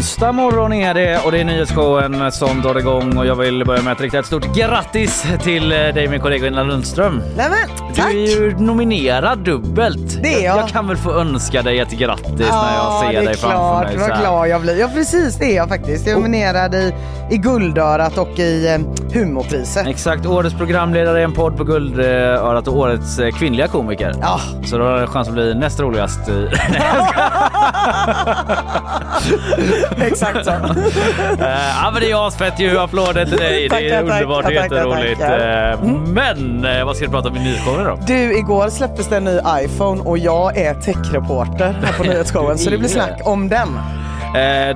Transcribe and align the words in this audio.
Onsdag 0.00 0.32
morgon 0.32 0.72
är 0.72 0.94
det 0.94 1.18
och 1.24 1.32
det 1.32 1.40
är 1.40 1.44
nyhetsshowen 1.44 2.32
som 2.32 2.62
drar 2.62 2.78
igång 2.78 3.18
och 3.18 3.26
jag 3.26 3.34
vill 3.34 3.64
börja 3.64 3.82
med 3.82 3.92
att 3.92 4.00
rikta 4.00 4.18
ett 4.18 4.26
stort 4.26 4.54
grattis 4.56 5.24
till 5.42 5.72
eh, 5.72 5.78
dig 5.78 6.08
min 6.08 6.20
kollega 6.20 6.46
Ina 6.46 6.62
Lundström. 6.62 7.22
Nämen, 7.36 7.58
Du 7.88 7.94
tack! 7.94 8.12
är 8.14 8.40
ju 8.40 8.56
nominerad 8.58 9.38
dubbelt. 9.38 10.22
Det 10.22 10.34
är 10.34 10.44
jag. 10.44 10.58
Jag 10.58 10.68
kan 10.68 10.88
väl 10.88 10.96
få 10.96 11.12
önska 11.12 11.62
dig 11.62 11.78
ett 11.78 11.90
grattis 11.90 12.38
när 12.38 12.76
jag 12.76 13.00
ser 13.00 13.12
det 13.12 13.18
är 13.18 13.24
dig 13.24 13.36
framför 13.36 13.56
klart, 13.58 13.84
mig. 13.84 13.92
så 13.92 13.98
vad 14.00 14.10
här. 14.10 14.20
glad 14.20 14.48
jag 14.48 14.60
blir. 14.60 14.80
Ja 14.80 14.88
precis, 14.94 15.38
det 15.38 15.44
är 15.52 15.56
jag 15.56 15.68
faktiskt. 15.68 16.06
Jag 16.06 16.16
är 16.16 16.20
nominerad 16.20 16.74
i, 16.74 16.94
i 17.30 17.36
Guldörat 17.36 18.18
och 18.18 18.38
i 18.38 18.74
eh, 18.74 18.80
Humorpriset. 19.14 19.86
Exakt, 19.86 20.26
årets 20.26 20.54
programledare 20.54 21.20
i 21.20 21.22
en 21.22 21.32
podd 21.32 21.56
på 21.56 21.64
Guldörat 21.64 22.68
och 22.68 22.76
årets 22.76 23.18
eh, 23.18 23.30
kvinnliga 23.30 23.66
komiker. 23.66 24.14
Ja, 24.20 24.40
Så 24.66 24.78
då 24.78 24.84
har 24.84 25.00
du 25.00 25.06
chans 25.06 25.28
att 25.28 25.34
bli 25.34 25.54
näst 25.54 25.80
roligast. 25.80 26.20
exakt 30.06 30.44
så. 30.44 30.50
Eh, 31.40 31.46
ja 31.82 31.90
men 31.92 32.02
det 32.02 32.10
är 32.10 32.26
asfett 32.26 32.60
ju, 32.60 32.78
applåder 32.78 33.24
till 33.24 33.36
dig. 33.36 33.68
Det 33.68 33.76
är 33.76 33.90
tackar, 33.90 34.02
underbart 34.02 34.36
och 34.38 34.42
tackar, 34.44 34.62
jätteroligt. 34.62 35.20
Eh, 35.20 35.92
Men 36.12 36.64
eh, 36.64 36.84
vad 36.84 36.96
ska 36.96 37.04
du 37.06 37.10
prata 37.12 37.28
om 37.28 37.36
i 37.36 37.40
nyhetsshowen 37.40 37.84
då? 37.84 37.98
Du, 38.06 38.38
igår 38.38 38.68
släpptes 38.68 39.08
det 39.08 39.16
en 39.16 39.24
ny 39.24 39.38
iPhone 39.64 40.00
och 40.02 40.18
jag 40.18 40.56
är 40.56 40.74
techreporter 40.74 41.76
här 41.84 41.92
på 41.92 42.02
nyhetsshowen 42.12 42.58
så 42.58 42.70
det 42.70 42.78
blir 42.78 42.88
snack 42.88 43.20
om 43.24 43.48
den. 43.48 43.68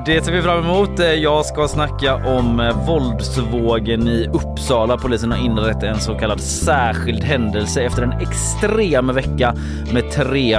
Det 0.07 0.25
ser 0.25 0.33
vi 0.33 0.43
fram 0.43 0.59
emot. 0.65 0.91
Jag 1.17 1.47
ska 1.47 1.69
snacka 1.69 2.15
om 2.15 2.73
våldsvågen 2.87 4.09
i 4.09 4.29
Uppsala. 4.33 4.97
Polisen 4.97 5.33
har 5.33 5.39
inrett 5.39 5.83
en 5.83 6.01
så 6.01 6.15
kallad 6.15 6.41
särskild 6.41 7.25
händelse 7.25 7.83
efter 7.83 8.03
en 8.03 8.13
extrem 8.13 9.15
vecka 9.15 9.55
med 9.93 10.11
tre 10.11 10.59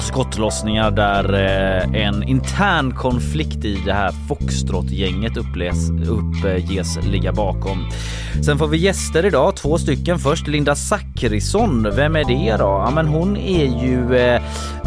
skottlossningar 0.00 0.90
där 0.90 1.34
eh, 1.34 2.02
en 2.06 2.22
intern 2.22 2.94
konflikt 2.94 3.64
i 3.64 3.82
det 3.86 3.92
här 3.92 4.12
Foxtrot-gänget 4.28 5.36
uppges, 5.36 5.90
uppges 5.90 6.98
ligga 7.06 7.32
bakom. 7.32 7.86
Sen 8.44 8.58
får 8.58 8.66
vi 8.66 8.76
gäster 8.78 9.24
idag, 9.26 9.56
två 9.56 9.78
stycken. 9.78 10.18
Först 10.18 10.46
Linda 10.46 10.74
Zackrisson. 10.74 11.88
Vem 11.96 12.16
är 12.16 12.24
det 12.24 12.56
då? 12.56 12.64
Ja, 12.64 12.90
men 12.94 13.06
hon 13.08 13.36
är 13.36 13.64
ju... 13.84 14.16
Eh, 14.18 14.34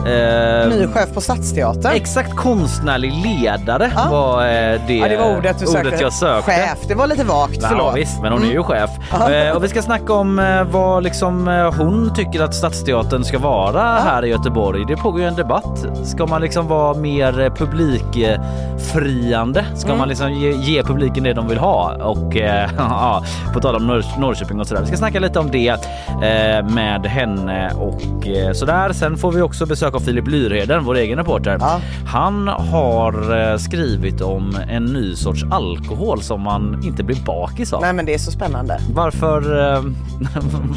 eh, 0.06 0.70
Ny 0.70 0.88
chef 0.88 1.14
på 1.14 1.22
Stadsteatern. 1.22 1.92
Exakt 1.96 2.36
konstnärlig 2.36 3.14
ledare 3.14 3.92
Ja. 3.96 4.08
var 4.12 4.42
eh, 4.42 4.82
det, 4.88 4.94
Ja, 4.94 5.08
det 5.08 5.18
var 5.18 5.38
ordet 5.38 5.60
du 5.60 5.66
sökte. 5.66 5.98
jag 6.02 6.14
sökte. 6.14 6.52
Chef, 6.52 6.78
det 6.88 6.96
var 6.96 7.08
lite 7.08 7.24
vagt, 7.24 7.58
Ja, 7.62 7.68
förlåt. 7.70 7.96
visst, 7.98 8.22
men 8.22 8.32
hon 8.34 8.44
är 8.44 8.52
ju 8.52 8.64
chef. 8.64 8.90
Ja. 9.12 9.32
Eh, 9.32 9.56
och 9.56 9.64
vi 9.64 9.70
ska 9.70 9.82
snacka 9.82 10.14
om 10.14 10.40
eh, 10.40 10.64
vad 10.64 11.04
liksom, 11.04 11.48
hon 11.78 12.14
tycker 12.16 12.42
att 12.44 12.56
Stadsteatern 12.56 13.24
ska 13.24 13.40
vara 13.40 13.82
här 14.00 14.26
i 14.26 14.30
Göteborg. 14.30 14.86
Det 14.88 14.98
pågår 15.04 15.22
ju 15.22 15.28
en 15.28 15.36
debatt. 15.36 15.86
Ska 16.04 16.26
man 16.26 16.42
liksom 16.42 16.68
vara 16.68 16.94
mer 16.98 17.50
publikfriande? 17.50 19.66
Ska 19.76 19.88
Mm. 19.88 20.00
man 20.00 20.10
liksom 20.10 20.34
ge, 20.34 20.52
ge 20.52 20.84
publiken 20.84 21.24
det 21.24 21.34
de 21.34 21.48
vill 21.48 21.58
ha? 21.58 21.94
Och 22.04 22.36
eh, 22.38 22.70
ja, 22.78 23.24
på 23.54 23.60
tal 23.60 23.76
om 23.76 23.88
Norr, 23.88 24.06
Norrköping 24.20 24.60
och 24.60 24.68
sådär. 24.68 24.82
Vi 24.82 24.88
ska 24.88 24.98
snacka 24.98 25.20
lite 25.20 25.40
om 25.40 25.52
det 25.52 25.68
eh, 25.70 25.78
med 26.70 27.06
henne 27.06 27.72
och 27.74 28.28
eh, 28.28 28.54
sådär. 28.54 28.94
Sen 28.94 29.18
får 29.18 29.32
vi 29.32 29.42
också 29.42 29.66
besök 29.66 29.96
av 29.96 30.00
Filip 30.00 30.28
Lyrheden, 30.28 30.84
vår 30.84 30.96
egen 30.98 31.18
reporter. 31.18 31.58
Ja. 31.62 31.80
Han 32.08 32.48
har 32.48 33.58
skrivit 33.58 34.22
om 34.22 34.58
en 34.70 34.86
ny 34.86 35.16
sorts 35.16 35.44
alkohol 35.52 36.22
som 36.22 36.42
man 36.42 36.82
inte 36.84 37.04
blir 37.04 37.18
bakis 37.26 37.74
av. 37.74 37.82
Nej 37.82 37.94
men 37.94 38.06
det 38.06 38.14
är 38.14 38.18
så 38.18 38.32
spännande. 38.32 38.80
Varför... 38.94 39.44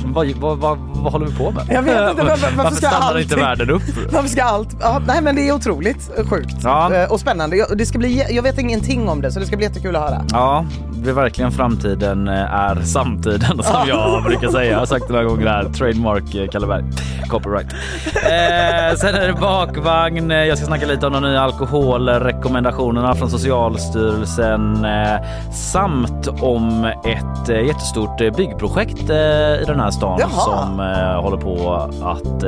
Vad, 0.06 0.26
vad, 0.40 0.58
vad, 0.58 0.78
vad 0.78 1.12
håller 1.12 1.26
vi 1.26 1.34
på 1.36 1.50
med? 1.50 1.62
Jag 1.70 1.82
vet 1.82 2.10
inte, 2.10 2.22
varför- 2.22 2.56
varför 2.56 2.76
ska 2.76 2.86
stannar 2.88 3.06
allting- 3.06 3.22
inte 3.22 3.36
världen 3.36 3.70
upp? 3.70 3.82
Varför 4.16 4.28
ska 4.28 4.42
allt... 4.42 4.76
Ja, 4.80 5.00
nej 5.06 5.22
men 5.22 5.36
det 5.36 5.48
är 5.48 5.52
otroligt 5.54 6.10
sjukt 6.30 6.56
Ja. 6.62 6.94
Eh, 6.94 7.12
och 7.12 7.20
spännande. 7.20 7.56
Jag, 7.56 7.78
det 7.78 7.86
ska 7.86 7.98
bli, 7.98 8.24
jag 8.30 8.42
vet 8.42 8.58
ingenting 8.58 9.08
om 9.08 9.20
det 9.20 9.32
så 9.32 9.40
det 9.40 9.46
ska 9.46 9.56
bli 9.56 9.66
jättekul 9.66 9.96
att 9.96 10.02
höra. 10.02 10.24
Ja, 10.32 10.64
det 10.90 11.10
är 11.10 11.14
verkligen 11.14 11.52
framtiden 11.52 12.28
eh, 12.28 12.54
är 12.54 12.82
samtiden 12.82 13.62
som 13.62 13.88
jag 13.88 14.22
brukar 14.24 14.48
säga. 14.48 14.70
Jag 14.72 14.78
har 14.78 14.86
sagt 14.86 15.06
det 15.08 15.12
några 15.12 15.24
gånger 15.24 15.46
här. 15.46 15.64
Trademark 15.64 16.34
eh, 16.34 16.48
Kalleberg. 16.48 16.84
Copyright. 17.28 17.66
Eh, 18.14 18.96
sen 18.96 19.14
är 19.14 19.26
det 19.26 19.36
bakvagn. 19.40 20.30
Jag 20.30 20.58
ska 20.58 20.66
snacka 20.66 20.86
lite 20.86 21.06
om 21.06 21.12
de 21.12 21.22
nya 21.22 21.40
alkoholrekommendationerna 21.40 23.14
från 23.14 23.30
Socialstyrelsen 23.30 24.84
eh, 24.84 25.50
samt 25.52 26.28
om 26.40 26.84
ett 26.84 27.48
eh, 27.48 27.60
jättestort 27.66 28.18
byggprojekt 28.36 29.10
i 29.10 29.64
den 29.66 29.80
här 29.80 29.90
stan 29.90 30.18
Jaha. 30.20 30.30
som 30.30 30.78
håller 31.22 31.36
på 31.36 31.72
att 32.02 32.42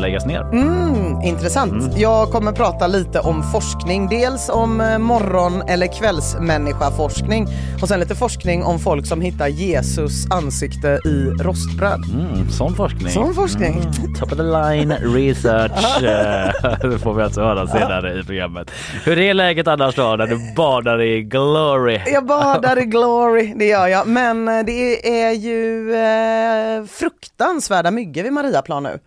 läggas 0.00 0.26
ner. 0.26 0.40
Mm, 0.40 1.11
intressant. 1.24 1.96
Jag 1.96 2.30
kommer 2.30 2.52
prata 2.52 2.86
lite 2.86 3.20
om 3.20 3.42
forskning. 3.42 4.08
Dels 4.08 4.48
om 4.48 4.80
eh, 4.80 4.98
morgon 4.98 5.62
eller 5.68 5.86
kvällsmänniska-forskning 5.86 7.48
och 7.82 7.88
sen 7.88 8.00
lite 8.00 8.14
forskning 8.14 8.64
om 8.64 8.78
folk 8.78 9.06
som 9.06 9.20
hittar 9.20 9.48
Jesus 9.48 10.30
ansikte 10.30 10.88
i 11.04 11.42
rostbröd. 11.42 12.00
Mm, 12.14 12.50
sån 12.50 12.74
forskning. 12.74 13.10
Sån 13.10 13.34
forskning. 13.34 13.72
Mm, 13.72 14.14
top 14.14 14.32
of 14.32 14.38
the 14.38 14.42
line 14.42 14.92
research. 14.92 16.02
Eh, 16.02 16.78
det 16.90 16.98
får 16.98 17.14
vi 17.14 17.22
alltså 17.22 17.40
höra 17.40 17.66
senare 17.66 18.20
i 18.20 18.22
programmet. 18.24 18.70
Hur 19.04 19.18
är 19.18 19.34
läget 19.34 19.68
annars 19.68 19.94
då 19.94 20.16
när 20.16 20.26
du 20.26 20.54
badar 20.56 21.02
i 21.02 21.22
glory? 21.22 22.00
Jag 22.06 22.26
badar 22.26 22.78
i 22.78 22.84
glory, 22.84 23.54
det 23.56 23.66
gör 23.66 23.86
jag. 23.86 24.06
Men 24.06 24.48
eh, 24.48 24.64
det 24.64 25.20
är 25.22 25.32
ju 25.32 25.94
eh, 25.94 26.84
fruktansvärda 26.84 27.90
myggor 27.90 28.22
vid 28.22 28.32
Mariaplan 28.32 28.82
nu. 28.82 28.98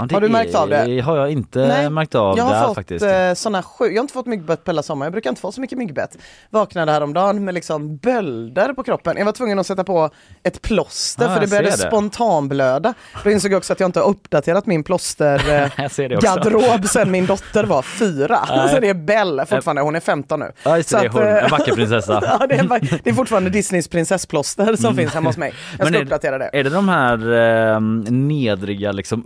Ja, 0.00 0.06
det 0.06 0.14
Har 0.14 0.20
du 0.20 0.28
märkt 0.28 0.54
av 0.54 0.68
det? 0.68 1.00
har 1.00 1.16
jag 1.16 1.30
inte 1.30 1.90
märkt 1.90 2.14
av 2.14 2.36
jag 2.38 2.44
har 2.44 2.66
fått 2.66 2.74
faktiskt. 2.74 3.04
eh, 3.04 3.34
såna 3.34 3.62
sju, 3.62 3.84
jag 3.84 3.94
har 3.94 4.00
inte 4.00 4.12
fått 4.14 4.26
myggbett 4.26 4.64
på 4.64 4.70
hela 4.70 4.82
sommaren, 4.82 5.06
jag 5.06 5.12
brukar 5.12 5.30
inte 5.30 5.40
få 5.40 5.52
så 5.52 5.60
mycket 5.60 5.78
myggbett. 5.78 6.18
Vaknade 6.50 6.92
häromdagen 6.92 7.44
med 7.44 7.54
liksom 7.54 7.96
bölder 7.96 8.72
på 8.72 8.82
kroppen. 8.82 9.16
Jag 9.16 9.24
var 9.24 9.32
tvungen 9.32 9.58
att 9.58 9.66
sätta 9.66 9.84
på 9.84 10.10
ett 10.42 10.62
plåster 10.62 11.26
Ah, 11.28 11.34
för 11.34 11.40
det 11.40 11.46
började 11.46 11.70
det. 11.70 11.76
spontanblöda. 11.76 12.94
Då 13.24 13.30
insåg 13.30 13.52
jag 13.52 13.58
också 13.58 13.72
att 13.72 13.80
jag 13.80 13.88
inte 13.88 14.00
har 14.00 14.06
uppdaterat 14.06 14.66
min 14.66 14.84
plåster 14.84 15.34
eh, 15.78 15.88
det 16.80 16.88
sen 16.88 17.10
min 17.10 17.26
dotter 17.26 17.64
var 17.64 17.82
fyra. 17.82 18.40
Nej. 18.48 18.68
Så 18.68 18.80
det 18.80 18.88
är 18.88 18.94
Belle 18.94 19.46
fortfarande, 19.46 19.82
hon 19.82 19.96
är 19.96 20.00
15 20.00 20.40
nu. 20.40 20.52
Ja, 20.62 20.76
det, 20.76 20.82
Så 20.88 20.96
det 20.98 21.04
är 21.04 21.08
hon, 21.08 21.22
eh, 21.22 21.44
en 21.44 21.50
vacker 21.50 21.72
prinsessa. 21.74 22.20
ja, 22.40 22.46
det, 22.46 22.54
är, 22.54 23.00
det 23.04 23.10
är 23.10 23.14
fortfarande 23.14 23.50
Disneys 23.50 23.88
prinsessplåster 23.88 24.76
som 24.76 24.96
finns 24.96 25.14
hemma 25.14 25.28
hos 25.28 25.36
mig. 25.36 25.52
Jag 25.78 25.86
ska 25.86 25.90
Mm. 25.90 26.00
är, 26.00 26.04
uppdatera 26.04 26.38
det. 26.38 26.50
är 26.52 26.64
det 26.64 26.70
de 26.70 26.88
här 26.88 27.32
eh, 27.74 27.80
nedriga 28.10 28.92
liksom 28.92 29.22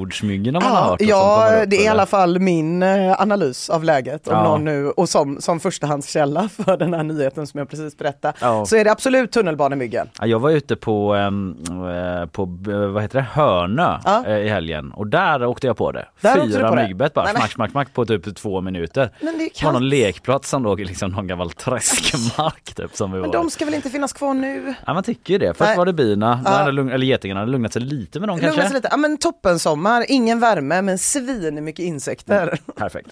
underjordsmyggorna 0.00 0.60
man 0.60 0.72
har 0.72 0.82
hört? 0.90 0.98
som 1.00 1.08
Ja, 1.08 1.64
det 1.66 1.76
är 1.76 1.84
i 1.84 1.88
alla 1.88 2.06
fall 2.06 2.38
min 2.38 2.82
eh, 2.82 3.20
analys 3.20 3.70
av 3.70 3.84
läget. 3.84 4.28
Om 4.28 4.34
Ja. 4.34 4.42
någon 4.42 4.64
nu, 4.64 4.90
och 4.90 5.08
som, 5.08 5.40
som 5.40 5.60
förstahandskälla 5.60 6.48
för 6.64 6.76
den 6.76 6.94
här 6.94 7.02
nyheten 7.02 7.46
som 7.46 7.58
jag 7.58 7.68
precis 7.70 7.98
berättade, 7.98 8.34
Ja. 8.40 8.66
så 8.66 8.76
är 8.76 8.84
det 8.84 8.90
absolut 8.92 9.32
tunnelbanemyggen. 9.32 10.08
Ja, 10.20 10.26
Jag 10.26 10.38
var 10.38 10.50
ute 10.50 10.76
på, 10.76 11.16
eh, 11.16 12.26
på 12.26 12.42
eh, 12.70 12.78
vad 12.88 13.02
heter 13.02 13.18
det, 13.18 13.26
Hörnö 13.32 13.98
eh, 14.26 14.36
i 14.36 14.48
helgen 14.48 14.92
och 14.92 15.06
där 15.06 15.44
åkte 15.46 15.66
jag 15.66 15.76
på 15.76 15.92
det. 15.92 16.06
Där 16.20 16.40
Fyra 16.40 16.68
på 16.68 16.74
myggbett 16.74 17.14
bara, 17.14 17.24
Nej, 17.24 17.34
smack, 17.34 17.52
smack, 17.52 17.70
smack 17.70 17.92
på 17.94 18.04
typ 18.06 18.36
två 18.36 18.60
minuter. 18.60 19.10
Men 19.20 19.38
det 19.38 19.44
Det 19.60 19.64
var 19.64 19.72
någon 19.72 19.88
lekplats 19.88 20.48
som 20.50 20.62
låg 20.62 20.80
liksom 20.80 21.10
någon 21.10 21.26
gammal 21.26 21.50
träskmark 21.50 22.74
typ 22.74 22.96
som 22.96 23.12
vi 23.12 23.18
var. 23.18 23.26
Men 23.26 23.30
de 23.32 23.50
ska 23.50 23.64
väl 23.64 23.74
inte 23.74 23.90
finnas 23.90 24.12
kvar 24.12 24.34
nu? 24.34 24.74
Ja 24.86 24.94
man 24.94 25.02
tycker 25.02 25.32
ju 25.32 25.38
det. 25.38 25.46
Först 25.54 25.60
Nej. 25.68 25.76
var 25.76 25.86
det 25.86 25.92
bina, 25.92 26.40
eller 26.68 26.98
getingarna 27.06 27.40
hade 27.40 27.52
lugnat 27.52 27.72
sig 27.72 27.82
lite 27.82 28.20
med 28.20 28.28
dem 28.28 28.38
kanske. 28.38 28.74
lite. 28.74 28.88
Ja 28.90 28.96
men 28.96 29.18
toppen 29.18 29.58
sommar, 29.76 30.04
ingen 30.08 30.40
värme 30.40 30.82
men 30.82 30.98
svin 30.98 31.64
mycket 31.64 31.84
insekter. 31.84 32.60
Perfekt. 32.76 33.08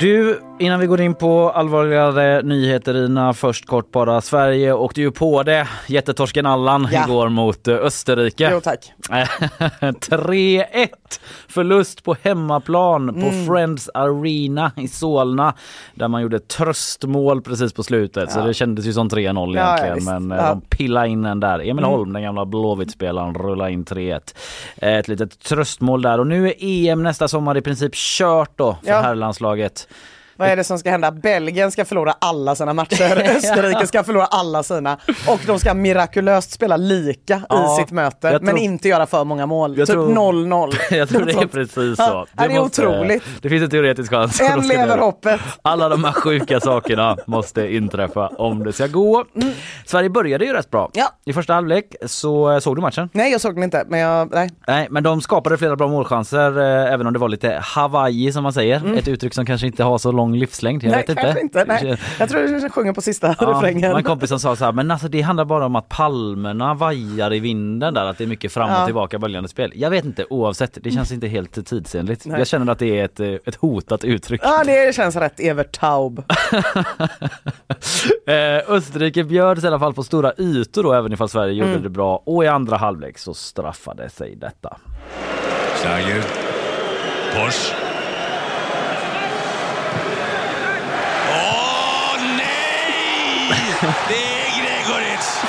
Du, 0.00 0.40
Innan 0.58 0.80
vi 0.80 0.86
går 0.86 1.00
in 1.00 1.14
på 1.14 1.50
allvarligare 1.50 2.42
nyheter 2.42 3.04
Ina, 3.04 3.32
först 3.34 3.66
kort 3.66 3.92
bara. 3.92 4.20
Sverige 4.20 4.72
åkte 4.72 5.00
ju 5.00 5.10
på 5.10 5.42
det, 5.42 5.68
jättetorsken 5.86 6.46
Allan 6.46 6.88
Ja. 6.92 7.04
igår 7.04 7.28
mot 7.28 7.68
eh, 7.68 7.74
Österrike. 7.74 8.50
Jo 8.52 8.60
tack. 8.60 8.92
3-1 9.80 10.88
förlust 11.48 12.04
på 12.04 12.16
hemmaplan 12.22 13.14
på 13.14 13.20
Mm. 13.30 13.46
Friends 13.46 13.88
Arena 13.94 14.72
i 14.76 14.88
Solna 14.88 15.54
där 15.94 16.08
man 16.08 16.22
gjorde 16.22 16.38
tröstmål 16.38 17.42
precis 17.42 17.72
på 17.72 17.82
slutet 17.82 18.32
så 18.32 18.38
Ja. 18.38 18.44
det 18.44 18.54
kändes 18.54 18.86
ju 18.86 18.92
som 18.92 19.08
3-0 19.08 19.56
Ja, 19.56 19.62
ja, 19.62 19.72
egentligen 19.84 19.94
visst. 19.94 20.08
men 20.10 20.32
eh, 20.32 20.38
Ja. 20.38 20.48
de 20.48 20.60
pillade 20.60 21.08
in 21.08 21.22
den 21.22 21.40
där. 21.40 21.58
Emil 21.58 21.70
Mm. 21.70 21.84
Holm, 21.84 22.12
den 22.12 22.22
gamla 22.22 22.44
Blåvitt-spelaren, 22.44 23.34
rullade 23.34 23.72
in 23.72 23.84
3-1. 23.84 24.34
Eh, 24.76 24.94
Ett 24.96 25.08
litet 25.08 25.38
tröstmål 25.40 26.02
där 26.02 26.20
och 26.20 26.26
nu 26.26 26.46
är 26.48 26.54
EM 26.58 27.02
nästa 27.02 27.28
sommar 27.28 27.56
i 27.56 27.60
princip 27.62 27.94
kört 27.94 28.50
då 28.56 28.76
för 28.84 28.90
Ja. 28.90 29.00
herrlandslaget. 29.00 29.86
Vad 30.40 30.48
är 30.48 30.56
det 30.56 30.64
som 30.64 30.78
ska 30.78 30.90
hända? 30.90 31.10
Belgien 31.10 31.70
ska 31.70 31.84
förlora 31.84 32.14
alla 32.20 32.54
sina 32.54 32.74
matcher, 32.74 33.30
Österrike 33.36 33.86
ska 33.86 34.04
förlora 34.04 34.24
alla 34.26 34.62
sina 34.62 34.98
och 35.28 35.40
de 35.46 35.58
ska 35.58 35.74
mirakulöst 35.74 36.50
spela 36.52 36.76
lika 36.76 37.42
Ja, 37.48 37.74
i 37.74 37.82
sitt 37.82 37.90
möte 37.92 38.28
jag 38.28 38.42
men 38.42 38.54
tror- 38.54 38.58
inte 38.64 38.88
göra 38.88 39.06
för 39.06 39.24
många 39.24 39.46
mål. 39.46 39.76
Typ 39.76 39.86
tror- 39.86 40.14
0-0. 40.14 40.74
Jag 40.96 41.08
tror 41.08 41.24
det 41.24 41.32
är 41.32 41.46
precis 41.46 41.98
Ja, 41.98 42.26
så. 42.36 42.42
det 42.46 42.54
är 42.54 42.58
otroligt. 42.60 43.22
Det 43.42 43.48
finns 43.48 43.62
en 43.62 43.70
teoretisk 43.70 44.10
chans. 44.12 44.40
En 44.40 44.68
lever 44.68 44.98
hoppet. 44.98 45.40
Alla 45.62 45.88
de 45.88 46.04
här 46.04 46.12
sjuka 46.12 46.60
sakerna 46.70 47.16
måste 47.26 47.74
inträffa 47.74 48.26
om 48.28 48.64
det 48.64 48.72
ska 48.72 48.86
gå. 48.86 49.24
Sverige 49.86 50.10
började 50.10 50.44
ju 50.44 50.52
rätt 50.52 50.70
bra. 50.70 50.80
Mm. 50.80 50.90
Ja. 50.94 51.08
I 51.24 51.32
första 51.32 51.52
halvlek 51.54 51.94
så 52.06 52.50
eh, 52.52 52.58
såg 52.58 52.76
du 52.76 52.82
matchen? 52.82 53.08
Nej 53.12 53.32
jag 53.32 53.40
såg 53.40 53.54
den 53.54 53.62
inte, 53.64 53.84
men 53.88 54.00
jag, 54.00 54.30
nej. 54.34 54.50
Nej, 54.68 54.86
men 54.90 55.02
de 55.02 55.20
skapade 55.20 55.58
flera 55.58 55.76
bra 55.76 55.88
målchanser 55.88 56.58
eh, 56.60 56.92
även 56.94 57.06
om 57.06 57.12
det 57.12 57.18
var 57.18 57.28
lite 57.28 57.58
Hawaii 57.62 58.32
som 58.32 58.42
man 58.42 58.52
säger. 58.52 58.76
Mm. 58.76 58.98
Ett 58.98 59.08
uttryck 59.08 59.34
som 59.34 59.46
kanske 59.46 59.66
inte 59.66 59.84
har 59.84 59.98
så 59.98 60.12
lång 60.12 60.29
livslängd. 60.34 60.82
Jag 60.84 60.90
nej 60.90 61.00
vet 61.00 61.08
inte. 61.08 61.22
kanske 61.22 61.40
inte. 61.40 61.64
Nej. 61.64 61.96
Jag 62.18 62.28
tror 62.28 62.42
du 62.60 62.70
sjunger 62.70 62.92
på 62.92 63.00
sista 63.02 63.34
Ja, 63.40 63.46
refrängen. 63.46 63.96
en 63.96 64.02
kompis 64.02 64.28
som 64.28 64.40
sa 64.40 64.56
så 64.56 64.64
här, 64.64 64.72
men 64.72 64.90
alltså 64.90 65.08
det 65.08 65.20
handlar 65.20 65.44
bara 65.44 65.66
om 65.66 65.76
att 65.76 65.88
palmerna 65.88 66.74
vajar 66.74 67.32
i 67.34 67.38
vinden 67.40 67.94
där, 67.94 68.04
att 68.04 68.18
det 68.18 68.24
är 68.24 68.28
mycket 68.28 68.52
fram 68.52 68.70
och 68.70 68.76
Ja. 68.76 68.84
tillbaka 68.84 69.18
böljande 69.18 69.48
spel. 69.48 69.72
Jag 69.74 69.90
vet 69.90 70.04
inte, 70.04 70.24
oavsett, 70.30 70.78
det 70.82 70.90
känns 70.90 71.12
inte 71.12 71.26
helt 71.28 71.66
tidsenligt. 71.66 72.26
Nej. 72.26 72.38
Jag 72.38 72.46
känner 72.46 72.72
att 72.72 72.78
det 72.78 73.00
är 73.00 73.04
ett, 73.04 73.20
eh, 73.20 73.28
ett 73.46 73.54
hotat 73.54 74.04
uttryck. 74.04 74.40
Ja 74.44 74.62
det 74.66 74.94
känns 74.94 75.16
rätt 75.16 75.40
Evert 75.40 75.80
Taub. 75.80 76.24
Eh, 78.26 78.72
Österrike 78.74 79.24
bjöds 79.24 79.64
i 79.64 79.66
alla 79.66 79.78
fall 79.78 79.94
på 79.94 80.02
stora 80.02 80.32
ytor 80.38 80.82
då 80.82 80.92
även 80.92 81.12
ifall 81.12 81.28
Sverige 81.28 81.52
gjorde 81.52 81.70
Mm. 81.70 81.82
det 81.82 81.88
bra 81.88 82.22
och 82.26 82.44
i 82.44 82.46
andra 82.46 82.76
halvlek 82.76 83.18
så 83.18 83.34
straffade 83.34 84.10
sig 84.10 84.36
detta. 84.36 84.76
Schlager. 85.82 86.22
Bosch. 87.34 87.72
Åh 91.32 92.16
nej! 92.36 93.69
Det 93.80 93.86
är 93.86 94.50
Gregoric! 94.58 95.42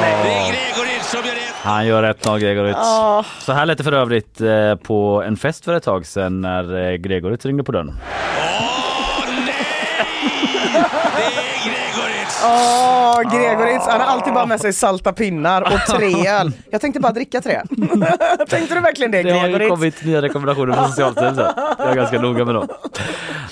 Det 0.00 0.30
är 0.32 0.52
Gregoric 0.52 1.06
som 1.06 1.18
gör 1.24 1.34
det. 1.34 1.40
Han 1.62 1.86
gör 1.86 2.02
1-0 2.02 2.38
Gregoric. 2.38 2.76
Ja. 2.76 3.24
Så 3.38 3.52
här 3.52 3.66
lät 3.66 3.78
det 3.78 3.84
för 3.84 3.92
övrigt 3.92 4.40
eh, 4.40 4.74
på 4.74 5.22
en 5.26 5.36
fest 5.36 5.64
för 5.64 5.74
ett 5.74 5.82
tag 5.82 6.06
sedan 6.06 6.40
när 6.40 6.90
eh, 6.92 6.96
Gregoric 6.96 7.44
ringde 7.44 7.64
på 7.64 7.72
dörren. 7.72 7.92
Åh 8.38 9.24
nej! 9.46 11.39
Åh, 12.44 13.20
Gregoric, 13.32 13.82
han 13.86 14.00
har 14.00 14.06
alltid 14.06 14.32
bara 14.34 14.46
med 14.46 14.60
sig 14.60 14.72
salta 14.72 15.12
pinnar 15.12 15.62
och 15.62 15.80
tre 15.96 16.28
öl. 16.28 16.52
Jag 16.70 16.80
tänkte 16.80 17.00
bara 17.00 17.12
dricka 17.12 17.40
tre. 17.40 17.60
tänkte 18.48 18.74
du 18.74 18.80
verkligen 18.80 19.10
det 19.10 19.22
Det 19.22 19.30
har 19.30 19.48
ju 19.48 19.68
kommit 19.68 20.04
nya 20.04 20.22
rekommendationer 20.22 20.72
från 20.74 20.88
Socialstyrelsen. 20.88 21.46
Jag 21.78 21.88
är 21.90 21.94
ganska 21.94 22.20
noga 22.20 22.44
med 22.44 22.54
dem. 22.54 22.68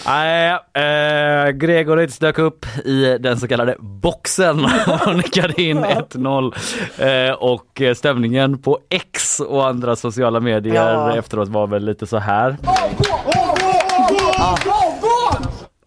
Nej, 0.07 0.51
eh, 0.53 1.51
Gregoric 1.51 2.19
dök 2.19 2.39
upp 2.39 2.67
i 2.85 3.19
den 3.21 3.41
så 3.41 3.49
kallade 3.49 3.77
boxen 3.81 4.67
och 5.07 5.17
nickade 5.17 5.63
in 5.63 5.85
1-0. 5.85 6.55
Eh, 6.99 7.33
och 7.35 7.83
stämningen 7.97 8.63
på 8.63 8.79
X 8.91 9.41
och 9.41 9.67
andra 9.69 9.97
sociala 9.97 10.41
medier 10.41 10.75
Ja. 10.75 11.17
efteråt 11.17 11.49
var 11.49 11.67
väl 11.67 11.85
lite 11.85 12.07
så 12.07 12.19
här. 12.19 12.57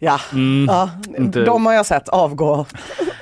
Ja, 0.04 0.20
ja 0.68 0.90
inte- 1.18 1.46
de 1.46 1.66
har 1.66 1.74
jag 1.74 1.86
sett 1.86 2.10
avgå. 2.10 2.66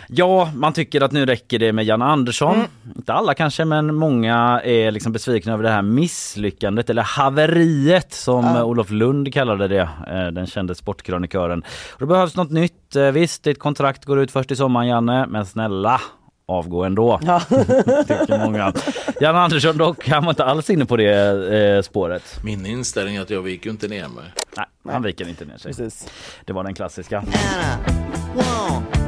Ja, 0.08 0.52
man 0.56 0.74
tycker 0.74 1.02
att 1.02 1.12
nu 1.12 1.26
räcker 1.26 1.60
det 1.60 1.74
med 1.74 1.86
Janne 1.86 2.06
Andersson. 2.06 2.56
Mm. 2.56 2.68
Inte 2.96 3.14
alla 3.14 3.34
kanske, 3.34 3.66
men 3.66 3.96
många 3.96 4.62
är 4.64 4.92
liksom 4.92 5.12
besvikna 5.12 5.54
över 5.54 5.64
det 5.64 5.70
här 5.70 5.82
misslyckandet 5.82 6.90
eller 6.90 7.02
haveriet 7.02 8.14
som 8.14 8.46
Ja. 8.46 8.64
Olof 8.64 8.90
Lund 8.92 9.34
kallade 9.34 9.68
det, 9.68 9.90
eh, 10.08 10.28
den 10.32 10.46
kände 10.46 10.76
sportkrönikören. 10.76 11.60
Och 11.94 12.00
det 12.00 12.06
behövs 12.06 12.36
något 12.36 12.52
nytt. 12.52 12.96
Eh, 12.96 13.04
Visst, 13.12 13.44
ditt 13.44 13.60
kontrakt 13.60 14.06
går 14.06 14.20
ut 14.20 14.32
först 14.32 14.52
i 14.52 14.56
sommaren 14.56 14.88
Janne, 14.88 15.26
men 15.28 15.46
snälla 15.46 16.02
avgå 16.50 16.84
ändå. 16.84 17.20
Ja. 17.24 17.40
Tycker 18.08 18.46
många. 18.46 18.74
Janne 19.22 19.40
Andersson 19.40 19.78
dock, 19.78 20.08
han 20.08 20.24
var 20.24 20.30
inte 20.30 20.44
alls 20.46 20.70
inne 20.70 20.86
på 20.86 20.98
det 20.98 21.14
eh, 21.76 21.82
spåret. 21.82 22.40
Min 22.44 22.66
inställning 22.66 23.16
är 23.16 23.22
att 23.22 23.30
jag 23.30 23.42
viker 23.42 23.70
inte 23.70 23.88
ner 23.88 24.08
mig. 24.08 24.26
Nej, 24.58 24.66
han 24.94 25.04
viker 25.04 25.30
inte 25.30 25.46
ner 25.46 25.58
sig. 25.58 25.74
Precis. 25.74 26.08
Det 26.46 26.54
var 26.54 26.64
den 26.64 26.74
klassiska. 26.74 27.24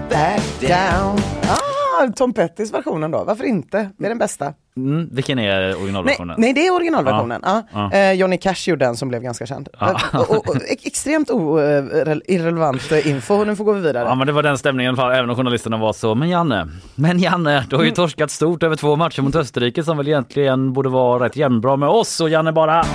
Back 0.09 0.59
down. 0.61 1.70
Ah, 2.09 2.11
Tom 2.15 2.33
Pettys 2.33 2.73
versionen 2.73 3.11
då, 3.11 3.23
varför 3.23 3.43
inte? 3.43 3.89
Det 3.97 4.05
är 4.05 4.09
den 4.09 4.17
bästa. 4.17 4.53
Mm, 4.77 5.09
vilken 5.11 5.39
är 5.39 5.61
Nej, 5.61 5.75
originalversionen? 5.75 6.35
nej 6.39 6.53
det 6.53 6.67
är 6.67 6.75
originalversionen. 6.75 7.41
Ja. 7.43 7.63
Ja. 7.73 7.91
Eh, 7.93 8.11
Johnny 8.13 8.37
Cash 8.37 8.55
gjorde 8.69 8.85
den 8.85 8.95
som 8.95 9.09
blev 9.09 9.21
ganska 9.21 9.45
känd. 9.45 9.69
Ja. 9.79 9.89
Eh, 10.13 10.19
och, 10.19 10.29
och, 10.31 10.49
och, 10.49 10.55
ex- 10.67 10.85
extremt 10.85 11.29
orel- 11.29 12.21
irrelevant 12.25 12.91
eh, 12.91 13.07
info, 13.07 13.43
nu 13.43 13.55
får 13.55 13.63
gå 13.63 13.71
vidare. 13.73 14.07
Ja 14.07 14.15
men 14.15 14.27
det 14.27 14.33
var 14.33 14.43
den 14.43 14.57
stämningen 14.57 14.95
för 14.95 15.11
även 15.11 15.29
om 15.29 15.35
journalisterna 15.35 15.77
var 15.77 15.93
så, 15.93 16.15
men 16.15 16.29
Janne, 16.29 16.67
men 16.95 17.19
Janne, 17.19 17.65
du 17.69 17.75
har 17.75 17.83
ju 17.83 17.91
torskat 17.91 18.31
stort 18.31 18.63
över 18.63 18.75
två 18.75 18.95
matcher 18.95 19.21
mot 19.21 19.35
Österrike 19.35 19.83
som 19.83 19.97
väl 19.97 20.07
egentligen 20.07 20.73
borde 20.73 20.89
vara 20.89 21.25
rätt 21.25 21.35
jämnbra 21.35 21.75
med 21.75 21.89
oss 21.89 22.21
och 22.21 22.29
Janne 22.29 22.51
bara 22.51 22.85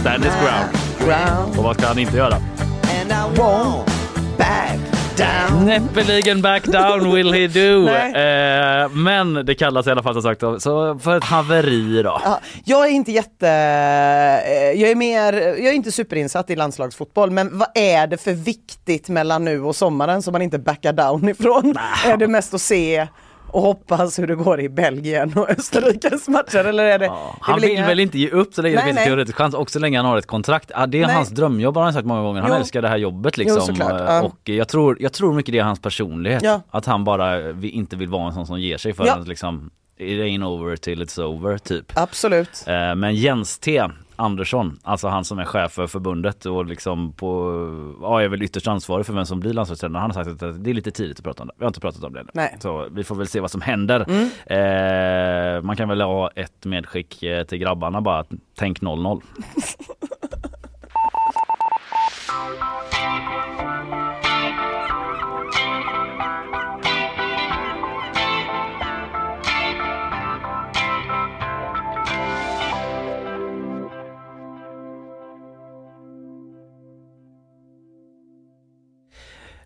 stand 0.00 0.24
his 0.24 0.34
ground. 0.42 0.79
Ground 1.10 1.58
Och 1.58 1.64
vad 1.64 1.76
ska 1.76 1.86
han 1.86 1.98
inte 1.98 2.16
göra? 2.16 2.34
and 3.00 3.12
I 3.12 3.40
won't 3.40 3.86
back 4.38 4.78
down. 5.16 5.66
Näppeligen 5.66 6.42
back 6.42 6.64
down 6.64 7.14
will 7.14 7.32
he 7.32 7.46
do. 7.46 7.88
Eh, 8.20 8.88
men 8.90 9.34
det 9.34 9.54
kallas 9.54 9.86
i 9.86 9.90
alla 9.90 10.02
fall 10.02 10.14
som 10.14 10.22
sagt 10.22 10.40
så 10.62 10.98
för 10.98 11.16
ett 11.16 11.24
haveri 11.24 12.02
då. 12.02 12.20
Ja, 12.24 12.40
jag 12.64 12.86
är 12.86 12.90
inte 12.90 13.12
jätte, 13.12 13.48
eh, 13.48 14.80
jag 14.80 14.90
är 14.90 14.94
mer, 14.94 15.32
jag 15.32 15.66
är 15.66 15.72
inte 15.72 15.92
superinsatt 15.92 16.50
i 16.50 16.56
landslagsfotboll 16.56 17.30
men 17.30 17.58
vad 17.58 17.68
är 17.74 18.06
det 18.06 18.16
för 18.16 18.32
viktigt 18.32 19.08
mellan 19.08 19.44
nu 19.44 19.62
och 19.62 19.76
sommaren 19.76 20.22
som 20.22 20.32
man 20.32 20.42
inte 20.42 20.58
backar 20.58 20.92
down 20.92 21.28
ifrån? 21.28 21.74
Är 22.06 22.16
det 22.16 22.28
mest 22.28 22.54
att 22.54 22.60
se 22.60 23.06
och 23.52 23.62
hoppas 23.62 24.18
hur 24.18 24.26
det 24.26 24.34
går 24.34 24.60
i 24.60 24.68
Belgien 24.68 25.32
och 25.36 25.50
Österrikes 25.50 26.28
matcher 26.28 26.64
eller 26.64 26.84
är 26.84 26.98
det? 26.98 27.04
Ja, 27.04 27.34
det 27.38 27.52
han 27.52 27.60
vill 27.60 27.70
inga- 27.70 27.86
väl 27.86 28.00
inte 28.00 28.18
ge 28.18 28.28
upp 28.30 28.54
så 28.54 28.62
länge 28.62 28.74
Nej, 28.74 28.82
det 28.84 28.86
finns 28.88 28.96
nej. 28.96 29.06
teoretisk 29.06 29.36
chans 29.38 29.54
och 29.54 29.70
så 29.70 29.78
länge 29.78 29.98
han 29.98 30.06
har 30.06 30.18
ett 30.18 30.26
kontrakt. 30.26 30.70
Ja, 30.74 30.86
det 30.86 31.02
är 31.02 31.06
Nej. 31.06 31.14
hans 31.16 31.28
drömjobb 31.28 31.76
har 31.76 31.82
han 31.84 31.92
sagt 31.92 32.06
många 32.06 32.22
gånger. 32.22 32.40
Han 32.40 32.50
Jo. 32.50 32.56
älskar 32.56 32.82
det 32.82 32.88
här 32.88 32.96
jobbet 32.96 33.34
Jo, 33.38 33.44
liksom. 33.44 33.74
Eh, 33.80 33.86
ja. 33.88 34.22
Och 34.22 34.48
jag 34.48 34.68
tror, 34.68 34.96
jag 35.00 35.12
tror 35.12 35.32
mycket 35.34 35.52
det 35.52 35.58
är 35.58 35.62
hans 35.64 35.80
personlighet. 35.82 36.42
Ja. 36.42 36.60
Att 36.70 36.86
han 36.86 37.04
bara 37.04 37.50
inte 37.62 37.96
vill 37.96 38.08
vara 38.08 38.26
en 38.26 38.34
sån 38.34 38.46
som 38.46 38.60
ger 38.60 38.78
sig 38.78 38.92
förrän 38.92 39.08
Ja. 39.18 39.24
liksom 39.26 39.70
it 39.98 40.20
ain't 40.20 40.44
over 40.44 40.76
till 40.76 41.02
it's 41.02 41.20
over 41.22 41.58
typ. 41.58 41.92
Absolut. 41.94 42.64
Eh, 42.66 42.94
Men 42.94 43.14
Jens 43.14 43.58
T 43.58 43.82
Andersson, 44.20 44.78
alltså 44.82 45.08
han 45.08 45.24
som 45.24 45.38
är 45.38 45.44
chef 45.44 45.72
för 45.72 45.86
förbundet 45.86 46.46
och 46.46 46.66
liksom 46.66 47.12
på, 47.12 47.52
ja, 48.02 48.22
är 48.22 48.28
väl 48.28 48.42
ytterst 48.42 48.68
ansvarig 48.68 49.06
för 49.06 49.12
vem 49.12 49.26
som 49.26 49.40
blir 49.40 49.52
landslagstränare. 49.52 50.00
Han 50.00 50.10
har 50.10 50.24
sagt 50.24 50.42
att 50.42 50.64
det 50.64 50.70
är 50.70 50.74
lite 50.74 50.90
tidigt 50.90 51.18
att 51.18 51.24
prata 51.24 51.42
om 51.42 51.48
det. 51.48 51.54
Vi 51.58 51.64
har 51.64 51.68
inte 51.68 51.80
pratat 51.80 52.04
om 52.04 52.12
det 52.12 52.20
ännu. 52.20 52.30
Nej. 52.34 52.56
Så 52.60 52.88
vi 52.90 53.04
får 53.04 53.14
väl 53.14 53.26
se 53.26 53.40
vad 53.40 53.50
som 53.50 53.60
händer. 53.60 54.00
Eh, 54.46 55.62
man 55.62 55.76
kan 55.76 55.88
väl 55.88 56.00
ha 56.00 56.30
ett 56.30 56.64
medskick 56.64 57.22
eh, 57.22 57.44
till 57.44 57.58
grabbarna 57.58 58.00
bara, 58.00 58.24
tänk 58.54 58.80
0-0. 58.80 59.22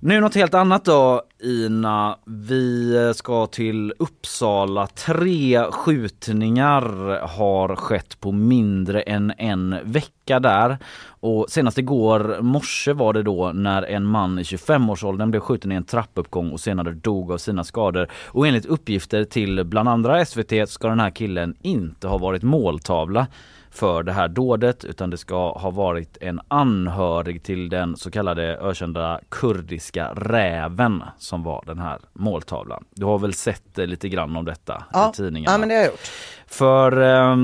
Nu 0.06 0.20
något 0.20 0.34
helt 0.34 0.54
annat 0.54 0.84
då 0.84 1.22
Ina. 1.42 2.18
Vi 2.24 3.12
ska 3.14 3.46
till 3.46 3.92
Uppsala. 3.98 4.86
Tre 4.86 5.64
skjutningar 5.70 6.82
har 7.26 7.76
skett 7.76 8.20
på 8.20 8.32
mindre 8.32 9.00
än 9.00 9.32
en 9.38 9.76
vecka 9.84 10.40
där. 10.40 10.78
Och 11.06 11.46
senast 11.48 11.78
igår 11.78 12.42
morse 12.42 12.92
var 12.92 13.12
det 13.12 13.22
då 13.22 13.52
när 13.54 13.82
en 13.82 14.04
man 14.04 14.38
i 14.38 14.42
25-årsåldern 14.42 15.30
blev 15.30 15.40
skjuten 15.40 15.72
i 15.72 15.74
en 15.74 15.84
trappuppgång 15.84 16.50
och 16.50 16.60
senare 16.60 16.90
dog 16.92 17.32
av 17.32 17.38
sina 17.38 17.64
skador. 17.64 18.08
Och 18.26 18.46
enligt 18.46 18.66
uppgifter 18.66 19.24
till 19.24 19.64
bland 19.64 19.88
andra 19.88 20.24
SVT 20.24 20.68
ska 20.68 20.88
den 20.88 21.00
här 21.00 21.10
killen 21.10 21.54
inte 21.62 22.08
ha 22.08 22.18
varit 22.18 22.42
måltavla 22.42 23.26
för 23.74 24.02
det 24.02 24.12
här 24.12 24.28
dådet 24.28 24.84
utan 24.84 25.10
det 25.10 25.16
ska 25.16 25.52
ha 25.52 25.70
varit 25.70 26.18
en 26.20 26.40
anhörig 26.48 27.42
till 27.42 27.68
den 27.68 27.96
så 27.96 28.10
kallade 28.10 28.56
ökända 28.56 29.20
kurdiska 29.28 30.12
räven 30.16 31.02
som 31.18 31.42
var 31.42 31.64
den 31.66 31.78
här 31.78 32.00
måltavlan. 32.12 32.84
Du 32.90 33.06
har 33.06 33.18
väl 33.18 33.34
sett 33.34 33.76
lite 33.76 34.08
grann 34.08 34.36
om 34.36 34.44
detta 34.44 34.84
ja. 34.92 35.10
i 35.10 35.16
tidningarna? 35.16 35.54
Ja 35.54 35.58
men 35.58 35.68
det 35.68 35.74
har 35.74 35.82
jag 35.82 35.90
gjort. 35.90 36.10
För 36.46 37.02
eh, 37.02 37.36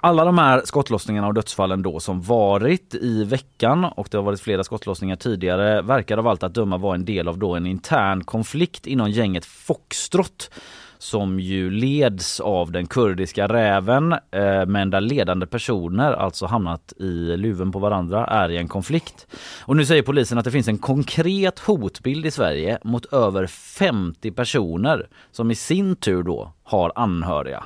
alla 0.00 0.24
de 0.24 0.38
här 0.38 0.62
skottlossningarna 0.64 1.26
och 1.26 1.34
dödsfallen 1.34 1.82
då 1.82 2.00
som 2.00 2.22
varit 2.22 2.94
i 2.94 3.24
veckan 3.24 3.84
och 3.84 4.08
det 4.10 4.16
har 4.18 4.24
varit 4.24 4.40
flera 4.40 4.64
skottlossningar 4.64 5.16
tidigare 5.16 5.82
verkar 5.82 6.18
av 6.18 6.28
allt 6.28 6.42
att 6.42 6.54
döma 6.54 6.78
vara 6.78 6.94
en 6.94 7.04
del 7.04 7.28
av 7.28 7.38
då 7.38 7.54
en 7.54 7.66
intern 7.66 8.24
konflikt 8.24 8.86
inom 8.86 9.10
gänget 9.10 9.44
Foxtrot 9.44 10.50
som 10.98 11.40
ju 11.40 11.70
leds 11.70 12.40
av 12.40 12.72
den 12.72 12.86
kurdiska 12.86 13.46
räven 13.46 14.12
eh, 14.12 14.66
men 14.66 14.90
där 14.90 15.00
ledande 15.00 15.46
personer 15.46 16.12
alltså 16.12 16.46
hamnat 16.46 16.92
i 16.96 17.36
luven 17.36 17.72
på 17.72 17.78
varandra 17.78 18.26
är 18.26 18.48
i 18.48 18.56
en 18.56 18.68
konflikt. 18.68 19.26
Och 19.60 19.76
nu 19.76 19.84
säger 19.84 20.02
polisen 20.02 20.38
att 20.38 20.44
det 20.44 20.50
finns 20.50 20.68
en 20.68 20.78
konkret 20.78 21.58
hotbild 21.58 22.26
i 22.26 22.30
Sverige 22.30 22.78
mot 22.84 23.12
över 23.12 23.46
50 23.46 24.30
personer 24.30 25.08
som 25.30 25.50
i 25.50 25.54
sin 25.54 25.96
tur 25.96 26.22
då 26.22 26.52
har 26.62 26.92
anhöriga. 26.94 27.64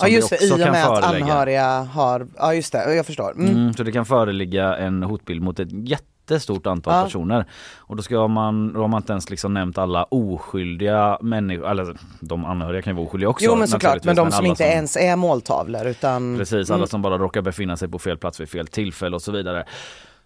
Ja 0.00 0.08
just 0.08 0.30
det, 0.30 0.44
i 0.44 0.52
och 0.52 0.58
med 0.58 0.86
att 0.86 1.04
anhöriga 1.04 1.82
har, 1.82 2.26
ja 2.36 2.54
just 2.54 2.72
det, 2.72 2.94
jag 2.94 3.06
förstår. 3.06 3.32
Mm. 3.32 3.56
Mm, 3.56 3.74
så 3.74 3.82
det 3.82 3.92
kan 3.92 4.06
föreligga 4.06 4.76
en 4.76 5.02
hotbild 5.02 5.42
mot 5.42 5.60
ett 5.60 5.88
jätte 5.88 6.11
jättestort 6.22 6.66
antal 6.66 6.94
ja. 6.94 7.04
personer. 7.04 7.44
Och 7.78 7.96
då 7.96 8.02
ska 8.02 8.28
man, 8.28 8.72
då 8.72 8.80
har 8.80 8.88
man 8.88 9.02
inte 9.02 9.12
ens 9.12 9.30
liksom 9.30 9.54
nämnt 9.54 9.78
alla 9.78 10.04
oskyldiga 10.04 11.18
människor, 11.20 11.70
eller 11.70 11.96
de 12.20 12.44
anhöriga 12.44 12.82
kan 12.82 12.90
ju 12.90 12.96
vara 12.96 13.06
oskyldiga 13.06 13.28
också. 13.28 13.44
Jo 13.44 13.56
men 13.56 13.68
såklart, 13.68 14.04
men 14.04 14.16
de 14.16 14.22
men 14.22 14.32
som 14.32 14.46
inte 14.46 14.64
som, 14.64 14.72
ens 14.72 14.96
är 14.96 15.16
måltavlor 15.16 15.86
utan... 15.86 16.36
Precis, 16.38 16.70
alla 16.70 16.76
mm. 16.76 16.86
som 16.86 17.02
bara 17.02 17.18
råkar 17.18 17.42
befinna 17.42 17.76
sig 17.76 17.88
på 17.88 17.98
fel 17.98 18.18
plats 18.18 18.40
vid 18.40 18.48
fel 18.48 18.66
tillfälle 18.66 19.16
och 19.16 19.22
så 19.22 19.32
vidare. 19.32 19.64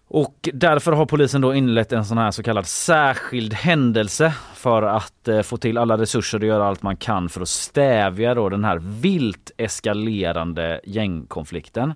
Och 0.09 0.49
därför 0.53 0.91
har 0.91 1.05
polisen 1.05 1.41
då 1.41 1.53
inlett 1.53 1.91
en 1.91 2.05
sån 2.05 2.17
här 2.17 2.31
så 2.31 2.43
kallad 2.43 2.67
särskild 2.67 3.53
händelse 3.53 4.33
för 4.55 4.83
att 4.83 5.27
eh, 5.27 5.41
få 5.41 5.57
till 5.57 5.77
alla 5.77 5.97
resurser 5.97 6.39
och 6.39 6.47
göra 6.47 6.67
allt 6.67 6.81
man 6.81 6.97
kan 6.97 7.29
för 7.29 7.41
att 7.41 7.49
stävja 7.49 8.33
då 8.33 8.49
den 8.49 8.63
här 8.63 8.77
vilt 8.77 9.51
eskalerande 9.57 10.81
gängkonflikten. 10.83 11.93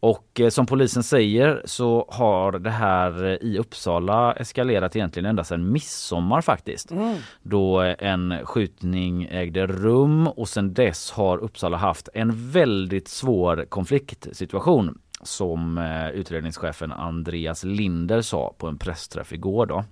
Och 0.00 0.40
eh, 0.40 0.48
som 0.48 0.66
polisen 0.66 1.02
säger 1.02 1.62
så 1.64 2.06
har 2.08 2.52
det 2.52 2.70
här 2.70 3.24
eh, 3.24 3.34
i 3.34 3.58
Uppsala 3.58 4.32
eskalerat 4.32 4.96
egentligen 4.96 5.26
ända 5.26 5.44
sedan 5.44 5.72
midsommar 5.72 6.40
faktiskt. 6.40 6.90
Mm. 6.90 7.16
Då 7.42 7.82
eh, 7.82 7.94
en 7.98 8.46
skjutning 8.46 9.28
ägde 9.30 9.66
rum 9.66 10.28
och 10.28 10.48
sedan 10.48 10.74
dess 10.74 11.10
har 11.10 11.38
Uppsala 11.38 11.76
haft 11.76 12.08
en 12.14 12.50
väldigt 12.50 13.08
svår 13.08 13.66
konfliktsituation 13.68 14.98
som 15.22 15.78
utredningschefen 16.14 16.92
Andreas 16.92 17.64
Linder 17.64 18.22
sa 18.22 18.54
på 18.58 18.66
en 18.66 18.78
pressträff 18.78 19.32
igår. 19.32 19.66
Då. 19.66 19.84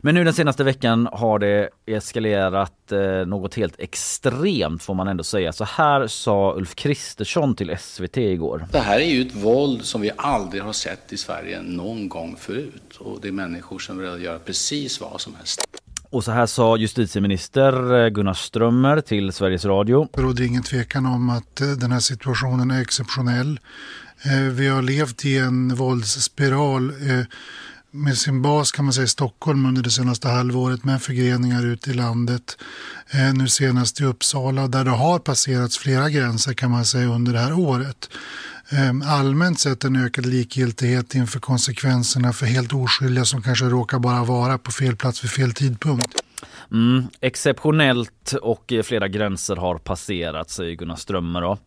Men 0.00 0.14
nu 0.14 0.24
den 0.24 0.34
senaste 0.34 0.64
veckan 0.64 1.08
har 1.12 1.38
det 1.38 1.68
eskalerat 1.86 2.92
eh, 2.92 3.26
något 3.26 3.54
helt 3.54 3.74
extremt 3.78 4.82
får 4.82 4.94
man 4.94 5.08
ändå 5.08 5.24
säga. 5.24 5.52
Så 5.52 5.64
här 5.64 6.06
sa 6.06 6.54
Ulf 6.56 6.74
Kristersson 6.74 7.54
till 7.54 7.76
SVT 7.80 8.16
igår. 8.16 8.66
Det 8.72 8.78
här 8.78 9.00
är 9.00 9.04
ju 9.04 9.22
ett 9.22 9.34
våld 9.34 9.84
som 9.84 10.00
vi 10.00 10.10
aldrig 10.16 10.62
har 10.62 10.72
sett 10.72 11.12
i 11.12 11.16
Sverige 11.16 11.62
någon 11.62 12.08
gång 12.08 12.36
förut. 12.36 12.96
Och 12.98 13.18
det 13.22 13.28
är 13.28 13.32
människor 13.32 13.78
som 13.78 13.98
vill 13.98 14.22
göra 14.22 14.38
precis 14.38 15.00
vad 15.00 15.20
som 15.20 15.34
helst. 15.34 15.64
Och 16.10 16.24
så 16.24 16.32
här 16.32 16.46
sa 16.46 16.76
justitieminister 16.76 18.04
eh, 18.04 18.08
Gunnar 18.08 18.34
Strömmer 18.34 19.00
till 19.00 19.32
Sveriges 19.32 19.64
Radio. 19.64 20.08
Det 20.12 20.22
råder 20.22 20.44
ingen 20.44 20.62
tvekan 20.62 21.06
om 21.06 21.30
att 21.30 21.60
eh, 21.60 21.68
den 21.68 21.92
här 21.92 22.00
situationen 22.00 22.70
är 22.70 22.82
exceptionell. 22.82 23.60
Vi 24.52 24.68
har 24.68 24.82
levt 24.82 25.24
i 25.24 25.38
en 25.38 25.74
våldsspiral 25.74 26.92
med 27.90 28.18
sin 28.18 28.42
bas 28.42 28.72
kan 28.72 28.84
man 28.84 28.94
säga 28.94 29.04
i 29.04 29.08
Stockholm 29.08 29.66
under 29.66 29.82
det 29.82 29.90
senaste 29.90 30.28
halvåret 30.28 30.84
med 30.84 31.02
förgreningar 31.02 31.66
ute 31.66 31.90
i 31.90 31.94
landet. 31.94 32.58
Eh, 33.10 33.34
nu 33.34 33.48
senast 33.48 34.00
i 34.00 34.04
Uppsala 34.04 34.68
där 34.68 34.84
det 34.84 34.90
har 34.90 35.18
passerats 35.18 35.78
flera 35.78 36.10
gränser 36.10 36.54
kan 36.54 36.70
man 36.70 36.84
säga 36.84 37.06
under 37.06 37.32
det 37.32 37.38
här 37.38 37.52
året. 37.52 38.08
Eh, 38.68 39.12
allmänt 39.12 39.60
sett 39.60 39.84
en 39.84 39.96
ökad 39.96 40.26
likgiltighet 40.26 41.14
inför 41.14 41.40
konsekvenserna 41.40 42.32
för 42.32 42.46
helt 42.46 42.72
oskyldiga 42.72 43.24
som 43.24 43.42
kanske 43.42 43.64
råkar 43.64 43.98
bara 43.98 44.24
vara 44.24 44.58
på 44.58 44.72
fel 44.72 44.96
plats 44.96 45.24
vid 45.24 45.30
fel 45.30 45.52
tidpunkt. 45.52 46.25
Mm, 46.72 47.04
exceptionellt 47.20 48.32
och 48.42 48.72
flera 48.84 49.08
gränser 49.08 49.56
har 49.56 49.78
passerat 49.78 50.50
säger 50.50 50.74
Gunnar 50.74 50.96
Strömmer. 50.96 51.40
Då. 51.40 51.58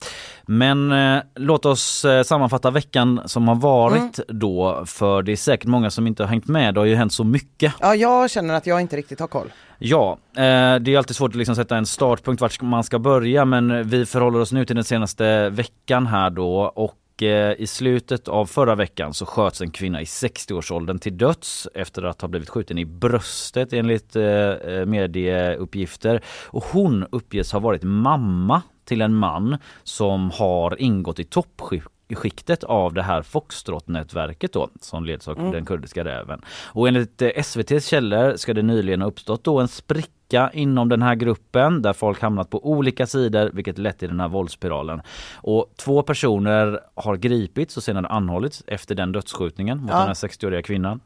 Men 0.46 0.92
eh, 0.92 1.22
låt 1.36 1.66
oss 1.66 2.06
eh, 2.06 2.24
sammanfatta 2.24 2.72
veckan 2.72 3.22
som 3.26 3.48
har 3.48 3.56
varit 3.56 4.20
mm. 4.20 4.40
då 4.40 4.84
för 4.86 5.22
det 5.22 5.32
är 5.32 5.36
säkert 5.36 5.68
många 5.68 5.90
som 5.90 6.08
inte 6.08 6.24
har 6.24 6.28
hängt 6.28 6.48
med. 6.48 6.74
Det 6.74 6.80
har 6.80 6.86
ju 6.86 6.96
hänt 6.96 7.14
så 7.14 7.24
mycket. 7.24 7.74
Ja, 7.80 7.96
jag 7.96 8.30
känner 8.30 8.54
att 8.54 8.68
jag 8.68 8.82
inte 8.82 8.98
riktigt 8.98 9.20
har 9.20 9.28
koll. 9.28 9.52
Ja, 9.80 10.18
eh, 10.36 10.76
det 10.76 10.94
är 10.94 10.98
alltid 10.98 11.16
svårt 11.16 11.32
att 11.32 11.36
liksom 11.36 11.56
sätta 11.56 11.78
en 11.78 11.86
startpunkt 11.86 12.42
vart 12.42 12.62
man 12.62 12.84
ska 12.84 13.00
börja 13.00 13.46
men 13.46 13.90
vi 13.90 14.06
förhåller 14.06 14.40
oss 14.40 14.52
nu 14.52 14.66
till 14.66 14.76
den 14.76 14.86
senaste 14.86 15.50
veckan 15.50 16.08
här 16.08 16.30
då 16.30 16.62
och 16.62 16.99
Eh, 17.22 17.62
i 17.62 17.68
slutet 17.68 18.28
av 18.28 18.46
förra 18.46 18.76
veckan 18.76 19.14
så 19.14 19.26
sköts 19.26 19.62
en 19.62 19.72
kvinna 19.72 20.02
i 20.02 20.04
60-årsåldern 20.04 21.00
till 21.00 21.18
döds 21.18 21.68
efter 21.74 22.04
att 22.04 22.22
ha 22.22 22.28
blivit 22.28 22.50
skjuten 22.50 22.78
i 22.78 22.86
bröstet 22.86 23.74
enligt 23.74 24.16
eh, 24.16 24.24
eh, 24.24 24.86
medieuppgifter. 24.86 26.22
Och 26.46 26.64
hon 26.64 27.06
uppges 27.12 27.52
ha 27.52 27.60
varit 27.60 27.84
mamma 27.84 28.62
till 28.86 29.02
en 29.02 29.16
man 29.16 29.58
som 29.84 30.32
har 30.32 30.82
ingått 30.82 31.20
i 31.20 31.24
toppskiktet 31.24 32.64
av 32.64 32.94
det 32.94 33.04
här 33.04 33.22
Foxtrot-nätverket 33.22 34.54
då 34.54 34.70
som 34.82 35.06
leds 35.06 35.28
av 35.28 35.40
mm. 35.40 35.52
den 35.52 35.66
kurdiska 35.66 36.06
räven. 36.06 36.42
Och 36.66 36.88
enligt 36.88 37.22
SVTs 37.22 37.88
källor 37.88 38.36
ska 38.36 38.54
det 38.54 38.62
nyligen 38.62 39.02
ha 39.02 39.08
uppstått 39.08 39.44
då 39.44 39.60
en 39.60 39.68
spricka 39.68 40.19
spricka 40.30 40.50
inom 40.54 40.90
den 40.90 41.02
här 41.02 41.16
gruppen 41.16 41.82
där 41.82 41.94
folk 41.94 42.22
hamnat 42.22 42.50
på 42.50 42.66
olika 42.66 43.08
sidor 43.08 43.50
vilket 43.54 43.78
lett 43.78 44.00
till 44.00 44.10
den 44.10 44.20
här 44.20 44.28
våldsspiralen. 44.28 45.02
Och 45.36 45.74
två 45.78 46.02
personer 46.02 46.80
har 46.96 47.18
gripits 47.18 47.78
och 47.78 47.84
senare 47.84 48.08
anhållits 48.08 48.64
efter 48.68 48.96
den 48.96 49.12
dödsskjutningen 49.12 49.78
mot 49.78 49.90
ja. 49.90 49.98
den 49.98 50.08
här 50.08 50.14
60-åriga 50.14 50.62
kvinnan. 50.62 51.00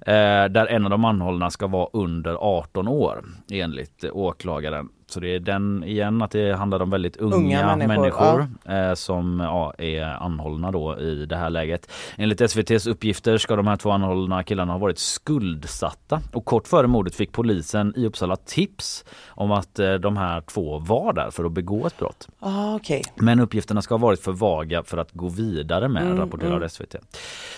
Eh, 0.00 0.12
där 0.50 0.66
en 0.66 0.84
av 0.84 0.90
de 0.90 1.04
anhållna 1.04 1.50
ska 1.50 1.66
vara 1.66 1.88
under 1.92 2.34
18 2.34 2.88
år 2.88 3.24
enligt 3.50 4.04
åklagaren. 4.12 4.88
Så 5.10 5.20
det 5.20 5.34
är 5.34 5.40
den 5.40 5.84
igen 5.84 6.22
att 6.22 6.30
det 6.30 6.56
handlar 6.56 6.82
om 6.82 6.90
väldigt 6.90 7.16
unga, 7.16 7.36
unga 7.36 7.76
människor, 7.76 8.00
människor 8.00 8.48
ja. 8.64 8.72
eh, 8.72 8.94
som 8.94 9.40
ja, 9.40 9.74
är 9.78 10.02
anhållna 10.02 10.70
då 10.70 10.98
i 10.98 11.26
det 11.26 11.36
här 11.36 11.50
läget. 11.50 11.90
Enligt 12.16 12.40
SVTs 12.40 12.86
uppgifter 12.86 13.38
ska 13.38 13.56
de 13.56 13.66
här 13.66 13.76
två 13.76 13.90
anhållna 13.90 14.42
killarna 14.42 14.72
ha 14.72 14.78
varit 14.78 14.98
skuldsatta 14.98 16.20
och 16.32 16.44
kort 16.44 16.68
före 16.68 16.86
mordet 16.86 17.14
fick 17.14 17.32
polisen 17.32 17.92
i 17.96 18.06
Uppsala 18.06 18.36
tips 18.36 18.67
om 19.28 19.52
att 19.52 19.78
eh, 19.78 19.94
de 19.94 20.16
här 20.16 20.40
två 20.40 20.78
var 20.78 21.12
där 21.12 21.30
för 21.30 21.44
att 21.44 21.52
begå 21.52 21.86
ett 21.86 21.98
brott. 21.98 22.28
Ah, 22.40 22.74
okay. 22.74 23.02
Men 23.14 23.40
uppgifterna 23.40 23.82
ska 23.82 23.94
ha 23.94 23.98
varit 23.98 24.20
för 24.20 24.32
vaga 24.32 24.82
för 24.82 24.98
att 24.98 25.12
gå 25.12 25.28
vidare 25.28 25.88
med, 25.88 26.02
mm, 26.02 26.18
rapporterar 26.18 26.56
mm. 26.56 26.68
SVT. 26.68 26.94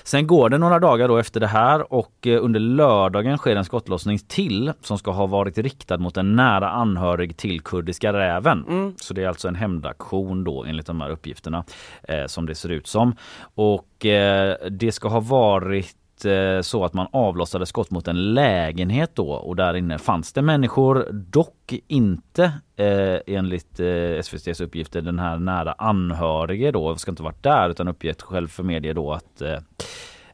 Sen 0.04 0.26
går 0.26 0.48
det 0.48 0.58
några 0.58 0.78
dagar 0.78 1.08
då 1.08 1.16
efter 1.16 1.40
det 1.40 1.46
här 1.46 1.92
och 1.92 2.26
eh, 2.26 2.44
under 2.44 2.60
lördagen 2.60 3.38
sker 3.38 3.56
en 3.56 3.64
skottlossning 3.64 4.18
till 4.18 4.72
som 4.82 4.98
ska 4.98 5.10
ha 5.10 5.26
varit 5.26 5.58
riktad 5.58 5.98
mot 5.98 6.16
en 6.16 6.36
nära 6.36 6.70
anhörig 6.70 7.36
till 7.36 7.60
kurdiska 7.60 8.12
räven. 8.12 8.64
Mm. 8.68 8.94
Så 8.96 9.14
det 9.14 9.24
är 9.24 9.28
alltså 9.28 9.48
en 9.48 9.54
hämndaktion 9.54 10.44
då 10.44 10.64
enligt 10.64 10.86
de 10.86 11.00
här 11.00 11.10
uppgifterna 11.10 11.64
eh, 12.02 12.26
som 12.26 12.46
det 12.46 12.54
ser 12.54 12.68
ut 12.68 12.86
som. 12.86 13.16
Och 13.54 14.06
eh, 14.06 14.56
det 14.70 14.92
ska 14.92 15.08
ha 15.08 15.20
varit 15.20 15.99
Eh, 16.24 16.60
så 16.60 16.84
att 16.84 16.94
man 16.94 17.06
avlossade 17.12 17.66
skott 17.66 17.90
mot 17.90 18.08
en 18.08 18.34
lägenhet 18.34 19.10
då 19.14 19.30
och 19.30 19.56
där 19.56 19.74
inne 19.74 19.98
fanns 19.98 20.32
det 20.32 20.42
människor, 20.42 21.08
dock 21.12 21.74
inte 21.86 22.44
eh, 22.76 23.36
enligt 23.36 23.80
eh, 23.80 24.18
SVTs 24.18 24.60
uppgifter 24.60 25.00
den 25.00 25.18
här 25.18 25.38
nära 25.38 25.72
anhörige 25.72 26.70
då, 26.70 26.96
ska 26.96 27.10
inte 27.10 27.22
varit 27.22 27.42
där 27.42 27.70
utan 27.70 27.88
uppgett 27.88 28.22
själv 28.22 28.48
för 28.48 28.62
media 28.62 28.94
då 28.94 29.12
att 29.12 29.42
eh, 29.42 29.58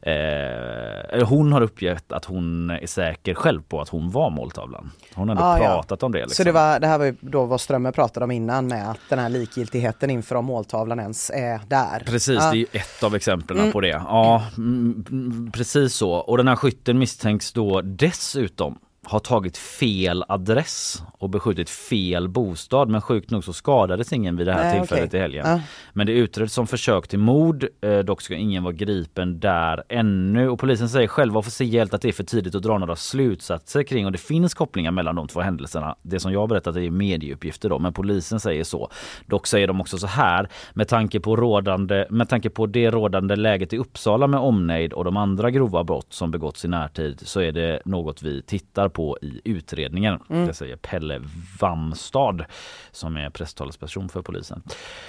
Eh, 0.07 1.27
hon 1.27 1.51
har 1.51 1.61
uppgett 1.61 2.11
att 2.11 2.25
hon 2.25 2.69
är 2.69 2.87
säker 2.87 3.33
själv 3.33 3.61
på 3.61 3.81
att 3.81 3.89
hon 3.89 4.11
var 4.11 4.29
måltavlan. 4.29 4.91
Hon 5.15 5.29
hade 5.29 5.41
Ah, 5.43 5.57
ja. 5.57 5.63
pratat 5.65 6.03
om 6.03 6.11
det. 6.11 6.17
Liksom. 6.19 6.35
Så 6.35 6.43
det, 6.43 6.51
var, 6.51 6.79
det 6.79 6.87
här 6.87 6.97
var 6.97 7.05
ju 7.05 7.15
då 7.21 7.45
vad 7.45 7.61
Strömmer 7.61 7.91
pratade 7.91 8.23
om 8.23 8.31
innan 8.31 8.67
med 8.67 8.89
att 8.91 8.99
den 9.09 9.19
här 9.19 9.29
likgiltigheten 9.29 10.09
inför 10.09 10.35
om 10.35 10.45
måltavlan 10.45 10.99
ens 10.99 11.29
är 11.29 11.59
där. 11.67 12.03
Precis, 12.05 12.35
Ja. 12.39 12.51
det 12.51 12.57
är 12.57 12.59
ju 12.59 12.65
ett 12.71 13.03
av 13.03 13.15
exemplen 13.15 13.59
Mm. 13.59 13.71
på 13.71 13.81
det. 13.81 13.87
Ja, 13.87 14.43
mm, 14.57 15.05
mm, 15.09 15.51
precis 15.51 15.93
så. 15.93 16.11
Och 16.11 16.37
den 16.37 16.47
här 16.47 16.55
skytten 16.55 16.99
misstänks 16.99 17.53
då 17.53 17.81
dessutom 17.81 18.77
ha 19.09 19.19
tagit 19.19 19.57
fel 19.57 20.23
adress 20.27 21.03
och 21.19 21.29
beskjutit 21.29 21.69
fel 21.69 22.27
bostad 22.27 22.89
men 22.89 23.01
sjukt 23.01 23.31
nog 23.31 23.43
så 23.43 23.53
skadades 23.53 24.13
ingen 24.13 24.37
vid 24.37 24.47
det 24.47 24.53
här 24.53 24.63
Nej, 24.63 24.79
tillfället 24.79 25.09
okej. 25.09 25.19
i 25.19 25.21
helgen. 25.21 25.45
Ja. 25.47 25.61
Men 25.93 26.07
det 26.07 26.13
utreds 26.13 26.53
som 26.53 26.67
försök 26.67 27.07
till 27.07 27.19
mord, 27.19 27.67
eh, 27.81 27.97
dock 27.97 28.21
ska 28.21 28.35
ingen 28.35 28.63
vara 28.63 28.73
gripen 28.73 29.39
där 29.39 29.83
ännu 29.89 30.49
och 30.49 30.59
polisen 30.59 30.89
säger 30.89 31.07
själva 31.07 31.39
officiellt 31.39 31.93
att 31.93 32.01
det 32.01 32.07
är 32.07 32.13
för 32.13 32.23
tidigt 32.23 32.55
att 32.55 32.63
dra 32.63 32.77
några 32.77 32.95
slutsatser 32.95 33.83
kring 33.83 34.05
och 34.05 34.11
det 34.11 34.17
finns 34.17 34.53
kopplingar 34.53 34.91
mellan 34.91 35.15
de 35.15 35.27
två 35.27 35.41
händelserna. 35.41 35.95
Det 36.01 36.19
som 36.19 36.31
jag 36.31 36.39
har 36.39 36.47
berättat 36.47 36.75
är 36.75 36.89
medieuppgifter 36.89 37.69
då 37.69 37.79
men 37.79 37.93
polisen 37.93 38.39
säger 38.39 38.63
så. 38.63 38.89
Dock 39.25 39.47
säger 39.47 39.67
de 39.67 39.81
också 39.81 39.97
så 39.97 40.07
här 40.07 40.49
med 40.73 40.87
tanke 40.87 41.19
på, 41.19 41.35
rådande, 41.35 42.05
med 42.09 42.29
tanke 42.29 42.49
på 42.49 42.65
det 42.65 42.91
rådande 42.91 43.35
läget 43.35 43.73
i 43.73 43.77
Uppsala 43.77 44.27
med 44.27 44.39
omnejd 44.39 44.93
och 44.93 45.03
de 45.03 45.17
andra 45.17 45.51
grova 45.51 45.83
brott 45.83 46.13
som 46.13 46.31
begåtts 46.31 46.65
i 46.65 46.67
närtid 46.67 47.19
så 47.21 47.41
är 47.41 47.51
det 47.51 47.81
något 47.85 48.23
vi 48.23 48.41
tittar 48.41 48.89
på 48.89 48.96
i 49.21 49.41
utredningen. 49.43 50.19
Det 50.47 50.53
säger 50.53 50.75
Pelle 50.75 51.21
Wamstad 51.61 52.45
som 52.91 53.17
är 53.17 53.29
presstalesperson 53.29 54.09
för 54.09 54.21
polisen. 54.21 54.61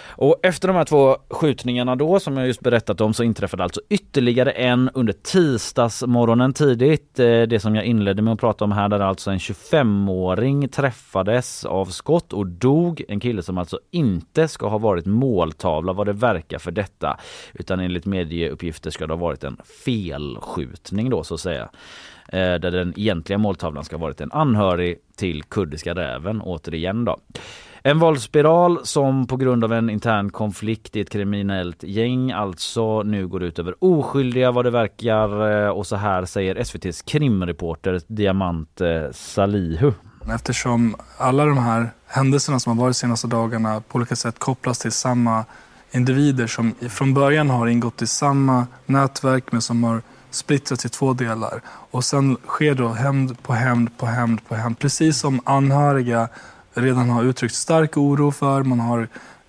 Och 0.08 0.36
efter 0.42 0.68
de 0.68 0.76
här 0.76 0.84
två 0.84 1.16
skjutningarna 1.30 1.96
då 1.96 2.20
som 2.20 2.36
jag 2.36 2.46
just 2.46 2.60
berättat 2.60 3.00
om 3.00 3.14
så 3.14 3.22
inträffade 3.22 3.62
alltså 3.62 3.80
ytterligare 3.88 4.50
en 4.50 4.90
under 4.94 5.12
tisdagsmorgonen 5.12 6.52
tidigt. 6.52 7.18
Eh, 7.18 7.42
Det 7.42 7.60
som 7.62 7.74
jag 7.74 7.84
inledde 7.84 8.22
med 8.22 8.32
att 8.32 8.40
prata 8.40 8.64
om 8.64 8.72
här 8.72 8.88
där 8.88 9.00
alltså 9.00 9.30
en 9.30 9.38
25-åring 9.38 10.68
träffades 10.68 11.64
av 11.64 11.86
skott 11.86 12.32
och 12.32 12.46
dog. 12.46 13.02
En 13.08 13.20
kille 13.20 13.42
som 13.42 13.58
alltså 13.58 13.78
inte 13.90 14.48
ska 14.48 14.68
ha 14.68 14.78
varit 14.78 15.06
måltavla 15.06 15.92
vad 15.92 16.06
det 16.06 16.12
verkar 16.12 16.58
för 16.58 16.70
detta. 16.70 17.18
Utan 17.54 17.80
enligt 17.80 18.06
medieuppgifter 18.06 18.90
ska 18.90 19.06
det 19.06 19.12
ha 19.12 19.20
varit 19.20 19.44
en 19.44 19.56
felskjutning 19.84 21.10
då 21.10 21.24
så 21.24 21.34
att 21.34 21.40
säga. 21.40 21.68
Eh, 22.28 22.38
Där 22.38 22.70
den 22.70 22.94
egentliga 22.96 23.38
måltavlan 23.38 23.84
ska 23.84 23.96
ha 23.96 24.00
varit 24.00 24.20
en 24.20 24.32
anhörig 24.32 24.98
till 25.16 25.42
kurdiska 25.42 25.94
räven 25.94 26.40
återigen 26.40 27.04
då. 27.04 27.16
En 27.82 27.98
våldsspiral 27.98 28.78
som 28.86 29.26
på 29.26 29.36
grund 29.36 29.64
av 29.64 29.72
en 29.72 29.90
intern 29.90 30.30
konflikt 30.30 30.96
i 30.96 31.00
ett 31.00 31.10
kriminellt 31.10 31.82
gäng 31.82 32.32
alltså 32.32 33.02
nu 33.02 33.26
går 33.28 33.42
ut 33.42 33.58
över 33.58 33.74
oskyldiga 33.84 34.50
vad 34.50 34.64
det 34.64 34.70
verkar 34.70 35.50
eh, 35.64 35.68
och 35.68 35.86
så 35.86 35.96
här 35.96 36.24
säger 36.24 36.56
SVTs 36.56 37.02
krimreporter 37.02 38.00
Diamant 38.06 38.80
eh, 38.80 39.10
Salihu. 39.12 39.92
Eftersom 40.34 40.96
alla 41.18 41.44
de 41.44 41.58
här 41.58 41.90
händelserna 42.06 42.60
som 42.60 42.78
har 42.78 42.84
varit 42.84 42.94
de 42.94 42.98
senaste 42.98 43.26
dagarna 43.26 43.80
på 43.88 43.96
olika 43.96 44.16
sätt 44.16 44.38
kopplas 44.38 44.78
till 44.78 44.92
samma 44.92 45.44
individer 45.90 46.46
som 46.46 46.74
från 46.88 47.14
början 47.14 47.50
har 47.50 47.66
ingått 47.66 48.02
i 48.02 48.06
samma 48.06 48.66
nätverk 48.86 49.52
men 49.52 49.62
som 49.62 49.84
har 49.84 50.02
splittrats 50.30 50.86
i 50.86 50.88
två 50.88 51.12
delar. 51.12 51.62
Och 51.90 52.04
sen 52.04 52.36
sker 52.46 52.74
då 52.74 52.88
hämnd 52.88 53.42
på 53.42 53.52
hämnd 53.52 53.98
på 53.98 54.06
hämnd 54.06 54.48
på 54.48 54.54
hämnd. 54.54 54.78
Precis 54.78 55.18
som 55.18 55.40
anhöriga 55.44 56.28
redan 56.74 57.10
har 57.10 57.24
uttryckt 57.24 57.54
stark 57.54 57.96
oro 57.96 58.30
för. 58.30 58.62
Man 58.62 58.80
har 58.80 59.08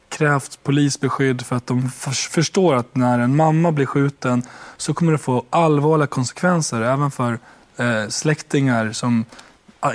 krävt 0.10 0.64
polisbeskydd 0.64 1.42
för 1.42 1.56
att 1.56 1.68
de 1.68 1.90
förstår 2.32 2.76
att 2.76 2.96
när 2.96 3.20
en 3.20 3.36
mamma 3.36 3.72
blir 3.72 3.86
skjuten 3.86 4.44
så 4.78 4.94
kommer 4.94 5.12
det 5.12 5.18
få 5.18 5.46
allvarliga 5.50 6.08
konsekvenser 6.08 6.82
även 6.82 7.12
för 7.12 7.40
eh, 7.78 8.08
släktingar 8.10 8.92
som 8.92 9.26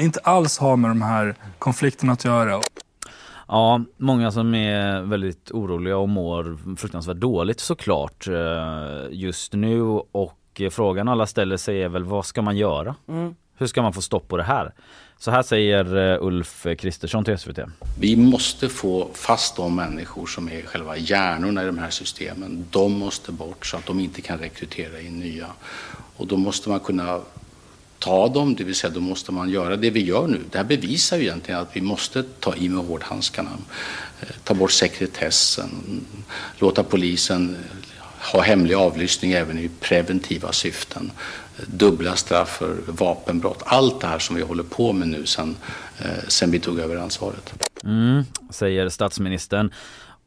inte 0.01 0.21
alls 0.21 0.59
har 0.59 0.77
med 0.77 0.91
de 0.91 1.03
här 1.03 1.35
konflikterna 1.59 2.13
att 2.13 2.25
göra. 2.25 2.61
Ja, 3.49 3.85
många 3.97 4.31
som 4.31 4.55
är 4.55 5.03
väldigt 5.03 5.51
oroliga 5.51 5.97
och 5.97 6.09
mår 6.09 6.77
fruktansvärt 6.77 7.17
dåligt 7.17 7.61
såklart 7.61 8.29
eh, 8.29 9.07
just 9.11 9.53
nu 9.53 9.83
och 10.13 10.39
eh, 10.61 10.71
frågan 10.71 11.09
alla 11.09 11.27
ställer 11.27 11.57
sig 11.57 11.83
är 11.83 11.89
väl 11.89 12.05
vad 12.05 12.27
ska 12.27 12.43
man 12.43 12.57
göra? 12.57 12.95
Mm. 13.09 13.35
Hur 13.57 13.67
ska 13.67 13.83
man 13.83 13.93
få 13.93 14.03
stopp 14.03 14.29
på 14.29 14.37
det 14.37 14.43
här? 14.43 14.73
Så 15.19 15.31
här 15.31 15.43
säger 15.43 15.97
eh, 16.13 16.27
Ulf 16.27 16.67
Kristersson 16.79 17.25
till 17.25 17.39
SVT. 17.39 17.59
Vi 18.01 18.17
måste 18.17 18.69
få 18.69 19.09
fast 19.15 19.57
de 19.57 19.77
människor 19.77 20.27
som 20.27 20.49
är 20.49 20.63
själva 20.63 20.97
hjärnorna 20.97 21.63
i 21.63 21.67
de 21.67 21.79
här 21.79 21.91
systemen. 21.91 22.67
De 22.71 22.93
måste 22.93 23.33
bort 23.33 23.67
så 23.67 23.77
att 23.77 23.87
de 23.87 24.01
inte 24.01 24.21
kan 24.21 24.39
rekrytera 24.39 25.01
in 25.01 25.19
nya. 25.19 25.47
Och 26.17 26.27
då 26.27 26.37
måste 26.37 26.69
man 26.69 26.81
kunna 26.81 27.21
ta 27.99 28.29
dem, 28.29 28.55
det 28.55 28.65
vill 28.65 28.75
säga 28.75 28.93
då 28.93 29.01
måste 29.01 29.33
man 29.33 29.51
göra 29.51 29.77
det 29.77 29.91
vi 29.91 30.05
gör 30.05 30.27
nu. 30.27 30.41
Det 30.51 30.59
här 30.59 30.65
bevisar 30.65 31.17
ju 31.17 31.23
egentligen 31.23 31.61
att 31.61 31.77
vi 31.77 31.81
måste 31.81 32.23
ta 32.23 32.57
i 32.57 32.69
med 32.69 32.85
hårdhandskarna. 32.85 33.51
Eh, 34.21 34.29
Ta 34.45 34.55
bort 34.55 34.73
sekretessen, 34.73 35.71
låta 36.59 36.83
polisen 36.83 37.57
ha 38.33 38.41
hemlig 38.41 38.75
avlyssning 38.75 39.33
även 39.33 39.59
i 39.59 39.71
preventiva 39.81 40.53
syften. 40.53 41.11
Dubbla 41.67 42.17
straff 42.17 42.57
för 42.57 42.77
vapenbrott. 42.87 43.63
Allt 43.67 44.01
det 44.01 44.07
här 44.07 44.19
som 44.19 44.37
vi 44.37 44.43
håller 44.43 44.63
på 44.63 44.93
med 44.93 45.09
nu 45.09 45.27
sen, 45.27 45.57
eh, 45.99 46.29
sen 46.29 46.51
vi 46.51 46.61
tog 46.61 46.79
över 46.79 46.97
ansvaret. 46.97 47.53
Mm, 47.85 48.25
säger 48.51 48.89
statsministern. 48.89 49.73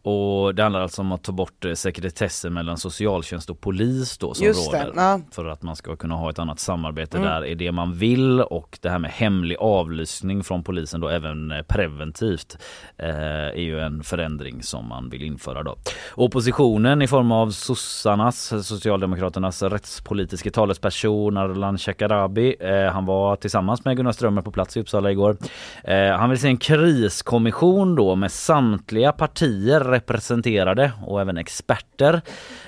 Och 0.01 0.55
det 0.55 0.63
handlar 0.63 0.81
alltså 0.81 1.01
om 1.01 1.11
att 1.11 1.23
ta 1.23 1.31
bort 1.31 1.65
eh, 1.65 1.73
sekretessen 1.73 2.53
mellan 2.53 2.77
socialtjänst 2.77 3.49
och 3.49 3.61
polis 3.61 4.17
då 4.17 4.33
som 4.33 4.45
Just 4.45 4.67
råder. 4.73 4.91
ja. 4.95 5.19
För 5.31 5.45
att 5.45 5.63
man 5.63 5.75
ska 5.75 5.95
kunna 5.95 6.15
ha 6.15 6.29
ett 6.29 6.39
annat 6.39 6.59
samarbete 6.59 7.17
Mm. 7.17 7.29
där 7.29 7.45
är 7.45 7.55
det 7.55 7.71
man 7.71 7.93
vill 7.93 8.41
och 8.41 8.79
det 8.81 8.89
här 8.89 8.99
med 8.99 9.11
hemlig 9.11 9.57
avlyssning 9.59 10.43
från 10.43 10.63
polisen 10.63 11.01
då 11.01 11.09
även 11.09 11.51
eh, 11.51 11.61
preventivt 11.61 12.57
eh, 12.97 13.09
är 13.09 13.61
ju 13.61 13.79
en 13.79 14.03
förändring 14.03 14.63
som 14.63 14.87
man 14.87 15.09
vill 15.09 15.23
införa 15.23 15.63
då. 15.63 15.75
Oppositionen 16.15 17.01
i 17.01 17.07
form 17.07 17.31
av 17.31 17.49
sossarnas, 17.51 18.67
Socialdemokraternas 18.67 19.61
rättspolitiska 19.63 20.51
talesperson 20.51 21.37
Ardalan 21.37 21.77
Shekarabi, 21.77 22.55
eh, 22.59 22.91
han 22.93 23.05
var 23.05 23.35
tillsammans 23.35 23.85
med 23.85 23.97
Gunnar 23.97 24.11
Strömmer 24.11 24.41
på 24.41 24.51
plats 24.51 24.77
i 24.77 24.79
Uppsala 24.81 25.11
igår. 25.11 25.37
Eh, 25.83 26.09
han 26.17 26.29
vill 26.29 26.39
se 26.39 26.47
en 26.47 26.57
kriskommission 26.57 27.95
då 27.95 28.15
med 28.15 28.31
samtliga 28.31 29.11
partier 29.11 29.96
representerade 29.97 30.91
och 31.05 31.21
även 31.21 31.37
experter. 31.37 32.21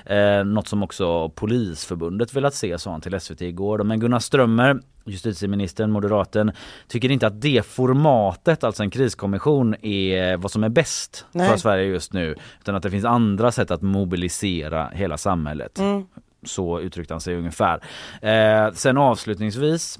Eh, 0.05 0.43
något 0.43 0.67
som 0.67 0.83
också 0.83 1.29
Polisförbundet 1.29 2.33
velat 2.33 2.53
se 2.53 2.77
sa 2.77 2.91
han 2.91 3.01
till 3.01 3.19
SVT 3.19 3.41
igår. 3.41 3.83
Men 3.83 3.99
Gunnar 3.99 4.19
Strömmer 4.19 4.79
justitieministern, 5.05 5.91
moderaten, 5.91 6.51
tycker 6.87 7.11
inte 7.11 7.27
att 7.27 7.41
det 7.41 7.65
formatet, 7.65 8.63
alltså 8.63 8.83
en 8.83 8.89
kriskommission, 8.89 9.75
är 9.81 10.37
vad 10.37 10.51
som 10.51 10.63
är 10.63 10.69
bäst 10.69 11.25
Nej. 11.31 11.49
för 11.49 11.57
Sverige 11.57 11.85
just 11.85 12.13
nu. 12.13 12.35
Utan 12.61 12.75
att 12.75 12.83
det 12.83 12.91
finns 12.91 13.05
andra 13.05 13.51
sätt 13.51 13.71
att 13.71 13.81
mobilisera 13.81 14.89
hela 14.93 15.17
samhället. 15.17 15.79
Mm. 15.79 16.05
Så 16.43 16.79
uttryckte 16.79 17.13
han 17.13 17.21
sig 17.21 17.35
ungefär. 17.35 17.83
Eh, 18.21 18.71
sen 18.73 18.97
avslutningsvis 18.97 19.99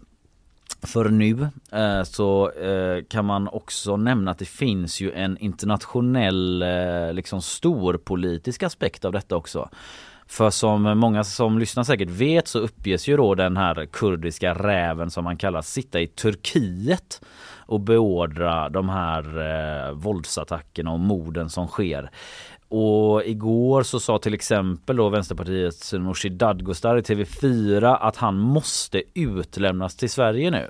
för 0.81 1.09
nu 1.09 1.49
eh, 1.71 2.03
så 2.03 2.51
eh, 2.51 3.03
kan 3.09 3.25
man 3.25 3.47
också 3.47 3.97
nämna 3.97 4.31
att 4.31 4.39
det 4.39 4.45
finns 4.45 5.01
ju 5.01 5.11
en 5.11 5.37
internationell 5.37 6.61
eh, 6.61 7.13
liksom 7.13 7.41
stor 7.41 7.79
storpolitisk 7.79 8.63
aspekt 8.63 9.05
av 9.05 9.11
detta 9.11 9.35
också. 9.35 9.69
För 10.27 10.49
som 10.49 10.81
många 10.81 11.23
som 11.23 11.59
lyssnar 11.59 11.83
säkert 11.83 12.09
vet 12.09 12.47
så 12.47 12.59
uppges 12.59 13.07
ju 13.07 13.17
då 13.17 13.35
den 13.35 13.57
här 13.57 13.85
kurdiska 13.85 14.53
räven 14.53 15.11
som 15.11 15.23
man 15.23 15.37
kallar 15.37 15.61
sitta 15.61 15.99
i 15.99 16.07
Turkiet 16.07 17.21
och 17.69 17.79
beordra 17.79 18.69
de 18.69 18.89
här 18.89 19.23
eh, 19.39 19.93
våldsattackerna 19.93 20.91
och 20.91 20.99
morden 20.99 21.49
som 21.49 21.67
sker. 21.67 22.11
Och 22.69 23.25
igår 23.25 23.83
så 23.83 23.99
sa 23.99 24.19
till 24.19 24.33
exempel 24.33 24.95
då 24.95 25.09
Vänsterpartiets 25.09 25.93
Nooshi 25.93 26.29
Dadgostar 26.29 26.97
i 26.97 27.01
TV4 27.01 27.97
att 28.01 28.15
han 28.15 28.39
måste 28.39 29.03
utlämnas 29.13 29.95
till 29.95 30.09
Sverige 30.09 30.51
nu. 30.51 30.67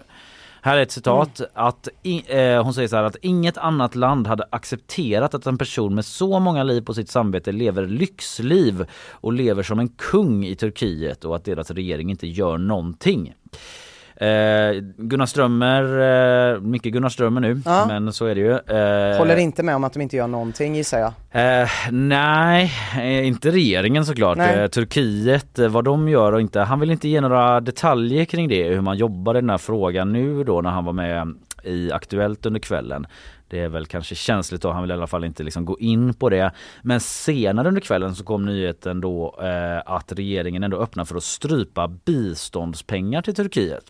Här 0.61 0.77
är 0.77 0.81
ett 0.81 0.91
citat 0.91 1.41
att 1.53 1.87
i, 2.03 2.23
eh, 2.27 2.63
hon 2.63 2.73
säger 2.73 2.87
så 2.87 2.95
här 2.95 3.03
att 3.03 3.15
inget 3.21 3.57
annat 3.57 3.95
land 3.95 4.27
hade 4.27 4.45
accepterat 4.49 5.33
att 5.33 5.45
en 5.45 5.57
person 5.57 5.95
med 5.95 6.05
så 6.05 6.39
många 6.39 6.63
liv 6.63 6.81
på 6.81 6.93
sitt 6.93 7.09
samvete 7.09 7.51
lever 7.51 7.87
lyxliv 7.87 8.85
och 9.11 9.33
lever 9.33 9.63
som 9.63 9.79
en 9.79 9.89
kung 9.89 10.45
i 10.45 10.55
Turkiet 10.55 11.25
och 11.25 11.35
att 11.35 11.45
deras 11.45 11.71
regering 11.71 12.09
inte 12.09 12.27
gör 12.27 12.57
någonting. 12.57 13.33
Eh, 14.21 14.81
Gunnar 14.97 15.25
Strömmer, 15.25 15.83
eh, 16.53 16.59
mycket 16.61 16.93
Gunnar 16.93 17.09
Strömmer 17.09 17.41
nu, 17.41 17.61
Ja. 17.65 17.85
men 17.87 18.13
så 18.13 18.25
är 18.25 18.35
det 18.35 18.41
ju. 18.41 18.51
Eh, 18.51 19.17
Håller 19.17 19.37
inte 19.37 19.63
med 19.63 19.75
om 19.75 19.83
att 19.83 19.93
de 19.93 20.01
inte 20.01 20.15
gör 20.17 20.27
någonting 20.27 20.75
gissar 20.75 20.99
jag. 20.99 21.13
Eh, 21.61 21.69
nej, 21.91 22.71
eh, 22.97 23.27
inte 23.27 23.51
regeringen 23.51 24.05
såklart. 24.05 24.37
Nej. 24.37 24.59
Eh, 24.59 24.67
Turkiet, 24.67 25.59
eh, 25.59 25.67
vad 25.67 25.85
de 25.85 26.09
gör 26.09 26.31
och 26.31 26.41
inte. 26.41 26.59
Han 26.59 26.79
vill 26.79 26.91
inte 26.91 27.07
ge 27.07 27.21
några 27.21 27.59
detaljer 27.61 28.25
kring 28.25 28.47
det, 28.47 28.63
hur 28.69 28.81
man 28.81 28.97
jobbar 28.97 29.35
i 29.35 29.41
den 29.41 29.49
här 29.49 29.57
frågan 29.57 30.13
nu 30.13 30.43
då 30.43 30.61
när 30.61 30.69
han 30.69 30.85
var 30.85 30.93
med 30.93 31.35
i 31.63 31.91
Aktuellt 31.91 32.45
under 32.45 32.59
kvällen. 32.59 33.07
Det 33.47 33.59
är 33.59 33.69
väl 33.69 33.85
kanske 33.85 34.15
känsligt 34.15 34.61
då, 34.61 34.71
han 34.71 34.81
vill 34.81 34.91
i 34.91 34.93
alla 34.93 35.07
fall 35.07 35.23
inte 35.23 35.43
liksom 35.43 35.65
gå 35.65 35.79
in 35.79 36.13
på 36.13 36.29
det. 36.29 36.51
Men 36.81 36.99
senare 36.99 37.67
under 37.67 37.81
kvällen 37.81 38.15
så 38.15 38.23
kom 38.23 38.45
nyheten 38.45 39.01
då 39.01 39.35
eh, 39.41 39.93
att 39.93 40.11
regeringen 40.11 40.63
ändå 40.63 40.77
öppnar 40.77 41.05
för 41.05 41.15
att 41.15 41.23
strypa 41.23 41.87
biståndspengar 41.87 43.21
till 43.21 43.35
Turkiet. 43.35 43.83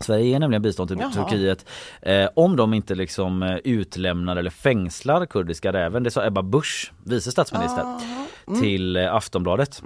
Sverige 0.00 0.24
ger 0.24 0.38
nämligen 0.38 0.62
bistånd 0.62 0.88
till 0.88 0.98
Jaha. 1.00 1.10
Turkiet 1.12 1.66
eh, 2.02 2.28
om 2.34 2.56
de 2.56 2.74
inte 2.74 2.94
liksom 2.94 3.42
eh, 3.42 3.56
utlämnar 3.64 4.36
eller 4.36 4.50
fängslar 4.50 5.26
kurdiska 5.26 5.72
räven. 5.72 6.02
Det 6.02 6.10
sa 6.10 6.26
Ebba 6.26 6.42
Busch, 6.42 6.92
vice 7.04 7.30
statsminister, 7.30 7.84
till 8.60 8.96
eh, 8.96 9.14
Aftonbladet. 9.14 9.82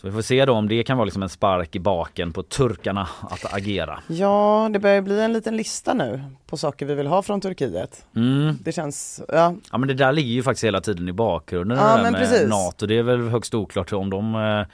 Så 0.00 0.06
vi 0.06 0.12
får 0.12 0.22
se 0.22 0.44
då 0.44 0.52
om 0.52 0.68
det 0.68 0.82
kan 0.82 0.96
vara 0.96 1.04
liksom 1.04 1.22
en 1.22 1.28
spark 1.28 1.76
i 1.76 1.78
baken 1.80 2.32
på 2.32 2.42
turkarna 2.42 3.08
att 3.20 3.54
agera. 3.54 4.00
Ja, 4.06 4.68
det 4.72 4.78
börjar 4.78 5.02
bli 5.02 5.20
en 5.20 5.32
liten 5.32 5.56
lista 5.56 5.94
nu 5.94 6.22
på 6.46 6.56
saker 6.56 6.86
vi 6.86 6.94
vill 6.94 7.06
ha 7.06 7.22
från 7.22 7.40
Turkiet. 7.40 8.06
Mm. 8.16 8.58
Det 8.64 8.72
känns, 8.72 9.22
ja. 9.28 9.54
Ja 9.72 9.78
men 9.78 9.88
det 9.88 9.94
där 9.94 10.12
ligger 10.12 10.30
ju 10.30 10.42
faktiskt 10.42 10.64
hela 10.64 10.80
tiden 10.80 11.08
i 11.08 11.12
bakgrunden 11.12 11.78
Ja, 11.78 11.96
det 11.96 12.02
där 12.02 12.10
med 12.10 12.20
precis. 12.20 12.48
NATO. 12.48 12.86
Det 12.86 12.98
är 12.98 13.02
väl 13.02 13.28
högst 13.28 13.54
oklart 13.54 13.92
om 13.92 14.10
de 14.10 14.34
eh, 14.34 14.66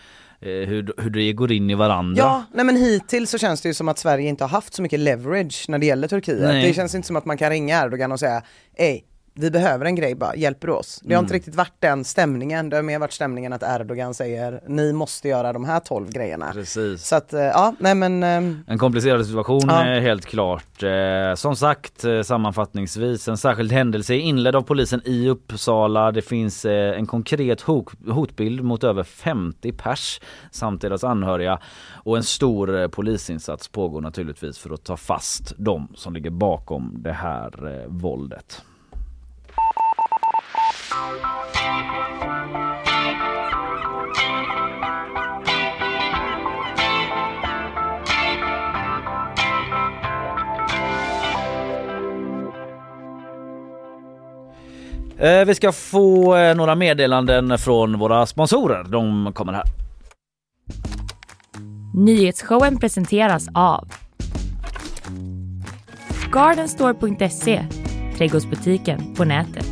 hur, 0.42 0.92
hur 1.02 1.11
det 1.11 1.33
går 1.33 1.52
in 1.52 1.70
i 1.70 1.74
varandra. 1.74 2.22
Ja, 2.22 2.44
nej 2.55 2.64
men 2.64 2.76
hittills 2.76 3.31
så 3.31 3.38
känns 3.38 3.61
det 3.61 3.68
ju 3.68 3.74
som 3.74 3.88
att 3.88 3.98
Sverige 3.98 4.28
inte 4.28 4.44
har 4.44 4.48
haft 4.48 4.74
så 4.74 4.83
mycket 4.83 5.00
leverage 5.00 5.64
när 5.68 5.78
det 5.78 5.87
gäller 5.87 6.09
Turkiet. 6.09 6.40
Nej. 6.40 6.66
Det 6.68 6.74
känns 6.74 6.94
inte 6.94 7.07
som 7.07 7.16
att 7.16 7.24
man 7.24 7.38
kan 7.38 7.50
ringa 7.50 7.83
Erdogan 7.85 8.12
och 8.12 8.20
säga, 8.20 8.42
ej, 8.76 9.05
vi 9.35 9.51
behöver 9.51 9.85
en 9.85 9.95
grej 9.95 10.14
bara, 10.14 10.37
hjälper 10.37 10.66
du 10.66 10.73
oss? 10.75 11.01
Det 11.05 11.14
har 11.14 11.18
Mm. 11.18 11.25
inte 11.25 11.35
riktigt 11.35 11.55
varit 11.55 11.73
den 11.79 12.05
stämningen, 12.05 12.71
det 12.71 12.77
har 12.77 12.83
mer 12.83 12.99
varit 12.99 13.12
stämningen 13.12 13.53
att 13.53 13.62
Erdogan 13.62 14.14
säger, 14.14 14.61
ni 14.68 14.92
måste 14.92 15.29
göra 15.29 15.53
de 15.53 15.64
här 15.64 15.81
12 15.81 16.11
grejerna. 16.11 16.51
Precis. 16.53 17.07
Så 17.07 17.16
att, 17.16 17.33
eh, 17.33 17.40
ja, 17.40 17.75
nej 17.79 17.95
men 17.95 18.23
ehm, 18.23 18.64
En 18.66 18.79
komplicerad 18.79 19.27
situation 19.27 19.61
Ja. 19.68 19.87
eh, 19.95 20.01
helt 20.03 20.25
klart. 20.27 20.83
Eh, 20.83 21.35
som 21.35 21.57
sagt 21.57 22.05
sammanfattningsvis 22.25 23.29
en 23.29 23.37
särskild 23.37 23.73
händelse 23.73 24.14
inledd 24.14 24.57
av 24.57 24.62
polisen 24.62 25.01
i 25.05 25.29
Uppsala. 25.29 26.12
Det 26.12 26.23
finns 26.23 26.64
en 26.64 27.07
konkret 27.07 27.61
hot, 27.61 27.90
hotbild 28.09 28.62
mot 28.64 28.85
över 28.85 29.03
50 29.03 29.73
pers 29.73 30.21
samt 30.51 30.81
deras 30.83 31.05
anhöriga. 31.05 31.59
Och 31.92 32.16
en 32.16 32.23
stor 32.23 32.88
polisinsats 32.88 33.68
pågår 33.68 34.01
naturligtvis 34.01 34.59
för 34.59 34.75
att 34.75 34.85
ta 34.85 34.97
fast 34.97 35.55
de 35.57 35.88
som 35.95 36.14
ligger 36.14 36.31
bakom 36.31 36.95
det 37.03 37.12
här 37.12 37.85
våldet. 37.88 38.62
Eh, 55.22 55.44
vi 55.44 55.55
ska 55.55 55.72
få 55.72 56.37
eh, 56.37 56.55
några 56.55 56.74
meddelanden 56.74 57.59
från 57.59 57.98
våra 57.98 58.26
sponsorer. 58.26 58.85
De 58.85 59.33
kommer 59.33 59.52
här. 59.52 59.64
Nyhetsshowen 61.94 62.78
presenteras 62.78 63.48
av 63.55 63.88
Gardenstore.se, 66.33 67.64
trädgårdsbutiken 68.16 69.14
på 69.14 69.24
nätet. 69.24 69.71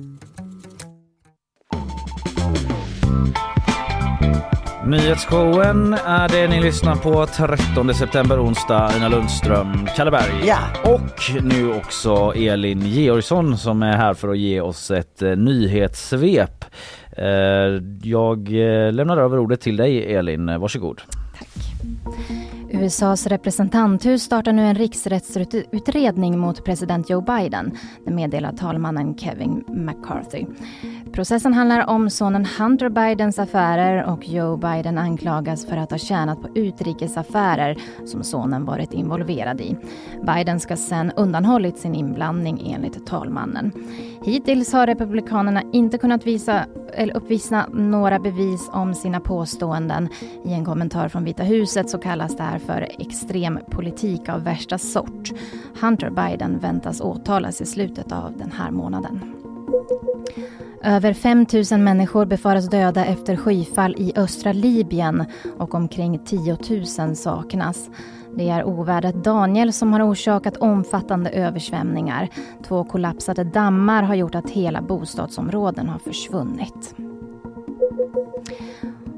Nyhetsshowen 4.85 5.93
är 5.93 6.29
det 6.29 6.47
ni 6.47 6.61
lyssnar 6.61 6.95
på 6.95 7.25
13 7.25 7.93
september 7.93 8.43
onsdag. 8.45 8.91
Ina 8.97 9.07
Lundström, 9.09 9.87
Kalle 9.95 10.11
Berg 10.11 10.31
Ja. 10.47 10.57
och 10.83 11.43
nu 11.43 11.73
också 11.73 12.33
Elin 12.35 12.81
Georgsson 12.85 13.57
som 13.57 13.83
är 13.83 13.97
här 13.97 14.13
för 14.13 14.29
att 14.29 14.37
ge 14.37 14.61
oss 14.61 14.91
ett 14.91 15.21
eh, 15.21 15.35
nyhetssvep. 15.35 16.65
Eh, 17.17 17.25
jag 18.03 18.37
eh, 18.47 18.93
lämnar 18.93 19.17
över 19.17 19.39
ordet 19.39 19.61
till 19.61 19.77
dig 19.77 20.15
Elin, 20.15 20.59
varsågod. 20.59 21.01
USAs 22.81 23.27
representanthus 23.27 24.23
startar 24.23 24.53
nu 24.53 24.61
en 24.61 24.75
riksrättsutredning 24.75 26.39
mot 26.39 26.65
president 26.65 27.09
Joe 27.09 27.21
Biden. 27.21 27.71
Det 28.05 28.11
meddelar 28.11 28.51
talmannen 28.51 29.17
Kevin 29.17 29.63
McCarthy. 29.67 30.45
Processen 31.13 31.53
handlar 31.53 31.89
om 31.89 32.09
sonen 32.09 32.45
Hunter 32.59 32.89
Bidens 32.89 33.39
affärer 33.39 34.03
och 34.03 34.29
Joe 34.29 34.57
Biden 34.57 34.97
anklagas 34.97 35.65
för 35.65 35.77
att 35.77 35.91
ha 35.91 35.97
tjänat 35.97 36.41
på 36.41 36.49
utrikesaffärer 36.55 37.77
som 38.05 38.23
sonen 38.23 38.65
varit 38.65 38.93
involverad 38.93 39.61
i. 39.61 39.77
Biden 40.21 40.59
ska 40.59 40.75
sen 40.77 41.11
undanhållit 41.11 41.77
sin 41.77 41.95
inblandning 41.95 42.73
enligt 42.75 43.05
talmannen. 43.05 43.71
Hittills 44.25 44.73
har 44.73 44.87
Republikanerna 44.87 45.61
inte 45.73 45.97
kunnat 45.97 46.27
visa, 46.27 46.65
eller 46.93 47.17
uppvisa 47.17 47.65
några 47.73 48.19
bevis 48.19 48.69
om 48.73 48.93
sina 48.93 49.19
påståenden. 49.19 50.09
I 50.45 50.53
en 50.53 50.65
kommentar 50.65 51.07
från 51.07 51.23
Vita 51.23 51.43
huset 51.43 51.89
så 51.89 51.97
kallas 51.97 52.37
det 52.37 52.43
här 52.43 52.59
för 52.59 52.70
extrem 52.79 53.59
politik 53.69 54.29
av 54.29 54.43
värsta 54.43 54.77
sort. 54.77 55.31
Hunter 55.81 56.09
Biden 56.09 56.59
väntas 56.59 57.01
åtalas 57.01 57.61
i 57.61 57.65
slutet 57.65 58.11
av 58.11 58.37
den 58.37 58.51
här 58.51 58.71
månaden. 58.71 59.19
Över 60.83 61.13
5 61.13 61.45
000 61.71 61.79
människor 61.79 62.25
befaras 62.25 62.69
döda 62.69 63.05
efter 63.05 63.35
skyfall 63.35 63.95
i 63.97 64.13
östra 64.15 64.53
Libyen 64.53 65.25
och 65.57 65.75
omkring 65.75 66.19
10 66.25 66.57
000 66.99 67.15
saknas. 67.15 67.89
Det 68.35 68.49
är 68.49 68.63
ovädret 68.63 69.23
Daniel 69.23 69.73
som 69.73 69.93
har 69.93 70.11
orsakat 70.11 70.57
omfattande 70.57 71.29
översvämningar. 71.29 72.29
Två 72.67 72.83
kollapsade 72.83 73.43
dammar 73.43 74.03
har 74.03 74.15
gjort 74.15 74.35
att 74.35 74.49
hela 74.49 74.81
bostadsområden 74.81 75.89
har 75.89 75.99
försvunnit. 75.99 76.95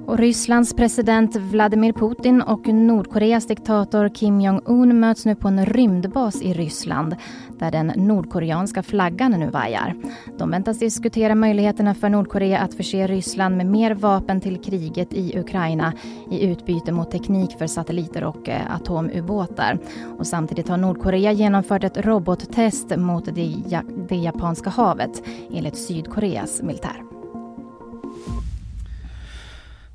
Och 0.07 0.17
Rysslands 0.17 0.73
president 0.73 1.35
Vladimir 1.35 1.93
Putin 1.93 2.41
och 2.41 2.67
Nordkoreas 2.67 3.47
diktator 3.47 4.09
Kim 4.09 4.41
Jong-Un 4.41 4.99
möts 4.99 5.25
nu 5.25 5.35
på 5.35 5.47
en 5.47 5.65
rymdbas 5.65 6.41
i 6.41 6.53
Ryssland 6.53 7.15
där 7.59 7.71
den 7.71 7.87
nordkoreanska 7.95 8.83
flaggan 8.83 9.31
nu 9.31 9.49
vajar. 9.49 9.95
De 10.37 10.51
väntas 10.51 10.79
diskutera 10.79 11.35
möjligheterna 11.35 11.95
för 11.95 12.09
Nordkorea 12.09 12.59
att 12.59 12.73
förse 12.73 13.07
Ryssland 13.07 13.57
med 13.57 13.65
mer 13.65 13.93
vapen 13.93 14.41
till 14.41 14.61
kriget 14.61 15.13
i 15.13 15.39
Ukraina 15.39 15.93
i 16.31 16.45
utbyte 16.45 16.91
mot 16.91 17.11
teknik 17.11 17.57
för 17.57 17.67
satelliter 17.67 18.23
och 18.23 18.49
eh, 18.49 18.75
atomubåtar. 18.75 19.79
Och 20.19 20.27
samtidigt 20.27 20.69
har 20.69 20.77
Nordkorea 20.77 21.31
genomfört 21.31 21.83
ett 21.83 22.05
robottest 22.05 22.97
mot 22.97 23.35
det, 23.35 23.55
ja- 23.69 23.83
det 24.09 24.15
japanska 24.15 24.69
havet 24.69 25.23
enligt 25.53 25.77
Sydkoreas 25.77 26.61
militär. 26.61 27.12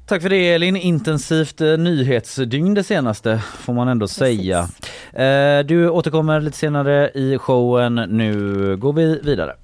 Tack 0.08 0.22
för 0.22 0.28
det 0.28 0.52
Elin, 0.52 0.76
intensivt 0.76 1.60
eh, 1.60 1.78
nyhetsdygn 1.78 2.74
det 2.74 2.84
senaste 2.84 3.38
får 3.38 3.72
man 3.72 3.88
ändå 3.88 4.08
säga. 4.08 4.68
Eh, 5.12 5.66
du 5.66 5.88
återkommer 5.90 6.40
lite 6.40 6.56
senare 6.56 7.10
i 7.14 7.38
showen, 7.38 7.94
nu 7.94 8.76
går 8.76 8.92
vi 8.92 9.20
vidare. 9.20 9.54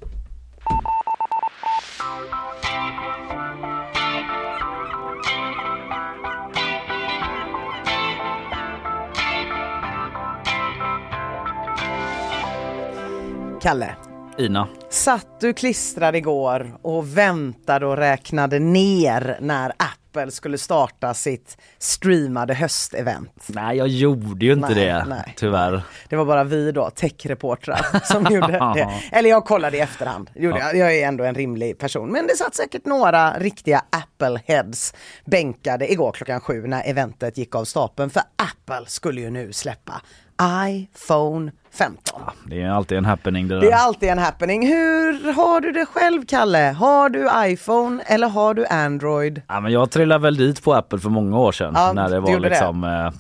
Kalle, 13.63 13.97
Ina. 14.39 14.69
satt 14.91 15.41
du 15.41 15.53
klistrad 15.53 16.17
igår 16.17 16.79
och 16.83 17.19
väntade 17.19 17.87
och 17.87 17.97
räknade 17.97 18.59
ner 18.59 19.39
när 19.41 19.73
Apple 20.15 20.31
skulle 20.31 20.59
starta 20.59 21.15
sitt 21.15 21.59
streamade 21.79 22.55
höstevent? 22.55 23.33
Nej 23.47 23.77
jag 23.77 23.89
gjorde 23.89 24.47
ju 24.47 24.53
inte 24.53 24.75
Nej, 24.75 24.75
det 24.75 25.05
nej. 25.09 25.35
tyvärr. 25.37 25.83
Det 26.09 26.17
var 26.17 26.25
bara 26.25 26.45
vi 26.45 26.73
då, 26.73 26.91
techreportrar, 26.91 27.87
som 28.05 28.35
gjorde 28.35 28.53
det. 28.53 28.91
Eller 29.13 29.31
jag 29.31 29.45
kollade 29.45 29.77
i 29.77 29.81
efterhand, 29.81 30.31
gjorde 30.35 30.59
jag. 30.59 30.77
jag 30.77 30.97
är 30.97 31.09
ändå 31.09 31.25
en 31.25 31.35
rimlig 31.35 31.79
person. 31.79 32.13
Men 32.13 32.27
det 32.27 32.37
satt 32.37 32.55
säkert 32.55 32.85
några 32.85 33.39
riktiga 33.39 33.83
Apple-heads 33.91 34.95
bänkade 35.25 35.93
igår 35.93 36.13
klockan 36.13 36.41
sju 36.41 36.67
när 36.67 36.83
eventet 36.87 37.39
gick 37.39 37.55
av 37.55 37.65
stapeln. 37.65 38.11
För 38.11 38.23
Apple 38.37 38.87
skulle 38.87 39.21
ju 39.21 39.31
nu 39.31 39.53
släppa 39.53 40.03
iPhone 40.69 41.53
15. 41.71 42.21
Det 42.47 42.63
är 42.63 42.71
alltid 42.71 42.99
en 42.99 43.05
happening 43.05 43.49
det 43.49 43.55
där. 43.55 43.61
Det 43.61 43.71
är 43.71 43.77
alltid 43.77 44.09
en 44.09 44.19
happening. 44.19 44.67
Hur 44.67 45.33
har 45.33 45.61
du 45.61 45.73
det 45.73 45.87
själv 45.87 46.25
Kalle? 46.27 46.75
Har 46.79 47.09
du 47.09 47.29
iPhone 47.53 48.03
eller 48.07 48.29
har 48.29 48.55
du 48.55 48.67
Android? 48.67 49.43
Ja, 49.49 49.61
men 49.61 49.73
jag 49.73 49.91
trillade 49.91 50.23
väl 50.23 50.37
dit 50.37 50.65
på 50.65 50.75
Apple 50.75 50.99
för 50.99 51.11
många 51.11 51.39
år 51.39 51.53
sedan 51.53 51.73
Ja, 51.77 51.93
när 51.93 52.11
det 52.11 52.21
var 52.21 52.31
gjorde 52.33 52.43
det. 52.45 52.49
liksom 52.49 52.85
eh, 52.85 53.13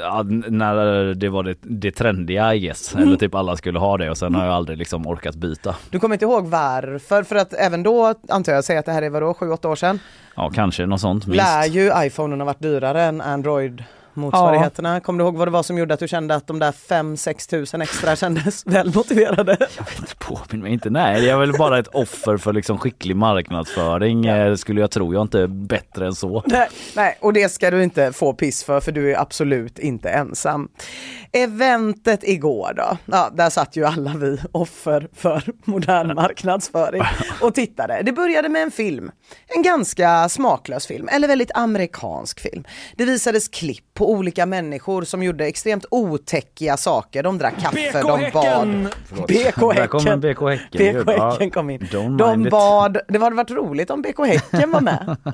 ja, 0.00 0.22
när 0.48 1.14
det 1.14 1.28
var 1.28 1.42
det, 1.42 1.54
det 1.60 1.90
trendiga 1.92 2.54
I 2.54 2.58
guess. 2.60 2.94
Eller 2.94 3.16
typ 3.16 3.34
alla 3.34 3.56
skulle 3.56 3.78
ha 3.78 3.96
det 3.98 4.10
och 4.10 4.18
sen 4.18 4.34
har 4.34 4.44
jag 4.44 4.54
aldrig 4.54 4.78
liksom 4.78 5.06
orkat 5.06 5.34
byta. 5.34 5.74
Du 5.90 5.98
kommer 6.00 6.14
inte 6.14 6.24
ihåg 6.24 6.46
varför? 6.46 7.22
För 7.22 7.36
att 7.36 7.52
även 7.54 7.82
då 7.82 8.14
antar 8.28 8.52
jag, 8.52 8.64
säger 8.64 8.80
att 8.80 8.86
det 8.86 8.92
här 8.92 9.02
är 9.02 9.10
vadå, 9.10 9.32
7-8 9.32 9.66
år 9.66 9.76
sedan? 9.76 9.98
Ja 10.36 10.50
kanske 10.54 10.86
något 10.86 11.00
sånt 11.00 11.26
minst. 11.26 11.44
Lär 11.44 11.64
ju 11.64 11.92
iPhonen 12.06 12.40
ha 12.40 12.44
varit 12.44 12.62
dyrare 12.62 13.02
än 13.02 13.20
Android 13.20 13.84
motsvarigheterna. 14.20 14.94
Ja. 14.94 15.00
Kommer 15.00 15.18
du 15.18 15.24
ihåg 15.24 15.36
vad 15.36 15.46
det 15.46 15.52
var 15.52 15.62
som 15.62 15.78
gjorde 15.78 15.94
att 15.94 16.00
du 16.00 16.08
kände 16.08 16.34
att 16.34 16.46
de 16.46 16.58
där 16.58 16.72
5-6 16.72 17.50
tusen 17.50 17.82
extra 17.82 18.16
kändes 18.16 18.66
väl 18.66 18.94
motiverade? 18.94 19.56
Jag 19.76 19.84
vet 19.84 19.98
inte, 19.98 20.14
påminn 20.18 20.62
mig 20.62 20.72
inte. 20.72 20.90
Nej, 20.90 21.24
jag 21.24 21.34
är 21.34 21.40
väl 21.40 21.58
bara 21.58 21.78
ett 21.78 21.88
offer 21.88 22.36
för 22.36 22.52
liksom 22.52 22.78
skicklig 22.78 23.16
marknadsföring 23.16 24.24
ja. 24.24 24.36
Eh, 24.36 24.54
skulle 24.54 24.80
jag 24.80 24.90
tro. 24.90 25.12
Jag 25.12 25.20
är 25.20 25.22
inte 25.22 25.48
bättre 25.48 26.06
än 26.06 26.14
så. 26.14 26.42
Nej, 26.46 26.68
nej, 26.96 27.18
och 27.20 27.32
det 27.32 27.48
ska 27.48 27.70
du 27.70 27.82
inte 27.82 28.12
få 28.12 28.32
piss 28.32 28.64
för, 28.64 28.80
för 28.80 28.92
du 28.92 29.12
är 29.12 29.20
absolut 29.20 29.78
inte 29.78 30.10
ensam. 30.10 30.68
Eventet 31.32 32.20
igår 32.22 32.72
då, 32.76 32.96
ja, 33.04 33.30
där 33.34 33.50
satt 33.50 33.76
ju 33.76 33.84
alla 33.84 34.14
vi 34.16 34.38
offer 34.52 35.08
för 35.14 35.42
modern 35.64 36.14
marknadsföring 36.14 37.02
och 37.40 37.54
tittade. 37.54 38.02
Det 38.02 38.12
började 38.12 38.48
med 38.48 38.62
en 38.62 38.70
film, 38.70 39.10
en 39.46 39.62
ganska 39.62 40.28
smaklös 40.28 40.86
film, 40.86 41.08
eller 41.08 41.28
väldigt 41.28 41.50
amerikansk 41.54 42.40
film. 42.40 42.64
Det 42.96 43.04
visades 43.04 43.48
klipp 43.48 43.94
på 43.94 44.09
olika 44.10 44.46
människor 44.46 45.02
som 45.02 45.22
gjorde 45.22 45.46
extremt 45.46 45.84
otäckiga 45.90 46.76
saker. 46.76 47.22
De 47.22 47.38
drack 47.38 47.54
kaffe, 47.60 48.02
de 48.02 48.30
bad. 48.32 48.86
BK 49.28 49.74
Häcken! 49.74 50.20
BK 50.20 50.40
Häcken. 50.40 51.04
BK 51.04 51.08
Häcken 51.08 51.50
kom 51.50 51.70
in. 51.70 51.88
De 52.18 52.48
bad, 52.50 52.98
det 53.08 53.18
hade 53.18 53.36
varit 53.36 53.50
roligt 53.50 53.90
om 53.90 54.02
BK 54.02 54.26
Häcken 54.26 54.70
var 54.70 54.80
med. 54.80 55.16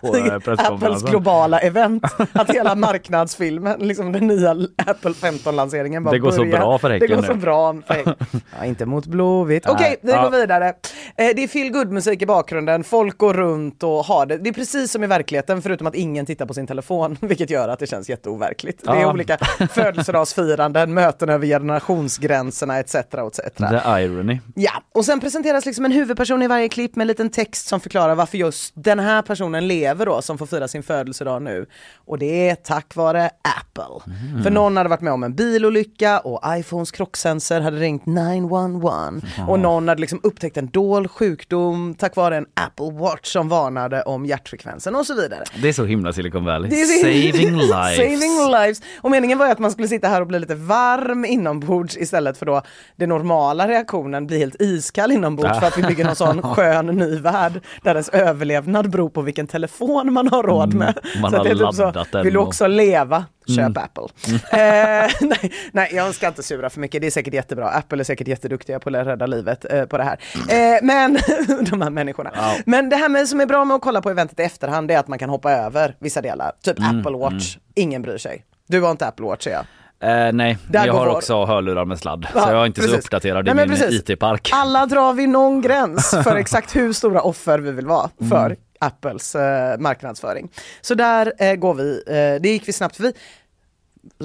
på 0.00 0.16
Apples 0.58 1.02
globala 1.02 1.58
event. 1.58 2.04
Att 2.32 2.50
hela 2.50 2.74
marknadsfilmen, 2.74 3.80
liksom 3.80 4.12
den 4.12 4.26
nya 4.26 4.50
Apple 4.86 5.10
15-lanseringen 5.12 6.10
Det 6.10 6.18
går 6.18 6.30
börjar. 6.30 6.52
så 6.52 6.58
bra 6.58 6.78
för 6.78 6.90
Häcken 6.90 7.08
Det 7.08 7.14
går 7.14 7.22
nu. 7.22 7.28
så 7.28 7.34
bra 7.34 7.74
för 7.86 7.94
Häcken. 7.94 8.14
Ja, 8.58 8.64
inte 8.64 8.86
mot 8.86 9.06
Blåvitt. 9.06 9.66
Okej, 9.66 9.96
okay, 10.02 10.12
vi 10.12 10.22
går 10.22 10.30
vidare. 10.30 10.68
Eh, 10.68 10.74
det 11.16 11.42
är 11.42 11.48
feel 11.48 11.72
good 11.72 11.92
musik 11.92 12.22
i 12.22 12.26
bakgrunden, 12.26 12.84
folk 12.84 13.18
går 13.18 13.34
runt 13.34 13.82
och 13.82 14.04
har 14.04 14.26
det. 14.26 14.38
Det 14.38 14.48
är 14.48 14.54
precis 14.54 14.92
som 14.92 15.04
i 15.04 15.06
verkligheten 15.06 15.62
förutom 15.62 15.86
att 15.86 15.94
ingen 15.94 16.26
tittar 16.26 16.46
på 16.46 16.54
sin 16.54 16.66
telefon, 16.66 17.16
vilket 17.20 17.50
gör 17.50 17.68
att 17.68 17.78
det 17.78 17.86
känns 17.86 18.10
jätteoverkligt. 18.12 18.84
Det 18.84 18.90
är 18.90 19.06
olika 19.06 19.38
födelsedagsfiranden, 19.70 20.94
möten 20.94 21.28
över 21.28 21.46
generationsgränserna 21.46 22.78
etc. 22.78 22.94
etc. 22.94 23.38
The 23.56 24.02
irony. 24.02 24.40
Ja, 24.54 24.72
och 24.92 25.04
sen 25.04 25.20
presenteras 25.20 25.66
liksom 25.66 25.84
en 25.84 25.92
huvudperson 25.92 26.42
i 26.42 26.46
varje 26.46 26.68
klipp 26.68 26.96
med 26.96 27.04
en 27.04 27.08
liten 27.08 27.30
text 27.30 27.68
som 27.68 27.80
förklarar 27.80 28.14
varför 28.14 28.38
just 28.38 28.72
den 28.76 28.98
här 28.98 29.22
personen 29.22 29.68
lever 29.68 30.06
då 30.06 30.22
som 30.22 30.38
får 30.38 30.46
fira 30.46 30.68
sin 30.68 30.82
födelsedag 30.82 31.42
nu. 31.42 31.66
Och 31.96 32.18
det 32.18 32.48
är 32.48 32.54
tack 32.54 32.96
vare 32.96 33.30
Apple. 33.60 34.12
Mm. 34.30 34.42
För 34.42 34.50
någon 34.50 34.76
hade 34.76 34.88
varit 34.88 35.00
med 35.00 35.12
om 35.12 35.22
en 35.22 35.34
bilolycka 35.34 36.18
och 36.18 36.42
iPhones 36.46 36.90
krocksensor 36.90 37.60
hade 37.60 37.76
ringt 37.76 38.06
911 38.06 39.08
mm. 39.08 39.48
och 39.48 39.58
någon 39.58 39.88
hade 39.88 40.00
liksom 40.00 40.20
upptäckt 40.22 40.56
en 40.56 40.66
dold 40.66 41.10
sjukdom 41.10 41.94
tack 41.98 42.16
vare 42.16 42.36
en 42.36 42.46
Apple 42.54 42.90
Watch 42.90 43.32
som 43.32 43.48
varnade 43.48 44.02
om 44.02 44.26
hjärtfrekvensen 44.26 44.94
och 44.94 45.06
så 45.06 45.14
vidare. 45.14 45.44
Det 45.62 45.68
är 45.68 45.72
så 45.72 45.84
himla 45.84 46.12
Silicon 46.12 46.44
Valley. 46.44 46.86
Saving 46.86 47.56
lives. 47.56 47.91
Saving 47.96 48.50
lives. 48.50 48.82
Och 49.00 49.10
meningen 49.10 49.38
var 49.38 49.46
ju 49.46 49.52
att 49.52 49.58
man 49.58 49.70
skulle 49.70 49.88
sitta 49.88 50.08
här 50.08 50.20
och 50.20 50.26
bli 50.26 50.38
lite 50.38 50.54
varm 50.54 51.24
inombords 51.24 51.96
istället 51.96 52.38
för 52.38 52.46
då 52.46 52.62
den 52.96 53.08
normala 53.08 53.68
reaktionen 53.68 54.26
bli 54.26 54.38
helt 54.38 54.62
iskall 54.62 55.12
inombords 55.12 55.50
ja. 55.54 55.60
för 55.60 55.66
att 55.66 55.78
vi 55.78 55.82
bygger 55.82 56.04
någon 56.04 56.16
sån 56.16 56.42
skön 56.54 56.86
ny 56.86 57.18
värld 57.18 57.60
där 57.82 57.90
ens 57.90 58.08
överlevnad 58.08 58.90
beror 58.90 59.08
på 59.08 59.22
vilken 59.22 59.46
telefon 59.46 60.12
man 60.12 60.28
har 60.28 60.42
råd 60.42 60.74
med. 60.74 60.98
Mm, 61.02 61.22
man 61.22 61.30
så 61.30 61.36
har 61.36 61.44
typ 61.44 61.56
laddat 61.56 61.94
så, 61.94 62.04
den. 62.12 62.24
Vill 62.24 62.34
du 62.34 62.38
också 62.40 62.66
leva? 62.66 63.24
Köp 63.46 63.58
mm. 63.58 63.76
Apple. 63.76 64.08
Mm. 64.28 64.40
Eh, 64.62 65.10
nej, 65.20 65.52
nej, 65.72 65.90
jag 65.92 66.14
ska 66.14 66.28
inte 66.28 66.42
sura 66.42 66.70
för 66.70 66.80
mycket. 66.80 67.00
Det 67.00 67.06
är 67.06 67.10
säkert 67.10 67.34
jättebra. 67.34 67.68
Apple 67.68 68.02
är 68.02 68.04
säkert 68.04 68.28
jätteduktiga 68.28 68.80
på 68.80 68.88
att 68.88 69.06
rädda 69.06 69.26
livet 69.26 69.72
eh, 69.72 69.84
på 69.84 69.98
det 69.98 70.04
här. 70.04 70.18
Eh, 70.48 70.78
men 70.82 71.18
de 71.70 71.82
här 71.82 71.90
människorna. 71.90 72.30
Ja. 72.34 72.56
Men 72.66 72.88
det 72.88 72.96
här 72.96 73.08
med, 73.08 73.28
som 73.28 73.40
är 73.40 73.46
bra 73.46 73.64
med 73.64 73.74
att 73.74 73.82
kolla 73.82 74.02
på 74.02 74.10
eventet 74.10 74.40
i 74.40 74.42
efterhand 74.42 74.90
är 74.90 74.98
att 74.98 75.08
man 75.08 75.18
kan 75.18 75.30
hoppa 75.30 75.52
över 75.52 75.96
vissa 75.98 76.20
delar. 76.20 76.52
Typ 76.62 76.78
mm. 76.78 76.98
Apple 76.98 77.16
Watch. 77.16 77.56
Mm. 77.56 77.64
Ingen 77.74 78.02
bryr 78.02 78.18
sig. 78.18 78.44
Du 78.68 78.80
har 78.80 78.90
inte 78.90 79.06
Apple 79.06 79.26
Watch, 79.26 79.46
ja. 79.46 79.64
Eh, 80.02 80.32
nej, 80.32 80.58
Där 80.68 80.86
jag 80.86 80.92
har 80.92 81.06
vår. 81.06 81.16
också 81.16 81.44
hörlurar 81.44 81.84
med 81.84 81.98
sladd. 81.98 82.26
Ja, 82.34 82.40
så 82.40 82.50
jag 82.50 82.62
är 82.62 82.66
inte 82.66 82.80
precis. 82.80 82.96
så 82.96 82.98
uppdaterad 82.98 83.48
i 83.48 83.54
nej, 83.54 83.68
min 83.68 83.78
IT-park. 83.90 84.50
Alla 84.52 84.86
drar 84.86 85.12
vi 85.12 85.26
någon 85.26 85.60
gräns 85.60 86.10
för 86.10 86.36
exakt 86.36 86.76
hur 86.76 86.92
stora 86.92 87.20
offer 87.20 87.58
vi 87.58 87.72
vill 87.72 87.86
vara 87.86 88.10
för 88.28 88.46
mm. 88.46 88.58
Apples 88.82 89.34
eh, 89.34 89.78
marknadsföring. 89.78 90.52
Så 90.80 90.94
där 90.94 91.32
eh, 91.38 91.54
går 91.54 91.74
vi, 91.74 92.02
eh, 92.06 92.42
det 92.42 92.48
gick 92.48 92.68
vi 92.68 92.72
snabbt 92.72 92.96
förbi. 92.96 93.12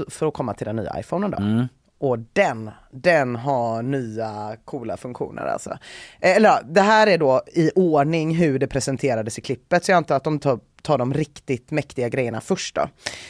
För 0.09 0.27
att 0.27 0.33
komma 0.33 0.53
till 0.53 0.65
den 0.65 0.75
nya 0.75 0.99
iPhonen 0.99 1.31
då. 1.31 1.37
Mm. 1.37 1.67
Och 1.99 2.19
den, 2.19 2.71
den 2.91 3.35
har 3.35 3.81
nya 3.81 4.57
coola 4.65 4.97
funktioner 4.97 5.45
alltså. 5.45 5.69
Eh, 6.19 6.35
eller 6.35 6.63
det 6.63 6.81
här 6.81 7.07
är 7.07 7.17
då 7.17 7.41
i 7.47 7.71
ordning 7.75 8.35
hur 8.35 8.59
det 8.59 8.67
presenterades 8.67 9.37
i 9.37 9.41
klippet, 9.41 9.85
så 9.85 9.91
jag 9.91 9.97
antar 9.97 10.15
att 10.15 10.23
de 10.23 10.39
tar 10.39 10.59
ta 10.87 10.97
de 10.97 11.13
riktigt 11.13 11.71
mäktiga 11.71 12.09
grejerna 12.09 12.41
först 12.41 12.75
då. 12.75 12.89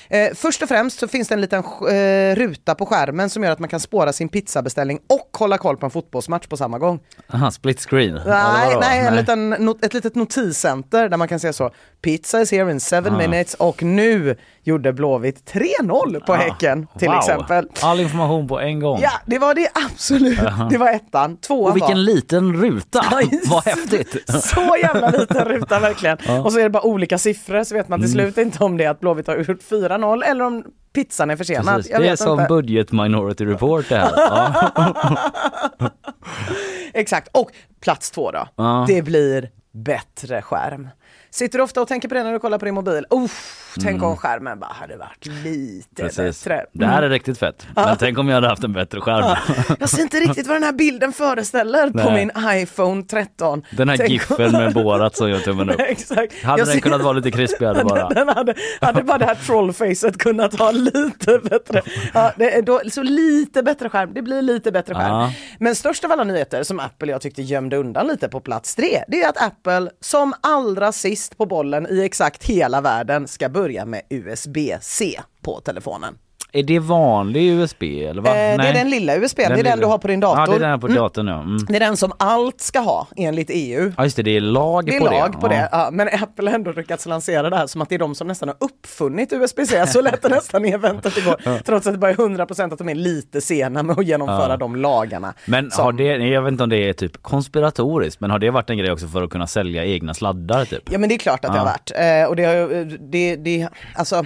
Eh, 0.10 0.34
först 0.36 0.62
och 0.62 0.70
främst 0.70 1.00
så 1.00 1.08
finns 1.08 1.28
det 1.28 1.34
en 1.34 1.42
liten 1.42 1.64
eh, 1.64 2.36
ruta 2.36 2.76
på 2.76 2.86
skärmen 2.86 3.30
som 3.30 3.44
gör 3.44 3.52
att 3.52 3.60
man 3.60 3.70
kan 3.70 3.80
spåra 3.80 4.14
sin 4.14 4.30
pizzabeställning 4.30 5.00
och 5.08 5.38
hålla 5.38 5.58
koll 5.58 5.78
på 5.78 5.86
en 5.86 5.92
fotbollsmatch 5.92 6.48
på 6.48 6.58
samma 6.58 6.80
gång. 6.80 7.00
Aha, 7.34 7.52
split 7.52 7.80
screen? 7.80 8.22
Nej, 8.26 8.78
nej, 8.80 9.00
en 9.00 9.16
liten, 9.16 9.50
not, 9.50 9.86
ett 9.86 9.94
litet 9.94 10.16
notiscenter 10.16 11.10
där 11.10 11.18
man 11.18 11.28
kan 11.28 11.40
se 11.40 11.54
så. 11.54 11.72
Pizza 12.02 12.42
is 12.42 12.52
here 12.52 12.72
in 12.72 12.80
seven 12.80 13.16
ah. 13.16 13.18
minutes 13.18 13.54
och 13.54 13.84
nu 13.84 14.36
gjorde 14.64 14.94
Blåvitt 14.94 15.52
3-0 15.82 16.26
på 16.26 16.34
ah. 16.34 16.36
Häcken 16.36 16.88
till 17.00 17.08
wow. 17.08 17.18
exempel. 17.18 17.70
All 17.82 18.00
information 18.00 18.48
på 18.48 18.60
en 18.60 18.80
gång. 18.80 19.00
Ja, 19.02 19.12
det 19.26 19.40
var 19.40 19.56
det 19.56 19.70
absolut. 19.74 20.40
Uh 20.40 20.46
-huh. 20.46 20.70
Det 20.70 20.78
var 20.78 20.92
ettan. 20.92 21.38
Tvåan 21.38 21.72
Och 21.72 21.76
vilken 21.76 21.98
var... 21.98 22.04
liten 22.04 22.54
ruta. 22.62 23.06
Vad 23.50 23.64
häftigt. 23.64 24.30
så 24.44 24.78
jävla 24.82 25.10
liten 25.10 25.46
ruta 25.46 25.80
verkligen. 25.80 26.18
Uh. 26.28 26.46
Och 26.46 26.52
så 26.52 26.60
är 26.60 26.64
det 26.64 26.70
bara 26.70 26.84
olika 26.84 27.18
siffror 27.18 27.47
siffror 27.48 27.64
så 27.64 27.76
vet 27.76 27.90
man 27.90 28.00
till 28.02 28.20
mm. 28.20 28.34
slut 28.34 28.46
inte 28.46 28.64
om 28.64 28.78
det 28.78 28.84
är 28.84 28.90
att 28.90 29.00
Blåvitt 29.00 29.28
har 29.28 29.38
gjort 29.38 29.64
4-0 29.64 30.24
eller 30.24 30.46
om 30.46 30.64
pizzan 30.94 31.30
är 31.30 31.36
försenad. 31.36 31.76
Precis, 31.76 31.92
det 31.98 32.08
är 32.08 32.16
som 32.16 32.40
inte. 32.40 32.50
budget 32.50 32.92
minority 32.92 33.46
report 33.46 33.90
det 33.90 33.96
här. 33.96 34.12
Ja. 34.16 35.92
Exakt, 36.94 37.30
och 37.32 37.52
plats 37.82 38.12
två 38.12 38.32
då. 38.32 38.48
Ja. 38.56 38.86
Det 38.88 39.02
blir 39.02 39.50
bättre 39.72 40.42
skärm. 40.42 40.90
Sitter 41.30 41.58
du 41.58 41.64
ofta 41.64 41.82
och 41.82 41.88
tänker 41.88 42.08
på 42.08 42.14
det 42.14 42.24
när 42.24 42.34
du 42.34 42.40
kollar 42.40 42.58
på 42.58 42.66
din 42.66 42.74
mobil? 42.74 43.06
Uff, 43.10 43.67
Tänk 43.84 43.96
mm. 43.96 44.10
om 44.10 44.18
skärmen 44.18 44.60
bara 44.60 44.74
hade 44.74 44.98
varit 44.98 45.26
lite 45.26 46.04
Precis. 46.04 46.44
bättre. 46.44 46.66
Det 46.74 46.86
här 46.86 46.98
är 46.98 46.98
mm. 46.98 47.10
riktigt 47.10 47.38
fett. 47.38 47.68
Men 47.76 47.98
tänk 48.00 48.18
om 48.18 48.28
jag 48.28 48.36
hade 48.36 48.48
haft 48.48 48.64
en 48.64 48.74
bättre 48.74 49.02
skärm. 49.02 49.38
Jag 49.80 49.90
ser 49.90 50.02
inte 50.02 50.18
riktigt 50.18 50.48
vad 50.48 50.56
den 50.56 50.64
här 50.64 50.74
bilden 50.74 51.14
föreställer 51.14 51.92
Nej. 51.94 52.06
på 52.06 52.12
min 52.12 52.32
iPhone 52.62 53.04
13. 53.04 53.64
Den 53.72 53.90
här 53.90 53.98
tänk 53.98 54.10
giffen 54.10 54.52
med 54.52 54.74
Borat 54.74 55.16
som 55.16 55.30
gör 55.30 55.40
tummen 55.40 55.70
upp. 55.70 55.80
Exakt. 55.80 56.44
Hade 56.44 56.60
jag 56.60 56.68
den 56.68 56.74
ser... 56.74 56.82
kunnat 56.82 57.02
vara 57.02 57.14
lite 57.14 57.32
krispigare 57.32 57.84
bara? 57.90 58.10
Den 58.10 58.28
hade, 58.28 58.54
hade 58.82 59.04
bara 59.04 59.18
det 59.18 59.26
här 59.26 59.36
trollfacet 59.36 60.18
kunnat 60.18 60.60
ha 60.60 60.72
lite 60.72 61.40
bättre. 61.44 61.82
Ja, 62.14 62.32
det 62.38 62.62
då, 62.62 62.82
så 62.90 63.04
lite 63.04 63.64
bättre 63.64 63.90
skärm. 63.90 64.14
Det 64.14 64.22
blir 64.22 64.42
lite 64.42 64.72
bättre 64.72 64.96
skärm. 64.96 65.12
Ja. 65.12 65.32
Men 65.60 65.76
störst 65.76 66.06
av 66.06 66.12
alla 66.12 66.24
nyheter 66.24 66.64
som 66.64 66.80
Apple 66.80 67.12
jag 67.12 67.22
tyckte 67.22 67.42
gömde 67.42 67.78
undan 67.78 68.08
lite 68.08 68.28
på 68.28 68.40
plats 68.40 68.76
tre, 68.76 69.04
det 69.08 69.22
är 69.22 69.30
att 69.30 69.42
Apple 69.42 69.90
som 70.02 70.34
allra 70.42 70.92
sist 70.92 71.38
på 71.38 71.46
bollen 71.46 71.88
i 71.90 72.06
exakt 72.06 72.44
hela 72.44 72.82
världen 72.82 73.28
ska 73.28 73.50
börja 73.50 73.67
börja 73.68 73.86
med 73.86 74.02
USB-C 74.10 75.22
på 75.42 75.62
telefonen. 75.62 76.18
Är 76.58 76.64
det 76.64 76.80
vanlig 76.80 77.52
USB 77.52 77.84
eller 77.84 78.22
va? 78.22 78.30
Eh, 78.30 78.58
det 78.58 78.68
är 78.68 78.74
den 78.74 78.90
lilla 78.90 79.16
USB, 79.16 79.38
den 79.38 79.48
det 79.48 79.54
är 79.54 79.58
lilla. 79.58 79.70
den 79.70 79.80
du 79.80 79.86
har 79.86 79.98
på 79.98 80.08
din 80.08 80.20
dator. 80.20 80.54
Ja, 80.54 80.60
det 80.60 80.66
är 80.66 80.70
den 80.70 80.80
på 80.80 80.88
datorn 80.88 81.28
mm. 81.28 81.40
ja. 81.40 81.44
Mm. 81.44 81.66
Det 81.68 81.76
är 81.76 81.80
den 81.80 81.98
som 81.98 82.12
allt 82.20 82.62
ska 82.62 82.80
ha 82.80 83.08
enligt 83.16 83.50
EU. 83.50 83.94
Ja 83.98 84.04
just 84.04 84.16
det, 84.16 84.24
det 84.24 84.36
är 84.36 84.42
lag 84.42 84.86
det 84.86 84.96
är 84.96 85.00
på 85.00 85.06
lag 85.06 85.32
det. 85.32 85.38
på 85.38 85.48
ja. 85.48 85.50
det. 85.50 85.70
Ja, 85.72 85.90
men 85.92 86.08
Apple 86.08 86.50
har 86.50 86.56
ändå 86.56 86.72
lyckats 86.72 87.06
lansera 87.06 87.50
det 87.50 87.56
här 87.56 87.68
som 87.68 87.82
att 87.82 87.90
det 87.90 87.96
är 87.96 88.00
de 88.00 88.16
som 88.16 88.28
nästan 88.28 88.50
har 88.50 88.58
uppfunnit 88.60 89.34
USB-C. 89.34 89.88
Så 89.88 90.02
lät 90.02 90.22
det 90.22 90.30
nästan 90.30 90.66
i 90.66 90.70
eventet 90.70 91.18
igår. 91.18 91.36
Ja. 91.44 91.60
Trots 91.66 91.88
att 91.88 91.94
det 91.94 92.00
bara 92.00 92.12
är 92.12 92.16
100% 92.16 92.74
att 92.74 92.78
de 92.78 92.90
är 92.90 92.96
lite 92.96 93.42
sena 93.42 93.84
med 93.84 94.00
att 94.00 94.06
genomföra 94.06 94.50
ja. 94.50 94.58
de 94.58 94.76
lagarna. 94.76 95.34
Men 95.46 95.72
som... 95.72 95.86
har 95.86 95.92
det, 95.92 96.04
jag 96.04 96.42
vet 96.42 96.52
inte 96.52 96.64
om 96.64 96.70
det 96.70 96.90
är 96.90 96.94
typ 96.94 97.24
konspiratoriskt, 97.24 98.22
men 98.22 98.32
har 98.32 98.40
det 98.40 98.50
varit 98.50 98.70
en 98.70 98.78
grej 98.78 98.92
också 98.92 99.08
för 99.08 99.24
att 99.24 99.30
kunna 99.30 99.48
sälja 99.48 99.86
egna 99.86 100.14
sladdar 100.14 100.66
typ? 100.66 100.92
Ja 100.92 100.98
men 100.98 101.10
det 101.10 101.16
är 101.16 101.20
klart 101.20 101.46
att 101.46 101.54
det 101.54 101.60
har 101.60 101.66
varit. 101.66 101.92
Eh, 101.96 102.30
och 102.30 102.36
det 102.36 102.44
har 102.44 102.86
det, 103.12 103.36
det, 103.36 103.68
alltså 103.96 104.26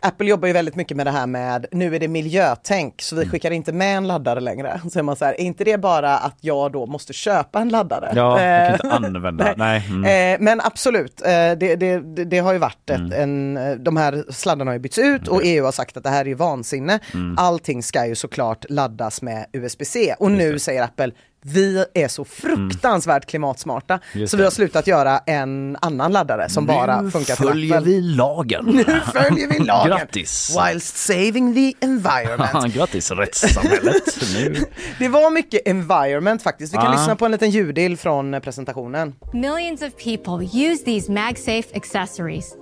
Apple 0.00 0.26
jobbar 0.26 0.46
ju 0.46 0.52
väldigt 0.52 0.76
mycket 0.76 0.96
med 0.96 1.06
det 1.06 1.10
här 1.10 1.26
med, 1.26 1.66
nu 1.72 1.96
är 1.96 2.00
det 2.00 2.08
miljötänk 2.08 3.02
så 3.02 3.16
vi 3.16 3.22
mm. 3.22 3.32
skickar 3.32 3.50
inte 3.50 3.72
med 3.72 3.96
en 3.96 4.06
laddare 4.06 4.40
längre. 4.40 4.80
Så 4.90 4.98
är 4.98 5.02
man 5.02 5.16
så 5.16 5.24
här, 5.24 5.32
är 5.32 5.44
inte 5.44 5.64
det 5.64 5.78
bara 5.78 6.18
att 6.18 6.36
jag 6.40 6.72
då 6.72 6.86
måste 6.86 7.12
köpa 7.12 7.60
en 7.60 7.68
laddare? 7.68 8.12
Ja, 8.14 8.36
kan 8.36 8.72
inte 8.72 8.88
eh, 8.88 8.94
använda. 9.16 9.44
nej. 9.44 9.54
nej. 9.56 9.86
Mm. 9.88 10.34
Eh, 10.34 10.44
men 10.44 10.60
absolut, 10.60 11.20
eh, 11.20 11.28
det, 11.30 11.76
det, 11.76 11.98
det, 12.24 12.38
har 12.38 12.52
ju 12.52 12.58
varit 12.58 12.90
ett, 12.90 12.96
mm. 12.96 13.56
en, 13.56 13.84
de 13.84 13.96
här 13.96 14.24
sladdarna 14.30 14.68
har 14.68 14.74
ju 14.74 14.80
bytts 14.80 14.98
ut 14.98 15.28
och 15.28 15.40
EU 15.44 15.64
har 15.64 15.72
sagt 15.72 15.96
att 15.96 16.04
det 16.04 16.10
här 16.10 16.20
är 16.20 16.28
ju 16.28 16.34
vansinne. 16.34 16.98
Mm. 17.14 17.34
Allting 17.38 17.82
ska 17.82 18.06
ju 18.06 18.14
såklart 18.14 18.64
laddas 18.68 19.22
med 19.22 19.46
USB-C 19.52 20.14
och 20.18 20.30
nu 20.30 20.58
säger 20.58 20.82
Apple, 20.82 21.12
vi 21.42 21.84
är 21.94 22.08
så 22.08 22.24
fruktansvärt 22.24 23.26
klimatsmarta 23.26 24.00
Just 24.14 24.30
så 24.30 24.36
det. 24.36 24.40
vi 24.40 24.44
har 24.44 24.50
slutat 24.50 24.86
göra 24.86 25.18
en 25.18 25.76
annan 25.82 26.12
laddare 26.12 26.48
som 26.48 26.66
bara 26.66 27.00
nu 27.02 27.10
funkar 27.10 27.34
för 27.36 27.44
följer 27.44 27.80
vi 27.80 28.00
lagen. 28.00 28.64
Nu 28.64 28.84
följer 28.84 29.48
vi 29.48 29.58
lagen. 29.58 29.88
Grattis! 29.98 30.56
Whilst 30.58 30.96
saving 30.96 31.54
the 31.54 31.86
environment. 31.86 32.74
Grattis 32.74 33.10
rättssamhället. 33.10 34.18
nu. 34.34 34.56
Det 34.98 35.08
var 35.08 35.30
mycket 35.30 35.68
environment 35.68 36.42
faktiskt. 36.42 36.72
Vi 36.74 36.76
kan 36.78 36.86
Ah. 36.86 36.92
lyssna 36.92 37.16
på 37.16 37.24
en 37.24 37.30
liten 37.32 37.50
ljudill 37.50 37.96
från 37.96 38.34
eh, 38.34 38.40
presentationen. 38.40 39.14
Millions 39.32 39.82
of 39.82 39.88
people 40.04 40.44
use 40.68 40.84
these 40.84 41.12
MagSafe 41.12 41.76
accessories. 41.76 42.54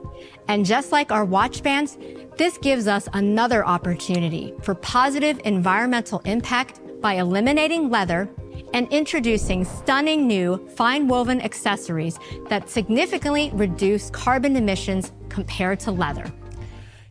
And 0.49 0.67
just 0.67 0.93
like 0.93 1.15
our 1.15 1.25
watch 1.27 1.63
bands, 1.63 1.93
this 2.39 2.55
gives 2.63 2.87
us 2.87 3.05
another 3.13 3.65
opportunity 3.65 4.53
for 4.63 4.75
positive 4.75 5.41
environmental 5.45 6.21
impact 6.25 6.75
by 7.03 7.13
eliminating 7.15 7.91
leather 7.91 8.27
and 8.75 8.93
introducing 8.93 9.65
stunning 9.65 10.29
new 10.29 10.59
fine 10.77 11.09
woven 11.09 11.41
accessories 11.41 12.19
that 12.49 12.71
significantly 12.71 13.51
reduce 13.55 14.11
carbon 14.11 14.57
emissions 14.57 15.13
compared 15.29 15.81
to 15.81 15.91
leather. 15.91 16.31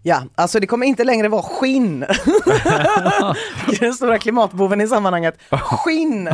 Ja, 0.07 0.23
alltså 0.35 0.59
det 0.59 0.67
kommer 0.67 0.85
inte 0.85 1.03
längre 1.03 1.27
vara 1.27 1.41
skinn. 1.41 1.99
Det 3.67 3.75
är 3.75 3.79
Den 3.79 3.93
stora 3.93 4.17
klimatboven 4.17 4.81
i 4.81 4.87
sammanhanget. 4.87 5.37
Skinn 5.51 6.29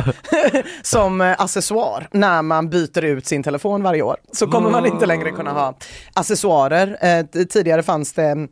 som 0.82 1.20
accessoar 1.20 2.08
när 2.10 2.42
man 2.42 2.70
byter 2.70 3.04
ut 3.04 3.26
sin 3.26 3.42
telefon 3.42 3.82
varje 3.82 4.02
år. 4.02 4.16
Så 4.32 4.46
kommer 4.46 4.70
man 4.70 4.86
inte 4.86 5.06
längre 5.06 5.30
kunna 5.30 5.50
ha 5.50 5.74
accessoarer. 6.14 6.98
Eh, 7.00 7.46
tidigare 7.46 7.82
fanns 7.82 8.12
det 8.12 8.48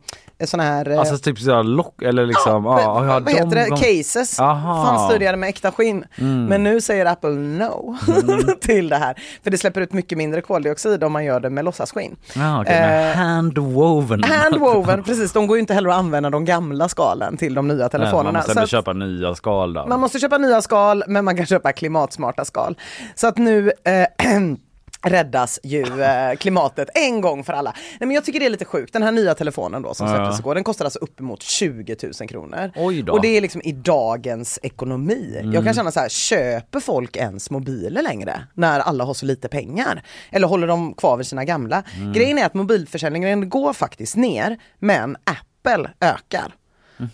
såna 0.47 0.63
här 0.63 0.89
eh, 0.89 0.99
Alltså 0.99 1.17
typ 1.17 1.39
sådär 1.39 1.63
lock 1.63 2.01
eller 2.01 2.25
liksom. 2.25 2.65
ja, 2.65 2.81
ja, 2.81 2.93
vad 3.19 3.29
heter 3.33 3.45
de 3.45 3.55
det? 3.55 3.69
gång- 3.69 3.77
Cases 3.77 4.39
Aha. 4.39 4.85
fanns 4.85 5.11
tidigare 5.13 5.37
med 5.37 5.49
äkta 5.49 5.71
skinn. 5.71 6.03
Mm. 6.17 6.45
Men 6.45 6.63
nu 6.63 6.81
säger 6.81 7.05
Apple 7.05 7.29
no 7.29 7.97
till 8.61 8.89
det 8.89 8.95
här. 8.97 9.15
För 9.43 9.51
det 9.51 9.57
släpper 9.57 9.81
ut 9.81 9.93
mycket 9.93 10.17
mindre 10.17 10.41
koldioxid 10.41 11.03
om 11.03 11.11
man 11.11 11.25
gör 11.25 11.39
det 11.39 11.49
med 11.49 11.65
låtsasskinn. 11.65 12.15
Okej, 12.29 12.41
med 12.81 13.11
Eh, 13.11 13.17
handwoven. 13.17 14.23
Handwoven, 14.23 15.03
precis. 15.05 15.33
De 15.33 15.47
går 15.47 15.57
ju 15.57 15.61
inte 15.61 15.73
heller 15.73 15.89
att 15.89 15.95
använda 15.95 16.29
de 16.29 16.45
gamla 16.45 16.89
skalen 16.89 17.37
till 17.37 17.53
de 17.53 17.67
nya 17.67 17.77
Nej, 17.77 17.89
telefonerna. 17.89 18.31
man 18.31 18.33
måste 18.47 18.61
Så 18.61 18.67
köpa 18.67 18.93
nya 18.93 19.35
skal 19.35 19.73
då. 19.73 19.85
man 19.87 19.99
måste 19.99 20.19
köpa 20.19 20.37
nya 20.37 20.61
skal, 20.61 21.03
men 21.07 21.25
man 21.25 21.37
kan 21.37 21.45
köpa 21.45 21.71
klimatsmarta 21.71 22.45
skal. 22.45 22.75
Så 23.15 23.27
att 23.27 23.37
nu 23.37 23.71
eh, 23.83 24.27
räddas 25.01 25.59
ju 25.63 26.01
eh, 26.01 26.35
klimatet 26.39 26.89
en 26.95 27.21
gång 27.21 27.43
för 27.43 27.53
alla. 27.53 27.73
Nej, 27.99 28.07
men 28.07 28.11
jag 28.11 28.25
tycker 28.25 28.39
det 28.39 28.45
är 28.45 28.49
lite 28.49 28.65
sjukt. 28.65 28.93
Den 28.93 29.03
här 29.03 29.11
nya 29.11 29.33
telefonen 29.33 29.81
då 29.81 29.93
som 29.93 30.07
Ja. 30.07 30.15
släpptes 30.15 30.39
igår, 30.39 30.55
den 30.55 30.63
kostar 30.63 30.85
alltså 30.85 30.99
uppemot 30.99 31.41
20 31.43 31.95
000 32.19 32.29
kronor. 32.29 32.71
Oj 32.75 33.01
då. 33.01 33.13
Och 33.13 33.21
det 33.21 33.37
är 33.37 33.41
liksom 33.41 33.61
i 33.61 33.71
dagens 33.71 34.59
ekonomi. 34.63 35.37
Mm. 35.39 35.53
Jag 35.53 35.63
kan 35.65 35.73
känna 35.73 35.91
så 35.91 35.99
här, 35.99 36.09
köper 36.09 36.79
folk 36.79 37.15
ens 37.17 37.49
mobiler 37.49 38.01
längre 38.01 38.47
när 38.53 38.79
alla 38.79 39.03
har 39.03 39.13
så 39.13 39.25
lite 39.25 39.47
pengar? 39.47 40.03
Eller 40.31 40.47
håller 40.47 40.67
de 40.67 40.93
kvar 40.93 41.17
vid 41.17 41.27
sina 41.27 41.45
gamla? 41.45 41.83
Mm. 41.97 42.13
Grejen 42.13 42.37
är 42.37 42.45
att 42.45 42.53
mobilförsäljningen 42.53 43.49
går 43.49 43.73
faktiskt 43.73 44.15
ner, 44.15 44.57
men 44.79 45.17
Apple 45.23 45.89
ökar. 45.99 46.53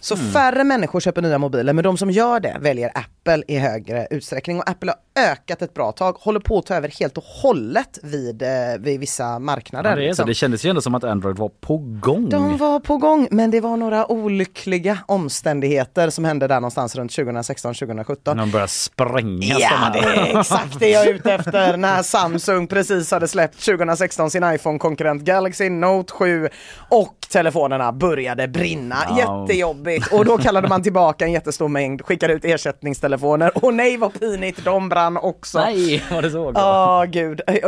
Så 0.01 0.15
Mm. 0.15 0.31
färre 0.31 0.63
människor 0.63 0.99
köper 0.99 1.21
nya 1.21 1.37
mobiler, 1.37 1.73
men 1.73 1.83
de 1.83 1.97
som 1.97 2.11
gör 2.11 2.39
det 2.39 2.57
väljer 2.59 2.91
Apple 2.95 3.43
i 3.47 3.57
högre 3.57 4.07
utsträckning. 4.11 4.59
Och 4.59 4.69
Apple 4.69 4.91
har 5.15 5.23
ökat 5.23 5.61
ett 5.61 5.73
bra 5.73 5.91
tag, 5.91 6.13
håller 6.19 6.39
på 6.39 6.57
att 6.57 6.65
ta 6.65 6.75
över 6.75 6.89
helt 6.99 7.17
och 7.17 7.23
hållet 7.23 7.99
vid, 8.03 8.41
eh, 8.41 8.47
vid 8.79 8.99
vissa 8.99 9.39
marknader. 9.39 9.89
Ja, 9.89 9.95
det, 9.95 10.01
är 10.01 10.05
så. 10.05 10.07
liksom. 10.09 10.27
det 10.27 10.33
kändes 10.33 10.65
ju 10.65 10.69
ändå 10.69 10.81
som 10.81 10.95
att 10.95 11.03
Android 11.03 11.37
var 11.37 11.49
på 11.49 11.77
gång. 11.77 12.29
De 12.29 12.57
var 12.57 12.79
på 12.79 12.97
gång, 12.97 13.27
men 13.31 13.51
det 13.51 13.61
var 13.61 13.77
några 13.77 14.11
olyckliga 14.11 14.99
omständigheter 15.05 16.09
som 16.09 16.25
hände 16.25 16.47
där 16.47 16.55
någonstans 16.55 16.95
runt 16.95 17.11
2016-2017. 17.11 18.35
De 18.37 18.51
började 18.51 18.67
sprängas. 18.71 19.59
Ja, 19.59 19.91
de 19.93 19.99
det 20.01 20.07
är 20.31 20.39
exakt 20.39 20.79
det 20.79 20.89
jag 20.89 21.07
är 21.07 21.13
ute 21.13 21.33
efter 21.33 21.77
när 21.77 22.03
Samsung 22.03 22.67
precis 22.67 23.11
hade 23.11 23.27
släppt 23.27 23.65
2016 23.65 24.31
sin 24.31 24.43
iPhone-konkurrent 24.43 25.23
Galaxy 25.23 25.69
Note 25.69 26.13
7 26.13 26.49
och 26.89 27.15
telefonerna 27.27 27.91
började 27.91 28.47
brinna. 28.47 28.95
Ja. 29.09 29.17
Jättejobbigt. 29.17 30.13
Och 30.13 30.25
då 30.25 30.37
kallade 30.37 30.67
man 30.67 30.83
tillbaka 30.83 31.25
en 31.25 31.31
jättestor 31.31 31.67
mängd, 31.67 32.01
skickade 32.05 32.33
ut 32.33 32.45
ersättningstelefoner 32.45 33.65
och 33.65 33.73
nej 33.73 33.97
vad 33.97 34.19
pinigt, 34.19 34.65
de 34.65 34.89
brann 34.89 35.17
också. 35.17 35.59
Nej, 35.59 36.03
var 36.11 36.21
det 36.21 36.31
så? 36.31 36.51
Ja, 36.55 37.05
gud. 37.09 37.41
Eh, 37.47 37.55
eh, 37.55 37.61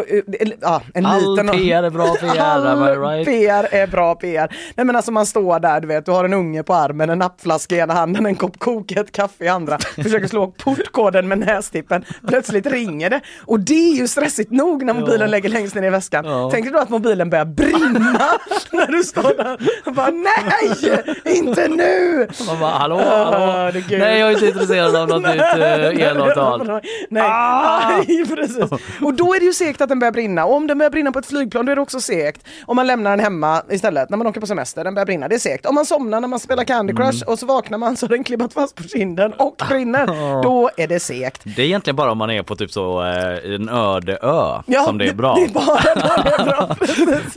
Ja, 0.61 0.81
en 0.93 1.05
All 1.05 1.31
liten... 1.31 1.57
PR 1.57 1.83
är 1.83 1.89
bra 1.89 2.15
PR, 2.15 2.39
All 2.39 3.01
right? 3.01 3.25
PR 3.27 3.75
är 3.75 3.87
bra 3.87 4.15
PR. 4.15 4.55
Nej 4.75 4.85
men 4.85 4.95
alltså 4.95 5.11
man 5.11 5.25
står 5.25 5.59
där, 5.59 5.81
du 5.81 5.87
vet, 5.87 6.05
du 6.05 6.11
har 6.11 6.25
en 6.25 6.33
unge 6.33 6.63
på 6.63 6.73
armen, 6.73 7.09
en 7.09 7.19
nappflaska 7.19 7.75
i 7.75 7.79
ena 7.79 7.93
handen, 7.93 8.25
en 8.25 8.35
kopp 8.35 8.59
kokat 8.59 9.11
kaffe 9.11 9.45
i 9.45 9.47
andra, 9.47 9.77
försöker 9.79 10.27
slå 10.27 10.47
portkoden 10.47 11.27
med 11.27 11.39
nästippen, 11.39 12.05
plötsligt 12.27 12.65
ringer 12.65 13.09
det. 13.09 13.21
Och 13.45 13.59
det 13.59 13.91
är 13.91 13.95
ju 13.95 14.07
stressigt 14.07 14.51
nog 14.51 14.83
när 14.83 14.93
mobilen 14.93 15.31
lägger 15.31 15.49
längst 15.49 15.75
ner 15.75 15.83
i 15.83 15.89
väskan. 15.89 16.25
Ja. 16.25 16.49
Tänk 16.53 16.65
dig 16.65 16.73
då 16.73 16.79
att 16.79 16.89
mobilen 16.89 17.29
börjar 17.29 17.45
brinna 17.45 18.31
när 18.71 18.87
du 18.91 19.03
står 19.03 19.37
där 19.37 19.48
och 19.85 19.93
bara 19.93 20.09
nej, 20.09 21.05
inte 21.25 21.67
nu! 21.67 22.27
Man 22.47 22.59
bara, 22.59 22.71
hallå, 22.71 23.01
Ja, 23.05 23.31
hallå. 23.33 23.71
det 23.71 23.81
kul. 23.81 23.99
Nej, 23.99 24.19
jag 24.19 24.29
är 24.29 24.33
inte 24.33 24.47
intresserad 24.47 24.95
av 24.95 25.07
något 25.07 25.21
nytt 25.31 25.41
eh, 25.41 26.07
elavtal. 26.07 26.81
Nej, 27.09 27.23
Ah! 27.25 28.01
precis. 28.35 28.71
Och 29.01 29.13
då 29.13 29.33
är 29.35 29.39
det 29.39 29.45
ju 29.45 29.53
segt 29.53 29.81
att 29.81 29.89
den 29.89 29.99
börjar 29.99 30.11
brinna. 30.11 30.45
Och 30.45 30.55
om 30.55 30.67
den 30.67 30.77
börjar 30.77 30.89
brinna 30.91 31.11
på 31.11 31.19
ett 31.19 31.25
flygplan 31.25 31.65
då 31.65 31.71
är 31.71 31.75
det 31.75 31.81
också 31.81 32.01
segt. 32.01 32.41
Om 32.65 32.75
man 32.75 32.87
lämnar 32.87 33.09
den 33.11 33.19
hemma 33.19 33.61
istället 33.69 34.09
när 34.09 34.17
man 34.17 34.27
åker 34.27 34.41
på 34.41 34.47
semester, 34.47 34.83
den 34.83 34.93
börjar 34.95 35.05
brinna, 35.05 35.27
det 35.27 35.35
är 35.35 35.39
segt. 35.39 35.65
Om 35.65 35.75
man 35.75 35.85
somnar 35.85 36.21
när 36.21 36.27
man 36.27 36.39
spelar 36.39 36.63
Candy 36.63 36.93
Crush 36.93 37.09
Mm. 37.09 37.27
och 37.33 37.39
så 37.39 37.45
vaknar 37.45 37.77
man 37.77 37.97
så 37.97 38.05
har 38.05 38.09
den 38.09 38.23
klibbat 38.23 38.53
fast 38.53 38.75
på 38.75 38.83
kinden 38.83 39.33
och 39.33 39.61
brinner, 39.69 40.07
då 40.43 40.69
är 40.77 40.87
det 40.87 40.99
segt. 40.99 41.41
Det 41.43 41.61
är 41.61 41.65
egentligen 41.65 41.95
bara 41.95 42.11
om 42.11 42.17
man 42.17 42.29
är 42.31 42.43
på 42.43 42.55
typ 42.55 42.71
så 42.71 43.03
eh, 43.03 43.53
en 43.55 43.69
öde 43.69 44.17
ö 44.21 44.61
Ja, 44.65 44.83
som 44.85 44.97
det 44.97 45.07
är 45.09 45.13
bra. 45.13 45.35
Det 45.35 45.43
är 45.43 45.47
bara 45.49 45.79
det 45.81 46.31
är 46.31 46.45
bra. 46.45 46.75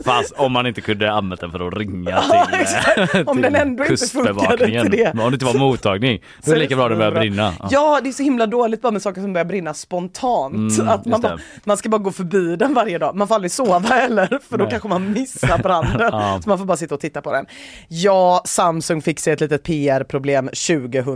Fast 0.05 0.33
om 0.37 0.51
man 0.51 0.67
inte 0.67 0.81
kunde 0.81 1.11
använt 1.11 1.41
den 1.41 1.51
för 1.51 1.67
att 1.67 1.77
ringa 1.77 2.02
till, 2.05 2.53
eh, 2.53 2.61
exakt. 2.61 3.27
Om 3.27 3.33
till 3.35 3.41
den 3.41 3.55
ändå 3.55 3.83
inte 3.83 3.91
kustbevakningen. 3.91 4.81
till 4.89 4.99
det. 4.99 5.13
Men 5.13 5.25
om 5.25 5.31
det 5.31 5.35
inte 5.35 5.45
var 5.45 5.53
mottagning, 5.53 6.21
då 6.45 6.51
är 6.51 6.55
det 6.55 6.61
lika 6.61 6.75
bra 6.75 6.85
att 6.85 6.91
den 6.91 6.97
börjar 6.97 7.11
brinna. 7.11 7.53
Ja, 7.69 7.99
det 8.03 8.09
är 8.09 8.13
så 8.13 8.23
himla 8.23 8.45
dåligt 8.45 8.81
bara 8.81 8.91
med 8.91 9.01
saker 9.01 9.21
som 9.21 9.33
börjar 9.33 9.45
brinna 9.45 9.73
spontant. 9.73 10.55
Mm, 10.77 10.87
att 10.89 11.05
man, 11.05 11.21
bara, 11.21 11.39
man 11.63 11.77
ska 11.77 11.89
bara 11.89 12.01
gå 12.01 12.11
förbi 12.11 12.55
den 12.55 12.73
varje 12.73 12.97
dag. 12.97 13.15
Man 13.15 13.27
får 13.27 13.35
aldrig 13.35 13.51
sova 13.51 13.79
heller 13.89 14.39
för 14.49 14.57
då 14.57 14.63
Nej. 14.63 14.71
kanske 14.71 14.89
man 14.89 15.11
missar 15.11 15.57
branden. 15.57 15.93
Ja. 16.13 16.39
Så 16.43 16.49
man 16.49 16.57
får 16.57 16.65
bara 16.65 16.77
sitta 16.77 16.95
och 16.95 17.01
titta 17.01 17.21
på 17.21 17.31
den. 17.31 17.45
Ja, 17.87 18.41
Samsung 18.45 19.01
fick 19.01 19.19
sig 19.19 19.33
ett 19.33 19.41
litet 19.41 19.63
PR-problem 19.63 20.49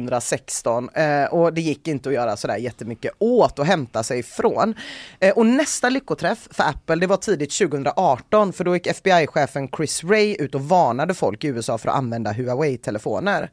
2016 0.01 0.89
eh, 0.89 1.25
och 1.25 1.53
det 1.53 1.61
gick 1.61 1.87
inte 1.87 2.09
att 2.09 2.15
göra 2.15 2.37
sådär 2.37 2.57
jättemycket 2.57 3.11
åt 3.19 3.59
och 3.59 3.65
hämta 3.65 4.03
sig 4.03 4.19
ifrån. 4.19 4.73
Eh, 5.19 5.31
och 5.31 5.45
nästa 5.45 5.89
lyckoträff 5.89 6.47
för 6.51 6.63
Apple 6.63 6.95
det 6.95 7.07
var 7.07 7.17
tidigt 7.17 7.51
2018 7.57 8.53
för 8.53 8.63
då 8.63 8.73
gick 8.75 8.87
FBI-chefen 8.87 9.67
Chris 9.77 10.03
Ray 10.03 10.35
ut 10.39 10.55
och 10.55 10.71
varnade 10.77 11.13
folk 11.13 11.43
i 11.43 11.47
USA 11.47 11.77
för 11.77 11.89
att 11.89 11.95
använda 11.95 12.31
Huawei-telefoner. 12.31 13.49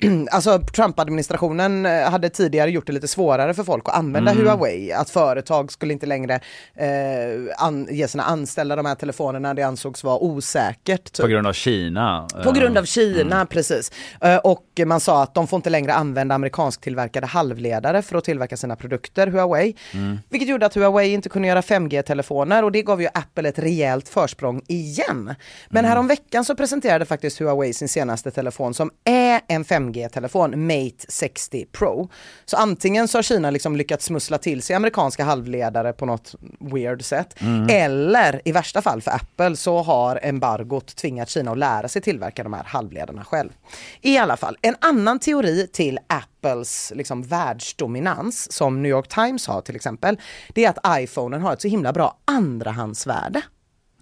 alltså 0.30 0.58
Trump-administrationen 0.58 1.86
eh, 1.86 2.10
hade 2.10 2.28
tidigare 2.30 2.70
gjort 2.70 2.86
det 2.86 2.92
lite 2.92 3.08
svårare 3.08 3.54
för 3.54 3.64
folk 3.64 3.88
att 3.88 3.94
använda 3.94 4.30
Mm. 4.32 4.44
Huawei. 4.46 4.92
Att 4.92 5.10
företag 5.10 5.72
skulle 5.72 5.92
inte 5.92 6.06
längre 6.06 6.34
eh, 6.74 6.86
an, 7.58 7.88
ge 7.90 8.08
sina 8.08 8.22
anställda 8.22 8.76
de 8.76 8.86
här 8.86 8.94
telefonerna 8.94 9.54
det 9.54 9.62
ansågs 9.62 10.04
vara 10.04 10.18
osäkert. 10.18 11.12
typ. 11.12 11.20
På 11.24 11.26
grund 11.26 11.46
av 11.46 11.52
Kina. 11.52 12.26
På 12.42 12.48
eh, 12.48 12.54
grund 12.54 12.78
av 12.78 12.84
Kina, 12.84 13.46
precis. 13.46 13.90
Eh, 14.20 14.36
Och 14.36 14.64
man 14.86 15.00
sa 15.00 15.22
att 15.22 15.34
de 15.34 15.46
får 15.46 15.56
inte 15.56 15.70
längre 15.70 15.92
använda 15.94 16.34
amerikansk 16.34 16.80
tillverkade 16.80 17.26
halvledare 17.26 18.02
för 18.02 18.16
att 18.18 18.24
tillverka 18.24 18.56
sina 18.56 18.76
produkter, 18.76 19.26
Huawei. 19.26 19.74
Mm. 19.94 20.18
Vilket 20.30 20.48
gjorde 20.48 20.66
att 20.66 20.74
Huawei 20.74 21.12
inte 21.12 21.28
kunde 21.28 21.48
göra 21.48 21.60
5G-telefoner 21.60 22.64
och 22.64 22.72
det 22.72 22.82
gav 22.82 23.02
ju 23.02 23.08
Apple 23.14 23.48
ett 23.48 23.58
rejält 23.58 24.08
försprång 24.08 24.62
igen. 24.68 25.34
Men 25.68 25.84
Mm. 25.84 25.88
häromveckan 25.90 26.44
så 26.44 26.54
presenterade 26.54 27.04
faktiskt 27.04 27.38
Huawei 27.40 27.72
sin 27.72 27.88
senaste 27.88 28.30
telefon 28.30 28.74
som 28.74 28.90
är 29.04 29.40
en 29.48 29.64
5G-telefon, 29.82 30.66
Mate 30.66 31.06
60 31.08 31.66
Pro. 31.72 32.08
Så 32.44 32.56
antingen 32.56 33.08
så 33.08 33.18
har 33.18 33.22
Kina 33.22 33.50
liksom 33.50 33.76
lyckats 33.76 34.04
smussla 34.04 34.38
till 34.38 34.62
sig 34.62 34.76
amerikanska 34.76 35.24
halvledare 35.24 35.92
på 35.92 36.06
något 36.06 36.34
weird 36.58 37.04
sätt. 37.04 37.40
Mm. 37.40 37.66
Eller 37.70 38.42
i 38.44 38.52
värsta 38.52 38.82
fall 38.82 39.02
för 39.02 39.10
Apple 39.10 39.56
så 39.56 39.82
har 39.82 40.20
embargot 40.22 40.96
tvingat 40.96 41.28
Kina 41.28 41.50
att 41.52 41.58
lära 41.58 41.88
sig 41.88 42.02
tillverka 42.02 42.42
de 42.42 42.52
här 42.52 42.64
halvledarna 42.64 43.24
själv. 43.24 43.50
I 44.00 44.18
alla 44.18 44.36
fall, 44.36 44.56
en 44.62 44.76
annan 44.80 45.18
teori 45.18 45.68
till 45.72 45.98
Apples 46.06 46.92
liksom 46.94 47.22
världsdominans 47.22 48.52
som 48.52 48.82
New 48.82 48.90
York 48.90 49.08
Times 49.08 49.46
har 49.46 49.60
till 49.60 49.76
exempel, 49.76 50.20
det 50.48 50.64
är 50.64 50.70
att 50.70 51.02
iPhonen 51.02 51.42
har 51.42 51.52
ett 51.52 51.62
så 51.62 51.68
himla 51.68 51.92
bra 51.92 52.18
andrahandsvärde. 52.24 53.42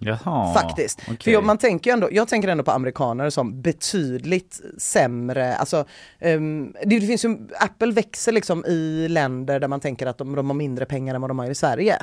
Jaha, 0.02 0.54
Faktiskt. 0.54 1.00
okej. 1.02 1.16
För 1.24 1.30
jag, 1.30 1.44
man 1.44 1.58
tänker 1.58 1.92
ändå, 1.92 2.08
jag 2.12 2.28
tänker 2.28 2.48
ändå 2.48 2.64
på 2.64 2.70
amerikaner 2.70 3.30
som 3.30 3.62
betydligt 3.62 4.60
sämre, 4.78 5.56
alltså 5.56 5.84
ehm, 6.20 6.72
det, 6.86 6.98
det 6.98 7.06
finns 7.06 7.24
ju, 7.24 7.36
Apple 7.60 7.92
växer 7.92 8.32
liksom 8.32 8.64
i 8.66 9.08
länder 9.08 9.60
där 9.60 9.68
man 9.68 9.80
tänker 9.80 10.06
att 10.06 10.18
de, 10.18 10.34
de 10.36 10.46
har 10.46 10.54
mindre 10.54 10.84
pengar 10.84 11.14
än 11.14 11.20
vad 11.20 11.30
de 11.30 11.38
har 11.38 11.50
i 11.50 11.54
Sverige. 11.54 11.96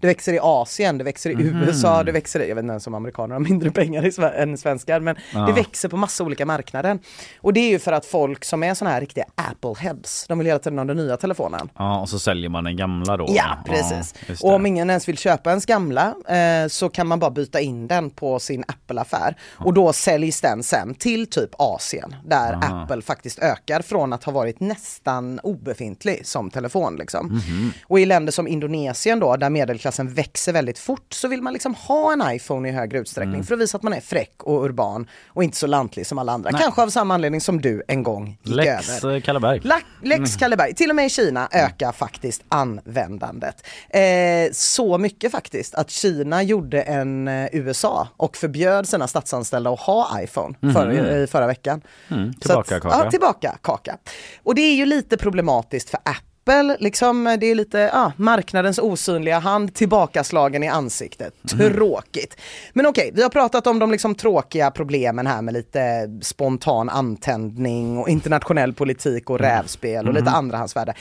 Det 0.00 0.06
växer 0.06 0.32
i 0.32 0.38
Asien, 0.42 0.98
det 0.98 1.04
växer 1.04 1.30
i 1.30 1.34
Mhm. 1.34 1.62
USA, 1.62 2.02
det 2.02 2.12
växer 2.12 2.40
i, 2.40 2.48
jag 2.48 2.54
vet 2.54 2.62
inte 2.62 2.72
ens 2.72 2.86
om 2.86 2.94
amerikaner 2.94 3.34
har 3.34 3.40
mindre 3.40 3.70
pengar 3.80 4.06
i, 4.06 4.40
än 4.42 4.58
svenskar, 4.58 5.00
men 5.00 5.16
Ja. 5.34 5.40
det 5.40 5.52
växer 5.52 5.88
på 5.88 5.96
massa 5.96 6.24
olika 6.24 6.46
marknader. 6.46 6.98
Och 7.40 7.52
det 7.52 7.60
är 7.60 7.68
ju 7.70 7.78
för 7.78 7.92
att 7.92 8.06
folk 8.06 8.44
som 8.44 8.62
är 8.62 8.74
såna 8.74 8.90
här 8.90 9.00
riktiga 9.00 9.24
Apple-heads, 9.36 10.24
de 10.28 10.38
vill 10.38 10.46
hela 10.46 10.58
tiden 10.58 10.78
ha 10.78 10.84
den 10.84 10.96
nya 10.96 11.16
telefonen. 11.16 11.68
Ja, 11.78 12.00
och 12.00 12.08
så 12.08 12.18
säljer 12.18 12.50
man 12.50 12.64
den 12.64 12.76
gamla 12.76 13.16
då. 13.16 13.26
Ja, 13.28 13.58
precis. 13.66 14.14
just 14.28 14.44
och 14.44 14.52
om 14.52 14.66
ingen 14.66 14.90
ens 14.90 15.08
vill 15.08 15.18
köpa 15.18 15.50
ens 15.50 15.66
gamla 15.66 16.14
eh, 16.28 16.68
så 16.68 16.88
kan 16.88 17.06
man 17.06 17.18
bara 17.18 17.30
byta 17.40 17.60
in 17.60 17.86
den 17.88 18.10
på 18.10 18.38
sin 18.38 18.64
Apple-affär. 18.68 19.36
Och 19.56 19.74
då 19.74 19.92
säljs 19.92 20.40
den 20.40 20.62
sen 20.62 20.94
till 20.94 21.26
typ 21.26 21.50
Asien 21.58 22.14
där 22.24 22.52
Aha. 22.52 22.82
Apple 22.82 23.02
faktiskt 23.02 23.38
ökar 23.38 23.82
från 23.82 24.12
att 24.12 24.24
ha 24.24 24.32
varit 24.32 24.60
nästan 24.60 25.40
obefintlig 25.42 26.26
som 26.26 26.50
telefon. 26.50 26.96
Liksom. 26.96 27.26
Mhm. 27.26 27.72
Och 27.86 28.00
i 28.00 28.06
länder 28.06 28.32
som 28.32 28.48
Indonesien 28.48 29.20
då, 29.20 29.36
där 29.36 29.50
medelklassen 29.50 30.14
växer 30.14 30.52
väldigt 30.52 30.78
fort, 30.78 31.12
så 31.12 31.28
vill 31.28 31.42
man 31.42 31.52
liksom 31.52 31.74
ha 31.74 32.12
en 32.12 32.22
iPhone 32.36 32.68
i 32.68 32.72
högre 32.72 32.98
utsträckning 32.98 33.34
Mm. 33.34 33.46
för 33.46 33.54
att 33.54 33.60
visa 33.60 33.76
att 33.76 33.82
man 33.82 33.92
är 33.92 34.00
fräck 34.00 34.42
och 34.42 34.64
urban 34.64 35.06
och 35.28 35.44
inte 35.44 35.56
så 35.56 35.66
lantlig 35.66 36.06
som 36.06 36.18
alla 36.18 36.32
andra. 36.32 36.50
Nej. 36.50 36.60
Kanske 36.62 36.82
av 36.82 36.88
samma 36.88 37.14
anledning 37.14 37.40
som 37.40 37.60
du 37.60 37.82
en 37.88 38.02
gång 38.02 38.38
gick 38.42 38.56
Lex 38.56 38.88
över. 39.04 39.16
eh, 39.16 39.20
Kalleberg. 39.22 39.60
La- 39.64 39.80
Lex 40.02 40.18
Mm. 40.18 40.30
Kalleberg. 40.38 40.74
Till 40.74 40.90
och 40.90 40.96
med 40.96 41.06
i 41.06 41.10
Kina 41.10 41.48
ökar 41.52 41.92
faktiskt 41.92 42.42
användandet. 42.48 43.66
Eh, 43.90 44.00
så 44.52 44.98
mycket 44.98 45.32
faktiskt 45.32 45.74
att 45.74 45.90
Kina 45.90 46.42
gjorde 46.42 46.82
en 46.82 47.28
USA 47.52 48.08
och 48.16 48.36
förbjöd 48.36 48.88
sina 48.88 49.08
statsanställda 49.08 49.70
att 49.70 49.80
ha 49.80 50.20
iPhone 50.22 50.54
Mhm. 50.60 50.72
förra, 50.74 51.16
i 51.18 51.26
förra 51.26 51.46
veckan. 51.46 51.80
Mm, 52.10 52.34
tillbaka 52.34 52.76
att, 52.76 52.82
kaka. 52.82 53.04
Ja, 53.04 53.10
tillbaka 53.10 53.58
kaka. 53.62 53.96
Och 54.42 54.54
det 54.54 54.62
är 54.62 54.74
ju 54.74 54.86
lite 54.86 55.16
problematiskt 55.16 55.90
för 55.90 56.00
Apple, 56.04 56.76
liksom, 56.80 57.36
det 57.40 57.46
är 57.46 57.54
lite 57.54 57.78
ja, 57.78 58.12
marknadens 58.16 58.78
osynliga 58.78 59.38
hand 59.38 59.74
tillbakaslagen 59.74 60.62
i 60.62 60.68
ansiktet. 60.68 61.34
Mhm. 61.52 61.58
Tråkigt. 61.72 62.36
Men 62.72 62.86
okej, 62.86 63.10
vi 63.14 63.22
har 63.22 63.30
pratat 63.30 63.66
om 63.66 63.78
de 63.78 63.90
liksom 63.90 64.14
tråkiga 64.14 64.70
problemen 64.70 65.26
här 65.26 65.42
med 65.42 65.54
lite 65.54 66.10
spontan 66.22 66.88
antändning 66.88 67.98
och 67.98 68.08
internationell 68.08 68.72
politik 68.72 69.30
och 69.30 69.38
rävspel 69.38 70.08
och 70.08 70.14
lite 70.14 70.24
Mhm. 70.30 70.34
andrahandsvärde. 70.34 70.94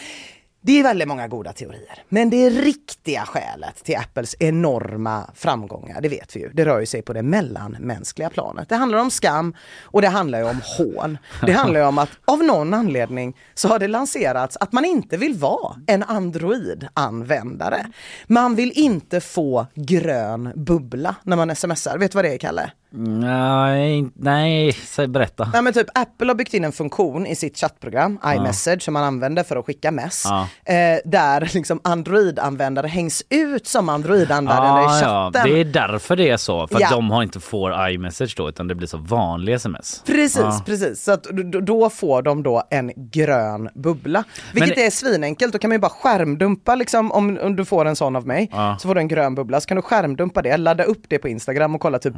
Det 0.61 0.79
är 0.79 0.83
väldigt 0.83 1.07
många 1.07 1.27
goda 1.27 1.53
teorier. 1.53 2.03
Men 2.09 2.29
det 2.29 2.49
riktiga 2.49 3.25
skälet 3.25 3.83
till 3.83 3.97
Apples 3.97 4.35
enorma 4.39 5.31
framgångar, 5.35 6.01
det 6.01 6.09
vet 6.09 6.35
vi 6.35 6.39
ju, 6.39 6.49
det 6.53 6.65
rör 6.65 6.79
ju 6.79 6.85
sig 6.85 7.01
på 7.01 7.13
det 7.13 7.23
mellanmänskliga 7.23 8.29
planet. 8.29 8.69
Det 8.69 8.75
handlar 8.75 8.99
om 8.99 9.11
skam 9.11 9.55
och 9.81 10.01
det 10.01 10.07
handlar 10.07 10.39
ju 10.39 10.45
om 10.45 10.61
hån. 10.77 11.17
Det 11.45 11.51
handlar 11.51 11.79
ju 11.79 11.85
om 11.85 11.97
att 11.97 12.09
av 12.25 12.43
någon 12.43 12.73
anledning 12.73 13.37
så 13.53 13.67
har 13.67 13.79
det 13.79 13.87
lanserats 13.87 14.57
att 14.57 14.71
man 14.71 14.85
inte 14.85 15.17
vill 15.17 15.33
vara 15.33 15.75
en 15.87 16.03
Android-användare. 16.03 17.85
Man 18.27 18.55
vill 18.55 18.71
inte 18.75 19.21
få 19.21 19.65
grön 19.75 20.51
bubbla 20.55 21.15
när 21.23 21.35
man 21.35 21.55
smsar. 21.55 21.97
Vet 21.97 22.11
du 22.11 22.15
vad 22.15 22.25
det 22.25 22.33
är, 22.33 22.37
Kalle? 22.37 22.71
Nej, 22.91 24.05
nej, 24.15 24.73
säg 24.73 25.07
berätta. 25.07 25.49
Nej 25.53 25.61
men 25.61 25.73
typ 25.73 25.87
Apple 25.93 26.27
har 26.27 26.35
byggt 26.35 26.53
in 26.53 26.63
en 26.65 26.71
funktion 26.71 27.25
i 27.27 27.35
sitt 27.35 27.57
chattprogram, 27.57 28.19
iMessage, 28.35 28.81
som 28.81 28.93
man 28.93 29.03
använder 29.03 29.43
för 29.43 29.55
att 29.55 29.65
skicka 29.65 29.91
mess. 29.91 30.23
Ja. 30.25 30.47
Eh, 30.73 30.99
där 31.05 31.49
liksom 31.53 31.79
Android-användare 31.83 32.87
hängs 32.87 33.23
ut 33.29 33.67
som 33.67 33.89
Android-användare 33.89 34.81
i 34.81 35.01
ja, 35.01 35.31
chatten. 35.33 35.51
det 35.51 35.59
är 35.59 35.65
därför 35.65 36.15
det 36.15 36.29
är 36.29 36.37
så. 36.37 36.67
För 36.67 36.83
att 36.83 36.91
de 36.91 37.11
har 37.11 37.23
inte 37.23 37.39
får 37.39 37.89
iMessage 37.89 38.33
då 38.37 38.49
utan 38.49 38.67
det 38.67 38.75
blir 38.75 38.87
så 38.87 38.97
vanlig 38.97 39.53
sms. 39.53 40.03
Precis, 40.05 40.61
precis. 40.65 41.03
Så 41.03 41.11
att 41.11 41.23
då- 41.63 41.89
får 41.89 42.21
de 42.21 42.43
då 42.43 42.63
en 42.69 42.91
grön 42.95 43.69
bubbla. 43.75 44.23
Vilket 44.53 44.77
Men- 44.77 44.85
är 44.85 44.89
svinenkelt, 44.89 45.53
då 45.53 45.59
kan 45.59 45.69
man 45.69 45.75
ju 45.75 45.79
bara 45.79 45.91
skärmdumpa 45.91 46.75
liksom 46.75 47.11
om, 47.11 47.39
om 47.41 47.55
du 47.55 47.65
får 47.65 47.85
en 47.85 47.95
sån 47.95 48.15
av 48.15 48.27
mig. 48.27 48.51
Så 48.79 48.87
får 48.87 48.95
du 48.95 49.01
en 49.01 49.07
grön 49.07 49.35
bubbla, 49.35 49.61
så 49.61 49.67
kan 49.67 49.75
du 49.75 49.81
skärmdumpa 49.81 50.41
det, 50.41 50.57
ladda 50.57 50.83
upp 50.83 51.01
det 51.07 51.17
på 51.19 51.27
Instagram 51.27 51.75
och 51.75 51.81
kolla 51.81 51.99
typ 51.99 52.13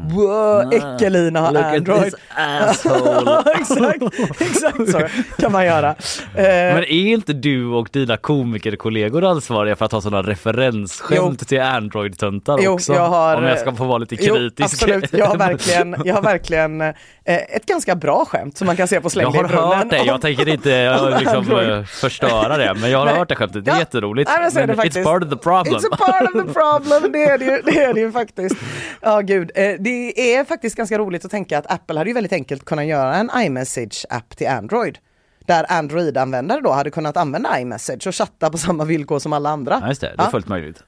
wow, 0.63 0.73
Äckelina 0.73 1.39
har. 1.41 1.51
Look 1.51 1.63
Android. 1.65 2.13
exakt, 3.59 4.03
exakt 4.41 4.91
så 4.91 5.01
kan 5.41 5.51
man 5.51 5.65
göra. 5.65 5.89
Eh, 5.89 5.95
Men 6.35 6.77
är 6.83 6.91
inte 7.07 7.33
du 7.33 7.65
och 7.67 7.89
dina 7.91 8.17
komikerkollegor 8.17 9.23
ansvariga 9.23 9.75
för 9.75 9.85
att 9.85 9.91
ha 9.91 10.01
sådana 10.01 10.29
referensskämt 10.29 11.47
till 11.47 11.61
Android-töntar 11.61 12.59
Jo, 12.61 12.71
också? 12.71 12.93
jag 12.93 13.07
har, 13.09 13.35
Om 13.37 13.43
jag 13.43 13.59
ska 13.59 13.73
få 13.75 13.85
vara 13.85 13.97
lite 13.97 14.15
jo, 14.19 14.35
kritisk. 14.35 14.73
absolut, 14.83 15.13
jag 15.13 15.25
har 15.25 15.37
verkligen, 15.47 15.95
jag 16.05 16.15
har 16.15 16.21
verkligen 16.21 16.81
eh, 16.81 16.91
ett 17.25 17.65
ganska 17.65 17.95
bra 17.95 18.25
skämt 18.25 18.57
som 18.57 18.67
man 18.67 18.77
kan 18.77 18.87
se 18.87 19.01
på 19.01 19.05
Jag 19.05 19.11
Släng 19.11 19.33
i 19.33 19.37
har 19.37 19.43
hört 19.75 19.89
det, 19.89 19.97
jag 19.97 20.21
tänker 20.21 20.49
inte 20.49 20.75
eh, 20.75 21.19
liksom, 21.19 21.51
eh, 21.59 21.83
förstöra 21.83 22.57
det 22.57 22.73
men 22.81 22.91
jag 22.91 22.99
har 22.99 23.05
Nej. 23.05 23.15
hört 23.15 23.29
det 23.29 23.35
skämtet, 23.35 23.65
det 23.65 23.71
är 23.71 23.75
Ja. 23.75 23.79
jätteroligt. 23.79 24.29
Nej, 24.29 24.49
men 24.53 24.69
jag 24.69 24.77
det 24.77 24.99
it's 24.99 25.03
part 25.03 25.23
of 25.23 25.29
the 25.29 25.35
problem. 25.35 25.75
It's 25.75 25.85
a 25.91 25.97
part 25.97 26.35
of 26.35 26.45
the 26.47 26.53
problem, 26.53 27.11
det 27.11 27.23
är 27.23 27.37
det 27.37 27.45
ju, 27.45 27.61
det 27.65 27.83
är 27.83 27.93
det 27.93 27.99
ju 27.99 28.11
faktiskt. 28.11 28.55
Ja 29.01 29.19
gud, 29.21 29.51
Eh, 29.55 29.75
det 29.79 30.35
är 30.35 30.43
faktiskt 30.51 30.75
ganska 30.77 30.97
roligt 30.97 31.25
att 31.25 31.31
tänka 31.31 31.57
att 31.57 31.71
Apple 31.71 31.97
hade 31.99 32.09
ju 32.09 32.13
väldigt 32.13 32.33
enkelt 32.33 32.65
kunnat 32.65 32.85
göra 32.85 33.15
en 33.15 33.29
iMessage-app 33.35 34.35
till 34.37 34.47
Android. 34.47 34.97
Där 35.45 35.65
Android-användare 35.69 36.61
då 36.61 36.71
hade 36.71 36.89
kunnat 36.91 37.17
använda 37.17 37.59
iMessage 37.59 38.07
och 38.07 38.15
chatta 38.15 38.49
på 38.49 38.57
samma 38.57 38.85
villkor 38.85 39.19
som 39.19 39.33
alla 39.33 39.49
andra. 39.49 39.77
Ja, 39.81 39.87
just 39.87 40.01
det, 40.01 40.07
det 40.07 40.13
är 40.13 40.25
Ja. 40.25 40.31
fullt 40.31 40.47
möjligt. 40.47 40.83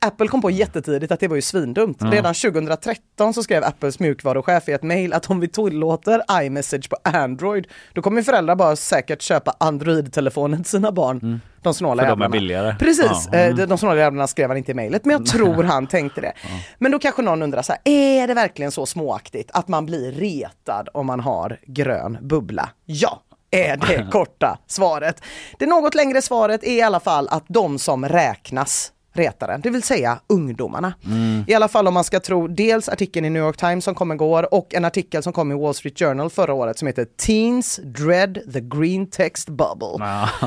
Apple 0.00 0.28
kom 0.28 0.42
på 0.42 0.50
jättetidigt 0.50 1.12
att 1.12 1.20
det 1.20 1.28
var 1.28 1.36
ju 1.36 1.42
svindumt. 1.42 1.96
Ja. 2.00 2.06
Redan 2.10 2.34
2013 2.34 3.34
så 3.34 3.42
skrev 3.42 3.64
Apples 3.64 3.98
mjukvaruchef 4.00 4.68
i 4.68 4.72
ett 4.72 4.82
mail 4.82 5.12
att 5.12 5.30
om 5.30 5.40
vi 5.40 5.48
tillåter 5.48 6.22
iMessage 6.42 6.90
på 6.90 6.96
Android, 7.04 7.66
då 7.92 8.02
kommer 8.02 8.22
föräldrar 8.22 8.56
bara 8.56 8.76
säkert 8.76 9.22
köpa 9.22 9.54
Android-telefonen 9.60 10.62
till 10.62 10.70
sina 10.70 10.92
barn. 10.92 11.40
De 11.64 11.74
snåla 11.74 12.02
Mm. 12.02 12.10
För 12.12 12.16
de 12.16 12.22
är 12.22 12.24
jävlarna. 12.24 12.32
billigare. 12.40 12.76
Precis, 12.78 13.28
Ja. 13.32 13.38
eh, 13.38 13.54
de, 13.54 13.66
de 13.66 13.78
snåla 13.78 13.96
jävlarna 14.00 14.26
skrev 14.26 14.48
han 14.48 14.56
inte 14.56 14.70
i 14.70 14.74
mejlet, 14.74 15.04
men 15.04 15.12
jag 15.16 15.26
tror 15.32 15.62
han 15.64 15.86
tänkte 15.86 16.20
det. 16.20 16.32
Men 16.78 16.92
då 16.92 16.98
kanske 16.98 17.22
någon 17.22 17.42
undrar 17.42 17.62
så 17.62 17.72
här, 17.72 17.80
är 17.84 18.26
det 18.26 18.34
verkligen 18.34 18.72
så 18.72 18.86
småaktigt 18.86 19.50
att 19.54 19.68
man 19.68 19.86
blir 19.86 20.12
retad 20.12 20.88
om 20.94 21.06
man 21.06 21.20
har 21.20 21.58
grön 21.66 22.18
bubbla? 22.20 22.68
Ja, 22.84 23.22
är 23.50 23.76
det 23.76 24.08
korta 24.12 24.58
svaret. 24.66 25.22
Det 25.58 25.66
något 25.66 25.94
längre 25.94 26.22
svaret 26.22 26.64
är 26.64 26.70
i 26.78 26.82
alla 26.82 27.00
fall 27.00 27.28
att 27.30 27.44
de 27.48 27.78
som 27.78 28.08
räknas 28.08 28.92
retaren, 29.14 29.60
det 29.60 29.70
vill 29.70 29.82
säga 29.82 30.18
ungdomarna. 30.26 30.94
Mm. 31.06 31.44
I 31.48 31.54
alla 31.54 31.68
fall 31.68 31.88
om 31.88 31.94
man 31.94 32.04
ska 32.04 32.20
tro 32.20 32.48
dels 32.48 32.88
artikeln 32.88 33.26
i 33.26 33.30
New 33.30 33.42
York 33.42 33.56
Times 33.56 33.84
som 33.84 33.94
kom 33.94 34.12
igår 34.12 34.54
och 34.54 34.74
en 34.74 34.84
artikel 34.84 35.22
som 35.22 35.32
kom 35.32 35.52
i 35.52 35.54
Wall 35.54 35.74
Street 35.74 35.98
Journal 35.98 36.30
förra 36.30 36.54
året 36.54 36.78
som 36.78 36.86
heter 36.86 37.04
Teens 37.04 37.80
Dread 37.84 38.38
the 38.52 38.60
Green 38.60 39.06
Text 39.10 39.48
Bubble. 39.48 40.04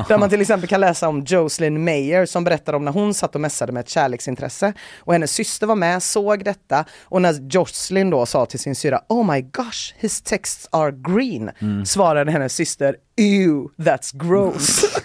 Där 0.08 0.18
man 0.18 0.30
till 0.30 0.40
exempel 0.40 0.68
kan 0.68 0.80
läsa 0.80 1.08
om 1.08 1.24
Jocelyn 1.26 1.84
Mayer 1.84 2.26
som 2.26 2.44
berättar 2.44 2.72
om 2.72 2.84
när 2.84 2.92
hon 2.92 3.14
satt 3.14 3.34
och 3.34 3.40
mässade 3.40 3.72
med 3.72 3.80
ett 3.80 3.88
kärleksintresse 3.88 4.72
och 4.98 5.12
hennes 5.12 5.32
syster 5.32 5.66
var 5.66 5.76
med, 5.76 6.02
såg 6.02 6.44
detta 6.44 6.84
och 7.02 7.22
när 7.22 7.48
Jocelyn 7.50 8.10
då 8.10 8.26
sa 8.26 8.46
till 8.46 8.58
sin 8.58 8.74
syra 8.74 9.00
Oh 9.08 9.32
my 9.32 9.40
gosh, 9.40 9.94
his 9.96 10.20
texts 10.22 10.68
are 10.72 10.92
green 10.92 11.50
Mm. 11.60 11.86
svarade 11.86 12.30
hennes 12.30 12.54
syster 12.54 12.96
Ew, 13.18 13.68
that's 13.76 14.16
gross. 14.28 14.84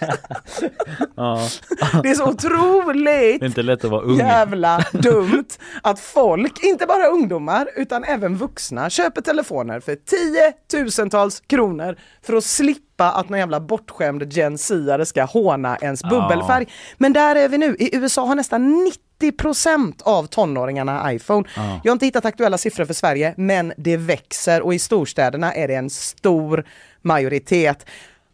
Ja. 1.16 1.48
Det 2.02 2.10
är 2.10 2.14
så 2.14 2.28
otroligt 2.28 3.40
Det 3.40 3.46
är 3.46 3.48
inte 3.48 3.62
lätt 3.62 3.84
att 3.84 3.90
vara 3.90 4.02
ung. 4.02 4.16
jävla 4.18 4.84
dumt 4.92 5.44
att 5.82 6.00
folk, 6.00 6.64
inte 6.64 6.86
bara 6.86 7.06
ungdomar 7.06 7.68
utan 7.76 8.04
även 8.04 8.36
vuxna, 8.36 8.90
köper 8.90 9.20
telefoner 9.20 9.80
för 9.80 9.94
tiotusentals 9.96 11.40
kronor 11.40 11.96
för 12.22 12.34
att 12.36 12.44
slippa 12.44 13.10
att 13.12 13.28
någon 13.28 13.38
jävla 13.38 13.60
bortskämd 13.60 14.32
Gen 14.32 14.58
ska 15.04 15.24
håna 15.24 15.76
ens 15.80 16.00
Ja. 16.02 16.08
bubbelfärg. 16.08 16.66
Men 16.98 17.12
där 17.12 17.36
är 17.36 17.48
vi 17.48 17.58
nu. 17.58 17.76
I 17.78 17.96
USA 17.96 18.26
har 18.26 18.34
nästan 18.34 18.90
90% 19.22 20.02
av 20.02 20.26
tonåringarna 20.26 21.12
iPhone. 21.12 21.48
Ja. 21.56 21.80
Jag 21.84 21.90
har 21.90 21.94
inte 21.94 22.06
hittat 22.06 22.24
aktuella 22.24 22.58
siffror 22.58 22.84
för 22.84 22.94
Sverige, 22.94 23.34
men 23.36 23.72
det 23.76 23.96
växer 23.96 24.62
och 24.62 24.74
i 24.74 24.78
storstäderna 24.78 25.54
är 25.54 25.68
det 25.68 25.74
en 25.74 25.90
stor 25.90 26.64
majoritet. 27.04 27.86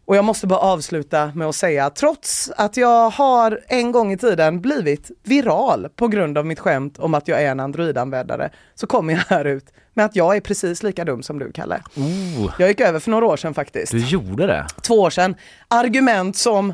Och 0.05 0.15
jag 0.15 0.25
måste 0.25 0.47
bara 0.47 0.59
avsluta 0.59 1.31
med 1.35 1.47
att 1.47 1.55
säga, 1.55 1.89
trots 1.89 2.51
att 2.57 2.77
jag 2.77 3.09
har 3.09 3.59
en 3.67 3.91
gång 3.91 4.11
i 4.11 4.17
tiden 4.17 4.61
blivit 4.61 5.11
viral 5.23 5.87
på 5.95 6.07
grund 6.07 6.37
av 6.37 6.45
mitt 6.45 6.59
skämt 6.59 6.99
om 6.99 7.13
att 7.13 7.27
jag 7.27 7.41
är 7.43 7.51
en 7.51 7.59
Android-användare, 7.59 8.49
så 8.75 8.87
kommer 8.87 9.13
jag 9.13 9.19
här 9.27 9.45
ut 9.45 9.65
med 9.93 10.05
att 10.05 10.15
jag 10.15 10.35
är 10.35 10.41
precis 10.41 10.83
lika 10.83 11.05
dum 11.05 11.23
som 11.23 11.39
du, 11.39 11.51
Kalle. 11.51 11.81
Oh, 11.95 12.53
Jag 12.59 12.69
gick 12.69 12.79
över 12.81 12.99
för 12.99 13.11
några 13.11 13.25
år 13.25 13.37
sedan 13.37 13.53
faktiskt. 13.53 13.91
du 13.91 13.99
gjorde 13.99 14.47
det? 14.47 14.67
Två 14.81 14.93
år 15.01 15.09
sedan. 15.09 15.35
Argument 15.67 16.37
som 16.37 16.73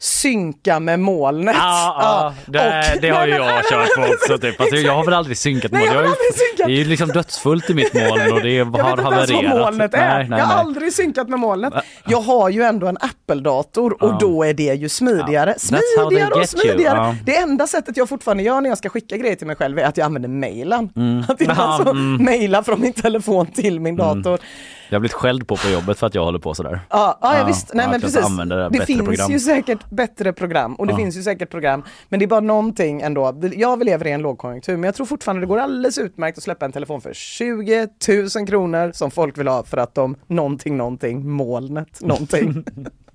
synka 0.00 0.80
med 0.80 1.00
molnet. 1.00 1.56
Ja, 1.58 1.96
ja, 2.00 2.34
det, 2.46 2.58
Och- 2.94 3.00
det 3.02 3.08
har 3.08 3.26
ju 3.26 3.38
Nej, 3.38 3.40
jag 3.40 3.64
kört 3.64 3.94
på 3.96 4.02
också. 4.14 4.38
Typ. 4.38 4.60
Alltså, 4.60 4.76
jag 4.76 4.92
har 4.94 5.04
väl 5.04 5.14
aldrig 5.14 5.36
synkat 5.38 5.72
Nej, 5.72 5.86
moln. 5.86 5.94
jag 5.96 6.04
Jag 6.04 6.10
synkat. 6.34 6.66
det 6.66 6.72
är 6.72 6.76
ju 6.76 6.84
liksom 6.84 7.08
dödsfullt 7.08 7.70
i 7.70 7.74
mitt 7.74 7.94
moln 7.94 8.32
och 8.32 8.40
det 8.40 8.50
Jag 8.50 8.64
har 8.64 8.70
vet 8.72 8.98
inte 8.98 9.14
ens 9.14 9.30
havererat. 9.30 9.52
vad 9.54 9.60
molnet 9.72 9.94
är. 9.94 9.98
Nej, 10.18 10.28
nej, 10.28 10.38
jag 10.38 10.46
har 10.46 10.54
nej. 10.56 10.64
aldrig 10.64 10.92
synkat 10.92 11.28
med 11.28 11.38
molnet. 11.38 11.72
Jag 12.06 12.20
har 12.20 12.48
ju 12.48 12.62
ändå 12.62 12.86
en 12.86 12.98
Apple-dator 13.00 14.02
och 14.02 14.08
Ja. 14.10 14.16
då 14.20 14.42
är 14.44 14.54
det 14.54 14.74
ju 14.74 14.88
smidigare. 14.88 15.54
Smidigare 15.58 16.34
och 16.34 16.48
smidigare. 16.48 17.16
Det 17.24 17.36
enda 17.36 17.66
sättet 17.66 17.96
jag 17.96 18.08
fortfarande 18.08 18.42
gör 18.42 18.60
när 18.60 18.68
jag 18.68 18.78
ska 18.78 18.88
skicka 18.88 19.16
grejer 19.16 19.36
till 19.36 19.46
mig 19.46 19.56
själv 19.56 19.78
är 19.78 19.84
att 19.84 19.96
jag 19.96 20.04
använder 20.04 20.28
mailen. 20.28 20.84
Att 21.28 21.40
jag 21.40 21.50
Ja, 21.50 21.54
alltså 21.62 21.90
mm. 21.90 22.24
mailar 22.24 22.62
från 22.62 22.80
min 22.80 22.92
telefon 22.92 23.46
till 23.46 23.80
min 23.80 23.96
dator. 23.96 24.38
Jag 24.88 24.94
har 24.96 25.00
blivit 25.00 25.12
skälld 25.14 25.46
på 25.46 25.56
på 25.56 25.68
jobbet 25.70 25.98
för 25.98 26.06
att 26.06 26.14
jag 26.14 26.24
håller 26.24 26.38
på 26.38 26.54
sådär. 26.54 26.80
Ja, 26.90 27.18
ja, 27.22 27.38
Ja, 27.38 27.44
visst. 27.44 27.70
Nej, 27.74 27.88
men 27.90 28.00
precis. 28.00 28.26
Det 28.38 28.68
bättre 28.70 28.86
finns 28.86 29.02
program. 29.04 29.30
ju 29.30 29.38
säkert 29.40 29.90
bättre 29.90 30.32
program 30.32 30.74
och 30.74 30.86
det 30.86 30.92
Ja. 30.92 30.96
finns 30.96 31.16
ju 31.16 31.22
säkert 31.22 31.50
program. 31.50 31.82
Men 32.08 32.18
det 32.18 32.24
är 32.24 32.26
bara 32.26 32.40
någonting 32.40 33.00
ändå. 33.00 33.40
Jag 33.56 33.84
lever 33.84 34.06
i 34.06 34.10
en 34.10 34.22
lågkonjunktur 34.22 34.76
men 34.76 34.84
jag 34.84 34.94
tror 34.94 35.06
fortfarande 35.06 35.42
det 35.42 35.46
går 35.46 35.58
alldeles 35.58 35.98
utmärkt 35.98 36.38
att 36.38 36.44
släppa 36.44 36.64
en 36.66 36.72
telefon 36.72 37.00
för 37.00 37.12
20 37.12 37.88
000 38.36 38.46
kronor 38.46 38.92
som 38.94 39.10
folk 39.10 39.38
vill 39.38 39.48
ha 39.48 39.64
för 39.64 39.76
att 39.76 39.94
de 39.94 40.16
någonting, 40.26 40.76
någonting, 40.76 41.30
molnet, 41.30 42.00
någonting. 42.00 42.64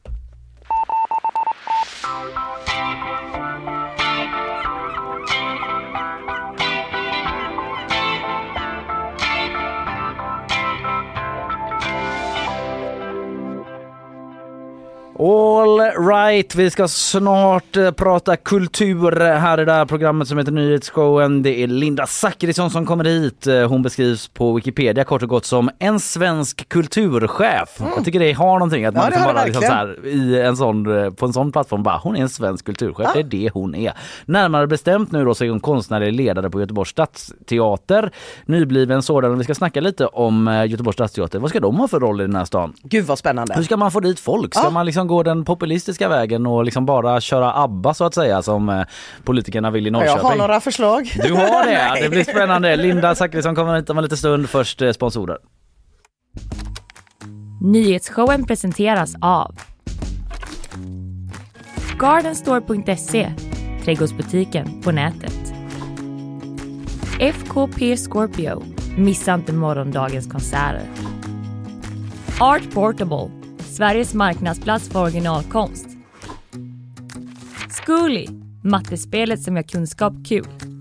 All 15.20 15.80
right, 16.08 16.56
vi 16.56 16.70
ska 16.70 16.88
snart 16.88 17.78
eh, 17.78 17.92
prata 17.92 18.36
kultur 18.38 19.20
här 19.20 19.60
i 19.60 19.66
det 19.66 19.72
här 19.72 19.86
programmet 19.86 20.28
som 20.28 20.38
heter 20.38 20.52
Nyhetsshowen. 20.52 21.44
Det 21.44 21.64
är 21.64 21.68
Linda 21.68 22.06
Zachrisson 22.08 22.70
som 22.72 22.86
kommer 22.86 23.04
hit. 23.04 23.48
Eh, 23.48 23.68
Hon 23.68 23.82
beskrivs 23.82 24.28
på 24.28 24.54
Wikipedia 24.54 25.04
kort 25.04 25.24
och 25.24 25.30
gott 25.30 25.46
som 25.46 25.70
en 25.80 26.00
svensk 26.00 26.70
kulturchef. 26.70 27.70
Jag 27.96 28.06
tycker 28.06 28.20
det 28.20 28.32
har 28.34 28.54
någonting 28.54 28.86
att 28.86 28.96
Ja, 28.96 29.02
man 29.02 29.10
liksom 29.12 29.34
bara 29.34 29.46
liksom 29.46 29.62
så 29.62 29.72
här, 29.72 30.06
i 30.08 30.42
en 30.42 30.58
sån, 30.58 31.04
eh, 31.04 31.10
på 31.10 31.26
en 31.26 31.34
sån 31.34 31.52
plattform 31.52 31.84
bara 31.84 31.98
hon 31.98 32.16
är 32.16 32.22
en 32.22 32.30
svensk 32.30 32.66
kulturchef. 32.66 33.08
Det 33.14 33.20
är 33.20 33.24
det 33.24 33.50
hon 33.54 33.76
är. 33.76 33.94
Närmare 34.26 34.68
bestämt 34.68 35.12
nu 35.12 35.26
då 35.26 35.36
så 35.36 35.44
är 35.46 35.50
hon 35.50 35.60
konstnärlig 35.60 36.14
ledare 36.14 36.50
på 36.50 36.60
Göteborgs 36.60 36.90
stadsteater. 36.90 38.12
Nybliven 38.46 39.02
sådan. 39.02 39.38
Vi 39.38 39.44
ska 39.44 39.56
snacka 39.56 39.82
lite 39.82 40.06
om 40.06 40.66
Göteborgs 40.68 40.96
stadsteater. 40.96 41.40
Vad 41.40 41.50
ska 41.50 41.60
de 41.60 41.76
ha 41.80 41.88
för 41.88 42.00
roll 42.00 42.22
i 42.22 42.24
den 42.24 42.36
här 42.36 42.46
stan? 42.46 42.74
Gud 42.84 43.06
vad 43.06 43.20
spännande. 43.20 43.54
Hur 43.56 43.64
ska 43.64 43.78
man 43.78 43.92
få 43.92 44.00
dit 44.00 44.20
folk? 44.20 44.54
Ska 44.56 44.64
Ja. 44.64 44.70
man 44.70 44.86
liksom 44.86 45.03
gå 45.08 45.24
den 45.24 45.46
populistiska 45.46 46.10
vägen 46.10 46.46
och 46.46 46.66
liksom 46.66 46.86
bara 46.86 47.22
köra 47.22 47.54
ABBA 47.54 47.94
så 47.94 48.06
att 48.06 48.14
säga 48.14 48.42
som 48.42 48.70
eh, 48.70 48.84
politikerna 49.24 49.72
vill 49.72 49.88
i 49.88 49.92
Norrköping? 49.92 50.18
Jag 50.18 50.24
har 50.24 50.36
några 50.36 50.60
förslag. 50.60 51.12
Du 51.24 51.34
har 51.34 51.66
det? 51.66 52.02
Det 52.02 52.10
blir 52.10 52.24
spännande. 52.24 52.76
Linda 52.76 53.16
Zachrisson 53.16 53.56
kommer 53.56 53.76
hit 53.76 53.90
om 53.90 53.98
en 53.98 54.04
liten 54.04 54.18
stund. 54.18 54.50
Först 54.50 54.82
eh, 54.82 54.92
sponsorer. 54.92 55.38
Nyhetsshowen 57.62 58.46
presenteras 58.46 59.16
av 59.22 59.56
Gardenstore.se, 62.00 63.34
trädgårdsbutiken 63.84 64.82
på 64.82 64.92
nätet. 64.92 65.54
FKP 67.20 67.98
Scorpio, 67.98 68.64
missa 68.98 69.34
inte 69.34 69.54
morgondagens 69.54 70.28
konserter. 70.28 70.82
Art 72.40 72.74
Portable, 72.74 73.30
Sveriges 73.74 74.14
marknadsplats 74.14 74.90
för 74.90 75.02
originalkonst. 75.02 75.88
Zcooly, 77.70 78.28
mattespelet 78.64 79.42
som 79.42 79.56
gör 79.56 79.64
kunskap 79.64 80.14
kul. 80.28 80.73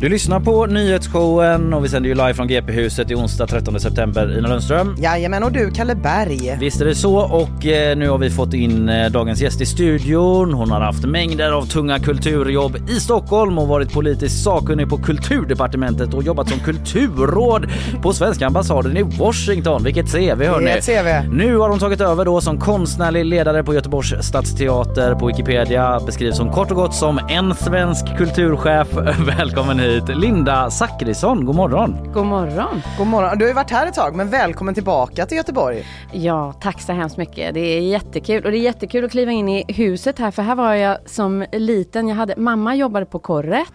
Du 0.00 0.08
lyssnar 0.08 0.40
på 0.40 0.66
nyhetsshowen 0.66 1.74
och 1.74 1.84
vi 1.84 1.88
sänder 1.88 2.08
ju 2.08 2.14
live 2.14 2.34
från 2.34 2.48
GP-huset 2.48 3.10
i 3.10 3.14
onsdag 3.14 3.46
13 3.46 3.80
september. 3.80 4.38
Ina 4.38 4.48
Lundström. 4.48 4.96
Jajamän 4.98 5.42
och 5.42 5.52
du 5.52 5.70
Kalle 5.70 5.94
Berg. 5.94 6.56
Visst 6.60 6.80
är 6.80 6.84
det 6.84 6.94
så 6.94 7.18
och 7.18 7.66
eh, 7.66 7.96
nu 7.96 8.08
har 8.08 8.18
vi 8.18 8.30
fått 8.30 8.54
in 8.54 8.88
eh, 8.88 9.10
dagens 9.10 9.42
gäst 9.42 9.60
i 9.60 9.66
studion. 9.66 10.52
Hon 10.52 10.70
har 10.70 10.80
haft 10.80 11.04
mängder 11.04 11.52
av 11.52 11.62
tunga 11.62 11.98
kulturjobb 11.98 12.76
i 12.90 13.00
Stockholm 13.00 13.58
och 13.58 13.68
varit 13.68 13.92
politisk 13.92 14.44
sakkunnig 14.44 14.88
på 14.88 14.98
kulturdepartementet 14.98 16.14
och 16.14 16.22
jobbat 16.22 16.48
som 16.48 16.58
kulturråd 16.60 17.66
på 18.02 18.12
svenska 18.12 18.46
ambassaden 18.46 18.96
i 18.96 19.02
Washington. 19.02 19.84
Vilket 19.84 20.12
CV 20.12 20.44
hörni! 20.44 20.80
CV. 20.80 21.34
Nu 21.34 21.56
har 21.56 21.68
hon 21.68 21.78
tagit 21.78 22.00
över 22.00 22.24
då 22.24 22.40
som 22.40 22.60
konstnärlig 22.60 23.24
ledare 23.24 23.64
på 23.64 23.74
Göteborgs 23.74 24.26
stadsteater. 24.26 25.14
På 25.14 25.26
Wikipedia 25.26 26.00
beskrivs 26.06 26.38
hon 26.38 26.52
kort 26.52 26.70
och 26.70 26.76
gott 26.76 26.94
som 26.94 27.20
en 27.28 27.54
svensk 27.54 28.16
kulturchef. 28.18 28.88
Välkommen 29.38 29.78
hit 29.78 29.85
Linda 29.86 30.70
Zachrisson, 30.70 31.44
god 31.44 31.54
morgon! 31.54 32.12
God 32.12 32.26
morgon. 32.26 32.82
God 32.98 33.06
morgon. 33.06 33.38
Du 33.38 33.44
har 33.44 33.48
ju 33.48 33.54
varit 33.54 33.70
här 33.70 33.86
ett 33.86 33.94
tag 33.94 34.14
men 34.16 34.30
välkommen 34.30 34.74
tillbaka 34.74 35.26
till 35.26 35.36
Göteborg. 35.36 35.86
Ja, 36.12 36.52
tack 36.52 36.80
så 36.80 36.92
hemskt 36.92 37.16
mycket. 37.16 37.54
Det 37.54 37.60
är 37.60 37.80
jättekul. 37.80 38.44
Och 38.44 38.50
det 38.50 38.58
är 38.58 38.60
jättekul 38.60 39.04
att 39.04 39.10
kliva 39.10 39.32
in 39.32 39.48
i 39.48 39.64
huset 39.72 40.18
här, 40.18 40.30
för 40.30 40.42
här 40.42 40.54
var 40.54 40.74
jag 40.74 40.98
som 41.06 41.46
liten. 41.52 42.08
Jag 42.08 42.16
hade, 42.16 42.34
mamma 42.36 42.74
jobbade 42.74 43.06
på 43.06 43.18
Korret. 43.18 43.68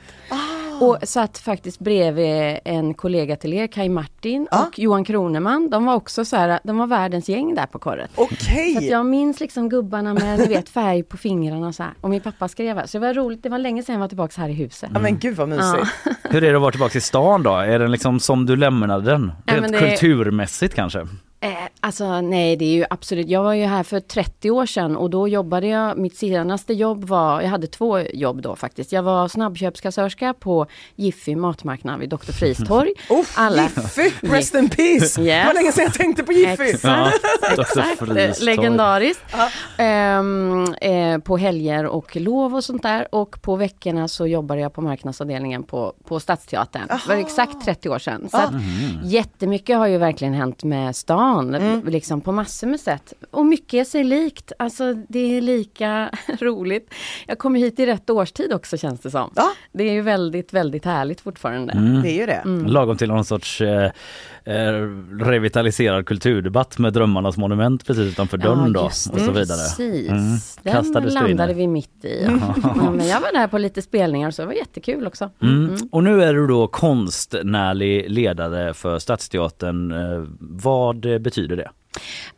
Och 0.81 0.97
satt 1.03 1.37
faktiskt 1.37 1.79
bredvid 1.79 2.59
en 2.65 2.93
kollega 2.93 3.35
till 3.35 3.53
er, 3.53 3.67
Kai 3.67 3.89
Martin 3.89 4.47
och 4.51 4.79
Johan 4.79 5.03
Kroneman. 5.03 5.69
De 5.69 5.85
var 5.85 5.95
också 5.95 6.25
så 6.25 6.35
här, 6.35 6.59
de 6.63 6.77
var 6.77 6.87
världens 6.87 7.29
gäng 7.29 7.55
där 7.55 7.65
på 7.65 7.79
Korret. 7.79 8.11
Okej. 8.15 8.73
Så 8.73 8.77
att 8.79 8.85
jag 8.85 9.05
minns 9.05 9.39
liksom 9.39 9.69
gubbarna 9.69 10.13
med, 10.13 10.39
ni 10.39 10.45
vet, 10.47 10.69
färg 10.69 11.03
på 11.03 11.17
fingrarna 11.17 11.67
och 11.67 11.75
så 11.75 11.83
här. 11.83 11.91
Och 12.01 12.09
min 12.09 12.21
pappa 12.21 12.47
skrev 12.47 12.77
här. 12.77 12.85
Så 12.85 12.99
det 12.99 13.07
var 13.07 13.13
roligt, 13.13 13.43
det 13.43 13.49
var 13.49 13.57
länge 13.59 13.83
sedan 13.83 13.93
jag 13.93 13.99
var 13.99 14.07
tillbaka 14.07 14.41
här 14.41 14.49
i 14.49 14.53
huset. 14.53 14.89
Ja 14.93 14.99
men 14.99 15.19
gud 15.19 15.35
vad 15.35 15.49
mysigt. 15.49 15.87
Hur 16.23 16.43
är 16.43 16.49
det 16.49 16.55
att 16.55 16.61
vara 16.61 16.71
tillbaka 16.71 16.97
i 16.97 17.01
stan 17.01 17.43
då? 17.43 17.55
Är 17.55 17.79
den 17.79 17.91
liksom 17.91 18.19
som 18.19 18.45
du 18.45 18.55
lämnade 18.55 19.11
den? 19.11 19.31
Ja, 19.45 19.53
Rent 19.55 19.71
det- 19.71 19.79
kulturmässigt 19.79 20.75
kanske? 20.75 21.07
Eh, 21.43 21.53
alltså 21.79 22.21
nej, 22.21 22.55
det 22.55 22.65
är 22.65 22.73
ju 22.73 22.85
absolut. 22.89 23.29
Jag 23.29 23.43
var 23.43 23.53
ju 23.53 23.65
här 23.65 23.83
för 23.83 23.99
30 23.99 24.51
år 24.51 24.65
sedan 24.65 24.97
och 24.97 25.09
då 25.09 25.27
jobbade 25.27 25.67
jag, 25.67 25.97
mitt 25.97 26.17
senaste 26.17 26.73
jobb 26.73 27.03
var, 27.03 27.41
jag 27.41 27.49
hade 27.49 27.67
två 27.67 27.99
jobb 27.99 28.41
då 28.41 28.55
faktiskt. 28.55 28.91
Jag 28.91 29.03
var 29.03 29.27
snabbköpskassörska 29.27 30.33
på 30.33 30.65
Jiffy 30.95 31.35
matmarknad 31.35 31.99
vid 31.99 32.09
Dr. 32.09 32.31
Friistorg. 32.31 32.93
Uff, 33.09 33.37
Jiffy, 33.51 34.11
rest 34.27 34.55
in 34.55 34.69
peace. 34.69 34.81
Yes. 35.01 35.15
Det 35.15 35.43
var 35.45 35.53
länge 35.53 35.71
sedan 35.71 35.83
jag 35.83 35.93
tänkte 35.93 36.23
på 36.23 36.31
Jiffy. 36.31 36.63
Exakt, 36.63 37.21
Dr. 37.55 37.61
exakt. 37.61 38.01
Eh, 38.01 38.45
Legendariskt. 38.45 39.23
Ehm, 39.77 40.73
eh, 40.81 41.17
på 41.17 41.37
helger 41.37 41.85
och 41.85 42.15
lov 42.15 42.55
och 42.55 42.63
sånt 42.63 42.83
där. 42.83 43.15
Och 43.15 43.41
på 43.41 43.55
veckorna 43.55 44.07
så 44.07 44.27
jobbade 44.27 44.61
jag 44.61 44.73
på 44.73 44.81
marknadsavdelningen 44.81 45.63
på, 45.63 45.93
på 46.07 46.19
Stadsteatern. 46.19 46.87
Det 46.87 47.07
var 47.07 47.15
exakt 47.15 47.65
30 47.65 47.89
år 47.89 47.99
sedan. 47.99 48.27
Så 48.31 48.37
att, 48.37 48.51
jättemycket 49.03 49.77
har 49.77 49.87
ju 49.87 49.97
verkligen 49.97 50.33
hänt 50.33 50.63
med 50.63 50.95
stan, 50.95 51.30
liksom 51.85 52.21
på 52.21 52.31
massor 52.31 52.67
med 52.67 52.79
sätt. 52.79 53.13
Och 53.31 53.45
mycket 53.45 53.73
är 53.73 53.83
sig 53.83 54.03
likt. 54.03 54.51
Alltså 54.59 54.93
det 54.93 55.37
är 55.37 55.41
lika 55.41 56.09
roligt. 56.39 56.93
Jag 57.27 57.37
kommer 57.37 57.59
hit 57.59 57.79
i 57.79 57.85
rätt 57.85 58.09
årstid 58.09 58.53
också 58.53 58.77
känns 58.77 58.99
det 58.99 59.11
som. 59.11 59.33
Ja. 59.35 59.51
Det 59.71 59.83
är 59.83 59.93
ju 59.93 60.01
väldigt, 60.01 60.53
väldigt 60.53 60.85
härligt 60.85 61.21
fortfarande. 61.21 62.01
Det 62.03 62.09
är 62.09 62.19
ju 62.19 62.25
det. 62.25 62.69
Lagom 62.69 62.97
till 62.97 63.07
någon 63.07 63.25
sorts 63.25 63.61
eh, 63.61 63.91
eh, 64.43 64.53
revitaliserad 65.25 66.05
kulturdebatt 66.05 66.77
med 66.77 66.93
Drömmarnas 66.93 67.37
monument 67.37 67.87
precis 67.87 68.11
utanför 68.11 68.37
dörren 68.37 68.73
då 68.73 68.81
och 68.81 68.93
så 68.93 69.31
vidare. 69.31 69.45
Precis. 69.45 70.09
Mm. 70.09 70.37
Den 70.63 70.73
Kastades 70.73 71.13
landade 71.13 71.53
vi 71.53 71.67
mitt 71.67 72.05
i. 72.05 72.23
Ja. 72.25 72.55
Ja, 72.81 72.91
men 72.91 73.07
jag 73.07 73.21
var 73.21 73.33
där 73.33 73.47
på 73.47 73.57
lite 73.57 73.81
spelningar 73.81 74.31
så 74.31 74.41
det 74.41 74.45
var 74.45 74.53
jättekul 74.53 75.07
också. 75.07 75.29
Mm. 75.41 75.75
Och 75.91 76.03
nu 76.03 76.23
är 76.23 76.33
du 76.33 76.47
då 76.47 76.67
konstnärlig 76.67 78.09
ledare 78.09 78.73
för 78.73 78.99
Stadsteatern. 78.99 79.91
Eh, 79.91 80.23
vad 80.39 81.05
eh, 81.05 81.19
betyder 81.19 81.55
det? 81.55 81.71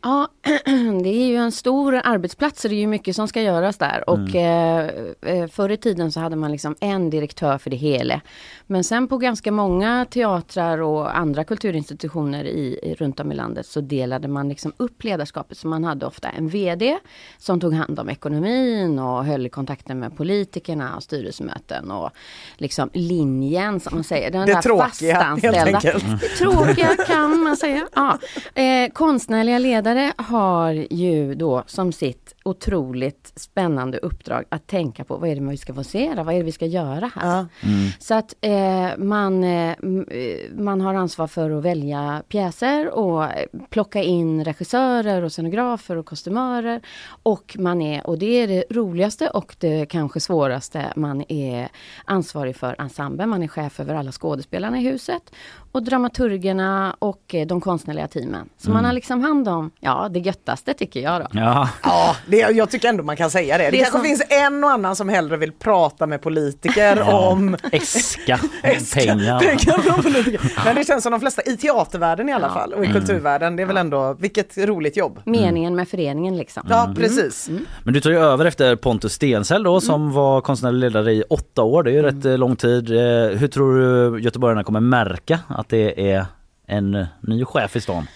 Ja, 0.02 0.28
det 1.02 1.08
är 1.08 1.26
ju 1.26 1.36
en 1.36 1.52
stor 1.52 2.00
arbetsplats 2.04 2.62
så 2.62 2.68
det 2.68 2.74
är 2.74 2.78
ju 2.80 2.86
mycket 2.86 3.16
som 3.16 3.28
ska 3.28 3.42
göras 3.42 3.78
där. 3.78 4.10
Och 4.10 4.34
eh, 4.34 4.90
eh, 5.22 5.46
förr 5.48 5.68
i 5.68 5.76
tiden 5.76 6.12
så 6.12 6.20
hade 6.20 6.36
man 6.36 6.52
liksom 6.52 6.76
en 6.80 7.10
direktör 7.10 7.58
för 7.58 7.70
det 7.70 7.76
hela. 7.76 8.20
Men 8.66 8.84
sen 8.84 9.08
på 9.08 9.18
ganska 9.18 9.52
många 9.52 10.06
teatrar 10.10 10.78
och 10.78 11.16
andra 11.16 11.44
kulturinstitutioner 11.44 12.44
i, 12.44 12.78
i, 12.82 12.94
runt 12.98 13.20
om 13.20 13.32
i 13.32 13.34
landet 13.34 13.66
så 13.66 13.80
delade 13.80 14.28
man 14.28 14.48
liksom 14.48 14.72
upp 14.76 15.04
ledarskapet. 15.04 15.58
Så 15.58 15.68
man 15.68 15.84
hade 15.84 16.06
ofta 16.06 16.28
en 16.28 16.48
VD 16.48 16.98
som 17.38 17.60
tog 17.60 17.74
hand 17.74 17.98
om 18.00 18.08
ekonomin 18.10 18.98
och 18.98 19.24
höll 19.24 19.48
kontakten 19.48 19.98
med 19.98 20.16
politikerna 20.16 20.96
och 20.96 21.02
styrelsemöten 21.02 21.90
och 21.90 22.10
liksom 22.56 22.90
linjen 22.92 23.80
som 23.80 23.94
man 23.94 24.04
säger. 24.04 24.30
Den 24.30 24.46
Det 24.46 24.52
där 24.52 24.62
tråkiga, 24.62 25.14
helt 25.14 25.24
fastanställda. 25.24 25.76
enkelt. 25.78 26.20
Det 26.20 26.28
tråkiga 26.28 26.96
kan 27.06 27.40
man 27.40 27.56
säga. 27.56 27.88
Ja. 27.94 28.18
Eh, 28.62 28.90
konstnärliga 28.92 29.58
ledare 29.58 30.12
har 30.16 30.72
ju 30.90 31.34
då 31.34 31.62
som 31.66 31.92
sitt 31.92 32.34
otroligt 32.44 33.32
spännande 33.36 33.98
uppdrag 33.98 34.44
att 34.48 34.66
tänka 34.66 35.04
på 35.04 35.16
vad 35.16 35.30
är 35.30 35.34
det 35.34 35.40
vi 35.50 35.56
ska 35.56 35.74
få 35.74 35.84
se, 35.84 36.14
vad 36.16 36.34
är 36.34 36.38
det 36.38 36.44
vi 36.44 36.52
ska 36.52 36.66
göra 36.66 37.10
här. 37.16 37.46
Ja. 37.62 37.68
Så 37.98 38.14
att 38.14 38.34
eh, 38.40 38.53
eh, 38.54 38.96
man, 38.98 39.44
eh, 39.44 39.70
eh, 39.70 40.52
man 40.58 40.80
har 40.80 40.94
ansvar 40.94 41.26
för 41.26 41.50
att 41.50 41.62
välja 41.64 42.22
pjäser 42.28 42.90
och 42.90 43.24
eh, 43.24 43.46
plocka 43.70 44.02
in 44.02 44.44
regissörer 44.44 45.22
och 45.22 45.32
scenografer 45.32 45.96
och 45.96 46.06
kostymörer. 46.06 46.80
Och 47.22 47.56
man 47.58 47.82
är, 47.82 48.06
och 48.06 48.18
det 48.18 48.26
är 48.42 48.48
det 48.48 48.64
roligaste 48.70 49.28
och 49.28 49.56
det 49.58 49.86
kanske 49.86 50.20
svåraste, 50.20 50.92
man 50.96 51.24
är 51.28 51.68
ansvarig 52.04 52.56
för 52.56 52.76
ensemblen, 52.78 53.28
man 53.28 53.42
är 53.42 53.48
chef 53.48 53.80
över 53.80 53.94
alla 53.94 54.12
skådespelarna 54.12 54.80
i 54.80 54.82
huset 54.82 55.32
och 55.74 55.82
dramaturgerna 55.82 56.96
och 56.98 57.34
eh, 57.34 57.46
de 57.46 57.60
konstnärliga 57.60 58.08
teamen. 58.08 58.48
Så 58.58 58.70
man 58.70 58.84
har 58.84 58.92
liksom 58.92 59.20
hand 59.22 59.48
om, 59.48 59.70
ja 59.80 60.08
det 60.10 60.18
göttaste 60.20 60.74
tycker 60.74 61.00
jag 61.00 61.20
då. 61.20 61.26
Ja. 61.32 61.68
Ja, 61.82 62.16
det, 62.26 62.36
jag 62.36 62.70
tycker 62.70 62.88
ändå 62.88 63.02
man 63.02 63.16
kan 63.16 63.30
säga 63.30 63.58
det. 63.58 63.64
Det, 63.64 63.70
Det 63.70 63.76
kanske 63.76 63.92
som- 63.92 64.02
finns 64.04 64.22
en 64.30 64.64
och 64.64 64.70
annan 64.70 64.96
som 64.96 65.08
hellre 65.08 65.36
vill 65.36 65.52
prata 65.52 66.06
med 66.06 66.22
politiker 66.22 67.14
om 67.14 67.56
Äska 67.72 68.40
Äska 68.62 69.00
pengar. 69.00 69.38
pengar 69.40 69.78
från 69.82 70.02
politiker. 70.02 70.52
Men 70.64 70.74
det 70.74 70.84
känns 70.86 71.02
som 71.02 71.12
de 71.12 71.20
flesta 71.20 71.42
i 71.42 71.56
teatervärlden 71.56 72.28
i 72.28 72.32
alla 72.32 72.48
fall 72.50 72.72
och 72.72 72.84
i 72.84 72.86
Mm. 72.86 73.00
kulturvärlden. 73.00 73.56
Det 73.56 73.62
är 73.62 73.66
väl 73.66 73.76
ändå, 73.76 74.16
vilket 74.20 74.58
roligt 74.58 74.96
jobb. 74.96 75.20
Meningen 75.24 75.74
med 75.76 75.88
föreningen 75.88 76.36
liksom. 76.36 76.66
Ja, 76.70 76.92
precis. 76.96 77.50
Men 77.84 77.94
du 77.94 78.00
tar 78.00 78.10
ju 78.10 78.18
över 78.18 78.44
efter 78.44 78.76
Pontus 78.76 79.12
Stensäll 79.12 79.62
då 79.62 79.80
som 79.80 80.12
var 80.12 80.40
konstnärlig 80.40 80.78
ledare 80.80 81.12
i 81.12 81.22
åtta 81.30 81.62
år. 81.62 81.82
Det 81.82 81.90
är 81.90 81.92
ju 81.94 82.02
rätt 82.02 82.24
eh, 82.24 82.38
lång 82.38 82.56
tid. 82.56 82.90
Eh, 82.90 82.96
Hur 83.38 83.48
tror 83.48 83.78
du 84.12 84.20
göteborgarna 84.20 84.64
kommer 84.64 84.80
märka 84.80 85.38
att 85.64 85.70
det 85.70 86.10
är 86.10 86.26
en 86.66 87.06
ny 87.20 87.44
chef 87.44 87.76
i 87.76 87.80
stan? 87.80 88.06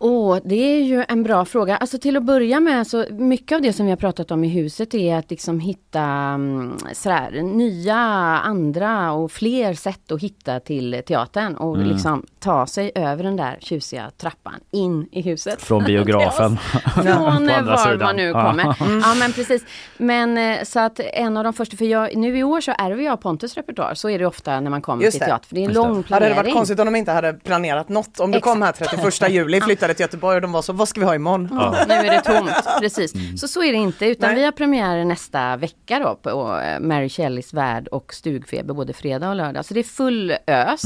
Åh, 0.00 0.38
det 0.44 0.54
är 0.54 0.82
ju 0.82 1.04
en 1.08 1.22
bra 1.22 1.44
fråga. 1.44 1.76
Alltså 1.76 1.98
till 1.98 2.16
att 2.16 2.22
börja 2.22 2.60
med 2.60 2.86
så 2.86 3.04
mycket 3.10 3.56
av 3.56 3.62
det 3.62 3.72
som 3.72 3.86
vi 3.86 3.92
har 3.92 3.96
pratat 3.96 4.30
om 4.30 4.44
i 4.44 4.48
huset 4.48 4.94
är 4.94 5.16
att 5.16 5.30
liksom 5.30 5.60
hitta 5.60 6.00
mm, 6.02 6.76
sådär, 6.92 7.42
nya, 7.42 7.96
andra 8.44 9.12
och 9.12 9.32
fler 9.32 9.74
sätt 9.74 10.12
att 10.12 10.20
hitta 10.22 10.60
till 10.60 11.02
teatern 11.06 11.54
och 11.56 11.76
Mm. 11.76 11.88
liksom 11.88 12.26
ta 12.40 12.66
sig 12.66 12.92
över 12.94 13.24
den 13.24 13.36
där 13.36 13.56
tjusiga 13.60 14.10
trappan 14.16 14.54
in 14.70 15.08
i 15.12 15.22
huset. 15.22 15.62
Från 15.62 15.84
biografen. 15.84 16.56
Från 16.94 17.04
var 17.46 17.76
sidan. 17.76 17.98
man 17.98 18.16
nu 18.16 18.32
kommer. 18.32 18.64
Ja 19.02 19.14
men 19.18 19.32
precis. 19.32 19.62
Men 19.96 20.38
eh, 20.38 20.62
så 20.64 20.80
att 20.80 21.00
en 21.00 21.36
av 21.36 21.44
de 21.44 21.52
första, 21.52 21.76
för 21.76 21.84
jag, 21.84 22.16
nu 22.16 22.38
i 22.38 22.42
år 22.42 22.60
så 22.60 22.72
ärver 22.78 23.02
jag 23.04 23.20
Pontus 23.20 23.54
repertoar. 23.54 23.94
Så 23.94 24.10
är 24.10 24.18
det 24.18 24.26
ofta 24.26 24.60
när 24.60 24.70
man 24.70 24.82
kommer 24.82 25.04
Just 25.04 25.12
till 25.14 25.20
det. 25.20 25.26
teater. 25.26 25.48
För 25.48 25.54
det 25.54 25.60
är 25.60 25.62
en 25.62 25.68
Just 25.70 25.82
det. 25.82 25.88
lång 25.88 25.94
Hade 25.96 26.06
planering. 26.06 26.36
det 26.36 26.42
varit 26.42 26.54
konstigt 26.54 26.78
om 26.80 26.84
de 26.84 26.96
inte 26.96 27.12
hade 27.12 27.32
planerat 27.32 27.88
något? 27.88 28.20
Om 28.20 28.30
du 28.30 28.40
kom 28.40 28.62
här 28.62 28.72
31 28.72 29.30
juli, 29.30 29.60
flyttade 29.60 29.87
till 29.94 30.02
Göteborg 30.02 30.34
och 30.34 30.42
de 30.42 30.52
var 30.52 30.62
så, 30.62 30.72
vad 30.72 30.88
ska 30.88 31.00
vi 31.00 31.06
ha 31.06 31.14
imorgon? 31.14 31.48
Ja. 31.50 31.84
Nu 31.88 31.94
är 31.94 32.10
det 32.10 32.20
tomt, 32.20 32.80
precis. 32.80 33.40
Så 33.40 33.48
så 33.48 33.62
är 33.62 33.72
det 33.72 33.78
inte, 33.78 34.06
utan 34.06 34.28
Nej. 34.28 34.38
vi 34.38 34.44
har 34.44 34.52
premiär 34.52 35.04
nästa 35.04 35.56
vecka 35.56 35.98
då 35.98 36.14
på 36.22 36.60
eh, 36.60 36.80
Mary 36.80 37.08
Shelleys 37.08 37.54
Värld 37.54 37.88
och 37.88 38.14
Stugfeber 38.14 38.74
både 38.74 38.92
fredag 38.92 39.28
och 39.28 39.36
lördag. 39.36 39.64
Så 39.64 39.74
det 39.74 39.80
är 39.80 39.84
full 39.84 40.34
ös. 40.46 40.82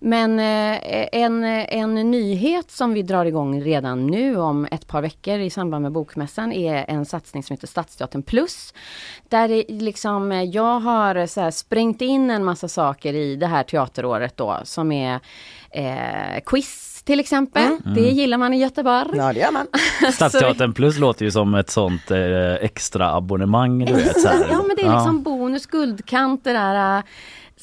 Men 0.00 0.38
eh, 0.38 1.08
en, 1.12 1.44
en 1.44 1.94
nyhet 2.10 2.70
som 2.70 2.94
vi 2.94 3.02
drar 3.02 3.24
igång 3.24 3.62
redan 3.62 4.06
nu 4.06 4.36
om 4.36 4.68
ett 4.70 4.86
par 4.86 5.02
veckor 5.02 5.38
i 5.38 5.50
samband 5.50 5.82
med 5.82 5.92
Bokmässan 5.92 6.52
är 6.52 6.84
en 6.88 7.06
satsning 7.06 7.42
som 7.42 7.54
heter 7.54 7.66
Stadsteatern 7.66 8.22
Plus. 8.22 8.74
Där 9.28 9.48
det 9.48 9.64
liksom, 9.68 10.32
eh, 10.32 10.42
jag 10.42 10.80
har 10.80 11.26
så 11.26 11.40
här 11.40 11.50
sprängt 11.50 12.00
in 12.00 12.30
en 12.30 12.44
massa 12.44 12.68
saker 12.68 13.14
i 13.14 13.36
det 13.36 13.46
här 13.46 13.62
teateråret 13.62 14.36
då 14.36 14.58
som 14.64 14.92
är 14.92 15.20
eh, 15.70 16.40
quiz 16.46 16.87
till 17.08 17.20
exempel. 17.20 17.76
Det 17.94 18.00
gillar 18.00 18.38
man 18.38 18.54
i 18.54 18.58
Göteborg. 18.58 19.16
Ja, 19.16 19.32
det 19.32 19.40
gör 19.40 19.52
man. 19.52 19.66
Stadsteatern 20.12 20.72
plus 20.72 20.98
låter 20.98 21.24
ju 21.24 21.30
som 21.30 21.54
ett 21.54 21.70
sånt 21.70 22.10
eh, 22.10 22.54
extra 22.54 23.14
abonnemang 23.14 23.84
du 23.84 23.92
vet. 23.92 24.20
Så 24.20 24.28
här. 24.28 24.46
Ja 24.50 24.62
men 24.66 24.76
det 24.76 24.82
är 24.82 24.94
liksom 24.94 25.22
bonus, 25.22 25.66
guldkant, 25.66 26.44
det 26.44 26.52
där 26.52 26.98
äh, 26.98 27.04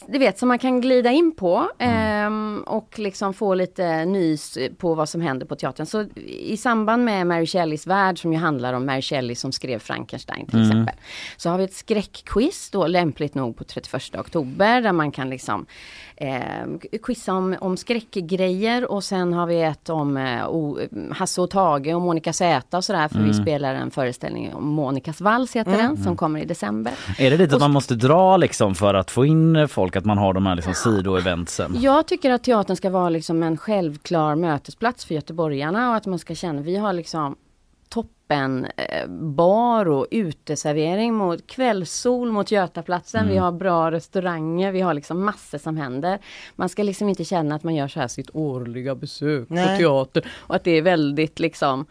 du 0.08 0.20
vet, 0.20 0.40
som 0.40 0.48
man 0.48 0.60
kan 0.60 0.82
glida 0.82 1.12
in 1.12 1.36
på 1.36 1.70
ehm, 1.80 2.64
och 2.68 3.00
liksom 3.00 3.34
få 3.34 3.54
lite 3.54 4.06
nys 4.06 4.58
på 4.78 4.96
vad 4.96 5.10
som 5.10 5.22
händer 5.22 5.46
på 5.46 5.56
teatern. 5.56 5.86
Så 5.86 6.06
i 6.26 6.58
samband 6.58 7.06
med 7.06 7.28
Mary 7.28 7.46
Shelleys 7.46 7.88
värld 7.88 8.22
som 8.22 8.34
ju 8.34 8.40
handlar 8.40 8.74
om 8.74 8.86
Mary 8.86 9.02
Shelley 9.02 9.36
som 9.36 9.52
skrev 9.52 9.80
Frankenstein 9.80 10.48
till 10.48 10.62
exempel. 10.62 10.96
Så 11.38 11.50
har 11.50 11.58
vi 11.58 11.64
ett 11.64 11.74
skräckquiz 11.74 12.70
då 12.70 12.88
lämpligt 12.88 13.36
nog 13.36 13.58
på 13.58 13.64
31 13.64 14.16
oktober 14.16 14.82
där 14.82 14.92
man 14.92 15.12
kan 15.12 15.30
liksom 15.30 15.66
eh, 16.16 17.00
quizza 17.04 17.34
om, 17.34 17.56
om 17.60 17.78
skräckgrejer 17.78 18.92
och 18.92 19.04
sen 19.04 19.34
har 19.34 19.46
vi 19.46 19.62
ett 19.62 19.90
om 19.90 20.18
eh, 20.18 20.50
o, 20.50 20.80
Hasse 21.12 21.42
och 21.42 21.50
Tage 21.50 21.96
och 21.96 22.02
Monica 22.02 22.34
Z 22.34 22.78
och 22.78 22.84
sådär 22.84 23.08
för 23.08 23.20
vi 23.20 23.34
spelar 23.34 23.76
en 23.76 23.92
föreställning 23.92 24.54
om 24.54 24.68
Monikas 24.68 25.22
vals 25.22 25.56
heter 25.56 25.78
den 25.78 25.98
som 25.98 26.18
kommer 26.18 26.40
i 26.40 26.46
december. 26.46 26.94
Är 27.18 27.32
det 27.32 27.38
dit 27.38 27.54
att 27.54 27.60
man 27.60 27.72
måste 27.72 27.96
dra 27.96 28.38
liksom 28.38 28.76
för 28.76 28.94
att 28.94 29.12
få 29.12 29.26
in 29.26 29.68
folk, 29.68 29.96
att 29.96 30.06
man 30.06 30.18
har 30.18 30.34
de 30.34 30.46
här 30.46 30.56
liksom 30.56 30.74
sidoeventsen? 30.74 31.76
Jag 31.80 32.06
tycker 32.06 32.32
att 32.32 32.44
teatern 32.44 32.76
ska 32.76 32.90
vara 32.90 33.10
liksom 33.10 33.44
en 33.44 33.58
självklar 33.58 34.36
mötesplats 34.36 35.06
för 35.06 35.16
göteborgarna 35.16 35.90
och 35.90 35.96
att 35.96 36.06
man 36.06 36.20
ska 36.20 36.36
känna, 36.36 36.62
vi 36.62 36.76
har 36.78 36.94
liksom 36.94 37.36
toppen 37.96 38.68
eh, 38.78 39.08
bar 39.08 39.88
och 39.88 40.08
uteservering 40.12 41.14
mot 41.14 41.48
kvällssol 41.48 42.32
mot 42.32 42.52
Götaplatsen. 42.52 43.28
Vi 43.28 43.38
har 43.38 43.52
bra 43.52 43.92
restauranger, 43.92 44.72
vi 44.72 44.82
har 44.82 44.94
liksom 44.94 45.26
massor 45.26 45.58
som 45.58 45.78
händer. 45.78 46.20
Man 46.56 46.70
ska 46.70 46.84
liksom 46.84 47.10
inte 47.10 47.24
känna 47.24 47.56
att 47.56 47.64
man 47.64 47.76
gör 47.76 47.88
så 47.88 48.00
här 48.00 48.08
sitt 48.08 48.30
årliga 48.34 48.96
besök 48.96 49.50
Nej. 49.50 49.68
på 49.68 49.82
teater 49.84 50.32
och 50.36 50.56
att 50.56 50.64
det 50.64 50.72
är 50.72 50.82
väldigt 50.82 51.40
liksom 51.40 51.86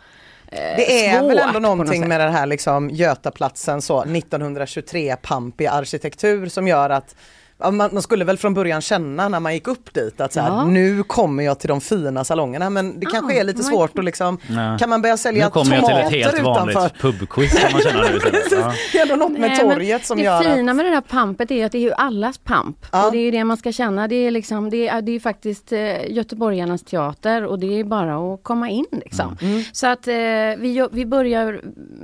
eh, 0.47 0.77
Det 0.77 1.07
är 1.07 1.29
väl 1.29 1.39
ändå 1.39 1.53
något 1.53 1.63
någonting 1.63 2.01
sätt. 2.01 2.09
med 2.09 2.21
den 2.21 2.33
här 2.33 2.47
liksom 2.47 2.91
Götaplatsen 2.91 3.83
så 3.83 4.03
1923 4.03 5.17
pampig 5.23 5.67
arkitektur 5.67 6.47
som 6.47 6.69
gör 6.69 6.91
att 6.91 7.17
man, 7.59 7.77
man 7.77 8.03
skulle 8.03 8.25
väl 8.25 8.37
från 8.39 8.55
början 8.55 8.81
känna 8.81 9.29
när 9.29 9.41
man 9.41 9.55
gick 9.55 9.69
upp 9.69 9.95
dit 9.95 10.21
att 10.21 10.33
så 10.33 10.41
här, 10.41 10.49
Ja. 10.49 10.65
nu 10.65 11.03
kommer 11.03 11.43
jag 11.43 11.59
till 11.59 11.69
de 11.69 11.81
fina 11.81 12.25
salongerna 12.25 12.71
men 12.71 13.01
det 13.01 13.07
kanske 13.07 13.35
Ja, 13.35 13.41
är 13.41 13.45
lite 13.45 13.63
man- 13.63 13.71
svårt 13.71 13.99
att 13.99 14.05
liksom, 14.05 14.39
Nej. 14.51 14.79
kan 14.79 14.91
man 14.91 15.03
börja 15.03 15.17
sälja 15.17 15.45
Nu 15.45 15.51
kommer 15.51 15.75
jag 15.77 15.85
till 15.85 15.91
tomater 15.91 16.07
ett 16.07 16.13
helt 16.25 16.35
utanför? 16.35 16.75
vanligt 16.75 16.99
pubquiz 17.01 17.55
kan 17.55 17.73
man 17.73 17.81
känna 17.81 18.03
nu. 18.03 18.19
Ja. 18.51 18.73
Det 18.93 18.99
är 18.99 19.17
något 19.17 19.31
med 19.33 19.41
Nej, 19.41 19.59
torget 19.61 20.07
som 20.07 20.17
det 20.19 20.25
gör 20.25 20.43
fina 20.43 20.71
att... 20.73 20.77
med 20.77 20.85
det 20.87 20.91
där 20.91 21.01
pampet 21.01 21.51
är 21.51 21.67
att 21.67 21.73
det 21.73 21.79
är 21.79 21.83
ju 21.83 21.93
allas 21.93 22.39
pamp. 22.39 22.77
Ja. 22.93 23.07
Och 23.07 23.13
det 23.13 23.19
är 23.19 23.23
ju 23.23 23.31
det 23.31 23.45
man 23.45 23.57
ska 23.57 23.73
känna. 23.73 24.09
Det 24.09 24.15
är, 24.17 24.31
liksom, 24.31 24.71
det 24.71 24.89
är, 24.89 25.03
det 25.03 25.13
är 25.13 25.21
faktiskt 25.21 25.73
eh, 25.73 26.13
Göteborgarnas 26.13 26.83
teater 26.83 27.45
och 27.47 27.59
det 27.59 27.81
är 27.81 27.85
bara 27.85 28.35
att 28.35 28.43
komma 28.43 28.71
in 28.71 28.87
liksom. 28.91 29.37
Mm. 29.43 29.63
Så 29.73 29.87
att 29.87 30.09
eh, 30.09 30.15
vi, 30.59 30.89
vi 30.93 31.07
börjar 31.07 31.61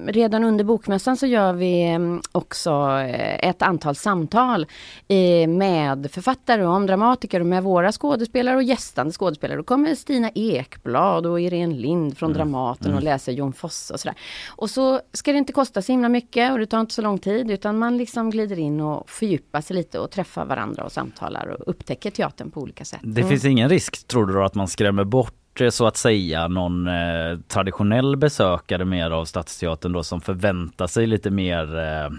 redan 0.06 0.44
under 0.44 0.64
bokmässan 0.64 1.16
så 1.16 1.26
gör 1.26 1.52
vi 1.52 1.90
eh, 1.92 1.98
också 2.32 2.70
eh, 3.00 3.48
ett 3.48 3.62
antal 3.62 3.96
samtal 3.96 4.66
eh, 5.08 5.39
med 5.46 6.10
författare 6.10 6.64
och 6.64 6.74
om 6.74 6.86
dramatiker 6.86 7.40
och 7.40 7.46
med 7.46 7.62
våra 7.62 7.92
skådespelare 7.92 8.56
och 8.56 8.62
gästande 8.62 9.12
skådespelare. 9.12 9.56
Då 9.56 9.62
kommer 9.62 9.94
Stina 9.94 10.30
Ekblad 10.34 11.26
och 11.26 11.40
Irene 11.40 11.74
Lind 11.74 12.18
från 12.18 12.32
Dramaten 12.32 12.94
och 12.94 13.02
läser 13.02 13.32
Jon 13.32 13.52
Fosse 13.52 13.94
och 13.94 14.00
sådär. 14.00 14.16
Och 14.48 14.70
så 14.70 15.00
ska 15.12 15.32
det 15.32 15.38
inte 15.38 15.52
kosta 15.52 15.82
så 15.82 15.92
himla 15.92 16.08
mycket 16.08 16.52
och 16.52 16.58
det 16.58 16.66
tar 16.66 16.80
inte 16.80 16.94
så 16.94 17.02
lång 17.02 17.18
tid 17.18 17.50
utan 17.50 17.78
man 17.78 17.96
liksom 17.96 18.30
glider 18.30 18.58
in 18.58 18.80
och 18.80 19.10
fördjupar 19.10 19.60
sig 19.60 19.76
lite 19.76 19.98
och 19.98 20.10
träffar 20.10 20.44
varandra 20.44 20.84
och 20.84 20.92
samtalar 20.92 21.46
och 21.46 21.68
upptäcker 21.68 22.10
teatern 22.10 22.50
på 22.50 22.60
olika 22.60 22.84
sätt. 22.84 23.00
Det 23.02 23.24
finns 23.24 23.44
ingen 23.44 23.68
risk 23.68 24.06
tror 24.06 24.26
du 24.26 24.32
då 24.32 24.42
att 24.42 24.54
man 24.54 24.68
skrämmer 24.68 25.04
bort 25.04 25.39
så 25.70 25.86
att 25.86 25.96
säga 25.96 26.48
någon 26.48 26.88
eh, 26.88 27.38
traditionell 27.48 28.16
besökare 28.16 28.84
mer 28.84 29.10
av 29.10 29.24
Stadsteatern 29.24 29.92
då 29.92 30.02
som 30.02 30.20
förväntar 30.20 30.86
sig 30.86 31.06
lite 31.06 31.30
mer 31.30 31.78
eh, 31.78 32.10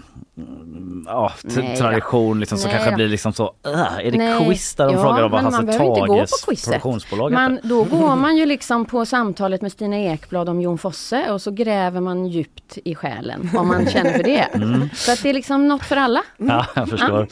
ja, 1.06 1.32
Nej 1.42 1.76
tradition 1.76 2.40
liksom 2.40 2.58
som 2.58 2.68
Nej 2.68 2.74
kanske 2.76 2.90
då. 2.90 2.96
blir 2.96 3.08
liksom 3.08 3.32
så 3.32 3.54
äh, 3.66 4.06
är 4.06 4.10
det 4.10 4.18
Nej. 4.18 4.44
quiz 4.46 4.74
där 4.74 4.86
de 4.86 4.94
Ja, 4.94 5.02
frågar 5.02 5.22
om 5.22 5.30
vad 5.30 5.42
Hasse 5.42 5.78
Tages 5.78 6.30
produktionsbolag 6.46 7.32
Man, 7.32 7.58
då 7.62 7.84
går 7.84 8.16
man 8.16 8.36
ju 8.36 8.46
liksom 8.46 8.84
på 8.84 9.06
samtalet 9.06 9.62
med 9.62 9.72
Stina 9.72 9.98
Ekblad 9.98 10.48
om 10.48 10.60
Jon 10.60 10.78
Fosse 10.78 11.30
och 11.32 11.42
så 11.42 11.50
gräver 11.50 12.00
man 12.00 12.26
djupt 12.26 12.78
i 12.84 12.94
själen 12.94 13.50
om 13.56 13.68
man 13.68 13.86
känner 13.86 14.12
för 14.12 14.22
det. 14.22 14.48
Mm. 14.62 14.88
Så 14.94 15.12
att 15.12 15.22
det 15.22 15.30
är 15.30 15.34
liksom 15.34 15.68
något 15.68 15.82
för 15.82 15.96
alla. 15.96 16.22
Ja, 16.36 16.66
jag 16.74 16.88
förstår. 16.88 17.26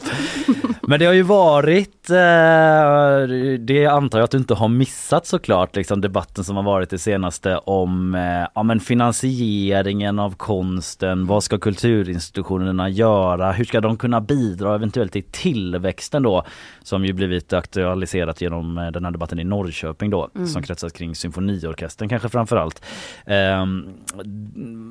Men 0.83 0.99
det 1.01 1.07
har 1.07 1.13
ju 1.13 1.23
varit, 1.23 2.11
eh, 2.11 3.29
det 3.59 3.87
antar 3.87 4.19
jag 4.19 4.25
att 4.25 4.31
du 4.31 4.39
inte 4.39 4.55
har 4.55 4.69
missat 4.69 5.27
såklart, 5.27 5.77
liksom 5.77 5.90
debatten 5.97 6.45
som 6.45 6.57
har 6.57 6.63
varit 6.63 6.91
det 6.91 6.99
senaste 6.99 7.57
om 7.57 8.15
eh, 8.15 8.49
ja, 8.55 8.63
men 8.63 8.81
finansieringen 8.81 10.19
av 10.19 10.35
konsten. 10.35 11.27
Vad 11.27 11.43
ska 11.43 11.59
kulturinstitutionerna 11.59 12.89
göra? 12.89 13.53
Hur 13.53 13.65
ska 13.65 13.81
de 13.81 13.97
kunna 13.97 14.21
bidra 14.21 14.75
eventuellt 14.75 15.13
till 15.13 15.25
tillväxten 15.31 16.23
då? 16.23 16.45
Som 16.83 17.05
ju 17.05 17.13
blivit 17.13 17.53
aktualiserat 17.53 18.41
genom 18.41 18.79
eh, 18.79 18.91
den 18.91 19.05
här 19.05 19.13
debatten 19.13 19.39
i 19.39 19.45
Norrköping 19.45 20.11
då, 20.11 20.31
som 20.53 20.63
kretsat 20.63 20.93
kring 20.93 21.15
symfoniorkestern 21.15 22.09
kanske 22.09 22.29
framförallt. 22.29 22.85
Eh, 23.27 23.67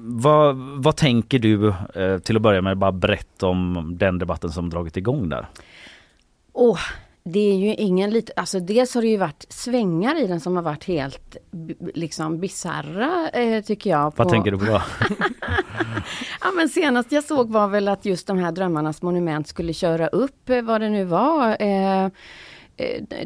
vad, 0.06 0.56
vad 0.56 0.96
tänker 0.96 1.40
du 1.40 1.74
eh, 1.96 2.18
till 2.18 2.36
att 2.36 2.42
börja 2.42 2.62
med, 2.62 2.78
bara 2.78 2.92
berätta 2.92 3.48
om 3.48 3.96
den 4.00 4.20
debatten 4.20 4.50
som 4.50 4.70
dragit 4.70 4.98
igång 4.98 5.30
där? 5.30 5.48
Åh, 6.54 6.80
det 7.24 7.40
är 7.40 7.56
ju 7.56 7.74
ingen 7.76 8.10
liten, 8.10 8.34
alltså 8.38 8.60
dels 8.60 8.96
har 8.96 9.02
det 9.02 9.08
ju 9.08 9.18
varit 9.18 9.46
svängar 9.50 10.24
i 10.24 10.28
den 10.28 10.40
som 10.40 10.56
har 10.56 10.64
varit 10.64 10.84
helt 10.84 11.38
liksom 11.94 12.40
bisarra 12.40 13.30
eh, 13.30 13.64
tycker 13.64 13.90
jag. 13.90 14.04
Vad 14.04 14.16
på- 14.16 14.30
tänker 14.30 14.52
du 14.52 14.58
på? 14.58 14.66
Ja 16.42 16.52
men 16.56 16.70
senast 16.70 17.12
jag 17.12 17.24
såg 17.24 17.50
var 17.52 17.68
väl 17.68 17.88
att 17.88 18.06
just 18.06 18.28
de 18.28 18.38
här 18.38 18.52
Drömmarnas 18.52 19.02
monument 19.02 19.48
skulle 19.48 19.74
köra 19.74 20.08
upp 20.08 20.50
eh, 20.50 20.62
vad 20.62 20.82
det 20.82 20.90
nu 20.90 21.04
var. 21.06 21.62
Eh, 21.62 22.10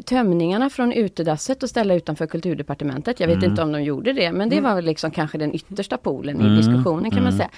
tömningarna 0.04 0.70
från 0.70 0.92
utedasset 0.92 1.62
och 1.62 1.68
ställa 1.68 1.94
utanför 1.94 2.26
kulturdepartementet. 2.26 3.20
Jag 3.20 3.26
vet 3.28 3.36
Mm. 3.36 3.50
inte 3.50 3.62
om 3.62 3.72
de 3.72 3.82
gjorde 3.82 4.12
det 4.12 4.32
men 4.32 4.48
det 4.48 4.60
var 4.60 4.74
väl 4.74 4.84
liksom 4.84 5.10
kanske 5.10 5.38
den 5.38 5.54
yttersta 5.54 5.96
polen 5.96 6.40
i 6.40 6.44
Mm. 6.44 6.56
diskussionen 6.56 7.10
kan 7.10 7.22
man 7.22 7.32
Mm. 7.32 7.38
säga. 7.38 7.50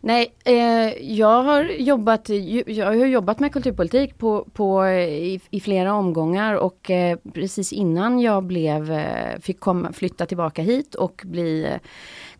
Nej, 0.00 0.34
eh, 0.44 1.12
jag 1.14 1.42
har 1.42 1.64
jobbat, 1.64 2.28
jag 2.66 2.86
har 2.86 2.94
jobbat 2.94 3.40
med 3.40 3.52
kulturpolitik 3.52 4.18
på, 4.18 4.46
på, 4.52 4.84
eh, 4.84 5.08
i, 5.08 5.40
i 5.50 5.60
flera 5.60 5.94
omgångar 5.94 6.54
och 6.54 6.90
eh, 6.90 7.18
precis 7.34 7.72
innan 7.72 8.20
jag 8.20 8.42
blev, 8.44 8.92
eh, 8.92 9.38
fick 9.40 9.60
komma, 9.60 9.92
flytta 9.92 10.26
tillbaka 10.26 10.62
hit 10.62 10.94
och 10.94 11.22
bli 11.24 11.64
eh, 11.64 11.70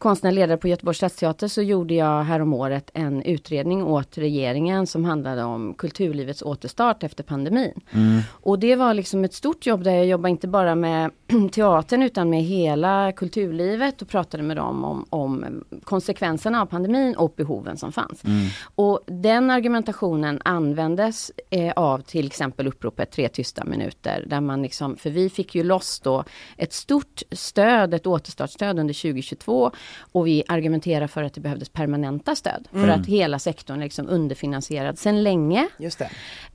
konstnärlig 0.05 0.41
ledare 0.41 0.57
på 0.59 0.69
Göteborgs 0.69 0.97
stadsteater 0.97 1.49
så 1.49 1.63
gjorde 1.63 1.95
jag 1.95 2.23
häromåret 2.23 2.91
en 2.95 3.23
utredning 3.23 3.85
åt 3.85 4.19
regeringen 4.19 4.87
som 4.87 5.05
handlade 5.05 5.43
om 5.43 5.75
kulturlivets 5.75 6.43
återstart 6.43 7.03
efter 7.03 7.25
pandemin. 7.25 7.81
Mm. 7.91 8.21
Och 8.31 8.59
det 8.59 8.77
var 8.77 8.95
liksom 8.95 9.25
ett 9.25 9.35
stort 9.35 9.67
jobb 9.67 9.85
där 9.85 9.95
jag 9.95 10.07
jobbade 10.07 10.31
inte 10.31 10.49
bara 10.49 10.75
med 10.75 11.11
teatern 11.53 12.03
utan 12.03 12.31
med 12.31 12.43
hela 12.43 13.13
kulturlivet 13.13 14.03
och 14.03 14.09
pratade 14.09 14.43
med 14.43 14.57
dem 14.57 14.85
om, 14.85 15.07
om 15.11 15.65
konsekvenserna 15.85 16.63
av 16.63 16.67
pandemin 16.67 17.17
och 17.17 17.35
behoven 17.37 17.77
som 17.77 17.93
fanns. 17.93 18.25
Mm. 18.25 18.47
Och 18.75 19.01
den 19.07 19.51
argumentationen 19.51 20.41
användes 20.45 21.33
eh, 21.51 21.73
av 21.73 21.99
till 21.99 22.27
exempel 22.27 22.67
uppropet 22.67 23.11
Tre 23.11 23.29
tysta 23.29 23.65
minuter. 23.65 24.25
Där 24.27 24.41
man 24.41 24.63
liksom, 24.63 24.97
för 24.97 25.11
vi 25.11 25.31
fick 25.31 25.55
ju 25.55 25.63
loss 25.63 26.01
då 26.01 26.25
ett 26.57 26.73
stort 26.73 27.23
stöd, 27.33 27.95
ett 27.95 28.07
återstartsstöd 28.07 28.79
under 28.79 28.95
2022. 28.95 29.71
Och 30.13 30.27
vi 30.27 30.45
argumenterar 30.49 31.07
för 31.07 31.23
att 31.23 31.35
det 31.35 31.41
behövdes 31.41 31.69
permanenta 31.69 32.37
stöd. 32.37 32.69
För 32.71 32.79
Mm. 32.79 33.01
att 33.01 33.07
hela 33.07 33.39
sektorn 33.39 33.79
är 33.79 33.85
liksom 33.85 34.09
underfinansierad 34.09 34.99
sedan 34.99 35.23
länge. 35.23 35.69
Just 35.79 36.03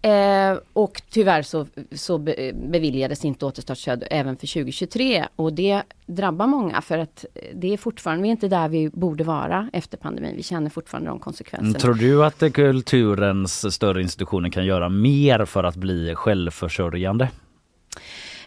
det. 0.02 0.10
Eh, 0.10 0.58
och 0.74 1.02
tyvärr 1.10 1.42
så, 1.42 1.66
så 1.92 2.18
be, 2.18 2.52
beviljades 2.54 3.26
inte 3.26 3.46
återstartsstöd 3.46 4.04
även 4.12 4.38
för 4.38 4.48
2023 4.72 5.28
och 5.36 5.53
det 5.53 5.84
drabbar 6.05 6.47
många 6.47 6.82
för 6.82 6.97
att 6.97 7.26
det 7.53 7.74
är 7.74 7.78
fortfarande, 7.78 8.24
vi 8.24 8.30
är 8.30 8.32
inte 8.32 8.47
där 8.47 8.70
vi 8.70 8.89
borde 8.89 9.24
vara 9.24 9.70
efter 9.74 9.97
pandemin. 9.97 10.36
Vi 10.36 10.43
känner 10.43 10.70
fortfarande 10.70 11.09
de 11.09 11.20
konsekvenserna. 11.20 11.70
Mm, 11.70 11.80
tror 11.80 11.93
du 11.93 12.26
att 12.26 12.53
kulturens 12.53 13.74
större 13.74 14.01
institutioner 14.01 14.49
kan 14.49 14.65
göra 14.65 14.89
mer 14.89 15.45
för 15.45 15.63
att 15.63 15.76
bli 15.76 16.15
självförsörjande? 16.15 17.30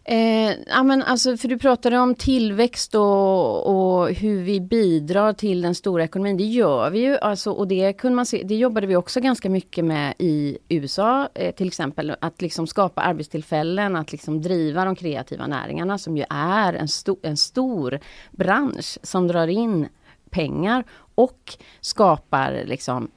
Eh, 0.04 0.54
ja, 0.66 0.82
men 0.82 1.02
alltså, 1.02 1.36
för 1.36 1.48
du 1.48 1.58
pratade 1.58 1.98
om 1.98 2.14
tillväxt 2.14 2.94
och, 2.94 3.66
och 3.66 4.10
hur 4.12 4.42
vi 4.42 4.60
bidrar 4.60 5.32
till 5.32 5.62
den 5.62 5.74
stora 5.74 6.04
ekonomin. 6.04 6.36
Det 6.36 6.44
gör 6.44 6.90
vi 6.90 6.98
ju. 6.98 7.18
Alltså, 7.18 7.50
och 7.50 7.68
det, 7.68 7.92
kunde 7.92 8.16
man 8.16 8.26
se, 8.26 8.42
det 8.44 8.54
jobbade 8.54 8.86
vi 8.86 8.96
också 8.96 9.20
ganska 9.20 9.50
mycket 9.50 9.84
med 9.84 10.14
i 10.18 10.58
USA. 10.68 11.28
Eh, 11.34 11.54
till 11.54 11.66
exempel 11.66 12.16
att 12.20 12.42
liksom 12.42 12.66
skapa 12.66 13.00
arbetstillfällen, 13.02 13.96
att 13.96 14.12
liksom 14.12 14.42
driva 14.42 14.84
de 14.84 14.96
kreativa 14.96 15.46
näringarna 15.46 15.98
som 15.98 16.16
ju 16.16 16.24
är 16.30 16.74
en, 16.74 16.88
sto, 16.88 17.16
en 17.22 17.36
stor 17.36 17.98
bransch 18.30 18.98
som 19.02 19.28
drar 19.28 19.46
in 19.46 19.88
pengar 20.30 20.84
och 21.14 21.52
skapar 21.80 22.62
liksom 22.64 23.10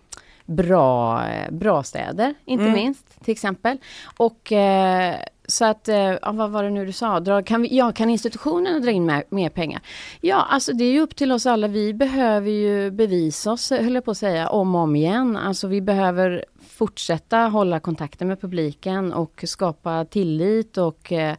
bra, 0.45 1.23
bra 1.51 1.83
städer, 1.83 2.33
inte 2.45 2.63
Mm. 2.63 2.73
minst 2.75 3.23
till 3.23 3.31
exempel. 3.31 3.77
Och 4.17 4.51
eh, 4.51 5.15
så 5.47 5.65
att, 5.65 5.87
eh, 5.87 5.97
ja, 5.97 6.31
vad 6.31 6.51
var 6.51 6.63
det 6.63 6.69
nu 6.69 6.85
du 6.85 6.91
sa? 6.91 7.19
Dra, 7.19 7.41
kan, 7.41 7.61
vi, 7.61 7.77
ja, 7.77 7.91
kan 7.91 8.09
institutionerna 8.09 8.79
dra 8.79 8.91
in 8.91 9.05
mer, 9.05 9.23
mer 9.29 9.49
pengar? 9.49 9.81
Ja, 10.21 10.47
alltså 10.49 10.73
det 10.73 10.83
är 10.83 10.91
ju 10.91 11.01
upp 11.01 11.15
till 11.15 11.31
oss 11.31 11.45
alla. 11.45 11.67
Vi 11.67 11.93
behöver 11.93 12.49
ju 12.51 12.91
bevisa 12.91 13.51
oss, 13.51 13.71
höll 13.71 13.95
jag 13.95 14.05
på 14.05 14.11
att 14.11 14.17
säga, 14.17 14.49
om 14.49 14.75
och 14.75 14.81
om 14.81 14.95
igen. 14.95 15.37
Alltså 15.37 15.67
vi 15.67 15.81
behöver 15.81 16.45
fortsätta 16.69 17.37
hålla 17.37 17.79
kontakten 17.79 18.27
med 18.27 18.41
publiken 18.41 19.13
och 19.13 19.43
skapa 19.47 20.05
tillit 20.05 20.77
och 20.77 21.11
eh, 21.11 21.35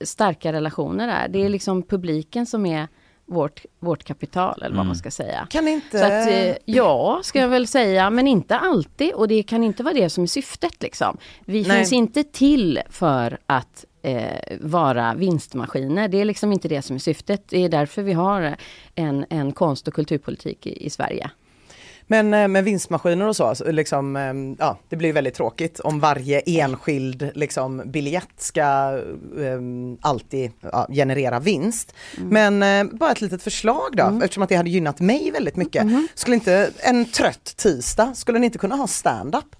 starka 0.00 0.52
relationer 0.52 1.06
där. 1.06 1.28
Det 1.28 1.44
är 1.44 1.48
liksom 1.48 1.82
publiken 1.82 2.46
som 2.46 2.66
är 2.66 2.88
vårt, 3.26 3.64
vårt 3.80 4.04
kapital 4.04 4.62
eller 4.62 4.76
vad 4.76 4.86
man 4.86 4.96
ska 4.96 5.10
säga. 5.10 5.46
Kan 5.50 5.68
inte... 5.68 5.98
Så 5.98 6.04
att, 6.04 6.30
eh, 6.30 6.56
ja, 6.64 7.20
ska 7.24 7.40
jag 7.40 7.48
väl 7.48 7.66
säga, 7.66 8.10
men 8.10 8.26
inte 8.26 8.58
alltid 8.58 9.12
och 9.12 9.28
det 9.28 9.42
kan 9.42 9.64
inte 9.64 9.82
vara 9.82 9.94
det 9.94 10.10
som 10.10 10.22
är 10.22 10.28
syftet 10.28 10.82
liksom. 10.82 11.16
Vi 11.44 11.62
Nej. 11.62 11.78
finns 11.78 11.92
inte 11.92 12.24
till 12.24 12.80
för 12.90 13.38
att 13.46 13.84
eh, 14.02 14.56
vara 14.60 15.14
vinstmaskiner. 15.14 16.08
Det 16.08 16.20
är 16.20 16.24
liksom 16.24 16.52
inte 16.52 16.68
det 16.68 16.82
som 16.82 16.96
är 16.96 17.00
syftet. 17.00 17.42
Det 17.48 17.64
är 17.64 17.68
därför 17.68 18.02
vi 18.02 18.12
har 18.12 18.56
en, 18.94 19.26
en 19.30 19.52
konst 19.52 19.88
och 19.88 19.94
kulturpolitik 19.94 20.66
i, 20.66 20.86
i 20.86 20.90
Sverige. 20.90 21.30
Men 22.06 22.34
eh, 22.34 22.48
med 22.48 22.64
vinstmaskiner 22.64 23.28
och 23.28 23.36
så, 23.36 23.54
så 23.54 23.72
liksom, 23.72 24.16
eh, 24.16 24.32
ja, 24.58 24.78
det 24.88 24.96
blir 24.96 25.12
väldigt 25.12 25.34
tråkigt 25.34 25.80
om 25.80 26.00
varje 26.00 26.40
enskild 26.40 27.30
liksom, 27.34 27.82
biljett 27.86 28.28
ska 28.38 28.62
eh, 29.38 29.60
alltid 30.00 30.52
ja, 30.60 30.86
generera 30.90 31.40
vinst. 31.40 31.94
Men 32.16 32.62
eh, 32.62 32.84
bara 32.84 33.12
ett 33.12 33.20
litet 33.20 33.42
förslag 33.42 33.88
då, 33.92 34.20
eftersom 34.22 34.42
att 34.42 34.48
det 34.48 34.56
hade 34.56 34.70
gynnat 34.70 35.00
mig 35.00 35.30
väldigt 35.30 35.56
mycket. 35.56 35.86
Skulle 36.14 36.34
inte 36.34 36.70
en 36.78 37.04
trött 37.04 37.54
tisdag, 37.56 38.14
skulle 38.14 38.38
ni 38.38 38.46
inte 38.46 38.58
kunna 38.58 38.74
ha 38.76 38.86
stand-up? 38.86 39.56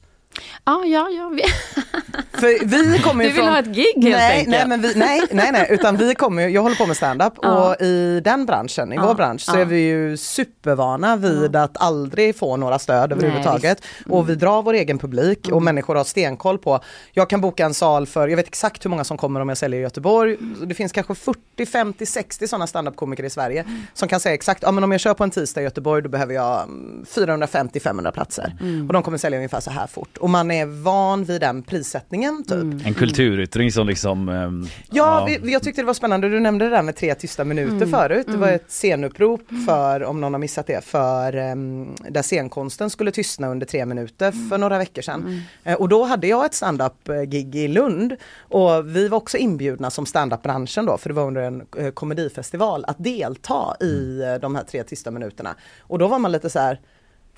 Ja, 0.65 0.85
ja, 0.85 1.09
ja. 1.11 1.29
Vi... 1.35 1.43
För 2.41 2.67
vi 2.67 2.99
kommer 2.99 3.25
ju 3.25 3.31
Du 3.31 3.35
vill 3.35 3.43
från... 3.45 3.53
ha 3.53 3.59
ett 3.59 3.67
gig 3.67 3.85
helt 3.95 4.17
nej, 4.17 4.39
enkelt. 4.39 4.49
nej, 4.57 4.67
men 4.69 4.83
vi, 4.83 4.95
nej, 4.95 5.23
nej, 5.31 5.53
nej, 5.53 5.67
utan 5.71 5.97
vi 5.97 6.15
kommer 6.15 6.43
ju, 6.43 6.49
jag 6.49 6.63
håller 6.63 6.77
på 6.77 6.87
med 6.87 6.97
stand-up 6.97 7.33
Ja. 7.43 7.69
och 7.75 7.83
i 7.83 8.21
den 8.25 8.47
branschen, 8.47 8.93
i 8.93 8.97
Ja, 8.97 9.07
vår 9.07 9.15
bransch, 9.15 9.41
så 9.43 9.53
ja. 9.57 9.61
är 9.61 9.65
vi 9.65 9.81
ju 9.81 10.17
supervana 10.17 11.17
vid 11.17 11.57
att 11.57 11.77
aldrig 11.81 12.37
få 12.37 12.57
några 12.57 12.79
stöd 12.79 13.13
överhuvudtaget. 13.13 13.83
Och 14.09 14.29
vi 14.29 14.35
drar 14.35 14.63
vår 14.63 14.75
egen 14.75 14.99
publik 14.99 15.49
och 15.53 15.63
människor 15.63 15.95
har 15.95 16.05
stenkoll 16.05 16.59
på, 16.59 16.81
jag 17.13 17.31
kan 17.31 17.41
boka 17.41 17.65
en 17.65 17.75
sal 17.75 18.07
för, 18.07 18.29
jag 18.29 18.37
vet 18.37 18.47
exakt 18.49 18.85
hur 18.85 18.91
många 18.91 19.05
som 19.05 19.17
kommer 19.17 19.41
om 19.41 19.49
jag 19.49 19.59
säljer 19.59 19.81
i 19.81 19.83
Göteborg. 19.83 20.37
Det 20.67 20.75
finns 20.75 20.93
kanske 20.93 21.15
40, 21.15 21.67
50, 21.67 22.07
60 22.07 22.49
sådana 22.49 22.67
standup-komiker 22.67 23.25
i 23.25 23.31
Sverige 23.31 23.65
som 23.95 24.09
kan 24.09 24.21
säga 24.21 24.35
exakt, 24.35 24.63
ja 24.63 24.73
men 24.73 24.85
om 24.85 24.93
jag 24.93 25.01
kör 25.01 25.15
på 25.15 25.25
en 25.25 25.31
tisdag 25.31 25.61
i 25.61 25.65
Göteborg 25.65 26.03
då 26.03 26.09
behöver 26.09 26.35
jag 26.35 26.63
mm, 26.63 27.05
450-500 27.15 28.11
platser. 28.11 28.57
Mm. 28.61 28.87
Och 28.87 28.93
de 28.93 29.03
kommer 29.03 29.19
sälja 29.19 29.39
ungefär 29.39 29.61
så 29.61 29.71
här 29.71 29.87
fort. 29.87 30.17
Och 30.25 30.31
man 30.31 30.51
är 30.51 30.67
van 30.67 31.25
vid 31.25 31.41
den 31.41 31.63
prissättningen 31.63 32.45
typ. 32.49 32.87
En 32.87 32.95
kulturyttring 32.95 33.73
som 33.73 33.87
liksom... 33.87 34.29
ehm, 34.29 34.67
Ja, 34.91 35.25
vi, 35.25 35.53
jag 35.53 35.63
tyckte 35.63 35.83
det 35.83 35.87
var 35.87 35.95
spännande, 35.95 36.29
du 36.29 36.41
nämnde 36.41 36.65
det 36.65 36.71
där 36.71 36.83
med 36.83 36.97
tre 36.97 37.15
tysta 37.15 37.45
minuter 37.45 37.77
Mm. 37.77 37.91
förut. 37.91 38.27
Det 38.27 38.37
var 38.37 38.47
Mm. 38.49 38.55
ett 38.57 38.71
scenupprop 38.71 39.41
för, 39.67 40.05
om 40.05 40.21
någon 40.21 40.33
har 40.35 40.39
missat 40.41 40.67
det, 40.67 40.85
för 40.85 41.37
um, 41.37 41.95
där 42.09 42.23
scenkonsten 42.23 42.91
skulle 42.91 43.11
tystna 43.11 43.49
under 43.49 43.67
tre 43.67 43.87
minuter 43.87 44.33
Mm. 44.33 44.49
för 44.49 44.59
några 44.59 44.79
veckor 44.79 45.03
sedan. 45.03 45.43
Eh, 45.65 45.75
och 45.75 45.89
då 45.89 46.05
hade 46.05 46.27
jag 46.27 46.45
ett 46.47 46.55
stand-up-gig 46.55 47.57
i 47.57 47.69
Lund 47.69 48.17
och 48.39 48.97
vi 48.97 49.09
var 49.09 49.19
också 49.19 49.37
inbjudna 49.37 49.91
som 49.91 50.07
stand-up-branschen 50.07 50.87
då, 50.87 50.99
för 50.99 51.09
det 51.09 51.15
var 51.15 51.27
under 51.27 51.41
en 51.43 51.63
eh, 51.79 51.91
komedifestival, 51.91 52.85
att 52.89 52.97
delta 53.05 53.77
i 53.81 54.21
eh, 54.23 54.35
de 54.41 54.55
här 54.55 54.65
tre 54.65 54.83
tysta 54.85 55.11
minuterna. 55.11 55.55
Och 55.81 55.99
då 55.99 56.07
var 56.09 56.19
man 56.19 56.33
lite 56.33 56.51
så 56.51 56.59
här 56.59 56.81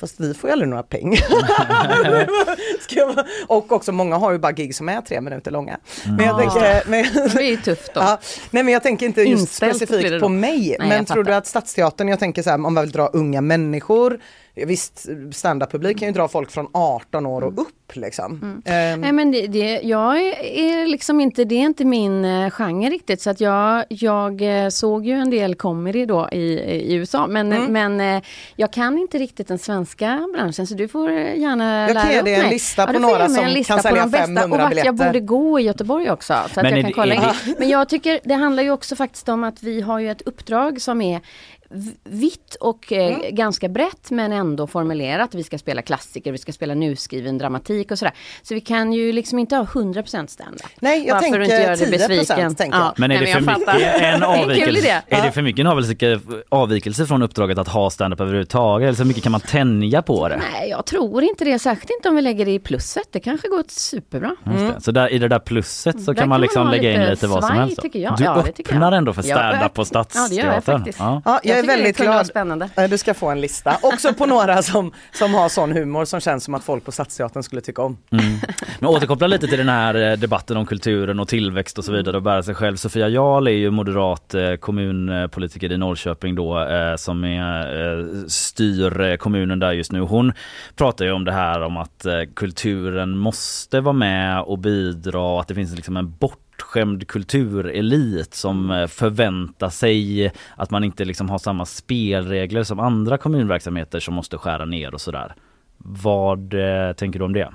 Fast 0.01 0.21
vi 0.21 0.35
får 0.35 0.49
ju 0.51 0.53
aldrig 0.53 0.69
några 0.69 0.83
pengar. 0.83 1.25
Och 3.47 3.73
också 3.73 3.93
många 3.93 4.17
har 4.17 4.33
ju 4.33 4.39
bara 4.39 4.53
gig 4.53 4.75
som 4.75 4.89
är 4.89 5.01
tre 5.01 5.21
minuter 5.21 5.51
långa. 5.51 5.79
Men 6.05 6.27
jag 6.27 6.35
Ja. 6.35 6.39
tänker, 6.51 6.91
men, 6.91 7.05
Det 7.35 7.41
är 7.43 7.51
ju 7.51 7.57
tufft 7.57 7.95
då. 7.95 8.01
Ja, 8.01 8.19
nej 8.51 8.63
men 8.63 8.73
jag 8.73 8.83
tänker 8.83 9.07
inte 9.07 9.21
just 9.23 9.41
Inställt 9.41 9.77
specifikt 9.77 10.21
på 10.21 10.29
mig. 10.29 10.77
Nej, 10.79 10.89
men 10.89 11.05
tror 11.05 11.25
du 11.25 11.35
att 11.35 11.47
Stadsteatern, 11.47 12.09
jag 12.09 12.19
tänker 12.19 12.43
så 12.43 12.51
här 12.51 12.55
om 12.57 12.63
man 12.75 12.83
vill 12.83 12.93
dra 12.93 13.07
unga 13.07 13.41
människor. 13.41 14.19
Visst, 14.65 15.07
standardpublik 15.33 15.99
kan 15.99 16.09
ju 16.09 16.15
dra 16.15 16.29
folk 16.29 16.51
från 16.51 16.69
18 16.73 17.27
år 17.27 17.43
och 17.45 17.59
upp 17.61 17.69
liksom. 17.97 18.63
Ehm, 18.65 19.01
Nej 19.01 19.13
men 19.13 19.31
det, 19.33 19.47
det, 19.47 19.81
jag 19.83 20.17
är, 20.21 20.87
liksom 20.87 21.21
inte, 21.21 21.45
det 21.45 21.55
är 21.55 21.61
inte 21.61 21.85
min 21.85 22.25
eh, 22.25 22.51
genre 22.51 22.91
riktigt 22.91 23.21
så 23.21 23.31
att 23.31 23.41
jag, 23.41 23.85
jag 23.89 24.63
eh, 24.65 24.69
såg 24.69 25.07
ju 25.07 25.13
en 25.13 25.31
del 25.31 25.55
comedy 25.55 26.07
då 26.07 26.29
i, 26.33 26.39
i 26.61 26.95
USA 26.95 27.27
men, 27.27 27.53
Mm. 27.53 27.73
men 27.73 28.17
eh, 28.17 28.23
jag 28.57 28.73
kan 28.73 28.99
inte 28.99 29.19
riktigt 29.19 29.49
den 29.49 29.59
svenska 29.59 30.29
branschen 30.35 30.67
så 30.67 30.75
du 30.75 30.89
får 30.89 31.11
gärna 31.11 31.81
Jag 31.89 31.95
lära 31.95 32.03
kan 32.05 32.13
ge 32.13 32.19
upp 32.19 32.25
dig 32.25 32.35
en 32.35 32.41
mig. 32.41 32.51
lista 32.51 32.87
på 32.87 32.93
ge 32.93 32.99
några 32.99 33.19
mig 33.29 33.37
som 33.37 33.47
lista 33.47 33.75
kan 33.75 33.83
sälja 33.83 34.03
de 34.03 34.11
bästa 34.11 34.27
500 34.27 34.45
och 34.45 34.51
vart 34.51 34.61
jag 34.61 34.95
biljetter. 34.95 35.07
borde 35.07 35.21
gå 35.21 35.61
i 35.61 35.63
Göteborg 35.63 36.11
också 36.11 36.33
så 36.33 36.61
att 36.61 36.63
Men 36.63 36.73
jag 36.75 36.83
kan 36.83 36.93
kolla 36.93 37.15
in. 37.15 37.21
Men 37.59 37.69
jag 37.69 37.89
tycker 37.89 38.21
det 38.25 38.35
handlar 38.35 38.63
ju 38.63 38.71
också 38.71 38.97
faktiskt 38.97 39.29
om 39.29 39.45
att 39.45 39.63
vi 39.63 39.81
har 39.81 39.99
ju 39.99 40.11
ett 40.11 40.23
uppdrag 40.23 40.81
som 40.81 41.01
är 41.01 41.21
vitt 42.05 42.55
och 42.61 42.93
eh, 42.93 43.19
ganska 43.31 43.69
brett 43.69 44.11
men 44.11 44.33
ändå 44.33 44.67
formulerat. 44.67 45.35
Vi 45.35 45.43
ska 45.43 45.59
spela 45.59 45.83
klassiker, 45.83 46.33
vi 46.33 46.39
ska 46.39 46.53
spela 46.53 46.75
nuskriven 46.75 47.39
dramatik 47.39 47.91
och 47.91 47.99
sådär. 47.99 48.15
Så 48.43 48.55
vi 48.55 48.61
kan 48.61 48.93
ju 48.93 49.13
liksom 49.13 49.39
inte 49.39 49.57
ha 49.57 49.65
100% 49.65 50.27
stand-up. 50.27 50.67
Nej, 50.81 51.07
jag 51.07 51.07
Bara 51.07 51.11
för 51.11 51.17
att 51.17 51.23
tänker 51.23 51.41
inte 51.43 51.55
göra 51.55 51.77
dig 51.77 51.87
10% 51.87 52.09
besviken. 52.09 52.55
tänker 52.55 52.79
jag. 52.79 52.93
Men 52.97 53.11
är 53.11 53.15
nej, 53.21 53.27
det 53.27 53.33
för 53.33 53.41
mycket 53.41 53.69
en 54.03 54.23
är 54.23 54.27
avvikelse? 54.27 55.03
Är 55.09 55.23
det 55.23 55.33
för 55.33 55.43
mycket 55.43 55.61
en 55.61 55.67
avvikelse, 55.67 56.21
avvikelse 56.49 57.07
från 57.07 57.23
uppdraget 57.23 57.59
att 57.59 57.69
ha 57.69 57.91
stand-up 57.91 58.21
överhuvudtaget? 58.21 58.87
Eller 58.87 58.97
så 58.97 59.05
mycket 59.05 59.23
kan 59.23 59.33
man 59.33 59.41
tänja 59.41 60.03
på 60.03 60.29
det? 60.29 60.41
Nej, 60.53 60.71
jag 60.71 60.87
tror 60.87 61.23
inte 61.23 61.45
det. 61.45 61.59
Särskilt 61.59 61.91
inte 61.91 62.09
om 62.09 62.17
vi 62.17 62.23
lägger 62.23 62.45
det 62.45 62.53
i 62.53 62.59
plusset. 62.59 63.09
Det 63.13 63.21
kanske 63.21 63.49
går 63.49 63.65
superbra. 63.69 64.37
Det. 64.45 64.81
Så 64.81 64.91
där, 64.91 65.09
i 65.13 65.19
det 65.19 65.29
där 65.29 65.39
plusset 65.39 66.01
så 66.05 66.13
Där 66.13 66.21
kan 66.21 66.29
man 66.29 66.41
liksom 66.41 66.69
lägga 66.69 66.93
in 66.93 67.11
lite 67.11 67.27
vad 67.27 67.45
som 67.45 67.57
helst. 67.57 67.77
då. 67.77 67.83
tycker 67.83 67.99
jag. 67.99 68.17
Du 68.17 68.25
Ja, 68.25 68.43
det 68.47 68.53
tycker 68.53 68.71
jag. 68.73 68.77
öppnar 68.77 68.93
ändå 68.93 69.13
för 69.13 69.23
Ja, 69.27 69.37
stand-up 69.37 69.75
på 69.75 69.85
Ja, 69.93 70.05
det 70.31 70.35
gör 70.35 70.45
jag 70.45 70.63
Stadsteatern. 70.63 70.79
faktiskt. 70.79 70.99
Ja. 70.99 71.23
Ja, 71.25 71.41
jag, 71.57 71.65
är 71.65 71.77
väldigt 71.77 71.97
glad. 71.97 72.27
spännande. 72.27 72.69
Du 72.91 72.99
ska 72.99 73.15
få 73.15 73.29
en 73.29 73.41
lista. 73.41 73.79
Också 73.83 74.15
på 74.15 74.27
några 74.27 74.63
som, 74.63 74.93
som 75.13 75.35
har 75.35 75.49
sån 75.49 75.73
humor 75.73 76.05
som 76.05 76.21
känns 76.21 76.45
som 76.45 76.55
att 76.55 76.65
folk 76.65 76.85
på 76.85 76.93
Stadsteatern 76.93 77.43
skulle 77.43 77.61
tycka 77.61 77.83
om. 77.83 77.99
Men 78.79 78.91
återkoppla 78.91 79.27
lite 79.27 79.47
till 79.47 79.59
den 79.59 79.69
här 79.69 80.11
eh, 80.11 80.17
debatten 80.17 80.57
om 80.57 80.67
kulturen 80.67 81.21
och 81.21 81.29
tillväxt 81.29 81.79
och 81.79 81.85
så 81.85 81.93
vidare 81.93 82.17
och 82.17 82.23
bära 82.23 82.43
sig 82.43 82.55
själv. 82.55 82.77
Sofia 82.77 83.09
Jarl 83.09 83.47
är 83.47 83.51
ju 83.51 83.71
moderat 83.71 84.35
eh, 84.35 84.55
kommunpolitiker 84.55 85.73
i 85.73 85.77
Norrköping 85.77 86.35
då 86.35 86.69
eh, 86.69 86.97
som 86.97 87.25
är, 87.25 88.29
styr 88.29 89.17
kommunen 89.17 89.59
där 89.59 89.73
just 89.73 89.93
nu. 89.93 90.01
Hon 90.01 90.33
pratar 90.77 91.05
ju 91.05 91.13
om 91.13 91.25
det 91.25 91.33
här 91.33 91.63
om 91.63 91.77
att 91.77 92.07
kulturen 92.37 93.19
måste 93.19 93.81
vara 93.81 93.93
med 93.93 94.41
och 94.41 94.59
bidra 94.59 95.21
och 95.21 95.41
att 95.41 95.49
det 95.49 95.55
finns 95.55 95.77
liksom 95.77 95.97
en 95.97 96.11
bortskämd 96.57 97.09
kulturelit 97.09 98.35
som 98.35 98.71
eh, 98.71 98.87
förväntar 98.87 99.69
sig 99.69 100.33
att 100.57 100.71
man 100.71 100.85
inte 100.85 101.05
liksom 101.05 101.31
har 101.31 101.39
samma 101.39 101.67
spelregler 101.67 102.63
som 102.63 102.81
andra 102.81 103.19
kommunverksamheter 103.19 104.01
som 104.01 104.15
måste 104.15 104.39
skära 104.39 104.65
ner 104.65 104.95
och 104.95 105.01
sådär. 105.01 105.35
Vad 105.79 106.55
eh, 106.55 106.93
tänker 106.93 107.19
du 107.19 107.25
om 107.25 107.33
det? 107.33 107.53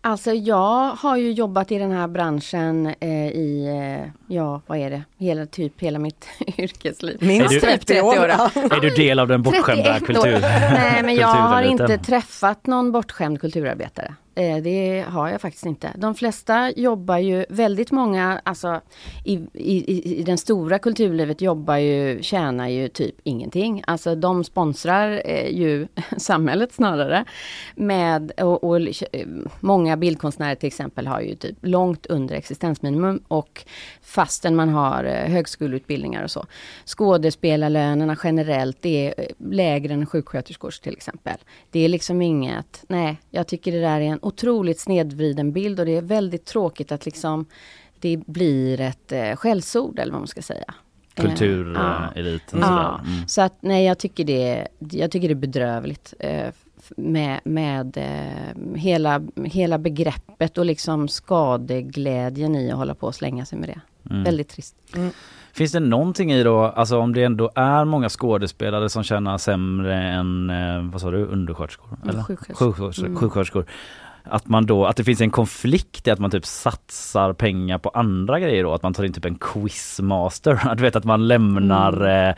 Alltså 0.00 0.32
jag 0.32 0.90
har 0.90 1.16
ju 1.16 1.32
jobbat 1.32 1.72
i 1.72 1.78
den 1.78 1.90
här 1.92 2.08
branschen 2.08 2.86
eh, 3.00 3.26
i, 3.28 3.66
eh, 3.98 4.12
ja 4.34 4.60
vad 4.66 4.78
är 4.78 4.90
det, 4.90 5.02
hela, 5.18 5.46
typ 5.46 5.80
hela 5.82 5.98
mitt 5.98 6.28
yrkesliv. 6.58 7.16
Minst 7.20 7.52
Är 7.52 7.54
du- 7.54 7.60
30 7.60 8.00
år. 8.00 8.14
Är 8.16 8.80
du 8.80 8.90
del 8.90 9.18
av 9.18 9.28
den 9.28 9.42
bortskämda 9.42 9.98
31 9.98 10.02
år. 10.02 10.06
kultur, 10.22 10.40
Nej 10.40 11.02
men 11.02 11.14
jag 11.14 11.26
har 11.28 11.62
inte 11.62 11.98
träffat 11.98 12.66
någon 12.66 12.92
bortskämd 12.92 13.40
kulturarbetare. 13.40 14.14
Eh, 14.38 14.56
det 14.56 15.04
har 15.08 15.28
jag 15.28 15.40
faktiskt 15.40 15.66
inte. 15.66 15.92
De 15.96 16.14
flesta 16.14 16.70
jobbar 16.70 17.18
ju, 17.18 17.44
väldigt 17.48 17.90
många, 17.90 18.40
alltså 18.44 18.80
i, 19.24 19.34
i, 19.52 20.18
i 20.20 20.22
den 20.22 20.38
stora 20.38 20.78
kulturlivet 20.78 21.40
jobbar 21.40 21.76
ju, 21.76 22.22
tjänar 22.22 22.68
ju 22.68 22.88
typ 22.88 23.14
ingenting. 23.22 23.82
Alltså 23.86 24.14
de 24.14 24.44
sponsrar 24.44 25.22
eh, 25.24 25.48
ju 25.48 25.86
samhället 26.16 26.72
snarare. 26.72 27.24
Med, 27.74 28.32
och, 28.40 28.64
och 28.64 28.80
eh, 28.80 29.26
många 29.60 29.96
bildkonstnärer 29.96 30.54
till 30.54 30.66
exempel 30.66 31.06
har 31.06 31.20
ju 31.20 31.34
typ 31.34 31.56
långt 31.60 32.06
under 32.06 32.34
existensminimum 32.34 33.22
och 33.28 33.64
fastän 34.02 34.56
man 34.56 34.68
har 34.68 35.04
högskoleutbildningar 35.04 36.24
och 36.24 36.30
så. 36.30 36.46
Skådespelarlönerna 36.86 38.16
generellt 38.24 38.78
det 38.80 39.14
är 39.18 39.26
lägre 39.38 39.94
än 39.94 40.06
sjuksköterskors 40.06 40.80
till 40.80 40.92
exempel. 40.92 41.36
Det 41.70 41.84
är 41.84 41.88
liksom 41.88 42.22
inget, 42.22 42.84
nej, 42.88 43.16
jag 43.30 43.46
tycker 43.46 43.72
det 43.72 43.80
där 43.80 44.00
är 44.00 44.04
en 44.04 44.25
otroligt 44.26 44.80
snedvriden 44.80 45.52
bild 45.52 45.80
och 45.80 45.86
det 45.86 45.96
är 45.96 46.02
väldigt 46.02 46.44
tråkigt 46.44 46.92
att 46.92 47.04
liksom 47.04 47.46
det 48.00 48.16
blir 48.26 48.80
ett 48.80 49.12
eh, 49.12 49.36
skällsord 49.36 49.98
eller 49.98 50.12
vad 50.12 50.20
man 50.20 50.28
ska 50.28 50.42
säga. 50.42 50.64
Eh, 50.68 50.74
ja. 51.14 51.22
Kultureliten 51.22 52.60
Ja, 52.60 52.66
sådär. 52.66 53.12
Mm. 53.12 53.28
så 53.28 53.42
att 53.42 53.54
nej 53.60 53.84
jag 53.84 53.98
tycker 53.98 54.24
det, 54.24 54.68
jag 54.78 55.10
tycker 55.10 55.28
det 55.28 55.32
är 55.32 55.34
bedrövligt. 55.34 56.14
Eh, 56.18 56.52
med 56.96 57.40
med 57.44 57.96
eh, 57.96 58.74
hela, 58.74 59.22
hela 59.44 59.78
begreppet 59.78 60.58
och 60.58 60.66
liksom 60.66 61.08
skadeglädjen 61.08 62.54
i 62.56 62.70
att 62.70 62.78
hålla 62.78 62.94
på 62.94 63.06
och 63.06 63.14
slänga 63.14 63.44
sig 63.44 63.58
med 63.58 63.68
det. 63.68 63.80
Mm. 64.10 64.24
Väldigt 64.24 64.48
trist. 64.48 64.76
Finns 65.52 65.72
det 65.72 65.80
någonting 65.80 66.32
i 66.32 66.42
då, 66.42 66.62
alltså 66.62 66.98
om 66.98 67.14
det 67.14 67.22
ändå 67.22 67.50
är 67.54 67.84
många 67.84 68.08
skådespelare 68.08 68.88
som 68.88 69.02
tjänar 69.02 69.38
sämre 69.38 70.02
än, 70.02 70.50
eh, 70.50 70.90
vad 70.92 71.00
sa 71.00 71.10
du, 71.10 71.24
undersköterskor? 71.24 71.98
Eller? 72.08 72.22
sjuksköterskor. 72.22 72.66
Sjuksköterskor. 72.66 73.06
Mm. 73.06 73.18
sjuksköterskor. 73.18 73.66
Att 74.30 74.48
man 74.48 74.66
då, 74.66 74.86
att 74.86 74.96
det 74.96 75.04
finns 75.04 75.20
en 75.20 75.30
konflikt 75.30 76.08
i 76.08 76.10
att 76.10 76.18
man 76.18 76.30
typ 76.30 76.46
satsar 76.46 77.32
pengar 77.32 77.78
på 77.78 77.88
andra 77.88 78.40
grejer 78.40 78.64
då, 78.64 78.74
att 78.74 78.82
man 78.82 78.94
tar 78.94 79.04
in 79.04 79.12
typ 79.12 79.24
en 79.24 79.38
quizmaster, 79.38 80.60
du 80.76 80.82
vet 80.82 80.96
att 80.96 81.04
man 81.04 81.28
lämnar 81.28 82.26
eh, 82.28 82.34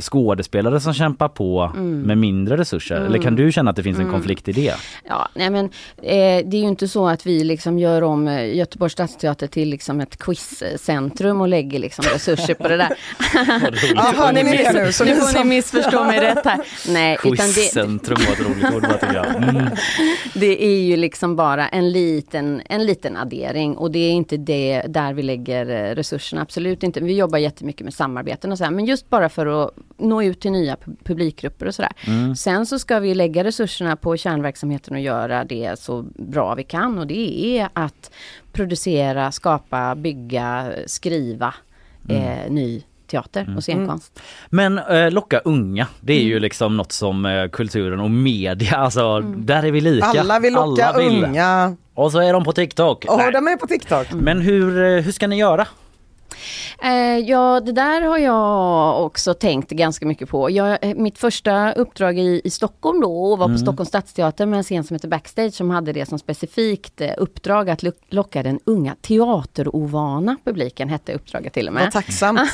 skådespelare 0.00 0.80
som 0.80 0.94
kämpar 0.94 1.28
på 1.28 1.72
Mm. 1.74 2.00
med 2.00 2.18
mindre 2.18 2.56
resurser. 2.56 2.96
Eller 2.96 3.18
kan 3.18 3.36
du 3.36 3.52
känna 3.52 3.70
att 3.70 3.76
det 3.76 3.82
finns 3.82 3.96
en 3.98 4.02
Mm. 4.02 4.12
konflikt 4.12 4.48
i 4.48 4.52
det? 4.52 4.74
Ja, 5.08 5.28
nej 5.34 5.50
men 5.50 5.64
eh, 6.02 6.46
det 6.48 6.56
är 6.56 6.60
ju 6.60 6.68
inte 6.68 6.88
så 6.88 7.08
att 7.08 7.26
vi 7.26 7.44
liksom 7.44 7.78
gör 7.78 8.02
om 8.02 8.28
eh, 8.28 8.56
Göteborgs 8.56 8.92
stadsteater 8.92 9.46
till 9.46 9.68
liksom 9.68 10.00
ett 10.00 10.16
quizcentrum 10.18 11.40
och 11.40 11.48
lägger 11.48 11.78
liksom 11.78 12.04
resurser 12.12 12.54
på 12.54 12.68
det 12.68 12.76
där. 12.76 12.88
Ja, 13.94 14.12
hörni 14.16 14.42
ni 14.42 14.50
nu? 14.84 14.92
Så 14.92 15.04
nu 15.04 15.14
får 15.14 15.38
ni 15.38 15.44
missförstå 15.44 16.04
mig 16.04 16.20
rätt 16.20 16.44
här. 16.44 16.60
Nej, 16.88 17.18
utan 17.24 17.30
det, 17.46 17.52
Quizcentrum 17.52 18.18
var 18.26 18.32
ett 18.32 18.40
roligt 18.40 18.74
ord 18.76 19.00
tycker 19.00 19.14
jag. 19.14 19.36
Mm. 19.36 19.66
det 20.34 20.64
är 20.64 20.80
ju 20.80 20.96
liksom 20.96 21.36
bara 21.36 21.68
en 21.68 21.92
liten, 21.92 22.62
en 22.68 22.86
liten 22.86 23.16
addering 23.16 23.76
och 23.76 23.90
det 23.90 23.98
är 23.98 24.10
inte 24.12 24.36
det 24.36 24.82
där 24.88 25.12
vi 25.12 25.22
lägger 25.22 25.70
eh, 25.90 25.94
resurserna, 25.94 26.42
absolut 26.42 26.82
inte. 26.82 27.00
Vi 27.00 27.16
jobbar 27.16 27.38
jättemycket 27.38 27.84
med 27.84 27.94
samarbeten 27.94 28.52
och 28.52 28.58
så 28.58 28.64
här, 28.64 28.70
men 28.70 28.84
just 28.84 29.10
bara 29.10 29.28
för 29.28 29.46
att 29.61 29.61
nå 29.98 30.22
ut 30.22 30.40
till 30.40 30.52
nya 30.52 30.74
pu- 30.74 30.96
publikgrupper 31.04 31.66
och 31.66 31.74
sådär. 31.74 31.92
Mm. 32.06 32.36
Sen 32.36 32.66
så 32.66 32.78
ska 32.78 32.98
vi 32.98 33.14
lägga 33.14 33.44
resurserna 33.44 33.96
på 33.96 34.16
kärnverksamheten 34.16 34.94
och 34.94 35.00
göra 35.00 35.44
det 35.44 35.78
så 35.78 36.04
bra 36.16 36.54
vi 36.54 36.64
kan 36.64 36.98
och 36.98 37.06
det 37.06 37.44
är 37.58 37.68
att 37.72 38.10
producera, 38.52 39.32
skapa, 39.32 39.94
bygga, 39.94 40.72
skriva 40.86 41.54
eh, 42.08 42.50
ny 42.50 42.82
teater 43.06 43.54
och 43.56 43.62
scenkonst. 43.62 44.20
Men 44.50 44.78
eh, 44.78 45.10
locka 45.10 45.38
unga, 45.38 45.86
det 46.00 46.12
är 46.12 46.22
ju 46.22 46.40
liksom 46.40 46.76
något 46.76 46.92
som 46.92 47.26
eh, 47.26 47.48
kulturen 47.48 48.00
och 48.00 48.10
media, 48.10 48.76
alltså 48.76 49.20
där 49.20 49.62
är 49.62 49.70
vi 49.70 49.80
lika. 49.80 50.06
Alla 50.06 50.38
vill 50.40 50.52
locka 50.54 50.86
Alla 50.86 50.98
vill. 50.98 51.24
unga. 51.24 51.76
Och 51.94 52.12
så 52.12 52.18
är 52.18 52.32
de 52.32 52.44
på 52.44 52.52
TikTok. 52.52 53.04
Och 53.08 53.18
Nej. 53.18 53.32
de 53.32 53.48
är 53.48 53.56
på 53.56 53.66
TikTok. 53.66 54.12
Men 54.12 54.40
hur, 54.40 54.82
eh, 54.84 55.02
hur 55.02 55.12
ska 55.12 55.26
ni 55.26 55.38
göra? 55.38 55.66
Eh, 56.82 57.18
ja, 57.18 57.60
det 57.60 57.72
där 57.72 58.02
har 58.02 58.18
jag 58.18 59.04
också 59.04 59.34
tänkt 59.34 59.70
ganska 59.70 60.06
mycket 60.06 60.28
på. 60.28 60.50
Jag, 60.50 60.78
eh, 60.84 60.94
mitt 60.94 61.18
första 61.18 61.72
uppdrag 61.72 62.18
i, 62.18 62.40
i 62.44 62.50
Stockholm 62.50 63.00
då 63.00 63.36
var 63.36 63.48
på 63.48 63.58
Stockholms 63.58 63.88
stadsteater 63.88 64.46
med 64.46 64.56
en 64.56 64.62
scen 64.62 64.84
som 64.84 64.94
heter 64.94 65.08
Backstage 65.08 65.54
som 65.54 65.70
hade 65.70 65.92
det 65.92 66.06
som 66.08 66.18
specifikt 66.18 67.00
eh, 67.00 67.10
uppdrag 67.18 67.70
att 67.70 67.82
lo- 67.82 67.92
locka 68.08 68.42
den 68.42 68.60
unga 68.64 68.94
teaterovana 69.00 70.36
publiken, 70.44 70.88
hette 70.88 71.12
uppdraget 71.14 71.52
till 71.52 71.68
och 71.68 71.74
med. 71.74 71.82
Vad 71.82 71.92
tacksamt. 71.92 72.40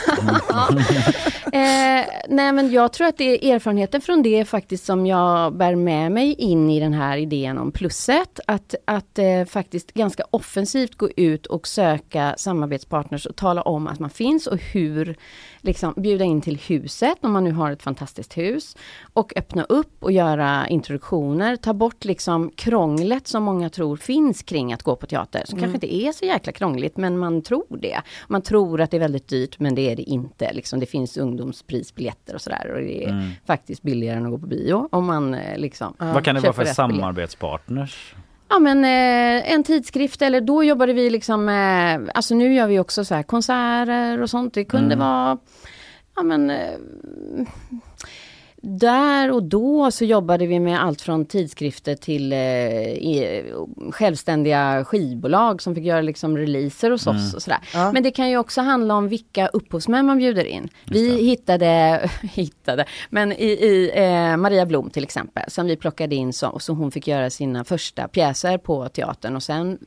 Eh, 1.53 2.05
nej 2.29 2.53
men 2.53 2.71
jag 2.73 2.93
tror 2.93 3.07
att 3.07 3.17
det 3.19 3.25
är 3.51 3.55
erfarenheten 3.55 4.01
från 4.01 4.23
det 4.23 4.45
faktiskt 4.45 4.85
som 4.85 5.07
jag 5.07 5.57
bär 5.57 5.75
med 5.75 6.13
mig 6.13 6.33
in 6.35 6.71
i 6.71 6.81
den 6.81 6.93
här 6.95 7.17
idén 7.17 7.59
om 7.59 7.73
plusset. 7.73 8.41
Att, 8.47 8.75
att 8.85 9.19
eh, 9.19 9.45
faktiskt 9.49 9.95
ganska 9.95 10.23
offensivt 10.31 10.95
gå 10.95 11.09
ut 11.17 11.47
och 11.47 11.67
söka 11.69 12.35
samarbetspartners 12.39 13.27
och 13.27 13.37
tala 13.37 13.63
om 13.63 13.78
att 13.87 13.99
man 13.99 14.11
finns 14.11 14.47
och 14.47 14.59
hur 14.59 15.17
liksom 15.61 15.95
bjuda 15.97 16.25
in 16.25 16.41
till 16.41 16.57
huset 16.59 17.19
om 17.21 17.33
man 17.33 17.45
nu 17.45 17.53
har 17.53 17.71
ett 17.71 17.83
fantastiskt 17.83 18.37
hus. 18.39 18.77
Och 19.13 19.33
öppna 19.37 19.65
upp 19.65 19.97
och 20.05 20.13
göra 20.13 20.69
introduktioner, 20.69 21.57
ta 21.57 21.73
bort 21.75 22.05
liksom 22.05 22.51
krånglet 22.57 23.27
som 23.27 23.43
många 23.43 23.71
tror 23.71 23.97
finns 23.97 24.43
kring 24.43 24.73
att 24.73 24.83
gå 24.83 24.97
på 24.97 25.07
teater. 25.07 25.43
Som 25.45 25.59
kanske 25.59 25.77
inte 25.77 25.95
är 25.95 26.13
så 26.13 26.25
jäkla 26.25 26.53
krångligt 26.53 26.97
men 26.97 27.19
man 27.19 27.43
tror 27.43 27.79
det. 27.81 28.01
Man 28.29 28.43
tror 28.43 28.81
att 28.81 28.91
det 28.91 28.97
är 28.97 29.01
väldigt 29.01 29.29
dyrt 29.29 29.59
men 29.59 29.75
det 29.75 29.91
är 29.91 29.97
det 29.97 30.03
inte. 30.03 30.53
Liksom, 30.53 30.81
det 30.81 30.87
finns 30.87 31.17
ungdomsprisbiljetter 31.17 32.35
och 32.35 32.41
sådär 32.41 32.73
och 32.75 32.81
det 32.81 33.05
är 33.05 33.09
Mm. 33.09 33.31
faktiskt 33.47 33.83
billigare 33.83 34.17
än 34.17 34.25
att 34.25 34.31
gå 34.31 34.39
på 34.39 34.47
bio 34.47 34.89
om 34.93 35.07
man 35.07 35.35
eh, 35.35 35.59
liksom 35.59 35.95
Vad 35.99 36.25
kan 36.25 36.35
det 36.35 36.41
vara 36.41 36.53
för 36.53 36.65
samarbetspartners? 36.65 38.15
Ja 38.49 38.59
men 38.59 38.85
eh, 38.85 39.53
en 39.53 39.65
tidskrift 39.65 40.23
eller 40.23 40.41
då 40.41 40.65
jobbade 40.65 40.93
vi 40.93 41.11
liksom 41.11 41.45
med, 41.45 42.11
alltså 42.15 42.35
nu 42.35 42.55
gör 42.55 42.67
vi 42.67 42.79
också 42.79 43.05
så 43.05 43.15
här 43.15 43.23
konserter 43.23 44.23
och 44.23 44.31
sånt. 44.31 44.55
Det 44.55 44.65
kunde 44.65 44.95
Mm. 44.95 44.99
vara, 44.99 45.39
ja 46.17 46.23
men 46.23 46.51
eh, 46.51 46.79
där 48.63 49.31
och 49.31 49.43
då 49.43 49.91
så 49.91 50.05
jobbade 50.05 50.47
vi 50.47 50.61
med 50.61 50.85
allt 50.85 51.01
från 51.01 51.27
tidskrifter 51.27 51.95
till 51.95 52.33
eh, 52.33 53.91
självständiga 53.93 54.85
skivbolag 54.85 55.63
som 55.63 55.75
fick 55.75 55.85
göra 55.85 56.01
liksom 56.01 56.37
releaser 56.37 56.91
hos 56.91 57.07
oss 57.07 57.35
och 57.35 57.43
sådär. 57.43 57.59
Ja. 57.75 57.93
Men 57.93 58.03
det 58.03 58.11
kan 58.11 58.31
ju 58.31 58.39
också 58.39 58.61
handla 58.61 58.95
om 58.95 59.09
vilka 59.09 59.47
upphovsmän 59.47 60.07
man 60.07 60.19
bjuder 60.19 60.45
in. 60.45 60.69
Vi 60.85 61.23
hittade, 61.23 62.11
hittade, 62.23 62.85
men 63.11 63.33
i, 63.33 63.47
i 63.47 63.91
eh, 63.95 64.37
Maria 64.37 64.67
Blom 64.67 64.91
till 64.91 65.05
exempel, 65.05 65.45
som 65.49 65.67
vi 65.67 65.77
plockade 65.77 66.15
in 66.15 66.33
så, 66.33 66.59
så 66.59 66.73
hon 66.73 66.91
fick 66.91 67.09
göra 67.09 67.31
sina 67.31 67.65
första 67.65 68.09
pjäser 68.09 68.59
på 68.59 68.89
teatern 68.89 69.37
och 69.37 69.43
sen 69.43 69.79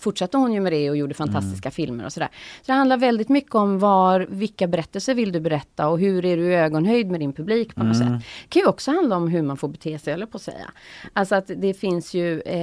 fortsatte 0.00 0.36
hon 0.36 0.52
ju 0.52 0.60
med 0.60 0.72
det 0.72 0.90
och 0.90 0.96
gjorde 0.96 1.14
fantastiska 1.14 1.70
filmer 1.70 2.04
och 2.04 2.12
sådär. 2.12 2.28
Så 2.60 2.62
det 2.66 2.72
handlar 2.72 2.96
väldigt 2.96 3.28
mycket 3.28 3.54
om 3.54 3.78
var, 3.78 4.26
vilka 4.30 4.66
berättelser 4.66 5.14
vill 5.14 5.32
du 5.32 5.40
berätta 5.40 5.88
och 5.88 5.98
hur 5.98 6.24
är 6.24 6.36
du 6.36 6.42
i 6.52 6.54
ögonhöjd 6.54 7.10
med 7.10 7.20
din 7.20 7.32
publik 7.32 7.74
på 7.74 7.82
något 7.84 7.96
Mm. 7.96 8.08
sätt. 8.08 8.26
Det 8.44 8.48
kan 8.48 8.60
ju 8.62 8.66
också 8.68 8.90
handla 8.90 9.16
om 9.16 9.28
hur 9.28 9.42
man 9.42 9.56
får 9.56 9.68
bete 9.68 9.98
sig, 9.98 10.12
eller 10.12 10.26
på 10.26 10.36
att 10.36 10.42
säga. 10.42 10.70
Alltså 11.12 11.34
att 11.34 11.50
det 11.56 11.74
finns 11.74 12.14
ju... 12.14 12.40
Eh, 12.40 12.54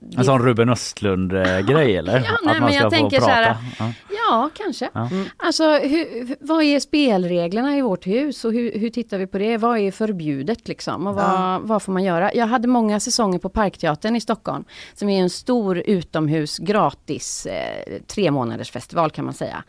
det- 0.00 0.16
En 0.18 0.24
sån 0.24 0.42
Ruben 0.42 0.68
Östlund-grej 0.68 1.96
eller? 1.96 2.14
Ja, 2.14 2.20
nej, 2.20 2.30
att 2.32 2.44
man 2.44 2.56
men 2.60 2.62
jag 2.62 2.74
ska 2.74 2.90
få 2.90 2.90
tänker 2.90 3.20
så 3.20 3.26
prata? 3.26 3.34
här, 3.40 3.56
Ja. 3.78 3.92
Ja, 4.30 4.50
kanske. 4.54 4.88
Ja. 4.94 5.08
Alltså, 5.36 5.64
hur, 5.72 6.36
vad 6.40 6.62
är 6.62 6.80
spelreglerna 6.80 7.76
i 7.76 7.82
vårt 7.82 8.06
hus 8.06 8.44
och 8.44 8.52
hur, 8.52 8.78
hur 8.78 8.90
tittar 8.90 9.18
vi 9.18 9.26
på 9.26 9.38
det? 9.38 9.56
Vad 9.56 9.78
är 9.78 9.90
förbjudet 9.90 10.68
liksom? 10.68 11.06
Och 11.06 11.14
vad, 11.14 11.24
Ja. 11.24 11.60
vad 11.64 11.82
får 11.82 11.92
man 11.92 12.04
göra? 12.04 12.34
Jag 12.34 12.46
hade 12.46 12.68
många 12.68 13.00
säsonger 13.00 13.38
på 13.38 13.48
Parkteatern 13.48 14.16
i 14.16 14.20
Stockholm, 14.20 14.64
som 14.94 15.08
är 15.08 15.22
en 15.22 15.30
stor 15.30 15.78
utomhus 15.78 16.31
gratis 16.58 17.46
eh, 17.46 18.00
tre 18.06 18.30
månaders 18.30 18.70
festival 18.70 19.10
kan 19.10 19.24
man 19.24 19.34
säga. 19.34 19.64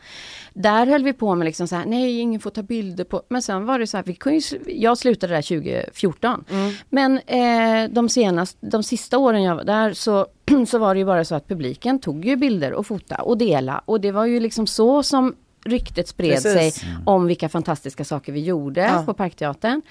Där 0.54 0.86
höll 0.86 1.04
vi 1.04 1.12
på 1.12 1.34
med 1.34 1.44
liksom 1.44 1.68
så 1.68 1.76
här, 1.76 1.84
nej, 1.86 2.20
ingen 2.20 2.40
får 2.40 2.50
ta 2.50 2.62
bilder 2.62 3.04
på, 3.04 3.22
men 3.28 3.42
sen 3.42 3.66
var 3.66 3.78
det 3.78 3.86
så 3.86 3.96
här, 3.96 4.04
vi 4.04 4.14
kunde 4.14 4.38
ju, 4.38 4.58
jag 4.66 4.98
slutade 4.98 5.34
där 5.34 5.42
2014. 5.42 6.44
Men 6.90 7.18
eh, 7.26 7.90
de 7.90 8.08
senaste, 8.08 8.66
de 8.66 8.82
sista 8.82 9.18
åren 9.18 9.42
jag 9.42 9.56
var 9.56 9.64
där 9.64 9.92
så, 9.92 10.26
så 10.68 10.78
var 10.78 10.94
det 10.94 10.98
ju 10.98 11.04
bara 11.06 11.24
så 11.24 11.34
att 11.34 11.48
publiken 11.48 11.98
tog 11.98 12.24
ju 12.24 12.36
bilder 12.36 12.72
och 12.72 12.86
fota 12.86 13.16
och 13.16 13.38
dela 13.38 13.82
och 13.84 14.00
det 14.00 14.12
var 14.12 14.24
ju 14.26 14.40
liksom 14.40 14.66
så 14.66 15.02
som 15.02 15.34
ryktet 15.66 16.08
spred 16.08 16.42
Precis. 16.42 16.74
sig 16.74 16.88
om 17.06 17.26
vilka 17.26 17.48
fantastiska 17.48 18.04
saker 18.04 18.32
vi 18.32 18.40
gjorde 18.40 18.80
Ja. 18.80 19.02
på 19.06 19.14
Parkteatern. 19.14 19.82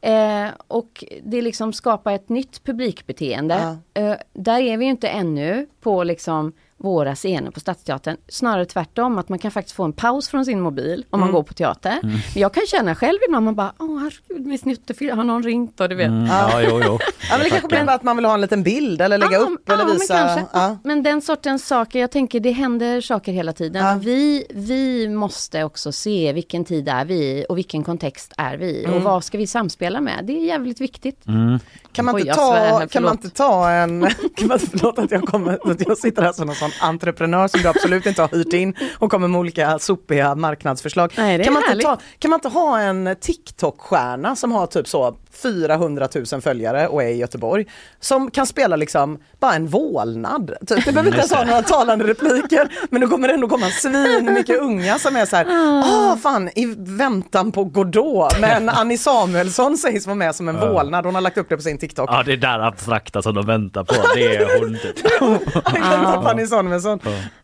Eh, 0.00 0.48
och 0.68 1.04
det 1.22 1.42
liksom 1.42 1.72
skapar 1.72 2.12
ett 2.12 2.28
nytt 2.28 2.64
publikbeteende. 2.64 3.78
Eh, 3.94 4.14
där 4.32 4.60
är 4.60 4.76
vi 4.76 4.84
ju 4.84 4.90
inte 4.90 5.08
ännu 5.08 5.66
på 5.80 6.04
liksom 6.04 6.52
våra 6.78 7.14
scener 7.14 7.50
på 7.50 7.60
Stadsteatern. 7.60 8.16
Snarare 8.28 8.64
tvärtom, 8.64 9.18
att 9.18 9.28
man 9.28 9.38
kan 9.38 9.50
faktiskt 9.50 9.76
få 9.76 9.84
en 9.84 9.92
paus 9.92 10.28
från 10.28 10.44
sin 10.44 10.60
mobil 10.60 11.04
om 11.10 11.20
man 11.20 11.28
Mm. 11.28 11.34
går 11.34 11.42
på 11.42 11.54
teater. 11.54 11.90
Mm. 12.02 12.08
Men 12.34 12.42
jag 12.42 12.54
kan 12.54 12.62
känna 12.66 12.94
själv 12.94 13.18
ibland, 13.28 13.44
man 13.44 13.54
bara, 13.54 13.72
åh 13.78 13.98
herregud, 13.98 14.46
min 14.46 14.58
snuttefilm, 14.58 15.16
har 15.18 15.24
någon 15.24 15.42
ringt? 15.42 15.80
Och 15.80 15.88
du 15.88 15.94
vet. 15.94 16.06
Mm, 16.08 16.26
ja, 16.26 16.50
jo, 16.62 16.80
jo. 16.84 16.98
Ja, 17.30 17.36
men 17.36 17.40
det 17.44 17.50
kanske 17.50 17.68
blir 17.68 17.84
bara 17.84 17.94
att 17.96 18.02
man 18.02 18.16
vill 18.16 18.24
ha 18.24 18.34
en 18.34 18.40
liten 18.40 18.62
bild 18.62 19.00
eller 19.00 19.18
lägga 19.18 19.38
upp 19.38 19.68
eller 19.68 19.84
ja, 19.84 19.92
visa. 19.92 20.14
Men, 20.14 20.36
kanske. 20.36 20.58
Ja. 20.58 20.78
men 20.84 21.02
den 21.02 21.22
sortens 21.22 21.66
saker, 21.66 21.98
jag 21.98 22.10
tänker 22.10 22.40
det 22.40 22.50
händer 22.50 23.00
saker 23.00 23.32
hela 23.32 23.52
tiden. 23.52 24.00
Vi, 24.00 24.46
vi 24.50 25.08
måste 25.08 25.64
också 25.64 25.92
se 25.92 26.32
vilken 26.32 26.64
tid 26.64 26.88
är 26.88 27.04
vi 27.04 27.14
i 27.14 27.46
och 27.48 27.58
vilken 27.58 27.84
kontext 27.84 28.32
är 28.36 28.56
vi 28.56 28.66
i 28.82 28.84
och 28.84 28.88
Mm. 28.90 29.02
vad 29.04 29.24
ska 29.24 29.38
vi 29.38 29.46
samspela 29.46 30.00
med. 30.00 30.24
Det 30.24 30.32
är 30.32 30.44
jävligt 30.44 30.80
viktigt. 30.80 31.24
Kan 31.92 32.04
man, 32.04 32.14
Oj, 32.14 32.20
inte 32.20 32.34
ta, 32.34 32.52
svär 32.52 32.66
här, 32.78 32.86
kan 32.86 33.02
man 33.02 33.12
inte 33.12 33.30
ta 33.30 33.70
en, 33.70 34.08
kan 34.36 34.48
man, 34.48 34.58
förlåt 34.58 34.98
att 34.98 35.10
jag, 35.10 35.22
kommer, 35.24 35.70
att 35.70 35.86
jag 35.88 35.98
sitter 35.98 36.22
här 36.22 36.32
som 36.32 36.48
en 36.48 36.54
sån 36.54 36.67
entreprenör 36.80 37.48
som 37.48 37.60
du 37.60 37.68
absolut 37.68 38.06
inte 38.06 38.22
har 38.22 38.28
hyrt 38.28 38.52
in 38.52 38.74
och 38.98 39.10
kommer 39.10 39.28
med 39.28 39.40
olika 39.40 39.78
sopiga 39.78 40.34
marknadsförslag. 40.34 41.14
Nej, 41.16 41.44
kan, 41.44 41.52
man 41.52 41.62
ta, 41.82 41.98
kan 42.18 42.30
man 42.30 42.36
inte 42.36 42.48
ha 42.48 42.80
en 42.80 43.16
TikTok-stjärna 43.20 44.36
som 44.36 44.52
har 44.52 44.66
typ 44.66 44.88
så 44.88 45.16
400 45.42 46.08
000 46.32 46.40
följare 46.40 46.88
och 46.88 47.02
är 47.02 47.06
i 47.08 47.16
Göteborg 47.16 47.66
som 48.00 48.30
kan 48.30 48.46
spela 48.46 48.76
liksom 48.76 49.18
bara 49.40 49.54
en 49.54 49.66
vålnad. 49.66 50.54
Typ. 50.66 50.84
Det 50.84 50.92
behöver 50.92 51.06
inte 51.08 51.18
ens 51.18 51.32
ha 51.32 51.44
några 51.44 51.62
talande 51.62 52.06
repliker 52.06 52.68
men 52.90 53.00
då 53.00 53.08
kommer 53.08 53.28
det 53.28 53.34
ändå 53.34 53.48
komma 53.48 53.66
svin 53.70 54.32
mycket 54.34 54.60
unga 54.60 54.98
som 54.98 55.16
är 55.16 55.26
så 55.26 55.36
här, 55.36 55.46
ah 55.84 56.16
fan 56.16 56.48
i 56.54 56.74
väntan 56.78 57.52
på 57.52 57.64
Godot 57.64 58.40
men 58.40 58.68
Annie 58.68 58.98
Samuelsson 58.98 59.76
sägs 59.78 60.06
vara 60.06 60.14
med 60.14 60.34
som 60.34 60.48
en 60.48 60.56
Ja. 60.56 60.72
vålnad. 60.72 61.04
Hon 61.04 61.14
har 61.14 61.22
lagt 61.22 61.38
upp 61.38 61.48
det 61.48 61.56
på 61.56 61.62
sin 61.62 61.78
TikTok. 61.78 62.10
Ja, 62.12 62.22
det 62.26 62.36
där 62.36 62.58
abstrakta 62.58 63.22
som 63.22 63.34
de 63.34 63.46
väntar 63.46 63.84
på, 63.84 63.94
det 64.14 64.36
är 64.36 64.58
hon 64.60 64.76
typ. 64.82 64.96
Jag 65.74 66.22
på 66.22 66.28
Annie 66.28 66.46
Samuelsson. 66.46 67.00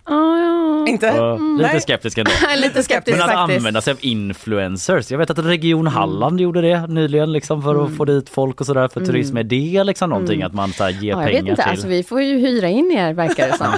Ja, 0.07 0.39
ja. 0.39 0.85
Inte? 0.89 1.07
Ja, 1.07 1.35
Mm. 1.35 1.57
lite 1.57 1.73
Nej. 1.73 1.81
skeptisk 1.81 2.19
ändå. 2.19 2.31
Lite 2.57 2.83
skeptisk 2.83 3.17
Men 3.19 3.25
att 3.29 3.33
faktiskt. 3.35 3.59
använda 3.59 3.81
sig 3.81 3.91
av 3.93 3.99
influencers. 4.01 5.11
Jag 5.11 5.19
vet 5.19 5.31
att 5.31 5.39
Region 5.39 5.87
Halland 5.87 6.41
gjorde 6.41 6.61
det 6.61 6.87
nyligen 6.87 7.33
liksom 7.33 7.63
för 7.63 7.85
att 7.85 7.97
få 7.97 8.05
dit 8.05 8.29
folk 8.29 8.61
och 8.61 8.67
sådär 8.67 8.89
för 8.89 9.01
Mm. 9.01 9.13
turism. 9.13 9.37
Är 9.37 9.43
det 9.43 9.85
liksom 9.85 10.11
någonting 10.11 10.35
Mm. 10.41 10.47
att 10.47 10.55
man 10.55 10.73
så 10.73 10.85
här, 10.85 10.91
ger 10.91 11.11
Ja, 11.13 11.17
jag 11.23 11.27
pengar 11.27 11.41
vet 11.43 11.51
inte, 11.51 11.63
till? 11.63 11.71
alltså 11.71 11.89
vi 11.89 12.03
får 12.03 12.23
ju 12.23 12.39
hyra 12.39 12.69
in 12.69 12.93
er 12.93 13.13
verkar 13.13 13.47
det 13.49 13.57
som. 13.59 13.67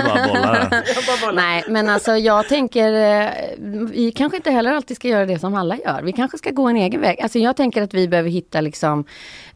är 0.00 0.04
bara 0.06 0.28
bollar. 0.28 1.32
Nej, 1.34 1.64
men 1.68 1.88
alltså 1.88 2.16
jag 2.16 2.48
tänker, 2.48 2.92
eh, 3.22 3.30
vi 3.92 4.12
kanske 4.16 4.36
inte 4.36 4.50
heller 4.50 4.72
alltid 4.72 4.96
ska 4.96 5.08
göra 5.08 5.26
det 5.26 5.38
som 5.38 5.54
alla 5.54 5.76
gör. 5.76 6.00
Vi 6.02 6.12
kanske 6.12 6.38
ska 6.38 6.50
gå 6.50 6.68
en 6.68 6.76
egen 6.76 7.00
väg. 7.00 7.20
Alltså 7.20 7.38
jag 7.38 7.56
tänker 7.56 7.82
att 7.82 7.94
vi 7.94 8.08
behöver 8.08 8.30
hitta 8.30 8.60
liksom 8.60 9.04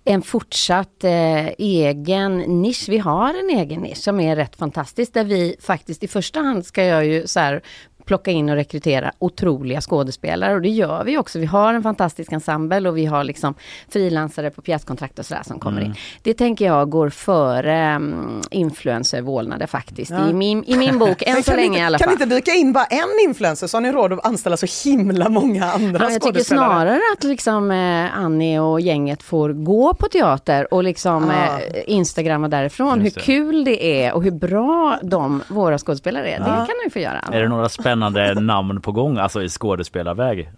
en 0.05 0.23
fortsatt 0.23 1.05
eh, 1.05 1.49
egen 1.59 2.39
nisch. 2.39 2.89
Vi 2.89 2.99
har 2.99 3.35
en 3.35 3.59
egen 3.59 3.81
nisch 3.81 3.97
som 3.97 4.21
är 4.21 4.37
rätt 4.37 4.57
fantastisk, 4.57 5.15
där 5.15 5.25
vi 5.25 5.57
faktiskt 5.61 6.03
i 6.03 6.09
första 6.09 6.41
hand 6.41 6.67
ska 6.67 6.85
jag 6.85 7.07
ju 7.07 7.27
så 7.27 7.41
här 7.41 7.63
plocka 8.05 8.31
in 8.31 8.49
och 8.49 8.55
rekrytera 8.57 9.13
otroliga 9.19 9.81
skådespelare 9.81 10.55
och 10.55 10.63
det 10.63 10.69
gör 10.69 11.05
vi 11.05 11.19
också. 11.19 11.39
Vi 11.39 11.47
har 11.47 11.75
en 11.75 11.83
fantastisk 11.83 12.33
ensemble 12.33 12.89
och 12.89 12.97
vi 12.99 13.07
har 13.07 13.25
liksom 13.25 13.55
frilansare 13.89 14.51
på 14.51 14.63
pjäskontrakt 14.63 15.19
och 15.19 15.27
sådär 15.27 15.43
som 15.47 15.59
kommer 15.59 15.75
Mm. 15.81 15.91
in. 15.91 15.97
Det 16.23 16.35
tänker 16.35 16.65
jag 16.67 16.91
går 16.91 17.09
före 17.09 17.97
um, 17.97 18.41
influencervålnader 18.51 19.67
faktiskt. 19.67 20.11
Ja. 20.11 20.29
I, 20.29 20.33
min, 20.33 20.65
I 20.65 20.77
min 20.77 20.99
bok, 20.99 21.23
än 21.27 21.43
så 21.43 21.51
kan 21.51 21.57
länge 21.57 21.67
inte, 21.67 21.79
i 21.81 21.83
alla 21.83 21.99
Kan 21.99 22.09
fall. 22.09 22.17
vi 22.19 22.25
inte 22.25 22.35
dyka 22.37 22.51
in 22.53 22.73
bara 22.73 22.85
en 22.85 23.29
influencer 23.29 23.67
så 23.67 23.77
har 23.77 23.83
ni 23.83 23.93
råd 23.93 24.13
att 24.13 24.27
anställa 24.27 24.57
så 24.57 24.89
himla 24.91 25.29
många 25.29 25.65
andra 25.65 26.05
Ja, 26.05 26.11
jag 26.11 26.13
tycker 26.13 26.27
skådespelare. 26.27 26.67
snarare 26.69 27.01
att 27.17 27.25
liksom, 27.25 27.71
eh, 27.71 28.19
Annie 28.19 28.59
och 28.59 28.81
gänget 28.81 29.23
får 29.23 29.51
gå 29.53 29.95
på 29.95 30.09
teater 30.09 30.75
och 30.75 30.85
liksom 30.85 31.31
Ah. 31.31 31.33
eh, 31.59 31.83
instagramma 31.87 32.49
därifrån 32.49 33.01
hur 33.01 33.11
det. 33.11 33.21
kul 33.21 33.65
det 33.65 34.03
är 34.05 34.13
och 34.15 34.23
hur 34.25 34.31
bra 34.31 34.99
de, 35.03 35.43
våra 35.49 35.79
skådespelare 35.79 36.31
är. 36.31 36.39
Det 36.39 36.45
Ja. 36.49 36.55
kan 36.57 36.67
de 36.67 36.85
ju 36.85 36.91
få 36.91 36.99
göra. 36.99 37.21
Är 37.33 37.43
det 37.43 37.49
några 37.49 37.69
spännande 37.95 38.41
namn 38.41 38.81
på 38.81 38.93
gång, 38.93 39.19
alltså 39.19 39.43
i 39.43 39.49
skådespelarväg? 39.49 40.51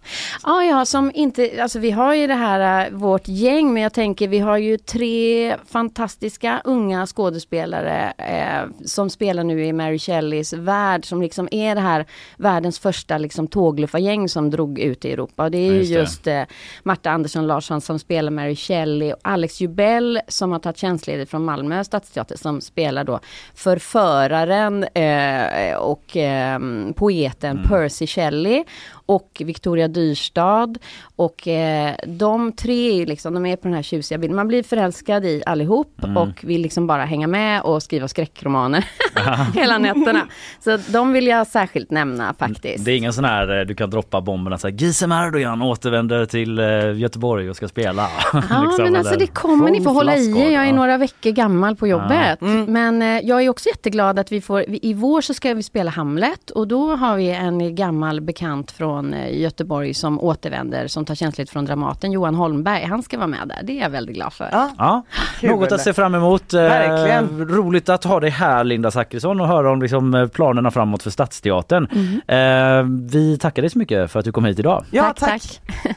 Ja, 0.43 0.65
ja, 0.65 0.85
som 0.85 1.13
inte, 1.15 1.51
alltså 1.63 1.79
vi 1.79 1.91
har 1.91 2.15
ju 2.15 2.27
det 2.27 2.35
här, 2.35 2.87
äh, 2.87 2.93
vårt 2.93 3.29
gäng, 3.29 3.73
men 3.73 3.83
jag 3.83 3.93
tänker 3.93 4.29
vi 4.29 4.39
har 4.39 4.57
ju 4.57 4.79
tre 4.79 5.57
fantastiska 5.67 6.61
unga 6.65 7.07
skådespelare 7.07 8.13
eh, 8.19 8.85
som 8.85 9.11
spelar 9.11 9.45
nu 9.45 9.65
i 9.65 9.73
Mary 9.73 9.99
Shelleys 9.99 10.53
värld, 10.53 11.05
som 11.05 11.23
liksom 11.23 11.49
är 11.51 11.75
det 11.75 11.81
här 11.81 12.07
världens 12.37 12.79
första 12.79 13.19
liksom 13.19 13.47
tågluffargäng 13.47 14.29
som 14.29 14.51
drog 14.51 14.79
ut 14.79 15.05
i 15.05 15.13
Europa. 15.13 15.45
Och 15.45 15.51
det 15.51 15.59
är 15.59 15.73
ju 15.73 15.79
Just 15.79 15.93
just 15.93 16.27
eh, 16.27 16.43
Marta 16.83 17.11
Andersson 17.11 17.47
Larsson 17.47 17.81
som 17.81 17.99
spelar 17.99 18.31
Mary 18.31 18.57
Shelley 18.57 19.13
och 19.13 19.19
Alex 19.23 19.61
Jubell 19.61 20.21
som 20.29 20.53
har 20.53 20.59
tagit 20.59 20.79
tjänstledigt 20.79 21.31
från 21.31 21.45
Malmö 21.45 21.85
stadsteater 21.85 22.37
som 22.37 22.61
spelar 22.61 23.05
då 23.05 23.21
förföraren 23.55 24.85
eh, 24.85 25.77
och 25.77 26.17
eh, 26.17 26.61
poeten 26.95 27.26
Percy 27.67 28.07
Shelley 28.07 28.65
och 29.07 29.43
Victoria 29.45 29.89
Dyrstad. 29.89 30.75
Och 31.17 31.49
eh, 31.49 31.95
de 32.07 32.53
tre 32.53 33.03
är 33.03 33.07
liksom, 33.07 33.35
de 33.35 33.47
är 33.47 33.57
på 33.57 33.69
den 33.69 33.75
här 33.75 33.83
tjusiga 33.83 34.19
bilden. 34.19 34.37
Man 34.37 34.49
blir 34.49 34.63
förälskad 34.63 35.25
i 35.25 35.43
allihop 35.47 35.93
Mm. 36.05 36.17
och 36.17 36.45
vill 36.45 36.63
liksom 36.63 36.87
bara 36.87 37.05
hänga 37.05 37.27
med 37.27 37.63
och 37.63 37.83
skriva 37.83 38.09
skräckromaner 38.09 38.85
hela 39.55 39.79
nätterna. 39.79 40.27
Så 40.65 40.79
de 40.89 41.13
vill 41.13 41.27
jag 41.27 41.47
särskilt 41.47 41.91
nämna 41.91 42.35
faktiskt. 42.39 42.85
Det 42.85 42.93
är 42.93 42.97
ingen 42.97 43.13
sån 43.13 43.25
här, 43.25 43.59
eh, 43.61 43.65
du 43.67 43.75
kan 43.75 43.91
droppa 43.91 44.21
bomberna 44.21 44.59
såhär, 44.59 44.75
Gizem 44.75 45.13
Erdogan 45.13 45.63
återvänder 45.63 46.27
till 46.27 46.59
eh, 46.59 46.93
Göteborg 46.99 47.51
och 47.51 47.57
ska 47.57 47.69
spela. 47.69 48.09
Ja, 48.33 48.63
Liksom, 48.63 48.85
men 48.85 48.97
alltså 48.97 49.17
det 49.19 49.27
kommer 49.27 49.71
ni 49.71 49.81
få 49.81 49.91
hålla 49.91 50.17
i 50.17 50.31
er. 50.31 50.51
Jag 50.51 50.63
är 50.63 50.67
Ja. 50.67 50.75
några 50.75 50.99
veckor 50.99 51.31
gammal 51.31 51.77
på 51.77 51.87
jobbet. 51.87 52.41
Mm. 52.43 52.65
Men 52.73 53.03
eh, 53.03 53.21
jag 53.29 53.43
är 53.45 53.49
också 53.49 53.69
jätteglad 53.69 54.19
att 54.19 54.33
vi 54.33 54.41
får, 54.41 54.65
vi- 54.69 54.81
i 54.83 54.95
vår 54.95 55.21
så 55.21 55.35
ska 55.35 55.55
vi 55.55 55.63
spela 55.63 55.91
Hamlet 55.91 56.51
och 56.51 56.69
då 56.69 56.97
har 56.97 57.17
vi 57.17 57.31
en 57.31 57.75
gammal 57.75 58.21
bekant 58.21 58.71
från 58.71 58.96
eh, 59.05 59.41
Göteborg 59.41 59.95
som 59.95 60.21
återvänder, 60.21 60.87
som 60.87 61.05
tar 61.05 61.15
tjänstledigt 61.15 61.53
från 61.53 61.65
Dramaten, 61.65 62.13
Johan 62.13 62.35
Holmberg. 62.35 62.85
Han 62.85 63.03
ska 63.03 63.17
vara 63.17 63.27
med 63.27 63.49
där, 63.49 63.61
det 63.63 63.79
är 63.79 63.83
jag 63.83 63.91
väldigt 63.91 64.17
glad 64.17 64.33
för. 64.33 64.49
Ja, 64.79 65.03
Kul. 65.41 65.51
något 65.51 65.73
att 65.73 65.81
se 65.81 65.93
fram 65.93 66.15
emot. 66.15 66.55
Eh, 66.55 66.61
Verkligen. 66.63 67.49
roligt 67.49 67.89
att 67.89 68.05
ha 68.05 68.21
dig 68.21 68.31
här 68.31 68.65
Linda 68.65 68.91
Zachrisson 68.91 69.41
och 69.41 69.49
höra 69.49 69.71
om 69.73 69.83
liksom, 69.83 70.15
eh, 70.15 70.27
planerna 70.27 70.71
framåt 70.71 71.03
för 71.03 71.11
Stadsteatern. 71.11 71.89
Mm. 71.93 72.21
Eh, 72.29 73.11
vi 73.13 73.39
tackar 73.39 73.63
dig 73.63 73.71
så 73.71 73.79
mycket 73.79 74.11
för 74.11 74.19
att 74.19 74.25
du 74.25 74.33
kom 74.33 74.45
hit 74.45 74.59
idag. 74.59 74.85
Ja, 74.91 75.03
tack, 75.03 75.19
tack. 75.19 75.61
tack. 75.83 75.97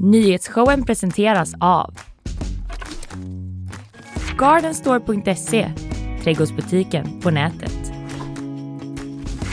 Nyhetsshowen 0.00 0.84
presenteras 0.84 1.54
av 1.60 1.94
Gardenstore.se, 4.38 5.70
trädgårdsbutiken 6.22 7.20
på 7.20 7.30
nätet. 7.30 7.83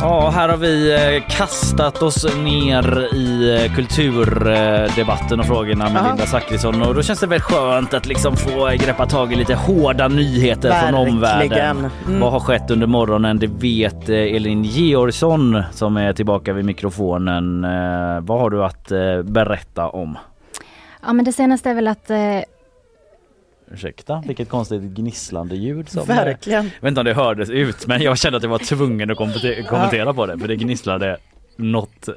Ja, 0.00 0.30
här 0.30 0.48
har 0.48 0.56
vi 0.56 0.94
eh, 1.16 1.22
kastat 1.36 2.02
oss 2.02 2.36
ner 2.36 3.14
i 3.14 3.54
eh, 3.64 3.74
kulturdebatten 3.74 5.40
och 5.40 5.46
frågorna 5.46 5.88
med 5.88 5.96
Aha. 5.96 6.08
Linda 6.08 6.26
Zachrisson 6.26 6.82
och 6.82 6.94
då 6.94 7.02
känns 7.02 7.20
det 7.20 7.26
väl 7.26 7.40
skönt 7.40 7.94
att 7.94 8.06
liksom 8.06 8.36
få 8.36 8.70
greppa 8.78 9.06
tag 9.06 9.32
i 9.32 9.36
lite 9.36 9.54
hårda 9.54 10.08
nyheter 10.08 10.70
från 10.70 11.20
Verkligen. 11.20 11.74
omvärlden. 11.74 11.90
Mm. 12.06 12.20
Vad 12.20 12.32
har 12.32 12.40
skett 12.40 12.70
under 12.70 12.86
morgonen? 12.86 13.38
Det 13.38 13.46
vet 13.46 14.08
eh, 14.08 14.16
Elin 14.16 14.64
Georgsson 14.64 15.62
som 15.72 15.96
är 15.96 16.12
tillbaka 16.12 16.52
vid 16.52 16.64
mikrofonen. 16.64 17.62
Vad 18.26 18.40
har 18.40 18.50
du 18.50 18.64
att 18.64 18.88
berätta 19.24 19.88
om? 19.88 20.18
Ja 21.06 21.12
men 21.12 21.24
det 21.24 21.32
senaste 21.32 21.70
är 21.70 21.74
väl 21.74 21.88
att 21.88 22.10
eh, 22.10 22.16
Ursäkta, 23.72 24.22
vilket 24.26 24.48
konstigt 24.48 24.82
gnisslande 24.82 25.56
ljud. 25.56 25.88
Som, 25.88 26.04
Verkligen. 26.06 26.64
Jag 26.64 26.82
vet 26.82 26.88
inte 26.88 27.00
om 27.00 27.04
det 27.04 27.14
hördes 27.14 27.50
ut 27.50 27.86
men 27.86 28.02
jag 28.02 28.18
kände 28.18 28.36
att 28.36 28.42
jag 28.42 28.50
var 28.50 28.58
tvungen 28.58 29.10
att 29.10 29.16
kommentera, 29.16 29.62
kommentera 29.62 30.14
på 30.14 30.26
det 30.26 30.38
för 30.38 30.48
det 30.48 30.56
gnisslade 30.56 31.16
något 31.58 32.08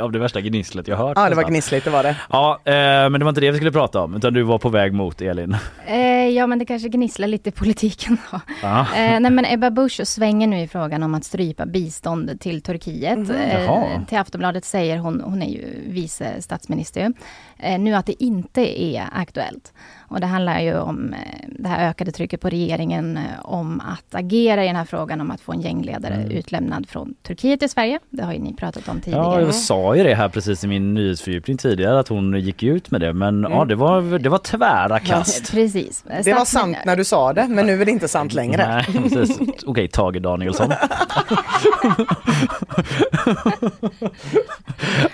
av 0.00 0.12
det 0.12 0.18
värsta 0.18 0.40
gnisslet 0.40 0.88
jag 0.88 0.96
hört. 0.96 1.16
Ja 1.16 1.28
det 1.28 1.34
var 1.36 1.44
gnissligt, 1.44 1.84
det 1.84 1.90
var 1.90 2.02
det. 2.02 2.16
Ja, 2.30 2.60
eh, 2.64 2.72
men 3.10 3.12
det 3.12 3.24
var 3.24 3.28
inte 3.28 3.40
det 3.40 3.50
vi 3.50 3.56
skulle 3.56 3.72
prata 3.72 4.00
om 4.00 4.14
utan 4.16 4.34
du 4.34 4.42
var 4.42 4.58
på 4.58 4.68
väg 4.68 4.92
mot 4.92 5.20
Elin. 5.20 5.56
eh, 5.86 6.28
ja 6.28 6.46
men 6.46 6.58
det 6.58 6.64
kanske 6.64 6.88
gnisslar 6.88 7.26
lite 7.28 7.48
i 7.48 7.52
politiken 7.52 8.18
då. 8.30 8.40
Ja. 8.62 8.80
Eh, 8.80 9.20
nej 9.20 9.30
men 9.30 9.44
Ebba 9.44 9.70
Busch 9.70 10.00
svänger 10.08 10.46
nu 10.46 10.60
i 10.60 10.68
frågan 10.68 11.02
om 11.02 11.14
att 11.14 11.24
strypa 11.24 11.66
bistånd 11.66 12.40
till 12.40 12.62
Turkiet. 12.62 13.30
Eh, 13.30 13.64
Jaha. 13.64 14.04
till 14.08 14.18
Aftonbladet 14.18 14.64
säger 14.64 14.98
hon, 14.98 15.20
hon 15.20 15.42
är 15.42 15.50
ju 15.50 15.64
vice 15.86 16.42
statsminister 16.42 17.12
eh, 17.58 17.78
nu 17.78 17.94
att 17.94 18.06
det 18.06 18.22
inte 18.24 18.82
är 18.82 19.08
aktuellt. 19.12 19.72
Och 20.10 20.20
det 20.20 20.26
handlar 20.26 20.60
ju 20.60 20.78
om 20.78 21.12
eh, 21.14 21.18
det 21.58 21.68
här 21.68 21.88
ökade 21.90 22.12
trycket 22.12 22.40
på 22.40 22.48
regeringen 22.48 23.16
eh, 23.16 23.22
om 23.42 23.80
att 23.80 24.14
agera 24.14 24.64
i 24.64 24.66
den 24.66 24.76
här 24.76 24.84
frågan 24.84 25.20
om 25.20 25.30
att 25.30 25.40
få 25.40 25.52
en 25.52 25.60
gängledare 25.60 26.14
Mm. 26.14 26.30
utlämnad 26.30 26.88
från 26.88 27.14
Turkiet 27.22 27.60
till 27.60 27.70
Sverige. 27.70 27.98
Det 28.10 28.22
har 28.22 28.32
ju 28.32 28.38
ni 28.38 28.54
pratat 28.54 28.88
om 28.88 29.00
tidigare. 29.00 29.22
Ja, 29.24 29.40
jag 29.40 29.54
sa 29.54 29.96
ju 29.96 30.02
det 30.04 30.14
här 30.14 30.28
precis 30.28 30.64
i 30.64 30.66
min 30.66 30.94
nyhetsfördjupning 30.94 31.56
tidigare 31.56 31.98
att 32.00 32.08
hon 32.08 32.40
gick 32.40 32.62
ut 32.62 32.90
med 32.90 33.00
det 33.00 33.12
men 33.12 33.46
ja 33.50 33.64
det 33.64 33.74
var, 33.74 34.18
det 34.18 34.28
var 34.28 34.38
tvära 34.38 34.98
kast. 35.00 35.50
Precis. 35.52 36.04
Det 36.24 36.32
var 36.34 36.44
sant 36.44 36.76
när 36.84 36.96
du 36.96 37.04
sa 37.04 37.32
det, 37.32 37.46
men 37.48 37.66
nu 37.66 37.80
är 37.82 37.84
det 37.84 37.90
inte 37.90 38.08
sant 38.08 38.32
längre. 38.34 38.66
Nej, 38.68 39.08
precis. 39.10 39.38
Okej, 39.66 39.88
Tage 39.88 40.20
Danielsson. 40.22 40.72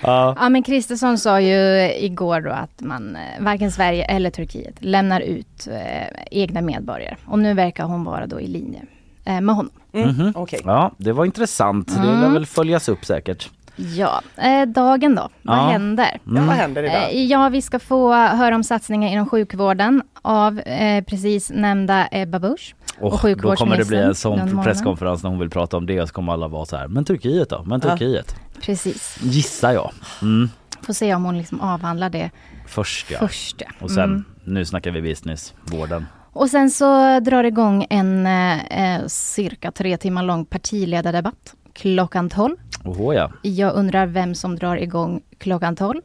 ja. 0.03 0.37
Ja 0.41 0.49
men 0.49 0.63
Kristersson 0.63 1.19
sa 1.19 1.41
ju 1.41 1.93
igår 2.01 2.41
då 2.41 2.51
att 2.51 2.81
man 2.81 3.17
eh, 3.17 3.45
varken 3.45 3.73
Sverige 3.73 4.05
eller 4.05 4.31
Turkiet 4.31 4.75
lämnar 4.87 5.21
ut 5.21 5.67
eh, 5.67 6.09
egna 6.31 6.61
medborgare. 6.61 7.17
Och 7.27 7.39
nu 7.39 7.55
verkar 7.55 7.85
hon 7.85 8.05
vara 8.05 8.27
då 8.27 8.41
i 8.41 8.47
linje 8.47 8.83
eh, 9.25 9.41
med 9.41 9.55
honom. 9.55 9.73
Mhm. 9.93 10.33
Okej. 10.37 10.61
ja, 10.65 10.91
det 10.99 11.13
var 11.13 11.25
intressant. 11.25 11.95
Det 11.95 12.03
lär 12.03 12.13
Mm. 12.19 12.33
väl 12.33 12.47
följas 12.47 12.89
upp 12.89 13.05
säkert. 13.05 13.51
Ja, 13.77 14.21
eh, 14.37 14.67
dagen 14.69 15.15
då. 15.15 15.29
Vad 15.43 15.59
Ja. 15.59 15.63
händer? 15.69 16.19
Ja, 16.25 16.33
vad 16.33 16.55
händer 16.55 16.83
idag? 16.83 17.11
Eh, 17.15 17.25
ja, 17.25 17.49
vi 17.49 17.63
ska 17.63 17.79
få 17.79 18.13
höra 18.15 18.55
om 18.55 18.65
satsningar 18.65 19.13
inom 19.13 19.27
sjukvården 19.29 20.03
av 20.23 20.59
eh, 20.61 21.05
precis 21.05 21.51
nämnda 21.51 22.09
Ebba 22.11 22.39
Busch. 22.39 22.75
Och 23.01 23.37
då 23.43 23.57
kommer 23.57 23.77
det 23.77 23.85
bli 23.89 23.99
en 23.99 24.15
sån 24.15 24.63
presskonferens 24.65 25.23
när 25.23 25.31
hon 25.31 25.39
vill 25.39 25.51
prata 25.51 25.77
om 25.77 25.87
det 25.87 26.01
och 26.01 26.09
så 26.09 26.15
kommer 26.15 26.33
alla 26.33 26.49
vara 26.49 26.65
så 26.65 26.77
här. 26.77 26.89
Men 26.89 27.05
Turkiet 27.05 27.51
då? 27.51 27.63
Men 27.67 27.81
Ja. 27.85 27.91
Turkiet? 27.91 28.37
Precis. 28.61 29.19
Gissar 29.23 29.73
jag. 29.73 29.91
Mm. 30.23 30.49
Får 30.83 30.93
se 30.93 31.15
om 31.15 31.25
hon 31.25 31.39
liksom 31.39 31.61
avhandlar 31.61 32.11
det 32.11 32.31
Först 32.67 33.11
ja. 33.11 33.19
först. 33.19 33.57
ja. 33.61 33.67
Och 33.81 33.91
sen, 33.91 34.05
Mm. 34.05 34.25
Nu 34.47 34.65
snackar 34.65 34.91
vi 34.91 35.03
business, 35.03 35.55
vården. 35.65 36.07
Och 36.33 36.51
sen 36.51 36.71
så 36.71 37.21
drar 37.21 37.43
det 37.43 37.49
igång 37.49 37.87
en 37.91 38.27
eh, 38.27 38.95
eh, 38.97 39.07
cirka 39.07 39.73
tre 39.73 39.97
timmar 39.97 40.23
lång 40.23 40.45
partiledardebatt 40.45 41.55
klockan 41.73 42.31
12. 42.31 42.57
Oho 42.85 43.13
ja. 43.13 43.31
Jag 43.43 43.75
undrar 43.75 44.07
vem 44.07 44.35
som 44.35 44.57
drar 44.57 44.77
igång 44.77 45.21
klockan 45.39 45.77
12. 45.77 46.01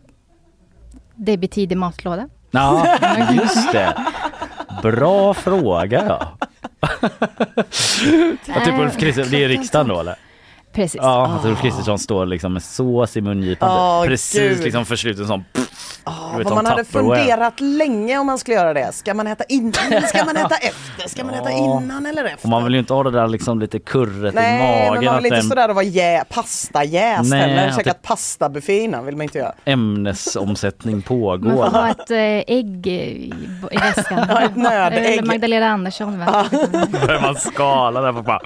Det 1.15 1.37
blir 1.37 1.49
tidig 1.49 1.77
matlåda. 1.77 2.29
Ja, 2.51 2.97
just 3.33 3.71
det. 3.71 3.95
Bra 4.81 5.33
fråga 5.33 6.05
ja. 6.07 6.37
Typ 8.65 8.79
Ulf 8.79 8.97
Kristersson, 8.97 9.31
det 9.31 9.43
är 9.43 9.47
riksdagen 9.47 9.87
då 9.87 9.99
eller? 9.99 10.15
Precis. 10.74 10.99
Ja, 11.03 11.26
att 11.39 11.45
Ulf 11.45 11.61
Kristersson 11.61 11.99
står 11.99 12.26
liksom 12.26 12.53
med 12.53 12.63
sås 12.63 13.17
i 13.17 13.22
mungipan. 13.22 13.69
Åh, 13.72 14.05
Precis 14.05 14.39
Gud. 14.57 14.63
liksom 14.63 14.86
för 14.86 14.95
slutet 14.95 15.28
som 15.28 15.43
Ah, 16.03 16.32
Du 16.32 16.38
vet, 16.43 16.53
man 16.53 16.65
hade 16.65 16.86
funderat 16.86 17.59
länge 17.59 18.17
om 18.17 18.26
man 18.28 18.38
skulle 18.38 18.55
göra 18.57 18.74
det. 18.74 18.89
Ska 18.93 19.13
man 19.13 19.28
äta 19.28 19.43
innan? 19.43 19.74
Ska 20.07 20.26
man 20.26 20.38
äta 20.38 20.55
efter? 20.55 21.09
Ska 21.09 21.24
man 21.24 21.34
äta 21.34 21.51
innan 21.51 22.05
eller 22.05 22.24
efter? 22.26 22.45
Och 22.45 22.49
man 22.49 22.63
vill 22.63 22.74
ju 22.74 22.80
inte 22.80 22.93
ha 22.93 23.03
det 23.03 23.11
där 23.11 23.28
liksom 23.28 23.59
lite 23.59 23.80
kurret 23.80 24.34
Nej, 24.34 24.55
i 24.55 24.59
magen. 24.89 24.93
men 24.93 25.05
man 25.05 25.15
vill 25.15 25.26
inte 25.26 25.36
den 25.36 25.43
sådär 25.49 25.69
att 25.69 25.76
vara 25.76 25.86
jä- 25.86 26.24
pastajäst 26.30 27.30
Nej, 27.30 27.39
heller. 27.41 27.67
att 27.69 27.76
Käkat 27.76 27.97
det- 28.01 28.07
pastabuffé 28.07 28.80
innan 28.80 29.05
vill 29.05 29.15
man 29.17 29.24
inte 29.24 29.38
göra. 29.38 29.53
ämnesomsättning 29.65 30.95
Man 30.95 31.01
pågår. 31.19 31.51
får 31.51 31.63
ha 31.80 31.89
ett 31.89 32.11
eh, 32.11 32.17
ägg 32.57 32.88
i, 32.88 33.34
i 33.72 33.78
väskan. 33.78 34.26
Ja, 34.30 34.41
ett 34.41 34.55
nödägg. 34.55 35.13
Eller 35.13 35.24
Magdalena 35.24 35.67
Andersson. 35.67 36.19
Va? 36.19 36.45
Börjar 37.05 37.22
man 37.22 37.36
skala 37.36 38.01
där 38.01 38.13
på 38.13 38.22
bara. 38.22 38.39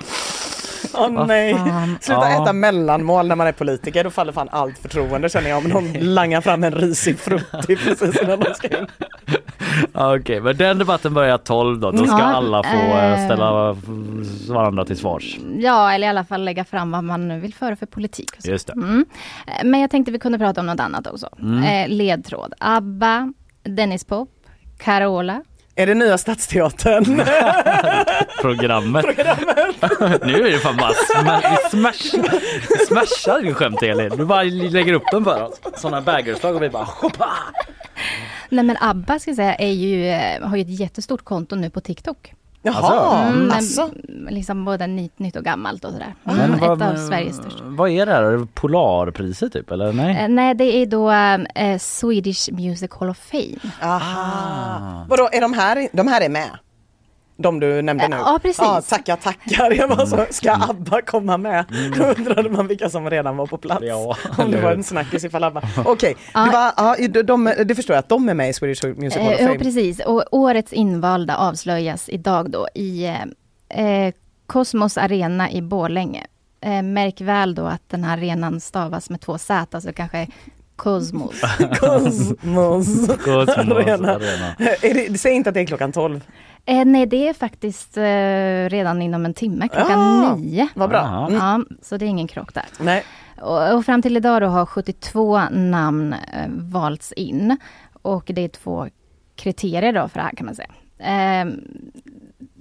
Åh 0.97 1.25
nej. 1.27 1.53
fan. 1.55 1.97
Sluta 2.01 2.29
Ja. 2.29 2.43
äta 2.43 2.53
mellanmål 2.53 3.27
när 3.27 3.35
man 3.35 3.47
är 3.47 3.51
politiker. 3.51 4.03
Då 4.03 4.09
faller 4.09 4.31
fan 4.33 4.49
allt 4.51 4.77
förtroende 4.77 5.29
känner 5.29 5.49
jag. 5.49 5.57
Om 5.57 5.63
någon 5.63 5.93
langar 5.93 6.41
fram 6.41 6.63
en 6.63 6.71
risig 6.71 7.19
frutti 7.19 7.75
precis 7.75 8.21
innan 8.23 8.39
de 8.39 8.53
ska 8.53 8.67
in. 8.79 8.87
Okej, 9.93 10.41
men 10.41 10.57
den 10.57 10.77
debatten 10.79 11.13
börjar 11.13 11.37
12 11.37 11.79
då. 11.79 11.91
Då 11.91 12.05
ska 12.05 12.17
Ja, 12.19 12.23
alla 12.23 12.63
få 12.63 12.69
eh, 12.77 13.13
eh. 13.19 13.25
ställa 13.25 13.75
varandra 14.53 14.85
till 14.85 14.97
svars. 14.97 15.37
Ja, 15.57 15.91
eller 15.93 16.07
i 16.07 16.09
alla 16.09 16.23
fall 16.25 16.43
lägga 16.45 16.65
fram 16.65 16.91
vad 16.91 17.03
man 17.03 17.41
vill 17.41 17.53
föra 17.53 17.75
för 17.75 17.85
politik. 17.85 18.29
och 18.37 18.43
så. 18.43 18.49
Just 18.51 18.67
det. 18.67 18.73
Mm. 18.73 19.05
Men 19.63 19.79
jag 19.81 19.89
tänkte 19.91 20.11
vi 20.11 20.19
kunde 20.19 20.37
prata 20.37 20.61
om 20.61 20.67
något 20.67 20.79
annat 20.79 21.07
också. 21.07 21.29
Mm. 21.41 21.63
Eh, 21.63 21.95
ledtråd. 21.97 22.53
ABBA, 22.59 23.33
Dennis 23.63 24.03
Pop, 24.03 24.29
Carola. 24.77 25.41
Är 25.75 25.85
det 25.87 25.93
nya 25.93 26.17
Stadsteatern? 26.17 27.05
Programmet. 28.41 29.05
nu 30.25 30.47
är 30.47 30.51
det 30.51 30.59
fan 30.59 30.77
bara 30.77 30.91
sma- 30.91 31.57
vi 31.69 32.85
smashar, 32.85 33.41
din 33.41 33.53
skämt 33.53 33.83
Elin. 33.83 34.09
Du 34.17 34.25
bara 34.25 34.43
lägger 34.43 34.93
upp 34.93 35.11
dem 35.11 35.23
för 35.23 35.43
oss. 35.43 35.61
Sådana 35.75 36.01
baggerslag 36.01 36.55
och 36.55 36.63
vi 36.63 36.69
bara 36.69 36.83
hoppa. 36.83 37.29
Nej 38.49 38.63
men 38.65 38.77
ABBA 38.79 39.19
ska 39.19 39.29
jag 39.29 39.35
säga 39.35 39.55
är 39.55 39.71
ju, 39.71 40.07
eh, 40.07 40.41
har 40.47 40.55
ju 40.55 40.61
ett 40.61 40.79
jättestort 40.79 41.23
konto 41.23 41.55
nu 41.55 41.69
på 41.69 41.81
TikTok. 41.81 42.33
Jaha, 42.65 43.23
Mm, 43.27 43.39
men 43.39 43.51
alltså. 43.51 43.89
Liksom 44.29 44.65
både 44.65 44.87
nytt, 44.87 45.19
nytt 45.19 45.35
och 45.35 45.43
gammalt 45.43 45.85
och 45.85 45.91
sådär. 45.91 46.15
Men 46.23 46.39
Mm, 46.39 46.59
vad- 46.59 46.81
ett 46.81 46.87
av 46.87 47.07
Sveriges 47.07 47.35
största. 47.35 47.63
Vad 47.65 47.89
är 47.89 48.05
det 48.05 48.11
här? 48.11 48.23
Är 48.23 48.37
det 48.37 48.45
Polarpriset 48.53 49.53
typ 49.53 49.71
eller 49.71 49.93
nej? 49.93 50.23
Eh, 50.23 50.27
nej, 50.29 50.55
det 50.55 50.63
är 50.63 50.85
då 50.85 51.11
eh, 51.61 51.77
Swedish 51.79 52.51
Music 52.51 52.91
Hall 52.99 53.09
of 53.09 53.17
Fame. 53.17 53.73
Aha. 53.81 55.05
Vadå, 55.09 55.29
är 55.31 55.41
de 55.41 55.53
här, 55.53 55.87
de 55.93 56.07
här 56.07 56.21
är 56.21 56.29
med? 56.29 56.49
De 57.37 57.59
du 57.59 57.81
nämnde 57.81 58.07
nu? 58.07 58.15
Eh, 58.15 58.21
ja, 58.25 58.39
precis. 58.41 58.57
Ja, 58.59 58.81
tackar, 58.81 59.15
tackar. 59.15 59.71
Jag 59.71 59.87
var 59.87 60.05
så, 60.05 60.25
ska 60.29 60.49
Mm. 60.51 60.69
ABBA 60.69 61.01
komma 61.01 61.37
med? 61.37 61.65
Då 61.97 62.03
undrade 62.03 62.49
man 62.49 62.67
vilka 62.67 62.89
som 62.89 63.09
redan 63.09 63.37
var 63.37 63.47
på 63.47 63.57
plats. 63.57 63.83
Ja, 63.85 64.17
Om 64.37 64.51
det 64.51 64.61
var 64.61 64.71
en 64.71 64.83
snackis 64.83 65.23
ifall 65.23 65.43
ABBA. 65.43 65.61
Okej, 65.85 66.15
Ja. 66.33 66.45
det, 66.45 66.51
var- 66.51 66.73
ja, 66.77 67.07
de, 67.07 67.21
de, 67.23 67.53
det 67.65 67.75
förstår 67.75 67.93
jag 67.95 67.99
att 67.99 68.09
de 68.09 68.29
är 68.29 68.33
med 68.33 68.49
i 68.49 68.53
Swedish 68.53 68.83
Music 68.85 69.17
Hall 69.21 69.33
of 69.33 69.39
Eh, 69.39 69.41
ja, 69.41 69.47
Fame. 69.47 69.59
precis. 69.59 69.99
Och 70.05 70.23
årets 70.31 70.73
invalda 70.73 71.37
avslöjas 71.37 72.09
idag 72.09 72.51
då 72.51 72.67
i 72.75 73.05
eh, 73.69 73.85
eh, 74.05 74.13
Cosmos 74.47 74.97
Arena 74.97 75.51
i 75.51 75.61
Borlänge. 75.61 76.25
Eh, 76.61 76.81
märk 76.81 77.21
väl 77.21 77.55
då 77.55 77.65
att 77.65 77.89
den 77.89 78.03
här 78.03 78.17
arenan 78.17 78.59
stavas 78.59 79.09
med 79.09 79.21
två 79.21 79.37
Z, 79.37 79.81
så 79.81 79.93
kanske 79.93 80.27
Cosmos. 80.75 81.41
Cosmos 81.79 83.07
Cosmos 83.25 83.49
Arena. 83.57 84.15
Arena. 84.15 84.55
Är 84.81 85.09
det, 85.09 85.17
säg 85.17 85.33
inte 85.33 85.49
att 85.49 85.53
det 85.53 85.61
är 85.61 85.65
klockan 85.65 85.91
12. 85.91 86.21
Eh, 86.65 86.85
nej, 86.85 87.05
det 87.05 87.27
är 87.27 87.33
faktiskt 87.33 87.97
eh, 87.97 88.69
redan 88.69 89.01
inom 89.01 89.25
en 89.25 89.33
timme, 89.33 89.67
klockan 89.67 89.99
Ah, 89.99 90.35
nio. 90.35 90.67
Vad 90.75 90.89
bra. 90.89 91.27
Mm. 91.29 91.33
Ja, 91.39 91.59
så 91.81 91.97
det 91.97 92.05
är 92.05 92.07
ingen 92.07 92.27
krock 92.27 92.53
där. 92.53 92.65
Nej. 92.79 93.03
Och, 93.41 93.73
och 93.73 93.85
fram 93.85 94.01
till 94.01 94.17
idag 94.17 94.41
då 94.41 94.47
har 94.47 94.65
72 94.65 95.39
namn 95.51 96.13
eh, 96.13 96.49
valts 96.49 97.11
in. 97.11 97.57
Och 98.01 98.23
det 98.27 98.41
är 98.41 98.47
två 98.47 98.87
kriterier 99.35 99.93
då 99.93 100.07
för 100.07 100.19
det 100.19 100.23
här 100.23 100.35
kan 100.35 100.45
man 100.45 100.55
säga. 100.55 100.71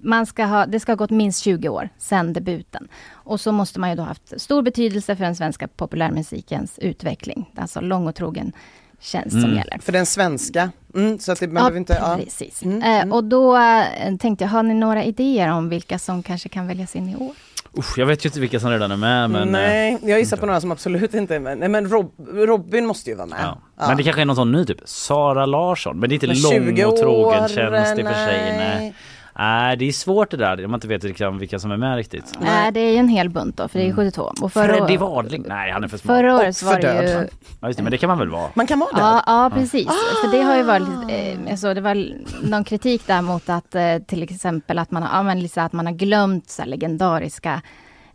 Eh, 0.04 0.08
man 0.08 0.26
ska 0.26 0.44
ha, 0.44 0.66
det 0.66 0.80
ska 0.80 0.92
ha 0.92 0.96
gått 0.96 1.10
minst 1.10 1.40
20 1.42 1.68
år 1.68 1.88
sedan 1.98 2.32
debuten. 2.32 2.88
Och 3.12 3.40
så 3.40 3.52
måste 3.52 3.80
man 3.80 3.90
ju 3.90 3.96
då 3.96 4.02
ha 4.02 4.08
haft 4.08 4.40
stor 4.40 4.62
betydelse 4.62 5.16
för 5.16 5.24
den 5.24 5.36
svenska 5.36 5.68
populärmusikens 5.68 6.78
utveckling. 6.78 7.50
Alltså 7.56 7.80
lång 7.80 8.08
och 8.08 8.14
trogen 8.14 8.52
tjänst 9.00 9.30
som 9.30 9.44
Mm. 9.44 9.56
gäller. 9.56 9.78
För 9.78 9.92
den 9.92 10.06
svenska. 10.06 10.70
Mm, 10.94 11.18
så 11.18 11.32
att 11.32 11.40
det, 11.40 11.46
man 11.46 11.54
behöver 11.54 11.76
inte... 11.78 11.98
Ja. 12.00 12.18
precis. 12.24 12.62
Mm, 12.62 12.82
Eh, 12.82 12.88
mm. 12.88 13.12
och 13.12 13.24
då 13.24 13.56
eh, 13.56 14.16
tänkte 14.20 14.44
jag, 14.44 14.48
har 14.50 14.62
ni 14.62 14.74
några 14.74 15.04
idéer 15.04 15.48
om 15.52 15.68
vilka 15.68 15.98
som 15.98 16.22
kanske 16.22 16.48
kan 16.48 16.66
väljas 16.66 16.96
in 16.96 17.08
i 17.08 17.16
år? 17.16 17.32
Usch, 17.78 17.98
jag 17.98 18.06
vet 18.06 18.24
ju 18.24 18.28
inte 18.28 18.40
vilka 18.40 18.60
som 18.60 18.70
redan 18.70 18.90
är 18.90 18.96
med 18.96 19.30
men... 19.30 19.42
eh, 19.42 19.50
Nej, 19.52 19.98
jag 20.02 20.18
gissar 20.18 20.36
på 20.36 20.46
några 20.46 20.60
som 20.60 20.72
absolut 20.72 21.14
inte 21.14 21.34
är 21.34 21.40
med. 21.40 21.58
Nej 21.58 21.68
men 21.68 21.88
Rob, 21.88 22.12
Robin 22.32 22.86
måste 22.86 23.10
ju 23.10 23.16
vara 23.16 23.26
med. 23.26 23.38
Ja. 23.42 23.58
Ja. 23.78 23.88
Men 23.88 23.96
det 23.96 24.02
kanske 24.02 24.20
är 24.22 24.26
någon 24.26 24.36
sån 24.36 24.52
ny 24.52 24.64
typ, 24.64 24.78
Sara 24.84 25.46
Larsson. 25.46 25.98
Men 26.00 26.08
det 26.08 26.12
är 26.12 26.14
inte 26.14 26.26
Men 26.26 26.40
lång 26.42 26.76
20 26.76 26.84
och 26.84 26.96
trogen 26.96 27.42
år, 27.44 27.48
tjänst 27.48 27.98
i 27.98 28.02
och 28.02 28.06
för 28.06 28.14
sig. 28.26 28.56
Nej. 28.58 28.94
Nej 29.38 29.76
det 29.76 29.84
är 29.88 29.92
svårt 29.92 30.30
det 30.30 30.36
där, 30.36 30.64
om 30.64 30.70
man 30.70 30.78
inte 30.78 30.88
vet 30.88 31.04
vilka, 31.04 31.30
vilka 31.30 31.58
som 31.58 31.70
är 31.70 31.76
med 31.76 31.96
riktigt. 31.96 32.32
Nej, 32.40 32.72
det 32.72 32.80
är 32.80 32.90
ju 32.92 32.96
en 32.98 33.08
hel 33.08 33.28
bunt 33.30 33.56
då, 33.56 33.68
för 33.68 33.78
det 33.78 33.88
är 33.88 33.92
72. 33.92 34.32
Och 34.42 34.52
förra, 34.52 34.74
Freddie 34.74 34.98
år- 34.98 35.14
Wadling, 35.14 35.44
nej 35.48 35.70
han 35.72 35.84
är 35.84 35.88
för 35.88 35.98
smal. 35.98 36.16
förra 36.16 36.36
året 36.36 36.56
så 36.56 36.66
var 36.66 36.72
för 36.74 36.80
det 36.82 36.94
ju... 37.02 37.06
död. 37.08 37.28
Ja, 37.60 37.66
just 37.68 37.76
det, 37.76 37.82
men 37.82 37.90
det 37.90 37.98
kan 37.98 38.08
man 38.08 38.18
väl 38.18 38.28
vara? 38.30 38.50
Man 38.54 38.66
kan 38.66 38.78
vara 38.78 38.92
det? 38.92 39.00
Ja, 39.00 39.22
ja 39.26 39.50
precis. 39.54 39.86
För 40.22 40.36
det 40.36 40.42
har 40.42 40.56
ju 40.56 40.62
varit, 40.62 40.88
eh, 41.10 41.50
alltså, 41.50 41.74
det 41.74 41.80
var 41.80 42.06
någon 42.42 42.64
kritik 42.64 43.06
där 43.06 43.22
mot 43.22 43.48
att 43.48 43.74
eh, 43.74 43.98
till 44.06 44.22
exempel 44.22 44.78
att 44.78 44.90
man, 44.90 45.02
har- 45.02 45.18
ja, 45.18 45.22
men, 45.22 45.40
liksom, 45.40 45.64
att 45.64 45.72
man 45.72 45.86
har 45.86 45.92
glömt 45.94 46.50
så 46.50 46.62
här, 46.62 46.68
legendariska 46.68 47.62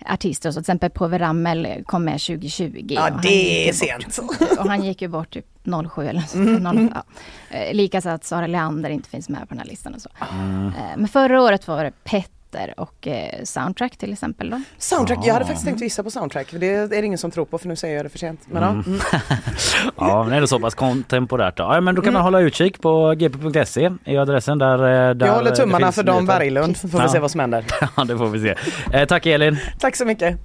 artister. 0.06 0.52
Så 0.52 0.54
till 0.54 0.62
exempel 0.62 0.90
Povel 0.90 1.20
Ramel 1.20 1.84
kom 1.86 2.04
med 2.06 2.14
2020. 2.22 2.86
Ja, 2.90 3.10
det 3.24 3.70
är 3.70 3.74
sent. 3.74 4.20
Bort, 4.22 4.60
och 4.60 4.68
han 4.70 4.84
gick 4.84 5.02
ju 5.02 5.08
bort 5.08 5.30
typ 5.30 5.46
07 5.92 6.08
eller 6.08 6.22
så. 6.22 6.38
Mm. 6.38 6.64
0, 6.64 6.90
ja. 6.96 7.04
Eh, 7.58 7.74
Likaså 7.74 8.10
att 8.10 8.24
Sara 8.24 8.48
Leander 8.48 8.90
inte 8.90 9.10
finns 9.10 9.30
med 9.30 9.40
på 9.40 9.46
den 9.50 9.60
här 9.60 9.66
listan 9.66 9.94
och 9.94 10.02
så. 10.02 10.10
Mm. 10.32 10.68
Eh, 10.68 10.98
Men 10.98 11.08
förra 11.08 11.42
året 11.42 11.68
var 11.68 11.84
det 11.84 11.92
Petter 12.52 12.74
och 12.80 13.08
eh, 13.08 13.44
Soundtrack 13.44 13.98
till 13.98 14.14
exempel 14.14 14.50
då. 14.50 14.62
Soundtrack, 14.78 15.20
jag 15.24 15.34
hade 15.34 15.46
faktiskt 15.46 15.66
tänkt 15.66 15.82
vissa 15.82 16.04
på 16.04 16.12
soundtrack, 16.12 16.48
för 16.48 16.60
det 16.60 16.68
är 16.74 16.88
det 16.88 17.06
ingen 17.06 17.18
som 17.18 17.32
tror 17.32 17.46
på 17.46 17.58
för 17.58 17.68
nu 17.68 17.76
säger 17.76 17.96
jag 17.96 18.06
det 18.06 18.10
för 18.10 18.20
sent. 18.20 18.40
Men 18.48 18.64
ja. 18.64 18.70
Mm. 18.70 18.84
Ja 19.98 20.24
men 20.24 20.32
det 20.32 20.38
är 20.38 20.46
så 20.46 20.60
pass 20.60 20.76
kontemporärt 20.76 21.58
då. 21.58 21.64
Ja 21.64 21.82
men 21.82 21.96
då 21.96 22.02
kan 22.02 22.14
man 22.14 22.20
Mm. 22.20 22.24
hålla 22.34 22.40
utkik 22.40 22.82
på 22.82 23.14
gp.se 23.18 23.90
är 24.06 24.20
adressen 24.20 24.58
där. 24.58 25.10
eh, 25.10 25.16
där 25.16 25.26
Jag 25.28 25.34
håller 25.34 25.52
tummarna 25.56 25.92
för 25.92 26.04
Dan. 26.04 26.26
Berglund, 26.26 26.78
får 26.78 26.88
vi 26.88 26.98
Ja. 26.98 27.08
se 27.10 27.20
vad 27.20 27.32
som 27.32 27.40
händer. 27.40 27.66
Ja 27.98 28.04
det 28.04 28.18
får 28.18 28.28
vi 28.28 28.40
se. 28.42 28.56
Eh, 28.98 29.06
tack 29.08 29.26
Elin. 29.26 29.58
Tack 29.80 29.96
så 29.96 30.06
mycket. 30.06 30.38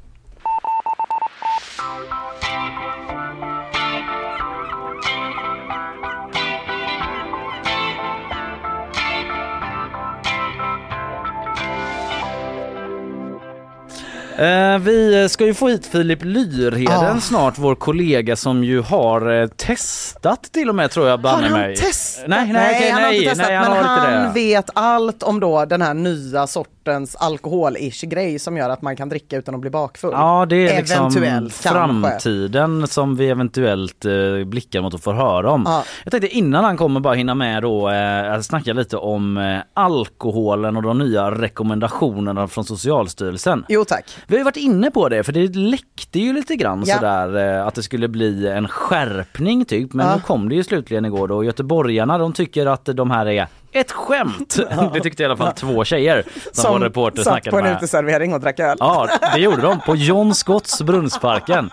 Eh, 14.39 14.78
vi 14.78 15.28
ska 15.28 15.47
ju 15.47 15.55
få 15.55 15.68
hit 15.68 15.87
Filip 15.87 16.24
Lyrheden 16.24 17.16
Ah. 17.16 17.20
snart, 17.20 17.59
vår 17.59 17.74
kollega 17.74 18.37
som 18.37 18.64
ju 18.64 18.80
har 18.80 19.41
eh, 19.43 19.47
testat 19.49 20.43
till 20.53 20.68
och 20.68 20.74
med 20.74 20.91
tror 20.91 21.09
jag 21.09 21.20
banne 21.20 21.43
Har 21.43 21.51
han 21.51 21.61
mig. 21.61 21.76
testat? 21.76 22.24
Nej, 22.28 22.53
nej, 22.53 22.74
okej, 22.76 22.91
han 22.91 23.03
har 23.03 23.09
nej, 23.11 23.16
inte 23.18 23.28
testat 23.30 23.47
nej, 23.49 23.57
han 23.57 23.70
men 23.72 23.85
han 24.24 24.32
vet 24.35 24.70
allt 24.74 25.22
om 25.22 25.41
då 25.41 25.64
den 25.64 25.82
här 25.82 25.95
nya 25.95 26.47
sortens 26.47 27.16
alkohol-ish 27.16 28.07
grej 28.07 28.39
som 28.39 28.57
gör 28.57 28.68
att 28.70 28.82
man 28.82 28.97
kan 28.97 29.09
dricka 29.09 29.37
utan 29.37 29.55
att 29.55 29.61
bli 29.61 29.70
bakfull. 29.70 30.11
Ja 30.12 30.47
det 30.49 30.68
är 30.68 30.76
liksom 30.76 30.97
Eventuellt 30.99 31.62
kanske. 31.62 31.68
framtiden 31.68 32.87
som 32.87 33.16
vi 33.16 33.30
eventuellt 33.30 34.05
eh, 34.05 34.45
blickar 34.47 34.80
mot 34.82 34.95
och 34.95 35.01
får 35.03 35.12
höra 35.12 35.51
om. 35.51 35.62
Ja. 35.66 35.85
Jag 36.05 36.11
tänkte 36.11 36.28
innan 36.28 36.64
han 36.64 36.76
kommer 36.76 37.01
bara 37.01 37.14
hinna 37.14 37.35
med 37.35 37.62
då 37.62 37.91
eh, 37.91 38.41
snacka 38.41 38.72
lite 38.72 38.97
om 38.97 39.37
eh, 39.37 39.59
alkoholen 39.74 40.76
och 40.76 40.82
de 40.82 40.99
nya 40.99 41.30
rekommendationerna 41.30 42.49
från 42.49 42.64
Socialstyrelsen. 42.64 43.64
Jo 43.68 43.85
tack. 43.85 44.05
Vi 44.26 44.34
har 44.34 44.38
ju 44.38 44.44
varit 44.44 44.56
inne 44.56 44.90
på 44.90 45.08
det 45.08 45.22
för 45.22 45.32
det 45.32 45.56
läckte 45.56 46.18
ju 46.20 46.32
lite 46.32 46.56
grann 46.56 46.82
Ja. 46.86 46.94
sådär 46.96 47.59
eh, 47.59 47.66
att 47.66 47.74
det 47.74 47.82
skulle 47.82 48.09
bli 48.09 48.48
en 48.48 48.68
skärpning 48.68 49.64
typ 49.64 49.92
men 49.92 50.06
Ja. 50.06 50.14
nu 50.16 50.20
kom 50.22 50.48
det 50.48 50.55
ju 50.55 50.64
slutligen 50.64 51.05
igår 51.05 51.28
då. 51.28 51.44
Göteborgarna 51.44 52.18
de 52.18 52.32
tycker 52.32 52.66
att 52.66 52.84
de 52.84 53.10
här 53.10 53.26
är 53.26 53.46
ett 53.72 53.92
skämt. 53.92 54.56
Det 54.94 55.01
tyckte 55.01 55.22
i 55.22 55.26
alla 55.26 55.36
fall 55.36 55.52
två 55.52 55.84
tjejer 55.84 56.24
som, 56.52 56.72
vår 56.72 56.80
reporter 56.80 57.22
satt 57.22 57.44
på 57.44 57.59
en 57.59 57.64
med. 57.64 57.76
uteservering 57.76 58.34
och 58.34 58.40
drack 58.40 58.60
öl. 58.60 58.76
Ja, 58.80 59.09
det 59.34 59.40
gjorde 59.40 59.62
de 59.62 59.80
på 59.80 59.96
John 59.96 60.34
Scotts 60.34 60.82
Brunnsparken. 60.82 61.70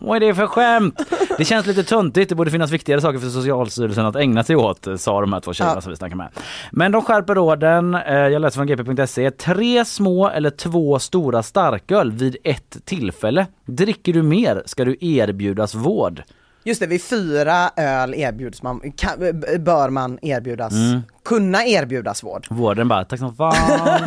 Vad 0.00 0.16
är 0.16 0.20
det 0.20 0.34
för 0.34 0.46
skämt? 0.46 1.02
Det 1.38 1.44
känns 1.44 1.66
lite 1.66 1.82
töntigt, 1.84 2.28
det 2.28 2.34
borde 2.34 2.50
finnas 2.50 2.70
viktigare 2.70 3.00
saker 3.00 3.18
för 3.18 3.28
Socialstyrelsen 3.28 4.06
att 4.06 4.16
ägna 4.16 4.44
sig 4.44 4.56
åt, 4.56 4.86
sa 4.96 5.20
de 5.20 5.32
här 5.32 5.40
två 5.40 5.52
tjejerna 5.52 5.76
Ja. 5.76 5.80
som 5.80 5.90
vi 5.90 5.96
snackade 5.96 6.16
med. 6.16 6.28
Men 6.72 6.92
de 6.92 7.02
skärper 7.02 7.34
råden, 7.34 7.94
eh, 7.94 8.14
jag 8.14 8.42
läser 8.42 8.54
från 8.56 8.66
gp.se, 8.66 9.30
tre 9.30 9.84
små 9.84 10.28
eller 10.28 10.50
två 10.50 10.98
stora 10.98 11.42
starköl 11.42 12.12
vid 12.12 12.36
ett 12.44 12.76
tillfälle. 12.84 13.46
Dricker 13.66 14.12
du 14.12 14.22
mer 14.22 14.62
ska 14.66 14.84
du 14.84 14.96
erbjudas 15.00 15.74
vård. 15.74 16.22
Just 16.64 16.80
det, 16.80 16.86
vid 16.86 17.02
fyra 17.02 17.70
öl 17.76 18.14
erbjuds 18.14 18.62
man, 18.62 18.92
kan, 18.96 19.18
bör 19.58 19.90
man 19.90 20.18
erbjudas, 20.22 20.72
Mm. 20.72 21.00
Kunna 21.30 21.64
erbjudas 21.66 22.22
vård. 22.24 22.46
Vården 22.50 22.88
bara, 22.88 23.04
tack 23.04 23.18
som 23.18 23.34
fan. 23.34 23.54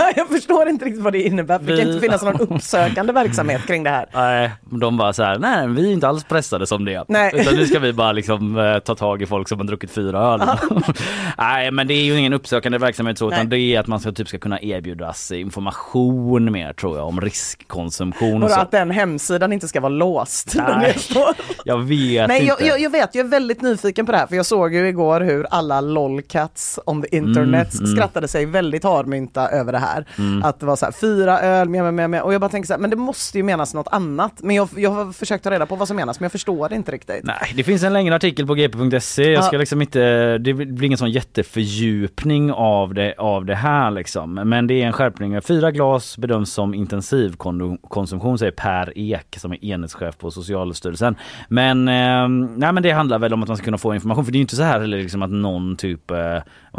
jag 0.16 0.28
förstår 0.28 0.70
inte 0.70 0.86
riktigt 0.86 1.04
vad 1.04 1.14
det 1.14 1.22
innebär, 1.22 1.60
för 1.60 1.66
det 1.66 1.78
kan 1.78 1.88
Vi- 1.88 1.94
inte 1.94 2.02
finnas 2.06 2.24
någon 2.24 2.40
uppsökande 2.42 3.14
verksamhet 3.14 3.68
kring 3.68 3.84
det 3.84 3.90
här. 3.90 4.06
Nej, 4.14 4.52
de 4.64 4.98
bara 4.98 5.14
så 5.14 5.24
här, 5.24 5.40
nej 5.40 5.68
vi 5.68 5.88
är 5.90 5.94
inte 5.94 6.08
alls 6.08 6.24
pressade 6.24 6.68
som 6.68 6.86
det. 6.86 7.06
Nej. 7.08 7.32
Utan 7.36 7.56
nu 7.56 7.66
ska 7.68 7.80
vi 7.80 7.94
bara 7.94 8.12
liksom 8.12 8.58
eh, 8.60 8.80
ta 8.80 8.96
tag 8.96 9.22
i 9.22 9.26
folk 9.26 9.48
som 9.48 9.60
har 9.60 9.66
druckit 9.66 9.92
fyra 9.92 10.20
öl. 10.20 10.42
nej 11.38 11.72
men 11.72 11.88
det 11.88 11.94
är 11.94 12.04
ju 12.04 12.18
ingen 12.20 12.34
uppsökande 12.34 12.78
verksamhet 12.78 13.18
så 13.18 13.28
utan 13.28 13.40
Nej. 13.40 13.48
det 13.48 13.76
är 13.76 13.80
att 13.80 13.88
man 13.88 14.00
ska, 14.00 14.12
typ 14.12 14.28
ska 14.28 14.38
kunna 14.38 14.62
erbjudas 14.62 15.32
information 15.32 16.52
mer 16.52 16.74
tror 16.74 16.98
jag 16.98 17.08
om 17.08 17.22
riskkonsumtion 17.22 18.44
och 18.44 18.50
Och 18.50 18.52
så. 18.56 18.60
att 18.60 18.72
den 18.72 18.92
hemsidan 18.92 19.54
inte 19.54 19.68
ska 19.68 19.80
vara 19.82 19.90
låst. 19.90 20.54
Nej. 20.78 20.96
det. 21.14 21.34
Jag 21.66 21.78
vet 21.78 22.28
Nej 22.28 22.42
inte. 22.50 22.66
jag, 22.66 22.80
jag 22.80 22.90
vet, 22.90 23.16
jag 23.16 23.26
är 23.26 23.30
väldigt 23.30 23.62
nyfiken 23.62 24.06
på 24.06 24.12
det 24.12 24.18
här 24.18 24.28
för 24.28 24.36
jag 24.36 24.46
såg 24.46 24.74
ju 24.74 24.88
igår 24.88 25.22
hur 25.22 25.48
alla 25.50 25.82
lolcats 25.82 26.80
on 26.86 27.02
the 27.02 27.13
internet 27.14 27.74
Mm, 27.74 27.86
mm. 27.86 27.96
skrattade 27.96 28.28
sig 28.28 28.46
väldigt 28.46 28.84
harmynta 28.84 29.50
över 29.50 29.72
det 29.72 29.78
här. 29.78 30.06
Mm. 30.18 30.44
Att 30.44 30.60
det 30.60 30.66
var 30.66 30.76
så 30.76 30.86
här 30.86 30.92
fyra 30.92 31.40
öl, 31.40 31.70
med, 31.70 31.94
med, 31.94 32.10
med, 32.10 32.22
och 32.22 32.34
jag 32.34 32.42
bara 32.42 32.50
tänker 32.50 32.68
så 32.68 32.74
här, 32.74 32.80
men 32.80 32.90
det 32.90 32.96
måste 32.96 33.38
ju 33.38 33.44
menas 33.44 33.74
något 33.74 33.88
annat. 33.92 34.34
Men 34.44 34.56
jag, 34.56 34.70
jag 34.76 34.90
har 34.90 35.12
försökt 35.12 35.44
ta 35.44 35.52
reda 35.52 35.66
på 35.66 35.76
vad 35.76 35.88
som 35.88 35.98
menas 35.98 36.20
men 36.20 36.26
jag 36.26 36.32
förstår 36.32 36.70
det 36.70 36.76
inte 36.76 36.92
riktigt. 36.92 37.24
Nej, 37.24 37.54
det 37.56 37.64
finns 37.64 37.84
en 37.84 37.94
längre 37.94 38.16
artikel 38.16 38.48
på 38.48 38.54
gp.se. 38.56 39.32
Jag 39.32 39.44
ska 39.44 39.56
Ja. 39.56 39.60
liksom 39.60 39.82
inte, 39.82 40.38
det 40.38 40.54
blir 40.54 40.84
ingen 40.84 40.98
sån 40.98 41.12
jättefördjupning 41.12 42.52
av 42.52 42.94
det, 42.94 43.14
av 43.18 43.46
det 43.46 43.56
här 43.56 43.92
liksom. 43.92 44.34
Men 44.34 44.68
det 44.68 44.82
är 44.82 44.86
en 44.88 44.94
skärpning. 44.94 45.42
Fyra 45.42 45.72
glas 45.72 46.18
bedöms 46.18 46.54
som 46.54 46.74
intensivkonsumtion 46.74 48.38
säger 48.38 48.52
Per 48.52 48.94
Ek 48.96 49.38
som 49.40 49.52
är 49.52 49.66
enhetschef 49.66 50.18
på 50.18 50.32
Socialstyrelsen. 50.32 51.16
Men, 51.48 51.88
eh, 51.88 52.28
nej, 52.58 52.74
men 52.74 52.84
det 52.84 52.92
handlar 52.92 53.20
väl 53.20 53.34
om 53.34 53.42
att 53.44 53.48
man 53.48 53.58
ska 53.58 53.64
kunna 53.66 53.78
få 53.78 53.94
information. 53.94 54.26
För 54.26 54.32
det 54.32 54.36
är 54.36 54.40
ju 54.40 54.42
inte 54.42 54.56
så 54.56 54.64
här 54.64 54.80
heller 54.80 54.98
liksom 54.98 55.22
att 55.22 55.32
någon 55.32 55.76
typ 55.76 56.12
eh, 56.12 56.18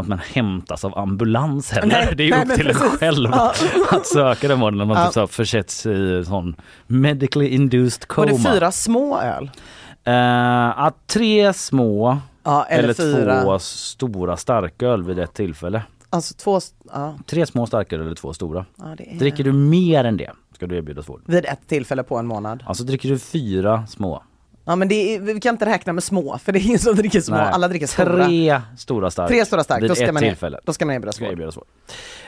att 0.01 0.09
man 0.09 0.19
hämtas 0.19 0.85
av 0.85 0.99
ambulans 0.99 1.71
heller. 1.71 2.15
Det 2.17 2.23
är 2.23 2.25
ju 2.25 2.31
nej, 2.31 2.43
upp 2.47 2.55
till 2.55 2.69
en 2.69 2.75
själv 2.75 3.31
Ja. 3.33 3.53
att 3.91 4.07
söka 4.07 4.49
den 4.49 4.61
vården 4.61 4.79
när 4.79 4.85
man 4.85 4.97
Ja. 4.97 5.05
typ 5.07 5.15
så 5.15 5.27
försätts 5.27 5.87
i 5.87 6.25
sån 6.27 6.57
medically 6.87 7.49
induced 7.49 8.05
Var 8.09 8.27
coma. 8.27 8.27
det 8.27 8.53
fyra 8.55 8.73
små 8.73 9.19
öl? 9.21 9.51
Uh, 10.09 10.91
tre 11.07 11.53
små 11.53 12.19
Ja, 12.43 12.65
eller, 12.65 12.85
eller, 12.85 12.95
fyra. 12.95 13.43
två 13.43 13.59
stora 13.59 14.37
starköl 14.37 15.03
vid 15.05 15.19
ett 15.19 15.35
tillfälle. 15.35 15.83
Alltså 16.11 16.35
två, 16.35 16.61
ja, 16.93 17.15
Tre 17.27 17.47
små 17.47 17.67
starköl 17.67 18.01
eller 18.01 18.15
två 18.15 18.33
stora. 18.33 18.65
ja 18.77 18.85
är... 18.99 19.19
Dricker 19.19 19.45
du 19.45 19.53
mer 19.53 20.05
än 20.05 20.17
det 20.17 20.31
ska 20.55 20.67
du 20.67 20.77
erbjudas 20.77 21.09
vård. 21.09 21.23
Vid 21.27 21.45
ett 21.47 21.69
tillfälle 21.69 22.03
på 22.03 22.19
en 22.19 22.27
månad. 22.27 22.63
Alltså 22.67 22.85
dricker 22.85 23.09
du 23.09 23.19
fyra 23.19 23.87
små. 23.87 24.23
Ja 24.67 24.77
men 24.77 24.89
det 24.89 25.15
är, 25.15 25.21
vi 25.21 25.41
kan 25.41 25.55
inte 25.55 25.67
räkna 25.67 25.93
med 25.93 26.05
små 26.05 26.39
för 26.45 26.53
det 26.53 26.59
är 26.59 26.67
ingen 26.67 26.79
som 26.79 26.95
dricker 26.97 27.21
små, 27.21 27.37
Nej. 27.37 27.47
alla 27.53 27.69
dricker 27.69 27.87
stora. 27.87 28.27
Tre 28.27 28.61
stora 28.79 29.11
stark. 29.11 29.29
Tre 29.29 29.45
stora 29.47 29.65
stark, 29.65 29.83
vid 29.83 29.91
då 29.91 29.95
ska, 29.95 30.05
ett 30.05 30.15
man, 30.15 30.23
tillfälle. 30.23 30.59
då 30.65 30.73
ska 30.73 30.87
man 30.87 30.95
erbjudas 30.95 31.15
Ska 31.17 31.25
vård. 31.25 31.33
erbjudas 31.33 31.57
vård. 31.57 31.65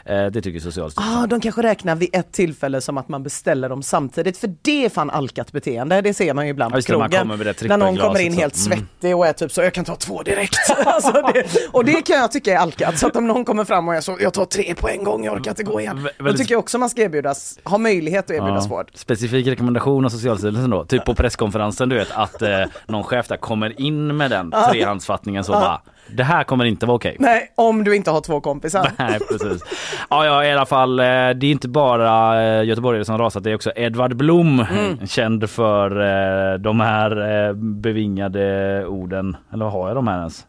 Eh, 0.05 0.27
det 0.27 0.43
tycker 0.43 0.61
Socialstyrelsen. 0.61 1.23
Ah, 1.23 1.27
de 1.27 1.41
kanske 1.41 1.63
räknar 1.63 1.95
vid 1.97 2.09
ett 2.13 2.33
tillfälle 2.33 2.81
som 2.81 2.99
att 2.99 3.09
man 3.09 3.23
beställer 3.23 3.69
dem 3.69 3.83
samtidigt, 3.83 4.39
för 4.39 4.55
det 4.63 4.85
är 4.85 4.89
fan 4.89 5.11
alkat 5.11 5.53
beteende, 5.53 6.01
det 6.01 6.15
ser 6.15 6.35
man 6.35 6.45
ju 6.45 6.51
ibland 6.51 6.73
Ja, 6.75 6.77
på 6.77 6.83
krogen. 6.83 7.29
när 7.69 7.77
någon 7.77 7.97
kommer 7.97 8.21
in 8.21 8.33
helt 8.33 8.57
så. 8.57 8.67
Mm. 8.71 8.79
svettig 8.79 9.17
och 9.17 9.27
är 9.27 9.33
typ 9.33 9.53
så, 9.53 9.63
jag 9.63 9.75
kan 9.75 9.85
ta 9.85 9.97
två 9.97 10.23
direkt. 10.23 10.57
alltså 10.85 11.13
det, 11.13 11.45
och 11.73 11.85
det 11.85 12.03
kan 12.07 12.17
jag 12.17 12.33
tycka 12.33 12.53
är 12.53 12.57
alkat, 12.59 12.99
så 12.99 13.07
att 13.07 13.17
om 13.17 13.27
någon 13.27 13.45
kommer 13.45 13.65
fram 13.65 13.89
och 13.89 13.95
är 13.95 14.01
så, 14.01 14.17
jag 14.21 14.33
tar 14.33 14.45
tre 14.45 14.75
på 14.75 14.89
en 14.89 15.05
gång, 15.05 15.25
jag 15.25 15.35
orkar 15.35 15.51
inte 15.51 15.63
gå 15.63 15.81
igen. 15.81 16.09
Vä- 16.19 16.31
Då 16.31 16.33
tycker 16.33 16.55
jag 16.55 16.59
också 16.59 16.79
man 16.79 16.91
ska 16.91 17.03
erbjudas, 17.03 17.59
ha 17.65 17.79
möjlighet 17.79 18.25
att 18.25 18.31
erbjudas 18.31 18.65
Ja. 18.71 18.77
vård. 18.77 18.91
Specifik 18.95 19.47
rekommendation 19.47 20.05
av 20.05 20.09
Socialstyrelsen 20.09 20.71
då, 20.71 20.85
typ 20.85 21.05
på 21.05 21.15
presskonferensen 21.15 21.89
du 21.89 21.97
vet 21.97 22.09
att 22.35 22.43
eh, 22.43 22.65
någon 22.87 23.05
chef 23.05 23.29
där 23.29 23.37
kommer 23.37 23.81
in 23.81 24.17
med 24.17 24.31
den 24.31 24.51
trehandsfattningen 24.71 25.45
så 25.45 25.53
bara 25.53 25.81
det 26.09 26.25
här 26.25 26.45
kommer 26.45 26.65
inte 26.65 26.87
vara 26.87 26.97
okej. 26.97 27.17
Nej, 27.19 27.53
om 27.55 27.85
du 27.85 27.97
inte 27.97 28.11
har 28.11 28.21
två 28.21 28.41
kompisar. 28.41 28.91
Nej 28.99 29.19
precis. 29.31 29.63
Ja, 30.11 30.27
ja 30.27 30.45
i 30.45 30.53
alla 30.53 30.67
fall, 30.67 30.99
eh, 31.01 31.05
det 31.05 31.47
är 31.47 31.51
inte 31.51 31.69
bara 31.69 32.43
eh, 32.45 32.65
göteborgare 32.65 33.05
som 33.05 33.19
rasat, 33.19 33.45
det 33.45 33.51
är 33.51 33.55
också 33.55 33.73
Edvard 33.77 34.17
Blom, 34.17 34.67
Mm. 34.71 35.07
känd 35.07 35.51
för 35.51 35.91
eh, 36.01 36.59
de 36.59 36.81
här 36.81 37.53
bevingade 37.53 38.87
orden. 38.87 39.37
Eller 39.53 39.65
har 39.65 39.89
jag 39.89 39.97
de 39.97 40.07
här 40.09 40.19
ens? 40.19 40.47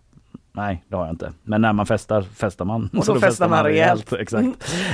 Nej 0.57 0.83
det 0.89 0.95
har 0.95 1.05
jag 1.05 1.13
inte. 1.13 1.31
Men 1.43 1.61
när 1.61 1.73
man 1.73 1.85
festar, 1.85 2.25
festar 2.35 2.65
man. 2.65 2.89
Och 2.97 3.05
då 3.05 3.15
festar 3.19 3.47
man 3.49 3.63
rejält. 3.63 4.13
Exakt. 4.13 4.45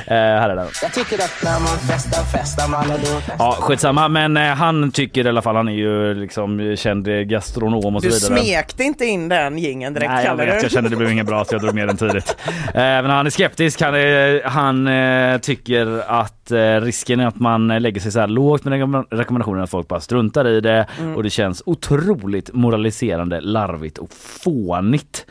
Eh, 0.07 0.15
här 0.15 0.49
är 0.49 0.55
den. 0.55 0.67
Jag 0.81 0.93
tycker 0.93 1.15
att 1.15 1.43
när 1.43 1.59
man 1.59 1.77
festar, 1.77 2.23
festar 2.23 2.67
man 2.69 2.91
och 2.91 2.99
då 2.99 3.05
festar 3.05 3.35
Ja 3.39 3.57
skitsamma 3.61 4.07
men 4.07 4.37
eh, 4.37 4.43
han 4.43 4.91
tycker 4.91 5.25
i 5.25 5.29
alla 5.29 5.41
fall, 5.41 5.55
han 5.55 5.67
är 5.67 5.73
ju 5.73 6.13
liksom 6.13 6.75
känd 6.77 7.29
gastronom 7.29 7.95
och 7.95 8.01
så 8.03 8.07
Du 8.09 8.13
vidare. 8.15 8.39
smekte 8.39 8.83
inte 8.83 9.05
in 9.05 9.29
den 9.29 9.57
gingen 9.57 9.93
direkt 9.93 10.11
Nej 10.11 10.25
jag 10.25 10.35
vet, 10.35 10.57
du? 10.59 10.61
jag 10.61 10.71
kände 10.71 10.89
det 10.89 10.95
blev 10.95 11.11
inget 11.11 11.25
bra 11.25 11.45
så 11.45 11.55
jag 11.55 11.61
drog 11.61 11.75
ner 11.75 11.87
den 11.87 11.97
tidigt. 11.97 12.37
Eh, 12.67 12.73
Men 12.73 13.09
han 13.09 13.25
är 13.25 13.29
skeptisk, 13.29 13.81
han, 13.81 13.95
är, 13.95 14.43
han 14.43 14.87
eh, 14.87 15.37
tycker 15.37 16.03
att 16.07 16.51
eh, 16.51 16.57
risken 16.81 17.19
är 17.19 17.27
att 17.27 17.39
man 17.39 17.67
lägger 17.67 18.01
sig 18.01 18.11
så 18.11 18.19
här 18.19 18.27
lågt 18.27 18.63
med 18.63 18.73
rekomm- 18.73 19.05
rekommendationerna 19.11 19.63
att 19.63 19.69
folk 19.69 19.87
bara 19.87 19.99
struntar 20.01 20.47
i 20.47 20.61
det 20.61 20.85
Mm. 20.99 21.15
och 21.15 21.23
det 21.23 21.29
känns 21.29 21.63
otroligt 21.65 22.53
moraliserande, 22.53 23.41
larvigt 23.41 23.97
och 23.97 24.09
fånigt. 24.13 25.25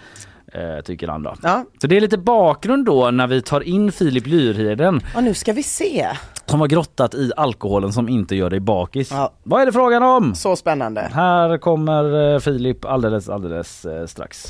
Eh, 0.55 0.83
tycker 0.85 1.09
han 1.09 1.23
då. 1.23 1.35
Ja. 1.43 1.65
Så 1.81 1.87
det 1.87 1.97
är 1.97 2.01
lite 2.01 2.19
bakgrund 2.19 2.85
då 2.87 3.11
när 3.11 3.27
vi 3.27 3.43
tar 3.43 3.61
in 3.61 3.93
Filip 3.93 4.27
Lyrheden 4.27 5.01
Ja, 5.15 5.21
nu 5.21 5.35
ska 5.35 5.53
vi 5.53 5.63
se. 5.63 6.09
som 6.47 6.61
har 6.61 6.67
grottat 6.67 7.15
i 7.15 7.33
alkoholen 7.37 7.93
som 7.93 8.09
inte 8.09 8.37
gör 8.37 8.51
dig 8.51 8.61
bakis. 8.61 9.13
Vad 9.43 9.63
är 9.63 9.67
det 9.67 9.73
frågan 9.73 10.03
om? 10.03 10.35
Så 10.35 10.57
spännande. 10.57 11.01
Här 11.13 11.59
kommer 11.59 12.35
eh, 12.35 12.39
Filip 12.39 12.85
alldeles 12.85 13.29
alldeles 13.29 13.85
eh, 13.85 14.07
strax. 14.07 14.47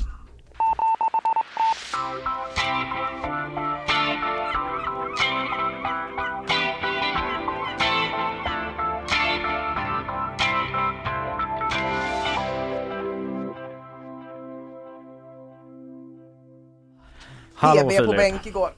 Hallå 17.63 17.81
TV 17.81 17.99
på 17.99 18.05
Filip. 18.05 18.17
bänk 18.17 18.47
igår. 18.47 18.71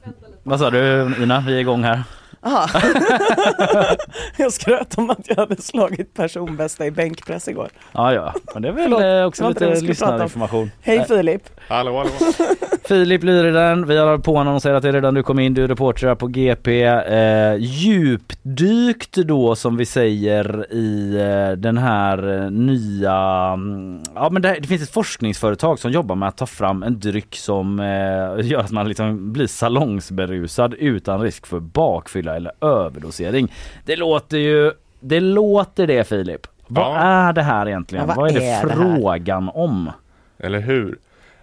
Vad 0.43 0.59
sa 0.59 0.71
du 0.71 1.15
Ina? 1.23 1.41
Vi 1.47 1.55
är 1.55 1.59
igång 1.59 1.85
här. 1.85 2.03
Aha. 2.45 2.69
jag 4.37 4.53
skröt 4.53 4.99
om 4.99 5.11
att 5.11 5.29
jag 5.29 5.37
hade 5.37 5.63
slagit 5.63 6.15
personbästa 6.15 6.87
i 6.87 6.91
bänkpress 6.91 7.49
igår. 7.49 7.69
Ja 7.93 8.13
ja, 8.13 8.35
men 8.55 8.63
det 8.63 8.69
är 8.69 8.73
väl 8.73 8.85
Förlåt, 8.85 9.03
eh, 9.03 9.25
också 9.25 9.49
lite 9.49 9.81
lyssnarinformation. 9.81 10.71
Hej 10.81 10.97
Nej. 10.99 11.07
Filip! 11.07 11.43
Hallå, 11.69 11.99
hallå. 11.99 12.11
Filip 12.89 13.23
Lyriden, 13.23 13.87
vi 13.87 13.97
har 13.97 14.19
påannonserat 14.19 14.83
det 14.83 14.93
redan 14.93 15.15
du 15.15 15.23
kom 15.23 15.39
in, 15.39 15.55
du 15.55 15.65
är 15.65 15.69
reporter 15.69 16.07
här 16.07 16.15
på 16.15 16.27
GP. 16.27 16.85
Eh, 16.85 17.57
djupdykt 17.59 19.15
då 19.15 19.57
som 19.57 19.77
vi 19.77 19.87
säger 19.87 20.73
i 20.73 21.17
eh, 21.17 21.59
den 21.59 21.79
här 21.79 22.43
eh, 22.43 22.51
nya, 22.51 23.51
mm, 23.55 24.03
ja 24.15 24.31
men 24.31 24.43
det, 24.43 24.57
det 24.61 24.69
finns 24.69 24.83
ett 24.83 24.91
forskningsföretag 24.91 25.79
som 25.79 25.91
jobbar 25.91 26.15
med 26.15 26.29
att 26.29 26.37
ta 26.37 26.47
fram 26.47 26.83
en 26.83 27.01
dryck 27.01 27.37
som 27.37 27.81
eh, 27.81 28.47
gör 28.47 28.59
att 28.59 28.71
man 28.71 28.89
liksom 28.89 29.33
blir 29.33 29.47
salongsberusad 29.47 30.75
utan 30.75 31.21
risk 31.21 31.47
för 31.47 31.61
bakfylla 31.61 32.34
eller 32.37 32.53
överdosering. 32.61 33.53
Det 33.85 33.97
låter 33.97 34.39
ju, 34.39 34.73
det 35.01 35.21
låter 35.21 35.87
det 35.87 36.05
Filip. 36.09 36.47
Vad 36.67 36.85
Ja. 36.85 36.97
är 36.99 37.33
det 37.33 37.43
här 37.43 37.69
egentligen? 37.69 38.09
Ja, 38.09 38.15
vad 38.15 38.17
vad 38.17 38.37
är 38.37 38.41
är 38.41 38.67
det 38.67 38.73
frågan 38.75 39.49
om? 39.55 39.91
Eller 40.39 40.61
hur? 40.61 40.99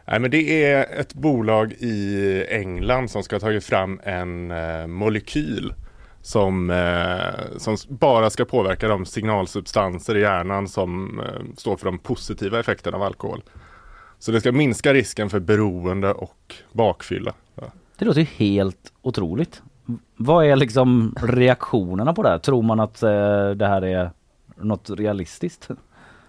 Nej, 0.05 0.19
men 0.19 0.31
det 0.31 0.63
är 0.73 0.99
ett 0.99 1.13
bolag 1.13 1.71
i 1.71 2.45
England 2.49 3.11
som 3.11 3.23
ska 3.23 3.35
ha 3.35 3.39
tagit 3.39 3.65
fram 3.65 3.99
en 4.03 4.51
eh, 4.51 4.87
molekyl 4.87 5.73
som, 6.21 6.69
eh, 6.69 7.57
som 7.57 7.77
bara 7.87 8.29
ska 8.29 8.45
påverka 8.45 8.87
de 8.87 9.05
signalsubstanser 9.05 10.17
i 10.17 10.21
hjärnan 10.21 10.67
som 10.67 11.19
eh, 11.19 11.25
står 11.57 11.77
för 11.77 11.85
de 11.85 11.97
positiva 11.99 12.59
effekterna 12.59 12.97
av 12.97 13.03
alkohol. 13.03 13.41
Så 14.19 14.31
det 14.31 14.39
ska 14.39 14.51
minska 14.51 14.93
risken 14.93 15.29
för 15.29 15.39
beroende 15.39 16.13
och 16.13 16.55
bakfylla. 16.71 17.33
Ja. 17.55 17.63
Det 17.97 18.05
låter 18.05 18.19
ju 18.19 18.27
helt 18.35 18.93
otroligt. 19.01 19.61
Vad 20.17 20.45
är 20.45 20.55
liksom 20.55 21.15
reaktionerna 21.21 22.13
på 22.13 22.23
det 22.23 22.29
här? 22.29 22.37
Tror 22.37 22.61
man 22.63 22.79
att 22.79 23.03
eh, 23.03 23.49
det 23.49 23.67
här 23.67 23.81
är 23.85 24.11
något 24.57 24.89
realistiskt? 24.89 25.67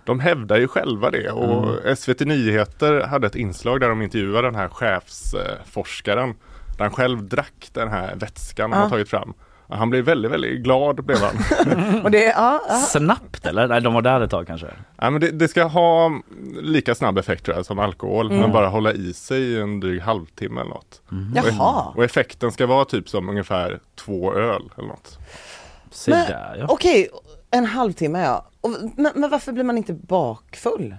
De 0.05 0.21
hävdar 0.21 0.57
ju 0.59 0.69
själva 0.69 1.11
det 1.11 1.31
och 1.31 1.69
Mm. 1.83 1.97
SVT 1.97 2.21
Nyheter 2.21 3.01
hade 3.01 3.27
ett 3.27 3.35
inslag 3.35 3.81
där 3.81 3.89
de 3.89 4.03
intervjuade 4.03 4.49
den 4.49 4.55
här 4.55 4.69
chefsforskaren. 4.69 6.35
Där 6.79 6.85
han 6.85 6.91
själv 6.91 7.23
drack 7.29 7.71
den 7.73 7.89
här 7.89 8.15
vätskan 8.17 8.71
Ja. 8.71 8.77
har 8.77 8.89
tagit 8.89 9.09
fram. 9.09 9.35
Och 9.73 9.79
Han 9.79 9.91
blev 9.91 10.05
väldigt, 10.05 10.31
väldigt 10.33 10.61
glad 10.63 11.05
blev 11.05 11.19
han. 11.19 11.37
Och 12.05 12.11
det, 12.11 12.25
ja, 12.25 12.61
ja. 12.69 12.75
Snabbt 12.75 13.47
eller? 13.47 13.69
Nej, 13.69 13.81
de 13.81 13.95
var 13.95 14.03
där 14.03 14.21
ett 14.21 14.31
tag 14.31 14.47
kanske. 14.47 14.67
Ja, 14.97 15.11
men 15.11 15.21
det, 15.21 15.31
det 15.31 15.49
ska 15.49 15.65
ha 15.65 16.21
lika 16.63 16.95
snabb 16.95 17.19
effekt 17.19 17.45
tror 17.45 17.57
jag, 17.57 17.67
som 17.67 17.79
alkohol, 17.79 18.27
Mm. 18.27 18.41
men 18.41 18.53
bara 18.53 18.69
hålla 18.69 18.93
i 18.93 19.13
sig 19.13 19.61
en 19.61 19.81
dryg 19.81 20.01
halvtimme 20.01 20.61
eller 20.61 20.71
något. 20.71 21.03
Mm. 21.13 21.33
Och, 21.33 21.39
Jaha. 21.59 21.93
och 21.97 22.05
effekten 22.05 22.53
ska 22.53 22.67
vara 22.67 22.85
typ 22.85 23.09
som 23.09 23.29
ungefär 23.29 23.81
två 23.97 24.35
öl 24.35 24.63
eller 24.79 24.89
något. 24.89 25.19
Se 25.91 26.11
Men- 26.11 26.27
där 26.27 26.57
ja. 26.59 26.67
Okej, 26.69 27.09
en 27.51 27.67
halvtimme 27.67 28.23
ja. 28.25 28.47
Och, 28.61 28.71
men, 28.97 29.13
men 29.15 29.31
varför 29.31 29.53
blir 29.53 29.65
man 29.65 29.77
inte 29.79 29.93
bakfull? 29.93 30.97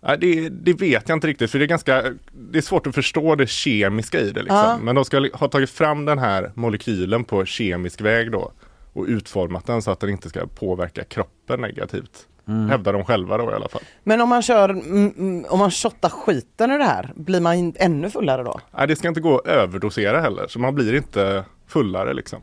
Det, 0.00 0.48
det 0.48 0.72
vet 0.72 1.08
jag 1.08 1.16
inte 1.16 1.26
riktigt 1.26 1.50
för 1.50 1.58
det 1.58 1.64
är 1.64 1.66
ganska 1.66 2.02
Det 2.32 2.58
är 2.58 2.62
svårt 2.62 2.86
att 2.86 2.94
förstå 2.94 3.34
det 3.34 3.46
kemiska 3.46 4.20
i 4.20 4.30
det 4.30 4.40
liksom. 4.42 4.56
Ja. 4.56 4.78
Men 4.82 4.94
de 4.94 5.04
ska 5.04 5.28
ha 5.32 5.48
tagit 5.48 5.70
fram 5.70 6.04
den 6.04 6.18
här 6.18 6.52
molekylen 6.54 7.24
på 7.24 7.44
kemisk 7.44 8.00
väg 8.00 8.32
då 8.32 8.52
och 8.92 9.04
utformat 9.08 9.66
den 9.66 9.82
så 9.82 9.90
att 9.90 10.00
den 10.00 10.10
inte 10.10 10.28
ska 10.28 10.46
påverka 10.46 11.04
kroppen 11.04 11.60
negativt. 11.60 12.26
Mm. 12.48 12.68
Hävdar 12.68 12.92
de 12.92 13.04
själva 13.04 13.38
då 13.38 13.50
i 13.50 13.54
alla 13.54 13.68
fall. 13.68 13.82
Men 14.04 14.20
om 14.20 14.28
man 14.28 14.42
kör, 14.42 14.68
mm, 14.68 15.12
mm, 15.18 15.44
om 15.48 15.58
man 15.58 15.70
shottar 15.70 16.08
skiten 16.08 16.70
ur 16.70 16.78
det 16.78 16.84
här, 16.84 17.12
blir 17.14 17.40
man 17.40 17.72
ännu 17.76 18.10
fullare 18.10 18.42
då? 18.42 18.60
Nej, 18.76 18.86
det 18.88 18.96
ska 18.96 19.08
inte 19.08 19.20
gå 19.20 19.38
att 19.38 19.46
överdosera 19.46 20.20
heller 20.20 20.46
så 20.48 20.58
man 20.58 20.74
blir 20.74 20.94
inte 20.94 21.44
fullare 21.66 22.14
liksom. 22.14 22.42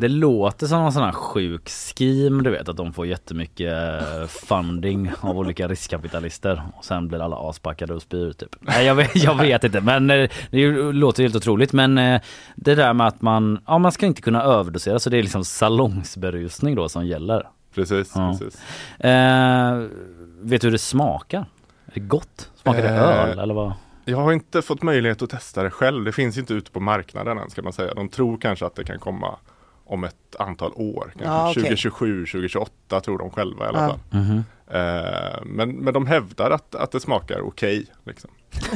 Det 0.00 0.08
låter 0.08 0.66
som 0.66 0.82
någon 0.82 0.92
sån 0.92 1.02
här 1.02 1.12
sjuk 1.12 1.68
scheme 1.68 2.42
du 2.42 2.50
vet 2.50 2.68
att 2.68 2.76
de 2.76 2.92
får 2.92 3.06
jättemycket 3.06 3.72
eh, 3.72 4.26
funding 4.26 5.10
av 5.20 5.38
olika 5.38 5.68
riskkapitalister 5.68 6.62
och 6.76 6.84
sen 6.84 7.08
blir 7.08 7.18
alla 7.24 7.36
aspackade 7.50 7.94
och 7.94 8.02
spyr 8.02 8.32
typ. 8.32 8.56
Nej 8.60 8.86
jag 8.86 8.94
vet, 8.94 9.16
jag 9.16 9.34
vet 9.38 9.64
inte 9.64 9.80
men 9.80 10.10
eh, 10.10 10.30
det 10.50 10.66
låter 10.92 11.22
helt 11.22 11.36
otroligt 11.36 11.72
men 11.72 11.98
eh, 11.98 12.20
det 12.56 12.74
där 12.74 12.92
med 12.92 13.06
att 13.06 13.22
man, 13.22 13.58
ja 13.66 13.78
man 13.78 13.92
ska 13.92 14.06
inte 14.06 14.22
kunna 14.22 14.42
överdosera 14.42 14.98
så 14.98 15.10
det 15.10 15.18
är 15.18 15.22
liksom 15.22 15.44
salongsberusning 15.44 16.74
då 16.74 16.88
som 16.88 17.06
gäller. 17.06 17.48
Precis, 17.74 18.12
Ja. 18.14 18.36
precis. 18.40 18.62
Eh, 19.00 19.82
vet 20.40 20.60
du 20.60 20.66
hur 20.66 20.72
det 20.72 20.78
smakar? 20.78 21.38
Är 21.86 21.94
det 21.94 22.00
gott? 22.00 22.50
Smakar 22.62 22.82
det 22.82 22.88
öl 22.88 23.38
eller 23.38 23.54
vad? 23.54 23.72
Jag 24.04 24.18
har 24.18 24.32
inte 24.32 24.62
fått 24.62 24.82
möjlighet 24.82 25.22
att 25.22 25.30
testa 25.30 25.62
det 25.62 25.70
själv. 25.70 26.04
Det 26.04 26.12
finns 26.12 26.38
inte 26.38 26.54
ute 26.54 26.70
på 26.70 26.80
marknaden 26.80 27.38
än 27.38 27.50
ska 27.50 27.62
man 27.62 27.72
säga. 27.72 27.94
De 27.94 28.08
tror 28.08 28.38
kanske 28.38 28.66
att 28.66 28.74
det 28.74 28.84
kan 28.84 28.98
komma 28.98 29.36
om 29.90 30.04
ett 30.04 30.36
antal 30.38 30.72
år. 30.74 31.02
Kanske 31.12 31.24
Ja, 31.24 31.42
okej. 31.50 31.54
2027, 31.62 32.26
2028 32.26 33.00
tror 33.00 33.18
de 33.18 33.30
själva 33.30 33.64
i 33.64 33.68
alla 33.68 33.82
Ja. 33.82 33.88
fall. 33.88 33.98
Mhm. 34.20 34.44
Eh, 34.72 35.40
men, 35.46 35.70
men 35.70 35.94
de 35.94 36.06
hävdar 36.06 36.50
att, 36.50 36.74
att 36.74 36.92
det 36.92 37.00
smakar 37.00 37.40
okej. 37.40 37.86
liksom. 38.06 38.30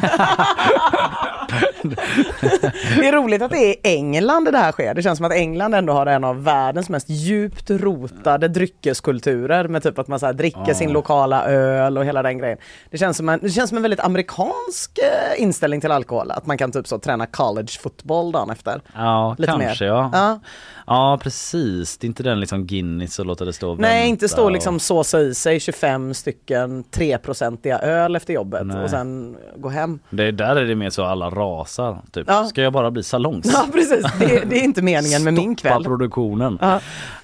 Det 2.98 3.08
är 3.08 3.12
roligt 3.12 3.42
att 3.42 3.50
det 3.50 3.56
är 3.58 3.70
i 3.70 3.76
England 3.82 4.44
det 4.52 4.58
här 4.58 4.72
sker. 4.72 4.94
Det 4.94 5.02
känns 5.02 5.16
som 5.16 5.26
att 5.26 5.32
England 5.32 5.74
ändå 5.74 5.92
har 5.92 6.06
en 6.06 6.24
av 6.24 6.44
världens 6.44 6.88
mest 6.88 7.08
djupt 7.10 7.70
rotade 7.70 8.48
dryckeskulturer 8.48 9.68
med 9.68 9.82
typ 9.82 9.98
att 9.98 10.08
man 10.08 10.20
så 10.20 10.26
här 10.26 10.32
dricker 10.32 10.64
Ja. 10.66 10.74
sin 10.74 10.92
lokala 10.92 11.44
öl 11.46 11.98
och 11.98 12.04
hela 12.04 12.22
den 12.22 12.38
grejen. 12.38 12.58
Det 12.90 12.98
känns 12.98 13.16
som 13.16 13.28
en, 13.28 13.38
det 13.42 13.50
känns 13.50 13.68
som 13.68 13.76
en 13.76 13.82
väldigt 13.82 14.00
amerikansk 14.00 14.98
eh, 14.98 15.42
inställning 15.42 15.80
till 15.80 15.90
alkohol. 15.92 16.30
Att 16.30 16.46
man 16.46 16.58
kan 16.58 16.72
typ 16.72 16.86
så 16.86 16.98
träna 16.98 17.26
college 17.26 17.68
fotboll 17.80 18.32
dagen 18.32 18.50
efter. 18.50 18.80
Ja, 18.94 19.34
Lite 19.38 19.52
kanske 19.52 19.84
mer. 19.84 19.90
ja. 19.90 20.10
Ja. 20.12 20.40
Ja 20.86 21.18
precis, 21.22 21.98
det 21.98 22.04
är 22.04 22.08
inte 22.08 22.22
den 22.22 22.40
liksom 22.40 22.66
Guinness 22.66 23.18
och 23.18 23.26
låta 23.26 23.44
det 23.44 23.52
stå 23.52 23.70
och 23.70 23.78
Nej, 23.78 24.08
inte 24.08 24.28
stå 24.28 24.44
och- 24.44 24.52
liksom 24.52 24.80
såsa 24.80 25.20
i 25.20 25.34
sig 25.34 25.60
25 25.60 25.83
stycken 26.14 26.84
3-procentiga 26.84 27.78
öl 27.78 28.16
efter 28.16 28.34
jobbet 28.34 28.66
Nej. 28.66 28.82
och 28.84 28.90
sen 28.90 29.36
gå 29.56 29.68
hem. 29.68 29.98
Det, 30.10 30.30
där 30.30 30.56
är 30.56 30.64
det 30.64 30.74
mer 30.74 30.90
så 30.90 31.04
alla 31.04 31.30
rasar. 31.30 31.98
Typ. 32.12 32.24
Ja. 32.28 32.44
Ska 32.44 32.62
jag 32.62 32.72
bara 32.72 32.90
bli 32.90 33.02
salongs? 33.02 33.50
Ja 33.52 33.66
precis, 33.72 34.06
det, 34.18 34.50
det 34.50 34.56
är 34.56 34.62
inte 34.64 34.82
meningen 34.82 35.24
med 35.24 35.34
min 35.34 35.56
Stoppa 35.56 35.74
kväll. 35.74 35.84
produktionen. 35.84 36.58
Ja. 36.60 36.74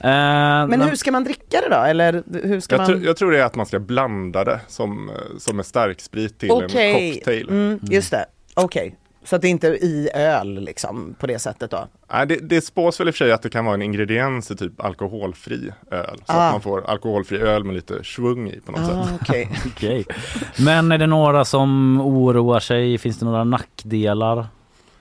Eh, 0.00 0.68
Men 0.68 0.80
hur 0.82 0.94
ska 0.96 1.12
man 1.12 1.24
dricka 1.24 1.60
det 1.60 1.68
då? 1.70 1.76
Eller 1.82 2.22
hur 2.46 2.60
ska 2.60 2.74
Jag, 2.74 2.78
man... 2.80 2.86
tror- 2.86 3.04
jag 3.04 3.16
tror 3.16 3.30
det 3.32 3.40
är 3.40 3.44
att 3.44 3.54
man 3.56 3.66
ska 3.66 3.78
blanda 3.78 4.44
det 4.44 4.60
som, 4.68 5.08
eh, 5.08 5.14
som 5.38 5.58
en 5.58 5.64
starksprit 5.64 6.38
till 6.38 6.50
Okej, 6.50 7.08
en 7.08 7.14
cocktail. 7.14 7.48
mm, 7.48 7.80
just 7.82 8.10
det. 8.10 8.24
Okej. 8.54 8.96
Så 9.24 9.36
att 9.36 9.42
det 9.42 9.48
inte 9.48 9.68
är 9.68 9.84
i 9.84 10.10
öl 10.14 10.60
liksom 10.60 11.14
på 11.18 11.26
det 11.26 11.38
sättet 11.38 11.70
då? 11.70 11.88
Nej, 12.12 12.26
det, 12.26 12.36
det 12.36 12.60
spås 12.60 13.00
väl 13.00 13.08
i 13.08 13.10
och 13.10 13.14
för 13.14 13.24
sig 13.24 13.32
att 13.32 13.42
det 13.42 13.50
kan 13.50 13.64
vara 13.64 13.74
en 13.74 13.82
ingrediens 13.82 14.50
i 14.50 14.56
typ 14.56 14.80
alkoholfri 14.84 15.72
öl. 15.90 16.16
Så 16.26 16.32
Ah. 16.32 16.46
att 16.46 16.52
man 16.52 16.60
får 16.60 16.90
alkoholfri 16.90 17.38
öl 17.38 17.64
med 17.64 17.74
lite 17.74 18.04
svung 18.04 18.48
i 18.50 18.60
på 18.60 18.72
något 18.72 18.80
Ah, 18.80 19.04
sätt. 19.06 19.18
okej. 19.22 19.48
Okej. 19.66 20.04
Men 20.58 20.92
är 20.92 20.98
det 20.98 21.06
några 21.06 21.44
som 21.44 22.00
oroar 22.00 22.60
sig? 22.60 22.98
Finns 22.98 23.18
det 23.18 23.24
några 23.24 23.44
nackdelar? 23.44 24.46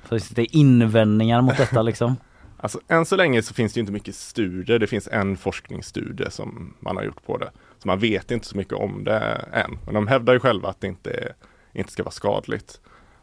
Finns 0.09 0.29
det 0.29 0.45
invändningar 0.55 1.41
mot 1.41 1.57
detta 1.57 1.81
liksom? 1.81 2.15
Alltså, 2.61 2.79
än 2.87 3.05
så 3.05 3.15
länge 3.15 3.41
så 3.41 3.53
finns 3.53 3.73
det 3.73 3.79
inte 3.79 3.91
mycket 3.91 4.15
studier. 4.15 4.79
Det 4.79 4.87
finns 4.87 5.07
en 5.11 5.37
forskningsstudie 5.37 6.31
som 6.31 6.73
man 6.79 6.97
har 6.97 7.03
gjort 7.03 7.25
på 7.25 7.37
det. 7.37 7.51
Så 7.77 7.87
man 7.87 7.99
vet 7.99 8.31
inte 8.31 8.47
så 8.47 8.57
mycket 8.57 8.73
om 8.73 9.03
det 9.03 9.45
än. 9.53 9.77
Men 9.85 9.93
de 9.93 10.07
hävdar 10.07 10.33
ju 10.33 10.39
själva 10.39 10.69
att 10.69 10.81
det 10.81 10.87
inte, 10.87 11.33
inte 11.73 11.91
ska 11.91 12.03
vara 12.03 12.11
skadligt. 12.11 12.79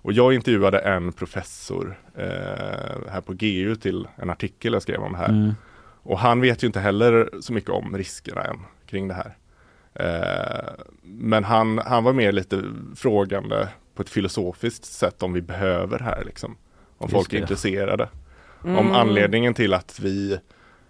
Och 0.06 0.12
jag 0.12 0.34
intervjuade 0.34 0.78
en 0.78 1.12
professor 1.12 1.98
eh, 2.14 3.10
här 3.10 3.20
på 3.20 3.32
GU 3.32 3.76
till 3.76 4.08
en 4.16 4.30
artikel 4.30 4.72
jag 4.72 4.82
skrev 4.82 5.00
om 5.00 5.12
det 5.12 5.18
här. 5.18 5.28
Mm. 5.28 5.54
Och 6.02 6.18
han 6.18 6.40
vet 6.40 6.62
ju 6.62 6.66
inte 6.66 6.80
heller 6.80 7.30
så 7.40 7.52
mycket 7.52 7.70
om 7.70 7.96
riskerna 7.96 8.44
än 8.44 8.58
kring 8.86 9.08
det 9.08 9.14
här. 9.14 9.36
Eh, 9.94 10.84
men 11.02 11.44
han, 11.44 11.78
han 11.78 12.04
var 12.04 12.12
mer 12.12 12.32
lite 12.32 12.62
frågande 12.96 13.68
på 13.94 14.02
ett 14.02 14.08
filosofiskt 14.08 14.84
sätt 14.84 15.22
om 15.22 15.32
vi 15.32 15.42
behöver 15.42 15.98
det 15.98 16.04
här 16.04 16.24
liksom. 16.24 16.56
Om 16.98 17.04
Just 17.04 17.12
folk 17.12 17.32
är 17.32 17.38
intresserade. 17.38 18.08
Mm. 18.64 18.76
Om 18.76 18.92
anledningen 18.92 19.54
till 19.54 19.74
att 19.74 20.00
vi 20.00 20.38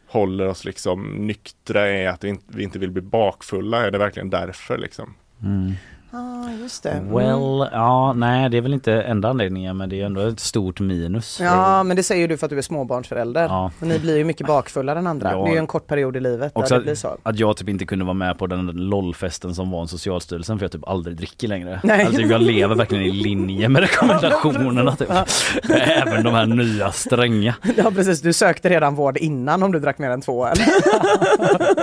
håller 0.06 0.46
oss 0.46 0.64
liksom 0.64 1.06
nyktra 1.06 1.86
är 1.86 2.08
att 2.08 2.24
vi 2.24 2.28
inte, 2.28 2.44
vi 2.46 2.62
inte 2.62 2.78
vill 2.78 2.90
bli 2.90 3.02
bakfulla. 3.02 3.86
Är 3.86 3.90
det 3.90 3.98
verkligen 3.98 4.30
därför 4.30 4.78
liksom? 4.78 5.14
Mm. 5.42 5.72
Ah, 6.16 6.50
just 6.62 6.82
det. 6.82 6.90
Mm. 6.90 7.14
Well, 7.14 7.68
ja 7.72 8.12
nej 8.12 8.48
det 8.50 8.56
är 8.56 8.60
väl 8.60 8.72
inte 8.74 8.92
enda 8.92 9.28
anledningen 9.28 9.76
men 9.76 9.88
det 9.88 10.00
är 10.00 10.06
ändå 10.06 10.20
ett 10.20 10.40
stort 10.40 10.80
minus. 10.80 11.40
Ja 11.40 11.82
men 11.82 11.96
det 11.96 12.02
säger 12.02 12.28
du 12.28 12.36
för 12.36 12.46
att 12.46 12.50
du 12.50 12.58
är 12.58 12.62
småbarnsförälder. 12.62 13.42
Ja. 13.44 13.70
Och 13.80 13.86
ni 13.86 13.98
blir 13.98 14.16
ju 14.16 14.24
mycket 14.24 14.46
bakfullare 14.46 14.98
än 14.98 15.06
andra. 15.06 15.32
Ja. 15.32 15.44
Det 15.44 15.50
är 15.50 15.52
ju 15.52 15.58
en 15.58 15.66
kort 15.66 15.86
period 15.86 16.16
i 16.16 16.20
livet 16.20 16.52
Också 16.54 16.74
där 16.74 16.80
det 16.80 16.84
blir 16.84 16.94
så. 16.94 17.16
att 17.22 17.38
jag 17.38 17.56
typ 17.56 17.68
inte 17.68 17.86
kunde 17.86 18.04
vara 18.04 18.14
med 18.14 18.38
på 18.38 18.46
den 18.46 18.66
LOL-festen 18.66 19.54
som 19.54 19.70
var 19.70 19.80
en 19.80 19.88
Socialstyrelsen 19.88 20.58
för 20.58 20.64
jag 20.64 20.72
typ 20.72 20.88
aldrig 20.88 21.16
dricker 21.16 21.48
längre. 21.48 21.80
Nej. 21.84 22.06
Alltså 22.06 22.20
jag 22.22 22.40
lever 22.42 22.74
verkligen 22.74 23.04
i 23.04 23.10
linje 23.12 23.68
med 23.68 23.80
rekommendationerna 23.90 24.96
typ. 24.96 25.10
Även 25.70 26.24
de 26.24 26.34
här 26.34 26.46
nya 26.46 26.92
stränga. 26.92 27.54
Ja 27.76 27.90
precis, 27.90 28.20
du 28.20 28.32
sökte 28.32 28.68
redan 28.68 28.94
vård 28.94 29.16
innan 29.16 29.62
om 29.62 29.72
du 29.72 29.78
drack 29.80 29.98
mer 29.98 30.10
än 30.10 30.20
två 30.20 30.46
öl. 30.46 30.56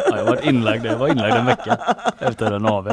Ja, 0.10 0.18
jag 0.18 0.26
var 0.26 0.48
inlagd, 0.50 0.86
jag 0.86 0.98
var 0.98 1.08
inlagd 1.08 1.34
en 1.36 1.46
vecka 1.46 1.78
efter 2.20 2.52
en 2.52 2.66
AV. 2.66 2.90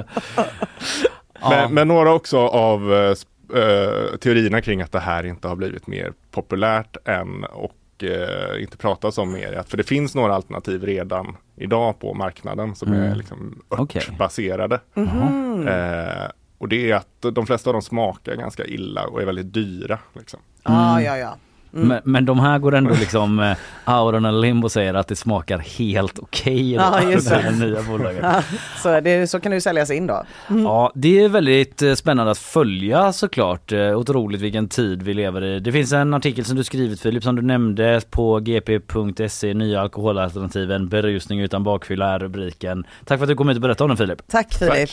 Ja. 1.43 1.49
Men, 1.51 1.75
men 1.75 1.89
några 1.89 2.12
också 2.12 2.39
av 2.39 2.93
eh, 2.95 3.15
eh, 3.62 4.17
teorierna 4.21 4.61
kring 4.61 4.83
att 4.83 4.93
det 4.93 5.01
här 5.01 5.27
inte 5.27 5.49
har 5.49 5.57
blivit 5.57 5.87
mer 5.87 6.12
populärt 6.31 6.97
än 7.05 7.45
och 7.45 8.05
eh, 8.05 8.62
inte 8.62 8.77
pratas 8.77 9.19
om 9.19 9.33
mer. 9.33 9.53
Att, 9.53 9.71
för 9.71 9.77
det 9.77 9.83
finns 9.85 10.15
några 10.15 10.35
alternativ 10.35 10.85
redan 10.85 11.37
idag 11.57 11.99
på 11.99 12.15
marknaden 12.15 12.75
som 12.75 12.93
är 12.93 13.05
Mm. 13.07 13.19
liksom 13.19 13.62
Okej. 13.69 14.03
örtbaserade. 14.09 14.81
Mhm. 14.95 15.69
Eh, 15.69 16.25
och 16.59 16.69
det 16.69 16.91
är 16.91 16.95
att 16.97 17.35
de 17.35 17.47
flesta 17.47 17.71
av 17.71 17.75
dem 17.75 17.83
smakar 17.83 18.35
ganska 18.37 18.65
illa 18.65 19.07
och 19.07 19.23
är 19.23 19.27
väldigt 19.27 19.55
dyra. 19.55 19.99
Liksom. 20.12 20.41
Ah, 20.62 21.01
ja 21.01 21.17
ja. 21.17 21.37
Mm. 21.74 21.88
Men, 21.88 22.01
men 22.05 22.24
de 22.24 22.40
här 22.40 22.59
går 22.59 22.74
ändå 22.74 22.94
liksom 23.01 23.38
eh, 23.38 24.01
out 24.01 24.14
on 24.14 24.24
a 24.24 24.30
limb 24.30 24.64
och 24.64 24.72
säger 24.72 24.94
att 24.94 25.09
det 25.09 25.16
smakar 25.16 25.59
helt 25.59 26.18
okej. 26.18 26.74
då, 26.74 26.80
Ja, 26.80 27.01
det. 27.30 27.51
nya 27.66 27.82
bolaget. 27.82 28.20
Ja, 28.22 28.42
så, 28.82 29.01
det, 29.01 29.30
så 29.30 29.40
kan 29.40 29.51
det 29.51 29.56
ju 29.56 29.60
säljas 29.60 29.90
in 29.90 30.06
då. 30.06 30.24
Mm. 30.51 30.62
Ja, 30.62 30.92
det 30.94 31.24
är 31.24 31.28
väldigt 31.28 31.82
eh, 31.82 31.94
spännande 31.94 32.30
att 32.32 32.38
följa 32.38 33.12
såklart. 33.12 33.72
Eh, 33.72 33.98
Otroligt 33.98 34.40
vilken 34.40 34.68
tid 34.68 35.02
vi 35.02 35.14
lever 35.14 35.44
i. 35.44 35.60
Det 35.60 35.72
finns 35.72 35.92
en 35.92 36.14
artikel 36.14 36.44
som 36.44 36.56
du 36.56 36.64
skrivit 36.64 37.01
Filip 37.01 37.22
som 37.22 37.36
du 37.36 37.42
nämnde 37.42 38.01
på 38.10 38.38
gp.se. 38.40 39.55
Nya 39.55 39.80
alkoholalternativen, 39.80 40.88
berusning 40.88 41.40
utan 41.40 41.64
bakfylla 41.64 42.14
är 42.14 42.18
rubriken. 42.18 42.84
Tack 43.05 43.18
för 43.18 43.24
att 43.24 43.28
du 43.28 43.34
kom 43.36 43.48
hit 43.48 43.56
och 43.56 43.62
berättade 43.62 43.84
om 43.84 43.88
den 43.88 43.97
Filip. 44.06 44.22
Tack 44.30 44.55
Filip. 44.55 44.90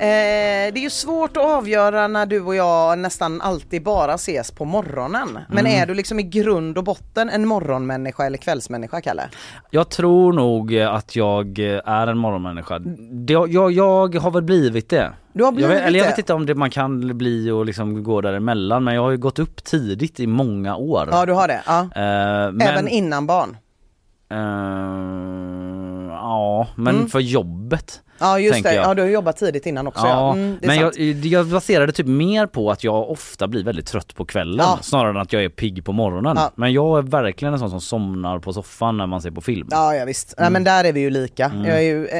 Eh, 0.00 0.72
det 0.72 0.78
är 0.78 0.82
ju 0.82 0.90
svårt 0.90 1.36
att 1.36 1.42
avgöra 1.42 2.08
när 2.08 2.26
du 2.26 2.40
och 2.40 2.54
jag 2.54 2.98
nästan 2.98 3.40
alltid 3.40 3.82
bara 3.82 4.14
ses 4.14 4.50
på 4.50 4.64
morgonen. 4.64 5.38
Men 5.48 5.58
Mm. 5.66 5.82
är 5.82 5.86
du 5.86 5.94
liksom 5.94 6.20
i 6.20 6.22
grund 6.22 6.78
och 6.78 6.84
botten 6.84 7.28
en 7.30 7.46
morgonmänniska 7.48 8.26
eller 8.26 8.38
kvällsmänniska 8.38 9.00
Kalle? 9.00 9.22
Jag 9.70 9.88
tror 9.88 10.32
nog 10.32 10.78
att 10.78 11.16
jag 11.16 11.58
är 11.84 12.06
en 12.06 12.18
morgonmänniska. 12.18 12.78
Det, 12.78 13.32
jag, 13.32 13.72
jag 13.72 14.14
har 14.14 14.30
väl 14.30 14.42
blivit 14.42 14.88
det. 14.88 15.12
Du 15.32 15.42
har 15.44 15.46
jag 15.48 15.54
blivit 15.54 15.76
vet, 15.76 15.80
eller 15.86 15.98
jag 15.98 16.06
det? 16.06 16.10
vet 16.10 16.18
inte 16.18 16.34
om 16.34 16.46
det 16.46 16.54
man 16.54 16.70
kan 16.70 17.18
bli 17.18 17.50
och 17.50 17.66
liksom 17.66 18.02
gå 18.02 18.20
däremellan 18.20 18.84
men 18.84 18.94
jag 18.94 19.02
har 19.02 19.10
ju 19.10 19.16
gått 19.16 19.38
upp 19.38 19.64
tidigt 19.64 20.20
i 20.20 20.26
många 20.26 20.76
år. 20.76 21.08
Ja 21.10 21.26
du 21.26 21.32
har 21.32 21.48
det, 21.48 21.62
ja. 21.66 21.80
Eh, 21.80 22.52
men, 22.52 22.60
Även 22.60 22.88
innan 22.88 23.26
barn? 23.26 23.56
eh, 24.30 24.38
ja, 26.28 26.66
men 26.76 26.96
Mm. 26.96 27.08
för 27.08 27.20
jobbet. 27.20 28.00
Ja 28.20 28.38
just 28.38 28.62
det, 28.62 28.74
jag. 28.74 28.84
ja 28.84 28.94
du 28.94 29.02
har 29.02 29.08
jobbat 29.08 29.36
tidigt 29.36 29.66
innan 29.66 29.86
också. 29.86 30.06
Ja, 30.06 30.32
Mm, 30.32 30.56
det 30.60 30.66
är 30.66 30.68
men 30.68 30.76
jag, 30.78 30.98
jag 31.26 31.46
baserade 31.46 31.92
typ 31.92 32.06
mer 32.06 32.46
på 32.46 32.70
att 32.70 32.84
jag 32.84 33.10
ofta 33.10 33.48
blir 33.48 33.64
väldigt 33.64 33.86
trött 33.86 34.14
på 34.14 34.24
kvällen 34.24 34.66
Ja. 34.68 34.78
snarare 34.82 35.10
än 35.10 35.16
att 35.16 35.32
jag 35.32 35.44
är 35.44 35.48
pigg 35.48 35.84
på 35.84 35.92
morgonen. 35.92 36.36
Ja. 36.36 36.50
Men 36.54 36.72
jag 36.72 36.98
är 36.98 37.02
verkligen 37.02 37.54
en 37.54 37.60
sån 37.60 37.70
som 37.70 37.80
somnar 37.80 38.38
på 38.38 38.52
soffan 38.52 38.96
när 38.96 39.06
man 39.06 39.22
ser 39.22 39.30
på 39.30 39.40
film. 39.40 39.68
Ja, 39.70 39.94
ja 39.94 40.04
visst. 40.04 40.34
Nej, 40.38 40.46
Mm. 40.46 40.52
men 40.52 40.64
där 40.64 40.84
är 40.84 40.92
vi 40.92 41.00
ju 41.00 41.10
lika. 41.10 41.44
Mm. 41.44 41.64
Jag 41.64 41.76
är 41.76 41.82
ju, 41.82 42.06
eh, 42.06 42.18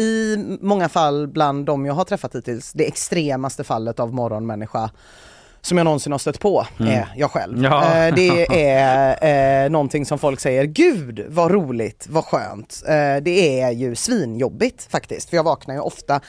I 0.00 0.36
många 0.60 0.88
fall 0.88 1.28
bland 1.28 1.66
de 1.66 1.86
jag 1.86 1.94
har 1.94 2.04
träffat 2.04 2.34
hittills, 2.34 2.72
det 2.72 2.86
extremaste 2.86 3.64
fallet 3.64 4.00
av 4.00 4.14
morgonmänniska 4.14 4.90
som 5.60 5.78
jag 5.78 5.84
någonsin 5.84 6.12
har 6.12 6.18
stött 6.18 6.40
på 6.40 6.66
Mm. 6.80 6.92
är 6.92 7.12
jag 7.16 7.30
själv. 7.30 7.64
Ja. 7.64 8.06
Eh, 8.06 8.14
det 8.14 8.46
är 8.70 9.64
eh, 9.64 9.70
någonting 9.70 10.06
som 10.06 10.18
folk 10.18 10.40
säger, 10.40 10.64
gud 10.64 11.24
vad 11.28 11.50
roligt, 11.50 12.06
vad 12.10 12.24
skönt. 12.24 12.82
Eh, 12.86 13.16
det 13.22 13.60
är 13.60 13.70
ju 13.70 13.94
svinjobbigt 13.94 14.86
faktiskt, 14.90 15.30
för 15.30 15.36
jag 15.36 15.44
vaknar 15.44 15.74
ju 15.74 15.80
ofta 15.80 16.20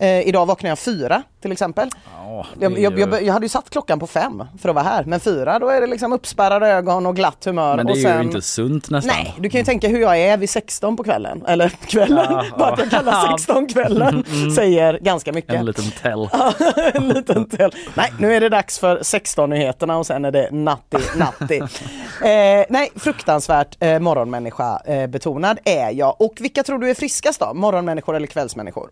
Eh, 0.00 0.20
idag 0.28 0.46
vaknade 0.46 0.70
jag 0.70 0.78
fyra 0.78 1.22
till 1.42 1.52
exempel. 1.52 1.88
Ja, 2.16 2.46
Jag, 2.60 2.78
jag, 2.78 2.98
ju- 2.98 3.00
jag, 3.10 3.22
jag 3.22 3.32
hade 3.32 3.44
ju 3.44 3.48
satt 3.48 3.70
klockan 3.70 3.98
på 4.00 4.06
fem 4.06 4.44
för 4.62 4.68
att 4.68 4.74
vara 4.74 4.84
här, 4.84 5.04
men 5.04 5.20
fyra 5.20 5.58
då 5.58 5.68
är 5.68 5.80
det 5.80 5.86
liksom 5.86 6.12
uppspärrade 6.12 6.66
ögon 6.68 7.06
och 7.06 7.16
glatt 7.16 7.44
humör. 7.44 7.76
Men 7.76 7.86
det 7.86 7.90
är 7.90 7.94
och 7.94 7.98
ju 7.98 8.02
sen... 8.04 8.22
inte 8.22 8.42
sunt 8.42 8.90
nästan. 8.90 9.14
Nej, 9.16 9.34
du 9.38 9.50
kan 9.50 9.58
ju 9.60 9.64
tänka 9.64 9.88
hur 9.88 10.00
jag 10.00 10.18
är 10.18 10.36
vid 10.36 10.50
16 10.50 10.96
på 10.96 11.04
kvällen, 11.04 11.44
eller 11.48 11.68
kvällen, 11.68 12.26
Ja, 12.30 12.44
bara 12.58 12.72
att 12.72 12.78
jag 12.78 12.86
ja. 12.86 12.90
kallar 12.90 13.28
16 13.36 13.66
kvällen 13.66 14.24
Mm. 14.32 14.50
säger 14.50 14.98
ganska 15.02 15.32
mycket. 15.32 15.54
En 15.54 15.66
liten 15.66 15.90
tell. 16.02 16.28
en 16.94 17.08
liten 17.08 17.48
till. 17.48 17.70
Nej, 17.94 18.12
nu 18.18 18.34
är 18.34 18.40
det 18.40 18.48
dags 18.48 18.78
för 18.78 18.98
16-nyheterna 18.98 19.96
och 19.98 20.06
sen 20.06 20.24
är 20.24 20.30
det 20.30 20.48
natti, 20.52 20.98
natti. 21.16 21.58
eh, 22.22 22.64
nej, 22.68 22.90
fruktansvärt 22.96 23.76
eh, 23.80 23.98
morgonmänniska 23.98 24.80
eh, 24.86 25.06
betonad 25.06 25.58
är 25.64 25.90
jag. 25.90 26.20
Och 26.20 26.34
vilka 26.40 26.62
tror 26.62 26.78
du 26.78 26.90
är 26.90 26.94
friskast 26.94 27.40
då? 27.40 27.54
Morgonmänniskor 27.54 28.16
eller 28.16 28.26
kvällsmänniskor? 28.26 28.90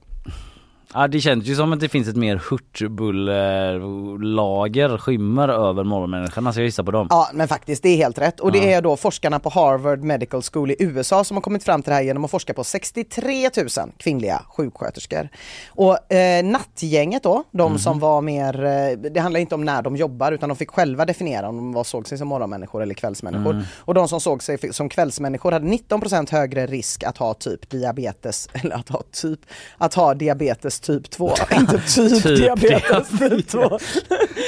Ja, 0.94 1.08
det 1.08 1.20
känns 1.20 1.44
ju 1.44 1.54
som 1.54 1.72
att 1.72 1.80
det 1.80 1.88
finns 1.88 2.08
ett 2.08 2.16
mer 2.16 2.42
hurtbull-lager, 2.50 4.98
skimmer 4.98 5.48
över 5.48 5.84
morgonmänniskan, 5.84 6.52
så 6.52 6.60
jag 6.60 6.64
gissar 6.64 6.82
på 6.82 6.90
dem. 6.90 7.06
Ja 7.10 7.30
men 7.34 7.48
faktiskt, 7.48 7.82
det 7.82 7.88
är 7.88 7.96
helt 7.96 8.18
rätt. 8.18 8.40
Och 8.40 8.52
det 8.52 8.72
är 8.72 8.82
då 8.82 8.96
forskarna 8.96 9.38
på 9.38 9.48
Harvard 9.48 10.02
Medical 10.02 10.42
School 10.52 10.70
i 10.70 10.76
USA 10.78 11.24
som 11.24 11.36
har 11.36 11.42
kommit 11.42 11.64
fram 11.64 11.82
till 11.82 11.90
det 11.90 11.94
här 11.94 12.02
genom 12.02 12.24
att 12.24 12.30
forska 12.30 12.54
på 12.54 12.64
63 12.64 13.50
000 13.56 13.68
kvinnliga 13.96 14.42
sjuksköterskor. 14.56 15.28
Och 15.68 16.12
eh, 16.12 16.44
nattgänget 16.44 17.22
då, 17.22 17.44
de 17.50 17.72
Mhm. 17.72 17.78
som 17.78 17.98
var 17.98 18.20
mer, 18.20 18.64
eh, 18.64 18.90
det 19.10 19.20
handlar 19.20 19.40
inte 19.40 19.54
om 19.54 19.64
när 19.64 19.82
de 19.82 19.96
jobbar 19.96 20.32
utan 20.32 20.48
de 20.48 20.56
fick 20.56 20.70
själva 20.70 21.04
definiera 21.04 21.48
om 21.48 21.56
de 21.56 21.72
var, 21.72 21.84
såg 21.84 22.08
sig 22.08 22.18
som 22.18 22.28
morgonmänniskor 22.28 22.82
eller 22.82 22.94
kvällsmänniskor. 22.94 23.50
Mm. 23.52 23.64
Och 23.78 23.94
de 23.94 24.08
som 24.08 24.20
såg 24.20 24.42
sig 24.42 24.58
som 24.72 24.88
kvällsmänniskor 24.88 25.52
hade 25.52 25.66
19% 25.66 26.30
högre 26.30 26.66
risk 26.66 27.04
att 27.04 27.18
ha 27.18 27.34
typ 27.34 27.70
diabetes, 27.70 28.48
eller 28.52 28.76
att 28.76 28.88
ha 28.88 29.02
typ, 29.12 29.40
att 29.78 29.94
ha 29.94 30.14
diabetes 30.14 30.75
typ 30.80 31.10
2, 31.10 31.34
inte 31.52 31.78
typ, 31.78 32.22
Typ 32.22 32.36
diabetes 32.36 33.08
typ 33.18 33.48
2. 33.48 33.60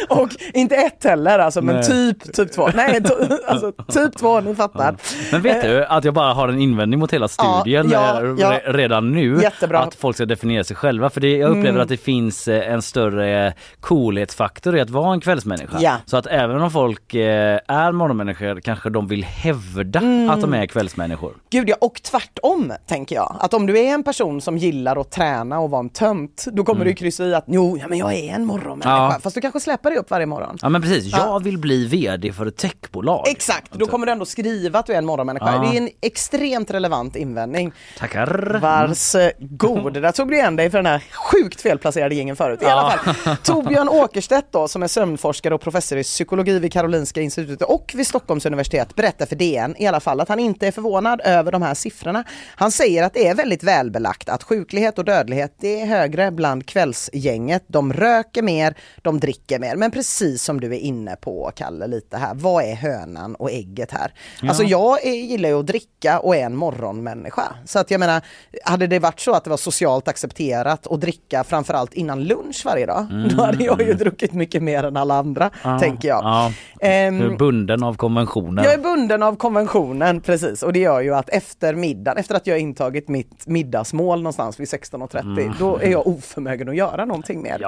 Och 0.09 0.28
inte 0.55 0.74
ett 0.76 1.05
heller 1.05 1.38
alltså, 1.38 1.62
men 1.62 1.74
Nej. 1.74 1.84
typ 1.84 2.32
typ 2.32 2.52
2. 2.52 2.68
Nej, 2.74 3.00
alltså 3.46 3.72
typ 3.72 4.16
2, 4.18 4.40
ni 4.40 4.55
fattar. 4.55 4.96
Men 5.32 5.42
vet 5.42 5.62
du 5.62 5.84
att 5.84 6.05
jag 6.05 6.14
bara 6.14 6.32
har 6.34 6.48
en 6.48 6.59
invändning 6.60 7.00
mot 7.00 7.12
hela 7.12 7.28
studien 7.28 7.90
ja, 7.90 8.22
eh, 8.22 8.34
ja. 8.38 8.52
re- 8.52 8.72
redan 8.72 9.12
nu. 9.12 9.38
Jättebra. 9.42 9.78
Att 9.80 9.94
folk 9.94 10.16
ska 10.16 10.26
definiera 10.26 10.64
sig 10.64 10.76
själva. 10.76 11.10
För 11.10 11.20
det, 11.20 11.36
jag 11.36 11.48
upplever 11.50 11.68
Mm. 11.68 11.80
att 11.82 11.88
det 11.88 11.96
finns 11.96 12.48
eh, 12.48 12.72
en 12.72 12.82
större 12.82 13.55
coolhetsfaktor 13.80 14.76
i 14.76 14.80
att 14.80 14.90
vara 14.90 15.12
en 15.12 15.20
kvällsmänniska. 15.20 15.76
Ja. 15.80 15.96
Så 16.06 16.16
att 16.16 16.26
även 16.26 16.62
om 16.62 16.70
folk 16.70 17.14
eh, 17.14 17.59
är 17.68 17.92
morgonmänniskor 17.92 18.60
kanske 18.60 18.90
de 18.90 19.06
vill 19.09 19.24
hävda 19.24 19.98
Mm. 19.98 20.30
att 20.30 20.40
de 20.40 20.55
är 20.55 20.66
kvällsmänniskor. 20.66 21.32
Gud 21.50 21.68
ja, 21.68 21.76
och 21.80 22.02
tvärtom 22.02 22.72
tänker 22.86 23.16
jag. 23.16 23.36
Att 23.40 23.55
om 23.55 23.66
du 23.66 23.78
är 23.78 23.94
en 23.94 24.02
person 24.02 24.40
som 24.40 24.59
gillar 24.59 25.00
att 25.00 25.10
träna 25.10 25.59
och 25.60 25.70
vara 25.70 25.80
en 25.80 25.88
tönt, 26.19 26.47
då 26.57 26.65
kommer 26.65 26.81
Mm. 26.81 26.89
du 26.90 26.95
kryssa 26.95 27.24
i 27.24 27.35
att 27.35 27.45
jo, 27.47 27.78
ja, 27.78 27.89
men 27.89 27.99
jag 27.99 28.15
är 28.15 28.35
en 28.35 28.45
morgonmänniska. 28.47 28.89
Ja. 28.90 29.19
Fast 29.23 29.35
du 29.35 29.40
kanske 29.40 29.61
släpper 29.61 29.90
dig 29.90 29.99
upp 29.99 30.11
varje 30.11 30.27
morgon. 30.27 30.59
Ja 30.62 30.69
men 30.69 30.82
precis, 30.82 31.05
Ja. 31.12 31.19
jag 31.27 31.43
vill 31.45 31.59
bli 31.59 31.86
VD 31.86 32.32
för 32.32 32.47
ett 32.47 32.57
techbolag. 32.57 33.28
Exakt, 33.28 33.73
då 33.73 33.86
kommer 33.86 34.07
du 34.07 34.12
ändå 34.12 34.24
skriva 34.24 34.78
att 34.78 34.86
du 34.86 34.93
är 34.93 34.99
en 34.99 35.07
morgonmänniska. 35.07 35.53
Ja. 35.55 35.70
Det 35.70 35.77
är 35.78 35.81
en 35.82 35.89
extremt 36.01 36.70
relevant 36.70 37.16
invändning. 37.16 37.73
Tackar. 37.99 38.59
Varsågod, 38.62 40.03
där 40.03 40.12
tog 40.12 40.28
du 40.31 40.36
igen 40.36 40.57
dig 40.57 40.70
för 40.70 40.78
den 40.78 40.86
här 40.86 41.03
sjukt 41.12 41.61
felplacerade 41.61 42.15
gingen 42.15 42.36
förut. 42.36 42.62
I 42.62 42.65
alla 42.65 42.93
Ja. 43.07 43.12
fall, 43.12 43.36
Torbjörn 43.36 43.89
Åkerstedt 43.89 44.47
då, 44.53 44.69
som 44.69 44.82
är 44.82 44.86
sömnforskare 44.89 45.55
och 45.55 45.61
professor 45.61 45.99
i 45.99 46.03
psykologi 46.03 46.59
vid 46.59 46.73
Karolinska 46.73 47.20
institutet 47.20 47.62
och 47.69 47.93
vid 47.95 48.07
Stockholms 48.07 48.47
universitet 48.47 48.95
berättar 48.95 49.27
för 49.27 49.36
DN 49.36 49.74
i 49.78 49.86
alla 49.86 50.01
fall 50.01 50.20
att 50.20 50.28
han 50.28 50.39
inte 50.39 50.66
är 50.66 50.73
förvånad 50.73 51.20
över 51.24 51.53
de 51.53 51.62
här 51.62 51.74
siffrorna. 51.74 52.24
Han 52.57 52.70
säger 52.70 53.03
att 53.03 53.15
det 53.15 53.27
är 53.28 53.35
väldigt 53.35 53.62
välbelagt 53.62 54.28
att 54.28 54.43
sjuklighet 54.43 54.99
och 54.99 55.05
dödlighet 55.05 55.55
det 55.61 55.81
är 55.81 55.86
högre 56.09 56.30
bland 56.30 56.66
kvällsgänget. 56.66 57.64
De 57.66 57.93
röker 57.93 58.43
mer, 58.43 58.74
de 59.02 59.20
dricker 59.20 59.59
mer. 59.59 59.76
Men 59.76 59.90
precis 59.90 60.43
som 60.43 60.60
du 60.60 60.66
är 60.74 60.78
inne 60.78 61.16
på 61.16 61.51
Kalle 61.56 61.86
lite 61.86 62.16
här, 62.16 62.35
vad 62.35 62.64
är 62.64 62.74
hönan 62.74 63.35
och 63.35 63.51
ägget 63.51 63.90
här? 63.93 64.12
Ja. 64.43 64.48
Alltså 64.48 64.62
jag 64.62 65.06
är, 65.06 65.12
gillar 65.12 65.48
ju 65.48 65.59
att 65.59 65.66
dricka 65.66 66.20
och 66.20 66.36
är 66.36 66.44
en 66.44 66.56
morgonmänniska. 66.56 67.43
Så 67.64 67.78
att 67.78 67.90
jag 67.90 68.01
menar, 68.01 68.22
hade 68.64 68.86
det 68.86 68.98
varit 68.98 69.20
så 69.20 69.32
att 69.32 69.44
det 69.44 69.51
var 69.51 69.56
socialt 69.56 70.09
accepterat 70.09 70.86
att 70.86 71.01
dricka 71.01 71.44
framförallt 71.44 71.94
innan 71.94 72.24
lunch 72.24 72.62
varje 72.64 72.86
dag, 72.86 73.06
Mm. 73.10 73.28
då 73.36 73.44
hade 73.44 73.64
jag 73.64 73.82
ju 73.82 73.94
druckit 73.94 74.32
mycket 74.32 74.62
mer 74.62 74.85
än 74.85 74.97
alla 74.97 75.14
andra, 75.14 75.51
Ja, 75.64 75.78
tänker 75.78 76.09
jag. 76.09 76.24
Ja. 76.24 76.52
Ehm, 76.80 77.18
Du 77.18 77.26
är 77.32 77.36
bunden 77.36 77.82
av 77.82 77.94
konventionen. 77.94 78.64
jag 78.64 78.74
är 78.74 78.78
bunden 78.78 79.22
av 79.22 79.36
konventionen, 79.36 80.20
precis. 80.20 80.62
Och 80.62 80.72
det 80.72 80.78
gör 80.78 81.01
ju 81.01 81.14
att 81.14 81.28
efter 81.28 81.74
middagen, 81.74 82.18
efter 82.18 82.35
att 82.35 82.47
jag 82.47 82.55
har 82.55 82.60
intagit 82.60 83.09
mitt 83.09 83.47
middagsmål 83.47 84.22
någonstans 84.22 84.60
vid 84.60 84.68
16.30, 84.68 85.20
Mm. 85.20 85.52
då 85.59 85.76
är 85.78 85.90
jag 85.90 85.98
oförmögen 86.03 86.69
att 86.69 86.77
göra 86.77 87.05
någonting 87.05 87.43
med. 87.43 87.62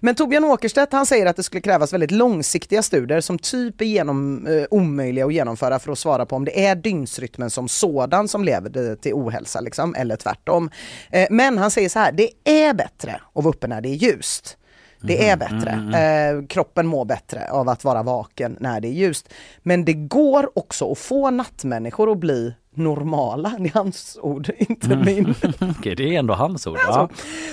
Men 0.00 0.14
Torbjörn 0.14 0.44
Åkerstedt 0.44 0.92
han 0.92 1.06
säger 1.06 1.26
att 1.26 1.36
det 1.36 1.42
skulle 1.42 1.60
krävas 1.60 1.92
väldigt 1.92 2.10
långsiktiga 2.10 2.82
studier 2.82 3.20
som 3.20 3.38
typ 3.38 3.80
är 3.80 3.84
genom, 3.84 4.46
eh, 4.46 4.64
omöjliga 4.70 5.26
att 5.26 5.34
genomföra 5.34 5.78
för 5.78 5.92
att 5.92 5.98
svara 5.98 6.26
på 6.26 6.36
om 6.36 6.44
det 6.44 6.66
är 6.66 6.74
dygnsrytmen 6.74 7.50
som 7.50 7.68
sådan 7.68 8.28
som 8.28 8.44
leder 8.44 8.96
till 8.96 9.14
ohälsa 9.14 9.60
liksom, 9.60 9.94
eller 9.94 10.16
tvärtom. 10.16 10.70
Eh, 11.10 11.26
men 11.30 11.58
han 11.58 11.70
säger 11.70 11.88
så 11.88 11.98
här, 11.98 12.12
det 12.12 12.30
är 12.44 12.74
bättre 12.74 13.20
att 13.34 13.44
vara 13.44 13.54
uppe 13.54 13.66
när 13.66 13.80
det 13.80 13.88
är 13.88 13.94
ljust. 13.94 14.56
Det 15.00 15.28
är 15.28 15.36
bättre. 15.36 15.70
Eh, 16.00 16.46
kroppen 16.46 16.86
mår 16.86 17.04
bättre 17.04 17.50
av 17.50 17.68
att 17.68 17.84
vara 17.84 18.02
vaken 18.02 18.56
när 18.60 18.80
det 18.80 18.88
är 18.88 18.92
ljust. 18.92 19.32
Men 19.62 19.84
det 19.84 19.92
går 19.92 20.58
också 20.58 20.92
att 20.92 20.98
få 20.98 21.30
nattmänniskor 21.30 22.12
att 22.12 22.18
bli 22.18 22.54
normala. 22.76 23.54
Det 23.58 23.68
är 23.68 23.74
hans 23.74 24.18
ord, 24.22 24.50
inte 24.58 24.96
min. 24.96 25.34
Okej, 25.78 25.94
det 25.94 26.14
är 26.14 26.18
ändå 26.18 26.34
hans 26.34 26.66
ord. 26.66 26.76
Alltså, 26.86 27.00
Ja. 27.00 27.08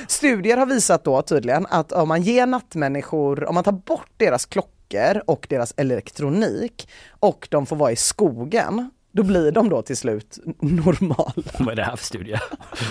Studier 0.08 0.58
har 0.58 0.66
visat 0.66 1.04
då 1.04 1.22
tydligen 1.22 1.66
att 1.70 1.92
om 1.92 2.08
man 2.08 2.22
ger 2.22 2.46
nattmänniskor, 2.46 3.44
om 3.50 3.56
man 3.56 3.64
tar 3.64 3.72
bort 3.72 4.12
deras 4.18 4.46
klockor 4.46 5.22
och 5.28 5.46
deras 5.50 5.74
elektronik 5.78 6.90
och 7.20 7.48
de 7.52 7.66
får 7.66 7.76
vara 7.76 7.92
i 7.92 7.96
skogen, 7.96 8.92
då 9.16 9.24
blir 9.24 9.52
de 9.52 9.70
då 9.70 9.82
till 9.82 9.98
slut 9.98 10.40
normala. 10.60 11.34
Vad 11.60 11.70
är 11.72 11.76
det 11.76 11.84
här 11.84 11.96
för 11.96 12.06
studie 12.06 12.36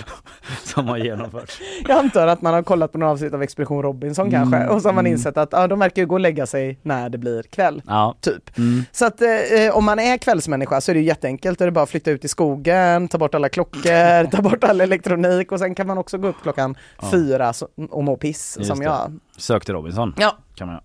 som 0.65 0.89
har 0.89 0.97
genomförts? 0.97 1.61
Jag 1.89 1.99
antar 1.99 2.27
att 2.27 2.43
man 2.43 2.55
har 2.55 2.63
kollat 2.63 2.93
på 2.93 2.99
några 2.99 3.13
avsnitt 3.13 3.35
av 3.35 3.43
Expedition 3.43 3.83
Robinson 3.83 4.31
kanske 4.31 4.57
Mm, 4.57 4.69
och 4.69 4.83
så 4.83 4.89
har 4.89 4.95
man 4.95 5.07
mm. 5.07 5.13
insett 5.13 5.37
att 5.37 5.49
ja, 5.53 5.67
de 5.67 5.79
verkar 5.79 6.03
ju 6.03 6.07
gå 6.07 6.15
och 6.15 6.21
lägga 6.21 6.47
sig 6.47 6.79
när 6.83 7.09
det 7.09 7.19
blir 7.19 7.43
kväll. 7.43 7.83
Ja. 7.87 8.15
Typ. 8.21 8.59
Mm. 8.59 8.85
Så 8.93 9.07
att 9.07 9.23
eh, 9.23 9.29
om 9.73 9.85
man 9.85 9.99
är 9.99 10.19
kvällsmänniska 10.19 10.81
så 10.81 10.93
är 10.93 10.95
det 10.95 11.01
ju 11.01 11.07
jätteenkelt. 11.07 11.59
Då 11.59 11.65
är 11.65 11.67
det 11.67 11.73
bara 11.73 11.83
att 11.83 11.91
flytta 11.91 12.11
ut 12.11 12.25
i 12.25 12.29
skogen, 12.29 13.09
ta 13.09 13.19
bort 13.19 13.35
alla 13.35 13.49
klockor, 13.49 14.31
ta 14.31 14.43
bort 14.43 14.65
all 14.65 14.81
elektronik 14.81 15.53
och 15.53 15.59
sen 15.59 15.75
kan 15.75 15.87
man 15.87 15.99
också 15.99 16.19
gå 16.19 16.29
upp 16.29 16.37
klockan 16.43 16.77
Ja. 17.03 17.09
fyra 17.11 17.53
och 17.91 18.05
må 18.05 18.17
piss 18.17 18.57
Just 18.59 18.69
som 18.71 18.79
det. 18.79 18.85
jag. 18.85 19.19
Sök 19.37 19.65
till 19.65 19.75
Robinson. 19.75 20.15
Ja. 20.19 20.37
Kan 20.55 20.69
man 20.69 20.81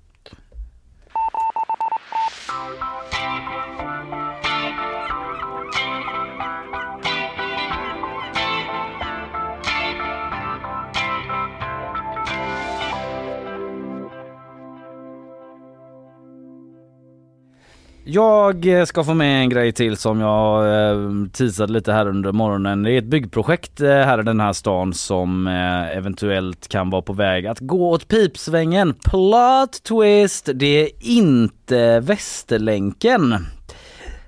Jag 18.10 18.80
eh, 18.80 18.86
ska 18.86 19.04
få 19.04 19.14
med 19.14 19.42
en 19.42 19.50
grej 19.50 19.72
till 19.72 19.98
som 19.98 20.20
jag 20.20 20.66
eh, 20.66 21.28
teasade 21.34 21.74
lite 21.74 21.94
här 21.94 22.08
under 22.08 22.32
morgonen. 22.32 22.84
Det 22.84 22.92
är 22.92 22.98
ett 22.98 23.04
byggprojekt 23.04 23.82
eh, 23.82 23.90
här 23.90 24.20
i 24.20 24.24
den 24.24 24.40
här 24.40 24.54
stan 24.54 24.94
som 24.94 25.48
eventuellt 25.94 26.68
kan 26.68 26.90
vara 26.90 27.02
på 27.02 27.14
väg 27.14 27.48
att 27.48 27.60
gå 27.60 27.90
åt 27.90 28.08
pipsvängen. 28.08 28.94
Plot 28.94 29.84
twist! 29.84 30.50
Det 30.56 30.84
är 30.84 30.90
inte 31.00 32.00
Västerlänken. 32.00 33.36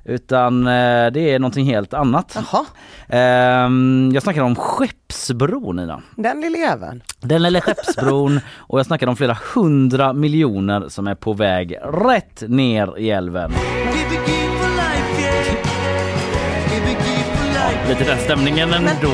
Utan 0.03 0.67
eh, 0.67 1.11
det 1.11 1.19
är 1.34 1.39
någonting 1.39 1.65
helt 1.65 1.93
annat. 1.93 2.38
Ehm, 3.09 4.11
jag 4.13 4.23
snackar 4.23 4.41
om 4.41 4.55
Skeppsbron 4.55 5.80
Ina. 5.80 6.01
Den 6.15 6.41
lille 6.41 6.57
jäveln. 6.57 7.03
Den 7.21 7.41
lilla 7.43 7.61
Skeppsbron 7.61 8.39
och 8.57 8.80
jag 8.80 8.85
snackar 8.85 9.07
om 9.07 9.15
flera 9.15 9.38
hundra 9.55 10.13
miljoner 10.13 10.89
som 10.89 11.07
är 11.07 11.15
på 11.15 11.34
väg 11.34 11.76
rätt 12.05 12.43
ner 12.47 12.97
i 12.97 13.09
älven. 13.11 13.51
Lite 17.89 18.03
den 18.03 18.17
stämningen 18.19 18.69
ändå. 18.73 19.11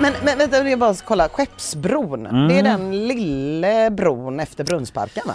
Men, 0.00 0.12
men 0.24 0.38
vänta, 0.38 0.68
jag 0.68 0.78
bara 0.78 0.94
kolla. 1.04 1.28
Skeppsbron, 1.28 2.26
Mm. 2.26 2.48
det 2.48 2.58
är 2.58 2.62
den 2.62 3.08
lille 3.08 3.90
bron 3.90 4.40
efter 4.40 4.64
Brunnsparken 4.64 5.22
va? 5.26 5.34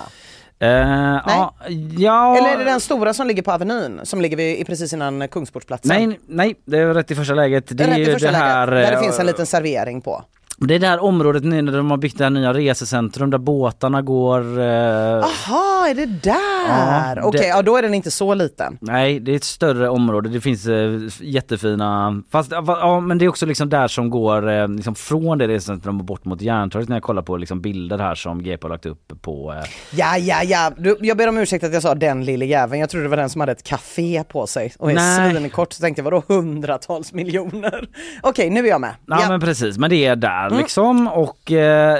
Eh, 0.60 0.70
ja, 0.70 1.54
ja. 1.98 2.38
Eller 2.38 2.54
är 2.54 2.58
det 2.58 2.64
den 2.64 2.80
stora 2.80 3.14
som 3.14 3.28
ligger 3.28 3.42
på 3.44 3.52
Avenyn, 3.52 4.00
som 4.04 4.22
ligger 4.22 4.38
vid, 4.38 4.68
precis 4.68 4.94
innan 4.94 5.28
Kungsportsplatsen? 5.28 5.90
Nej, 6.10 6.20
nej, 6.28 6.56
det 6.66 6.78
är 6.80 6.94
rätt 6.94 7.12
i 7.12 7.16
första 7.16 7.34
läget. 7.34 7.68
Det 7.68 7.74
Det 7.74 7.84
är 7.84 7.88
är 7.94 7.98
ju 7.98 8.16
det 8.16 8.28
här... 8.28 8.68
läget, 8.68 8.86
där 8.86 8.92
det 8.92 8.98
eh, 8.98 9.04
finns 9.04 9.20
en 9.20 9.26
liten 9.26 9.46
servering 9.46 10.02
på. 10.02 10.24
Det 10.58 10.76
är 10.76 10.80
det 10.80 10.88
här 10.88 11.04
området 11.04 11.44
nu 11.44 11.62
när 11.62 11.72
de 11.78 11.92
har 11.92 11.98
byggt 11.98 12.18
det 12.18 12.24
här 12.24 12.32
nya 12.32 12.54
resecentrum 12.54 13.30
där 13.30 13.38
båtarna 13.38 14.02
går. 14.02 14.60
Eh, 14.60 15.18
Aha, 15.18 15.88
är 15.90 15.96
det 15.96 16.06
där? 16.06 17.16
Ja, 17.16 17.22
Okej, 17.24 17.42
det- 17.42 17.48
ja, 17.48 17.62
då 17.62 17.78
är 17.78 17.82
den 17.82 17.94
inte 17.94 18.12
så 18.12 18.34
liten. 18.34 18.78
Nej, 18.82 19.20
det 19.20 19.32
är 19.32 19.36
ett 19.36 19.44
större 19.44 19.90
område. 19.90 20.30
Det 20.30 20.42
finns 20.42 20.68
eh, 20.68 21.00
jättefina... 21.22 22.22
Fast 22.32 22.52
ja, 22.52 22.64
ja, 22.68 23.00
men 23.00 23.18
det 23.18 23.26
är 23.26 23.30
också 23.30 23.46
liksom 23.46 23.70
där 23.70 23.88
som 23.88 24.10
går 24.10 24.50
eh, 24.50 24.68
liksom 24.68 24.96
från 24.96 25.38
det 25.38 25.48
resecentrum 25.48 26.00
och 26.00 26.06
bort 26.06 26.26
mot 26.26 26.42
Järntorget 26.42 26.90
när 26.90 26.96
jag 26.96 27.04
kollar 27.04 27.22
på 27.22 27.38
liksom 27.38 27.62
bilder 27.62 27.98
här 27.98 28.16
som 28.16 28.44
GP 28.44 28.64
har 28.66 28.70
lagt 28.70 28.86
upp 28.86 29.22
på... 29.22 29.54
Eh, 29.54 29.70
Ja, 29.98 30.18
ja, 30.18 30.44
ja. 30.44 30.72
Du, 30.78 30.98
jag 31.02 31.18
ber 31.18 31.28
om 31.30 31.38
ursäkt 31.38 31.64
att 31.64 31.74
jag 31.74 31.82
sa 31.82 31.96
den 31.96 32.26
lille 32.26 32.46
jäveln. 32.46 32.80
Jag 32.80 32.90
trodde 32.90 33.06
det 33.06 33.10
var 33.10 33.18
den 33.18 33.30
som 33.30 33.42
hade 33.42 33.52
ett 33.52 33.64
café 33.64 34.24
på 34.30 34.48
sig 34.48 34.74
och 34.80 34.92
är 34.92 35.30
svinkort. 35.32 35.74
Så 35.74 35.82
tänkte 35.82 36.00
jag, 36.00 36.04
vadå 36.04 36.24
hundratals 36.28 37.14
miljoner? 37.14 37.88
Okej, 38.22 38.50
nu 38.50 38.60
är 38.66 38.70
jag 38.70 38.82
med. 38.82 38.96
Ja, 39.06 39.20
men 39.30 39.40
precis, 39.40 39.78
men 39.78 39.90
det 39.90 40.06
är 40.06 40.16
där 40.16 40.45
Mm. 40.48 40.58
liksom 40.58 41.08
och 41.08 41.52
eh, 41.52 41.98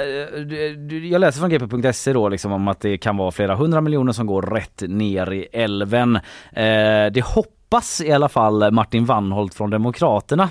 jag 1.10 1.20
läser 1.20 1.40
från 1.40 1.50
gp.se 1.50 2.12
då 2.12 2.28
liksom 2.28 2.52
om 2.52 2.68
att 2.68 2.80
det 2.80 2.98
kan 2.98 3.16
vara 3.16 3.30
flera 3.30 3.54
hundra 3.54 3.80
miljoner 3.80 4.12
som 4.12 4.26
går 4.26 4.42
rätt 4.42 4.82
ner 4.86 5.32
i 5.32 5.46
älven. 5.52 6.16
Eh, 6.52 7.06
det 7.12 7.24
hoppas 7.24 8.00
i 8.00 8.12
alla 8.12 8.28
fall 8.28 8.72
Martin 8.72 9.04
Wannholt 9.04 9.54
från 9.54 9.70
Demokraterna. 9.70 10.48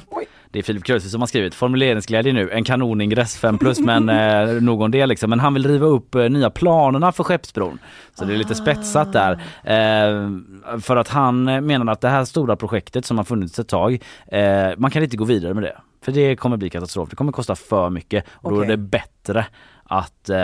Det 0.55 0.59
är 0.59 0.63
Filip 0.63 0.83
Krösus 0.83 1.11
som 1.11 1.21
har 1.21 1.27
skrivit 1.27 1.55
formuleringsglädje 1.55 2.33
nu, 2.33 2.49
en 2.51 2.63
kanoningress 2.63 3.37
5 3.37 3.57
plus 3.57 3.79
men 3.79 4.09
eh, 4.49 4.61
nog 4.61 4.81
om 4.81 4.91
det 4.91 5.05
liksom. 5.05 5.29
Men 5.29 5.39
han 5.39 5.53
vill 5.53 5.67
riva 5.67 5.85
upp 5.85 6.15
eh, 6.15 6.29
nya 6.29 6.49
planerna 6.49 7.11
för 7.11 7.23
Skeppsbron. 7.23 7.79
Så 8.13 8.25
det 8.25 8.33
är 8.33 8.37
lite 8.37 8.55
spetsat 8.55 9.13
där. 9.13 9.31
Eh, 9.63 10.29
för 10.81 10.95
att 10.95 11.07
han 11.07 11.43
menar 11.43 11.93
att 11.93 12.01
det 12.01 12.09
här 12.09 12.25
stora 12.25 12.55
projektet 12.55 13.05
som 13.05 13.17
har 13.17 13.25
funnits 13.25 13.59
ett 13.59 13.67
tag, 13.67 14.03
eh, 14.27 14.69
man 14.77 14.91
kan 14.91 15.03
inte 15.03 15.17
gå 15.17 15.25
vidare 15.25 15.53
med 15.53 15.63
det. 15.63 15.77
För 16.05 16.11
det 16.11 16.35
kommer 16.35 16.57
bli 16.57 16.69
katastrof, 16.69 17.09
det 17.09 17.15
kommer 17.15 17.31
kosta 17.31 17.55
för 17.55 17.89
mycket 17.89 18.25
och 18.31 18.51
då 18.51 18.61
är 18.61 18.65
det 18.65 18.77
bättre 18.77 19.45
att 19.83 20.29
eh, 20.29 20.37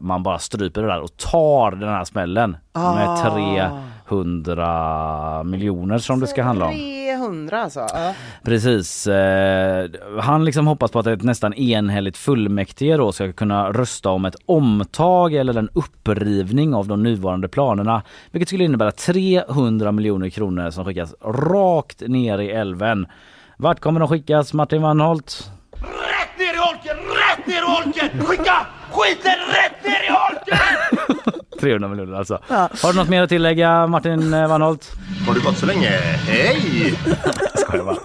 man 0.00 0.22
bara 0.22 0.38
stryper 0.38 0.82
det 0.82 0.88
där 0.88 1.00
och 1.00 1.16
tar 1.16 1.70
den 1.70 1.88
här 1.88 2.04
smällen 2.04 2.56
med 2.72 3.08
Ah. 3.08 3.80
300 4.08 5.42
miljoner 5.44 5.98
som 5.98 6.20
det 6.20 6.26
ska 6.26 6.42
handla 6.42 6.66
om. 6.66 6.72
300 6.72 7.62
alltså. 7.62 7.80
Ja. 7.80 8.14
Precis. 8.42 9.06
Eh, 9.06 9.90
han 10.20 10.44
liksom 10.44 10.66
hoppas 10.66 10.90
på 10.90 10.98
att 10.98 11.06
ett 11.06 11.22
nästan 11.22 11.54
enhälligt 11.54 12.16
fullmäktige 12.16 12.96
då 12.96 13.12
ska 13.12 13.32
kunna 13.32 13.72
rösta 13.72 14.10
om 14.10 14.24
ett 14.24 14.36
omtag 14.46 15.34
eller 15.34 15.58
en 15.58 15.68
upprivning 15.72 16.74
av 16.74 16.88
de 16.88 17.02
nuvarande 17.02 17.48
planerna. 17.48 18.02
Vilket 18.30 18.48
skulle 18.48 18.64
innebära 18.64 18.92
300 18.92 19.92
miljoner 19.92 20.28
kronor 20.30 20.70
som 20.70 20.84
skickas 20.84 21.14
rakt 21.24 22.00
ner 22.00 22.38
i 22.38 22.50
älven. 22.50 23.06
Vart 23.58 23.80
kommer 23.80 24.00
de 24.00 24.08
skickas 24.08 24.52
Martin 24.52 24.82
Wannholt? 24.82 25.50
Rätt 25.80 26.38
ner 26.38 26.54
i 26.54 26.58
holken! 26.58 26.96
Rätt 26.96 27.46
ner 27.46 27.62
i 27.62 27.66
holken! 27.66 28.26
Skicka 28.26 28.66
skiten 28.90 29.38
rätt 29.48 29.84
ner 29.84 30.02
i 30.04 30.12
holken! 30.12 31.40
300 31.60 31.88
miljoner 31.88 32.18
alltså. 32.18 32.38
Har 32.48 32.92
du 32.92 32.98
något 32.98 33.08
mer 33.08 33.22
att 33.22 33.28
tillägga 33.28 33.86
Martin 33.86 34.34
eh, 34.34 34.48
Wannholt? 34.48 34.92
Har 35.26 35.34
du 35.34 35.40
gått 35.40 35.56
så 35.58 35.66
länge? 35.66 35.88
Hej! 36.28 36.94
Skojar 37.54 37.84
bara. 37.84 37.96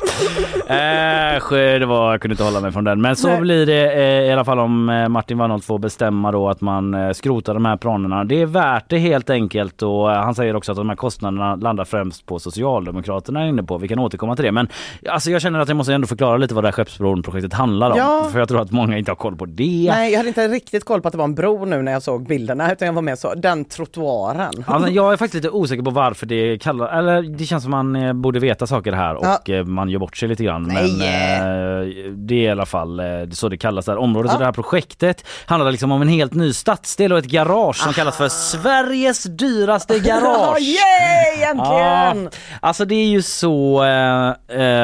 Eh, 0.71 1.79
det 1.79 1.85
var, 1.85 2.11
jag 2.11 2.21
kunde 2.21 2.33
inte 2.33 2.43
hålla 2.43 2.61
mig 2.61 2.71
från 2.71 2.83
den. 2.83 3.01
Men 3.01 3.15
så 3.15 3.27
Nej. 3.27 3.41
blir 3.41 3.65
det 3.65 3.93
eh, 3.93 4.29
i 4.29 4.31
alla 4.31 4.45
fall 4.45 4.59
om 4.59 4.89
eh, 4.89 5.09
Martin 5.09 5.37
Wannholt 5.37 5.65
får 5.65 5.79
bestämma 5.79 6.31
då 6.31 6.49
att 6.49 6.61
man 6.61 6.93
eh, 6.93 7.11
skrotar 7.11 7.53
de 7.53 7.65
här 7.65 7.77
planerna. 7.77 8.23
Det 8.23 8.41
är 8.41 8.45
värt 8.45 8.89
det 8.89 8.97
helt 8.97 9.29
enkelt 9.29 9.81
och 9.81 10.11
eh, 10.11 10.23
han 10.23 10.35
säger 10.35 10.55
också 10.55 10.71
att 10.71 10.77
de 10.77 10.89
här 10.89 10.95
kostnaderna 10.95 11.55
landar 11.55 11.85
främst 11.85 12.25
på 12.25 12.39
Socialdemokraterna 12.39 13.41
är 13.43 13.47
inne 13.47 13.63
på. 13.63 13.77
Vi 13.77 13.87
kan 13.87 13.99
återkomma 13.99 14.35
till 14.35 14.45
det. 14.45 14.51
Men 14.51 14.67
alltså, 15.09 15.31
jag 15.31 15.41
känner 15.41 15.59
att 15.59 15.67
jag 15.67 15.77
måste 15.77 15.93
ändå 15.93 16.07
förklara 16.07 16.37
lite 16.37 16.53
vad 16.53 16.63
det 16.63 16.67
här 16.67 16.73
Skeppsbron-projektet 16.73 17.53
handlar 17.53 17.91
om. 17.91 17.97
Ja. 17.97 18.29
För 18.31 18.39
jag 18.39 18.47
tror 18.47 18.61
att 18.61 18.71
många 18.71 18.97
inte 18.97 19.11
har 19.11 19.15
koll 19.15 19.35
på 19.35 19.45
det. 19.45 19.91
Nej, 19.91 20.11
jag 20.11 20.17
hade 20.17 20.27
inte 20.27 20.47
riktigt 20.47 20.85
koll 20.85 21.01
på 21.01 21.07
att 21.07 21.11
det 21.11 21.17
var 21.17 21.25
en 21.25 21.35
bro 21.35 21.65
nu 21.65 21.81
när 21.81 21.91
jag 21.91 22.03
såg 22.03 22.27
bilderna 22.27 22.71
utan 22.71 22.85
jag 22.85 22.93
var 22.93 23.01
med 23.01 23.19
så, 23.19 23.35
den 23.41 23.65
trottoaren. 23.65 24.53
Alltså, 24.67 24.89
jag 24.89 25.13
är 25.13 25.17
faktiskt 25.17 25.33
lite 25.43 25.49
osäker 25.49 25.83
på 25.83 25.91
varför 25.91 26.25
det 26.25 26.57
kallar, 26.61 26.87
eller 26.99 27.21
det 27.21 27.45
känns 27.45 27.63
som 27.63 27.71
man 27.71 27.95
eh, 27.95 28.13
borde 28.13 28.39
veta 28.39 28.67
saker 28.67 28.91
här 28.93 29.15
och 29.15 29.25
Ja. 29.45 29.53
eh, 29.55 29.63
man 29.65 29.89
gör 29.89 29.99
bort 29.99 30.17
sig 30.17 30.29
lite 30.29 30.43
grann. 30.43 30.63
Men 30.63 30.97
Nej. 30.97 31.35
eh, 31.35 32.11
det 32.11 32.35
är 32.35 32.39
i 32.39 32.49
alla 32.49 32.65
fall 32.65 33.01
så 33.31 33.49
det 33.49 33.57
kallas 33.57 33.85
det 33.85 33.91
här 33.91 33.99
området. 33.99 34.29
Ja. 34.29 34.33
Så 34.33 34.39
det 34.39 34.45
här 34.45 34.51
projektet 34.51 35.25
handlar 35.45 35.71
liksom 35.71 35.91
om 35.91 36.01
en 36.01 36.07
helt 36.07 36.33
ny 36.33 36.53
stadsdel 36.53 37.11
och 37.13 37.17
ett 37.19 37.25
garage 37.25 37.75
som 37.75 37.93
kallas 37.93 38.17
för 38.17 38.29
Sveriges 38.29 39.23
dyraste 39.23 39.99
garage. 40.05 40.59
Yay, 40.59 41.43
äntligen! 41.43 42.23
Ja, 42.23 42.29
alltså 42.59 42.85
det 42.85 42.95
är 42.95 43.07
ju 43.07 43.21
så 43.21 43.81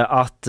att 0.07 0.45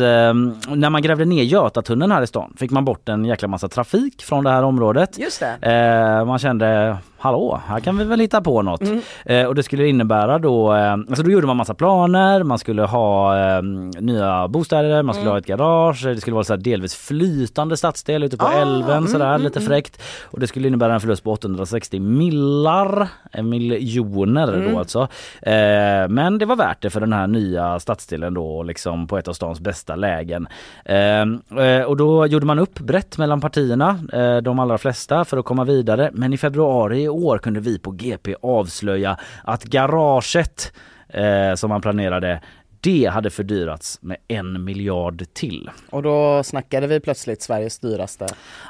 när 0.69 0.91
man 0.91 1.03
grävde 1.03 1.25
ner 1.25 1.43
Götatunneln 1.43 2.13
här 2.13 2.23
i 2.23 2.27
stan 2.27 2.55
fick 2.59 2.71
man 2.71 2.85
bort 2.85 3.09
en 3.09 3.25
jäkla 3.25 3.49
massa 3.49 3.69
trafik 3.69 4.23
från 4.23 4.45
det 4.45 4.51
här 4.51 4.63
området. 4.63 5.19
Just 5.19 5.41
det. 5.61 6.25
Man 6.27 6.39
kände 6.39 6.97
hallå, 7.19 7.61
här 7.67 7.81
kan 7.81 7.99
vi 7.99 8.05
väl 8.05 8.21
hitta 8.21 8.41
på 8.41 8.63
något. 8.63 8.81
Mm. 8.81 9.01
Eh, 9.25 9.47
och 9.47 9.55
det 9.55 9.63
skulle 9.63 9.87
innebära 9.89 10.39
då, 10.39 10.75
eh, 10.75 10.93
alltså 10.93 11.23
då 11.23 11.31
gjorde 11.31 11.47
man 11.47 11.57
massa 11.57 11.75
planer, 11.75 12.43
man 12.43 12.59
skulle 12.59 12.83
ha 12.83 13.39
eh, 13.39 13.63
nya 14.01 14.49
bostäder, 14.49 15.03
man 15.03 15.15
skulle 15.15 15.31
Mm. 15.31 15.33
ha 15.33 15.39
ett 15.39 15.47
garage, 15.47 16.05
det 16.05 16.21
skulle 16.21 16.35
vara 16.35 16.45
så 16.45 16.57
delvis 16.57 16.95
flytande 16.95 17.77
stadsdel 17.77 18.23
ute 18.23 18.37
på 18.37 18.47
Ah, 18.47 18.53
älven 18.53 18.97
mm, 18.97 19.09
sådär, 19.09 19.29
mm, 19.29 19.43
lite 19.43 19.59
mm. 19.59 19.69
fräckt. 19.69 20.03
Och 20.25 20.41
det 20.41 20.47
skulle 20.47 20.69
innebära 20.69 20.95
en 20.95 21.01
förlust 21.01 21.25
på 21.25 21.33
860 21.33 22.01
millar, 22.01 23.09
eh, 23.33 23.43
miljoner 23.43 24.49
Mm. 24.55 24.73
då 24.73 24.79
alltså. 24.79 25.01
Eh, 25.43 26.09
men 26.09 26.39
det 26.39 26.47
var 26.47 26.57
värt 26.57 26.83
det 26.83 26.91
för 26.91 27.01
den 27.01 27.13
här 27.13 27.27
nya 27.27 27.81
stadsdelen 27.81 28.35
då 28.35 28.63
liksom 28.63 29.07
på 29.07 29.19
ett 29.19 29.29
av 29.29 29.33
stans 29.33 29.61
bästa 29.61 29.97
lägen. 29.97 30.49
Eh, 30.85 31.83
och 31.87 31.97
då 31.97 32.27
gjorde 32.27 32.47
man 32.47 32.59
upp 32.59 32.79
brett 32.79 33.19
mellan 33.19 33.41
partierna, 33.41 33.99
de 34.43 34.59
allra 34.59 34.79
flesta 34.79 35.25
för 35.25 35.37
att 35.37 35.45
komma 35.45 35.65
vidare. 35.65 36.11
Men 36.13 36.33
i 36.33 36.37
februari 36.39 37.08
i 37.09 37.11
år 37.11 37.39
kunde 37.39 37.61
vi 37.61 37.79
på 37.79 37.91
GP 37.91 38.35
avslöja 38.43 39.17
att 39.45 39.65
garaget 39.65 40.73
eh, 41.09 41.55
som 41.55 41.69
man 41.69 41.81
planerade 41.81 42.41
det 42.81 43.11
hade 43.13 43.31
fördyrats 43.31 43.99
med 44.03 44.17
en 44.29 44.65
miljard 44.65 45.25
till. 45.33 45.71
Och 45.91 46.03
då 46.03 46.43
snackade 46.43 46.87
vi 46.87 47.01
plötsligt 47.01 47.43
Sveriges 47.43 47.79
dyraste. 47.79 48.27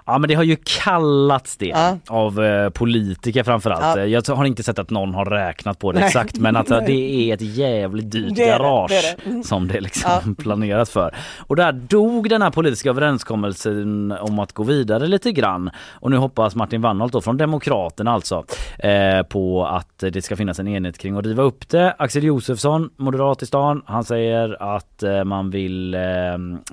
Ja 0.07 0.19
men 0.19 0.29
det 0.29 0.35
har 0.35 0.43
ju 0.43 0.57
kallats 0.65 1.57
det 1.57 1.67
Ja. 1.67 1.99
av 2.09 2.45
eh, 2.45 2.71
politiker 2.71 3.43
framförallt. 3.43 3.99
Ja. 3.99 4.05
Jag 4.07 4.29
har 4.37 4.45
inte 4.45 4.63
sett 4.63 4.79
att 4.79 4.91
någon 4.91 5.15
har 5.15 5.25
räknat 5.25 5.79
på 5.79 5.93
det 5.93 5.99
Nej. 5.99 6.07
exakt 6.07 6.39
men 6.39 6.57
att 6.57 6.67
det 6.69 6.93
är 7.31 7.35
ett 7.35 7.41
jävligt 7.41 8.11
dyrt 8.11 8.37
Det 8.37 8.47
garage 8.47 8.91
det 8.91 9.17
det. 9.25 9.31
Mm. 9.31 9.43
som 9.43 9.69
det 9.69 9.81
liksom 9.81 10.35
planeras 10.39 10.91
för. 10.91 11.15
Och 11.39 11.57
där 11.57 11.73
dog 11.73 12.31
den 12.31 12.43
här 12.43 12.51
politiska 12.51 12.91
överenskommelsen 12.91 14.13
om 14.21 14.39
att 14.39 14.53
gå 14.53 14.63
vidare 14.63 15.07
lite 15.07 15.33
grann. 15.33 15.71
Och 15.91 16.11
nu 16.11 16.17
hoppas 16.17 16.55
Martin 16.55 16.81
Wannholt 16.81 17.13
då 17.13 17.21
från 17.21 17.37
Demokraterna 17.37 18.11
alltså 18.13 18.45
eh, 18.79 19.23
på 19.23 19.67
att 19.67 19.99
det 19.99 20.23
ska 20.25 20.37
finnas 20.37 20.59
en 20.59 20.69
enhet 20.69 20.99
kring 20.99 21.17
att 21.17 21.27
riva 21.27 21.43
upp 21.43 21.69
det. 21.69 21.95
Axel 21.99 22.25
Josefsson, 22.25 22.91
moderat 22.97 23.43
i 23.43 23.47
stan, 23.47 23.83
han 23.99 24.05
säger 24.05 24.77
att 24.77 25.03
eh, 25.03 25.25
man 25.25 25.51
vill 25.51 25.95
eh, 25.95 26.01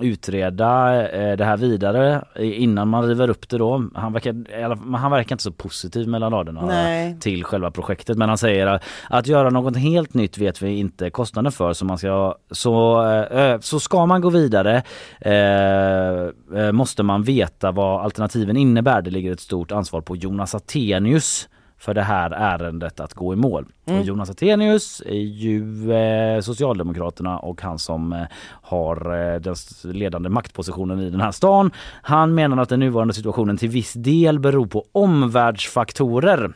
utreda 0.02 1.02
eh, 1.10 1.38
det 1.38 1.46
här 1.46 1.58
vidare 1.58 2.24
innan 2.40 2.88
man 2.88 3.08
river 3.08 3.30
upp 3.30 3.50
det 3.50 3.58
då. 3.58 3.90
Han 3.96 4.14
verkar, 4.14 4.98
han 4.98 5.12
verkar 5.12 5.34
inte 5.34 5.44
så 5.44 5.52
positiv 5.52 6.08
mellan 6.08 6.32
raderna 6.32 6.66
Nej. 6.66 7.20
till 7.20 7.44
själva 7.44 7.72
projektet 7.72 8.18
men 8.18 8.30
han 8.30 8.38
säger 8.38 8.68
att, 8.68 8.84
att 9.10 9.28
göra 9.28 9.50
något 9.50 9.78
helt 9.78 10.14
nytt 10.14 10.38
vet 10.38 10.62
vi 10.62 10.70
inte 10.70 11.10
kostnaden 11.10 11.52
för 11.52 11.74
så 11.74 11.86
man 11.86 11.98
ska 11.98 12.36
så, 12.52 13.04
eh, 13.24 13.60
så 13.60 13.80
ska 13.80 14.06
man 14.06 14.22
gå 14.22 14.30
vidare 14.30 14.84
eh, 15.22 16.60
eh, 16.62 16.72
måste 16.72 17.04
man 17.04 17.24
veta 17.24 17.72
vad 17.72 18.02
alternativen 18.02 18.58
innebär. 18.58 19.02
Det 19.02 19.12
ligger 19.12 19.32
ett 19.32 19.40
stort 19.40 19.72
ansvar 19.72 20.02
på 20.02 20.16
Jonas 20.16 20.56
Attenius 20.56 21.50
för 21.78 21.94
det 21.94 22.02
här 22.02 22.32
ärendet 22.32 23.00
att 23.00 23.14
gå 23.14 23.34
i 23.34 23.36
mål. 23.36 23.66
Mm. 23.86 24.00
Och 24.00 24.06
Jonas 24.06 24.30
Attenius 24.30 25.02
är 25.06 25.14
ju 25.14 25.94
eh, 25.94 26.42
Socialdemokraterna 26.42 27.40
och 27.40 27.62
han 27.62 27.80
som 27.80 28.14
eh, 28.14 28.22
har 28.62 28.96
eh, 29.34 29.40
den 29.40 29.56
ledande 29.84 30.30
maktpositionen 30.30 31.00
i 31.00 31.10
den 31.10 31.22
här 31.22 31.32
stan. 31.32 31.72
Han 32.02 32.36
menar 32.36 32.58
att 32.58 32.70
den 32.70 32.80
nuvarande 32.80 33.14
situationen 33.14 33.58
till 33.58 33.70
viss 33.70 33.94
del 33.94 34.40
beror 34.40 34.66
på 34.68 34.86
omvärldsfaktorer. 34.92 36.54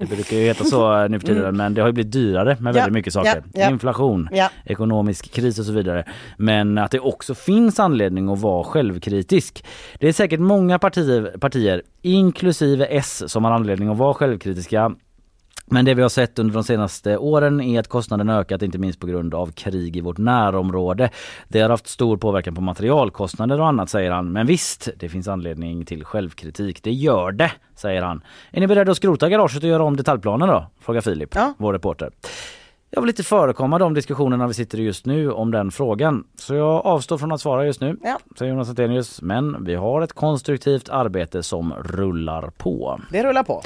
Det 0.00 0.06
brukar 0.06 0.36
ju 0.36 0.42
heta 0.42 0.64
så 0.64 1.08
nu 1.08 1.20
för 1.20 1.26
tiden 1.26 1.42
Mm. 1.44 1.56
men 1.56 1.74
det 1.74 1.80
har 1.80 1.88
ju 1.88 1.92
blivit 1.92 2.12
dyrare 2.12 2.56
med 2.60 2.70
Ja, 2.70 2.74
väldigt 2.80 2.92
mycket 2.92 3.12
saker. 3.12 3.42
ja, 3.52 3.60
ja. 3.60 3.70
Inflation, 3.70 4.28
ekonomisk 4.64 5.32
kris 5.32 5.58
och 5.58 5.64
så 5.64 5.72
vidare. 5.72 6.04
Men 6.36 6.78
att 6.78 6.90
det 6.90 7.00
också 7.00 7.34
finns 7.34 7.80
anledning 7.80 8.28
att 8.28 8.38
vara 8.40 8.64
självkritisk. 8.64 9.64
Det 9.98 10.08
är 10.08 10.12
säkert 10.12 10.40
många 10.40 10.78
partier, 10.78 11.38
partier 11.40 11.82
inklusive 12.02 12.86
S 12.86 13.22
som 13.32 13.44
har 13.44 13.52
anledning 13.52 13.88
att 13.88 13.96
vara 13.98 14.14
självkritiska. 14.14 14.92
Men 15.72 15.84
det 15.84 15.94
vi 15.94 16.02
har 16.02 16.08
sett 16.08 16.38
under 16.38 16.54
de 16.54 16.64
senaste 16.64 17.16
åren 17.18 17.60
är 17.60 17.80
att 17.80 17.88
kostnaden 17.88 18.28
ökat 18.30 18.62
inte 18.62 18.78
minst 18.78 19.00
på 19.00 19.06
grund 19.06 19.34
av 19.34 19.52
krig 19.52 19.96
i 19.96 20.00
vårt 20.00 20.18
närområde. 20.18 21.10
Det 21.48 21.60
har 21.60 21.70
haft 21.70 21.86
stor 21.88 22.16
påverkan 22.16 22.54
på 22.54 22.60
materialkostnader 22.60 23.60
och 23.60 23.66
annat 23.68 23.90
säger 23.90 24.10
han. 24.10 24.32
Men 24.32 24.46
visst, 24.46 24.88
det 24.96 25.08
finns 25.08 25.28
anledning 25.28 25.84
till 25.84 26.04
självkritik. 26.04 26.82
Det 26.82 26.90
gör 26.92 27.32
det, 27.32 27.52
säger 27.76 28.02
han. 28.02 28.22
Är 28.50 28.60
ni 28.60 28.66
beredda 28.66 28.90
att 28.90 28.96
skrota 28.96 29.28
garaget 29.28 29.62
och 29.62 29.68
göra 29.68 29.82
om 29.84 29.96
detaljplanen 29.96 30.48
då? 30.48 30.66
Frågar 30.80 31.00
Filip, 31.00 31.36
vår 31.58 31.72
reporter. 31.72 32.10
Jag 32.92 33.00
vill 33.00 33.10
inte 33.10 33.22
förekomma 33.22 33.78
de 33.78 33.94
diskussionerna 33.94 34.46
vi 34.46 34.54
sitter 34.54 34.80
i 34.80 34.82
just 34.82 35.06
nu 35.06 35.30
om 35.32 35.50
den 35.50 35.70
frågan. 35.70 36.24
Så 36.38 36.54
jag 36.54 36.86
avstår 36.86 37.18
från 37.18 37.32
att 37.32 37.40
svara 37.40 37.66
just 37.66 37.80
nu, 37.80 37.96
Ja. 38.02 38.18
säger 38.38 38.52
Jonas 38.52 38.70
Attenius. 38.70 39.22
Men 39.22 39.64
vi 39.64 39.74
har 39.74 40.02
ett 40.02 40.12
konstruktivt 40.12 40.88
arbete 40.88 41.42
som 41.42 41.72
rullar 41.74 42.50
på. 42.58 43.00
Det 43.10 43.24
rullar 43.24 43.42
på. 43.42 43.62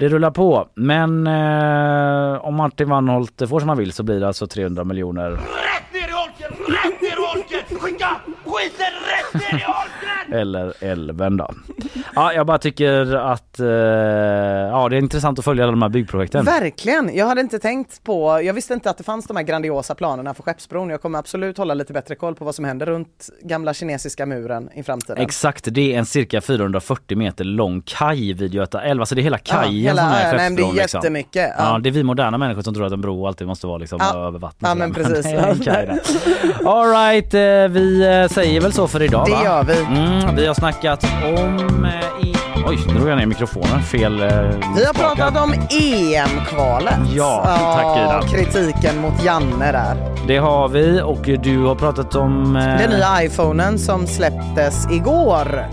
Det 0.00 0.08
rullar 0.08 0.30
på, 0.30 0.68
men 0.74 1.26
eh, 1.26 2.44
om 2.44 2.54
Martin 2.54 2.88
Wannholt 2.88 3.42
får 3.48 3.60
som 3.60 3.68
han 3.68 3.78
vill 3.78 3.92
så 3.92 4.02
blir 4.02 4.20
det 4.20 4.26
alltså 4.26 4.46
300 4.46 4.84
miljoner 4.84 5.30
Rätt 5.30 5.92
ner 5.92 6.08
i 6.08 6.12
holken! 6.12 6.74
Rätt 6.74 7.00
ner 7.02 7.08
i 7.08 7.26
holken! 7.34 7.78
Skicka 7.80 8.08
skiten 8.44 8.94
rätt 9.10 9.34
ner 9.34 9.58
i 9.58 9.62
holken! 9.62 9.89
Eller 10.32 10.72
älven 10.80 11.36
då. 11.36 11.50
Ja, 12.14 12.32
jag 12.32 12.46
bara 12.46 12.58
tycker 12.58 13.14
att 13.16 13.60
eh, 13.60 13.66
ja, 13.66 14.88
det 14.90 14.96
är 14.96 14.98
intressant 14.98 15.38
att 15.38 15.44
följa 15.44 15.66
de 15.66 15.82
här 15.82 15.88
byggprojekten. 15.88 16.44
Verkligen! 16.44 17.16
Jag 17.16 17.26
hade 17.26 17.40
inte 17.40 17.58
tänkt 17.58 18.04
på, 18.04 18.40
jag 18.42 18.54
visste 18.54 18.74
inte 18.74 18.90
att 18.90 18.98
det 18.98 19.04
fanns 19.04 19.26
de 19.26 19.36
här 19.36 19.44
grandiosa 19.44 19.94
planerna 19.94 20.34
för 20.34 20.42
Skeppsbron. 20.42 20.90
Jag 20.90 21.02
kommer 21.02 21.18
absolut 21.18 21.58
hålla 21.58 21.74
lite 21.74 21.92
bättre 21.92 22.14
koll 22.14 22.34
på 22.34 22.44
vad 22.44 22.54
som 22.54 22.64
händer 22.64 22.86
runt 22.86 23.28
gamla 23.42 23.74
kinesiska 23.74 24.26
muren 24.26 24.68
i 24.74 24.82
framtiden. 24.82 25.22
Exakt, 25.22 25.64
det 25.70 25.94
är 25.94 25.98
en 25.98 26.06
cirka 26.06 26.40
440 26.40 27.16
meter 27.18 27.44
lång 27.44 27.82
kaj 27.82 28.32
vid 28.32 28.54
Göta 28.54 28.82
älv. 28.82 29.00
Alltså 29.02 29.14
det 29.14 29.20
är 29.20 29.22
hela 29.22 29.38
kajen 29.38 29.72
hela- 29.72 30.02
som 30.02 30.12
är 30.12 30.24
ja, 30.26 30.32
nej, 30.32 30.36
det 30.36 30.36
är 30.36 30.48
Skeppsbron. 30.48 30.74
liksom. 30.76 30.98
jättemycket, 30.98 31.50
ja. 31.58 31.72
Ja. 31.72 31.78
det 31.78 31.88
är 31.88 31.90
vi 31.90 32.02
moderna 32.02 32.38
människor 32.38 32.62
som 32.62 32.74
tror 32.74 32.86
att 32.86 32.92
en 32.92 33.00
bro 33.00 33.26
alltid 33.26 33.46
måste 33.46 33.66
vara 33.66 33.78
liksom 33.78 33.98
Ja. 34.02 34.26
över 34.26 34.38
vattnet. 34.38 34.68
Ja, 34.68 34.74
men 34.74 34.92
precis. 34.94 35.22
det 35.24 35.30
är 35.30 35.48
en 35.50 35.58
kaj 35.58 35.86
där. 35.86 36.00
All 36.68 36.90
right, 36.90 37.34
eh, 37.34 37.40
vi 37.80 38.20
eh, 38.22 38.28
säger 38.28 38.60
väl 38.60 38.72
så 38.72 38.88
för 38.88 39.02
idag 39.02 39.26
Det 39.26 39.32
va? 39.32 39.44
gör 39.44 39.64
vi. 39.64 39.78
Mm, 39.80 40.19
vi 40.36 40.46
har 40.46 40.54
snackat 40.54 41.04
om... 41.38 41.84
eh. 41.84 42.00
Oj, 42.66 42.78
nu 42.88 42.94
drog 42.94 43.08
jag 43.08 43.18
ner 43.18 43.26
mikrofonen. 43.26 43.82
Fel... 43.82 44.22
eh, 44.22 44.28
Vi 44.76 44.84
har 44.84 44.94
pratat 44.94 45.42
om 45.44 45.52
EM-kvalet. 45.70 46.98
Ja, 47.14 47.42
tack, 47.76 47.98
Ida. 47.98 48.22
Kritiken 48.44 49.00
mot 49.00 49.24
Janne 49.24 49.72
där. 49.72 49.96
Det 50.26 50.36
har 50.38 50.68
vi 50.68 51.00
och 51.02 51.22
du 51.42 51.64
har 51.64 51.74
pratat 51.74 52.14
om... 52.14 52.56
eh, 52.56 52.62
Den 52.64 52.90
nya 52.90 53.22
iPhonen 53.24 53.78
som 53.78 54.06
släpptes 54.06 54.90
igår. 54.90 55.64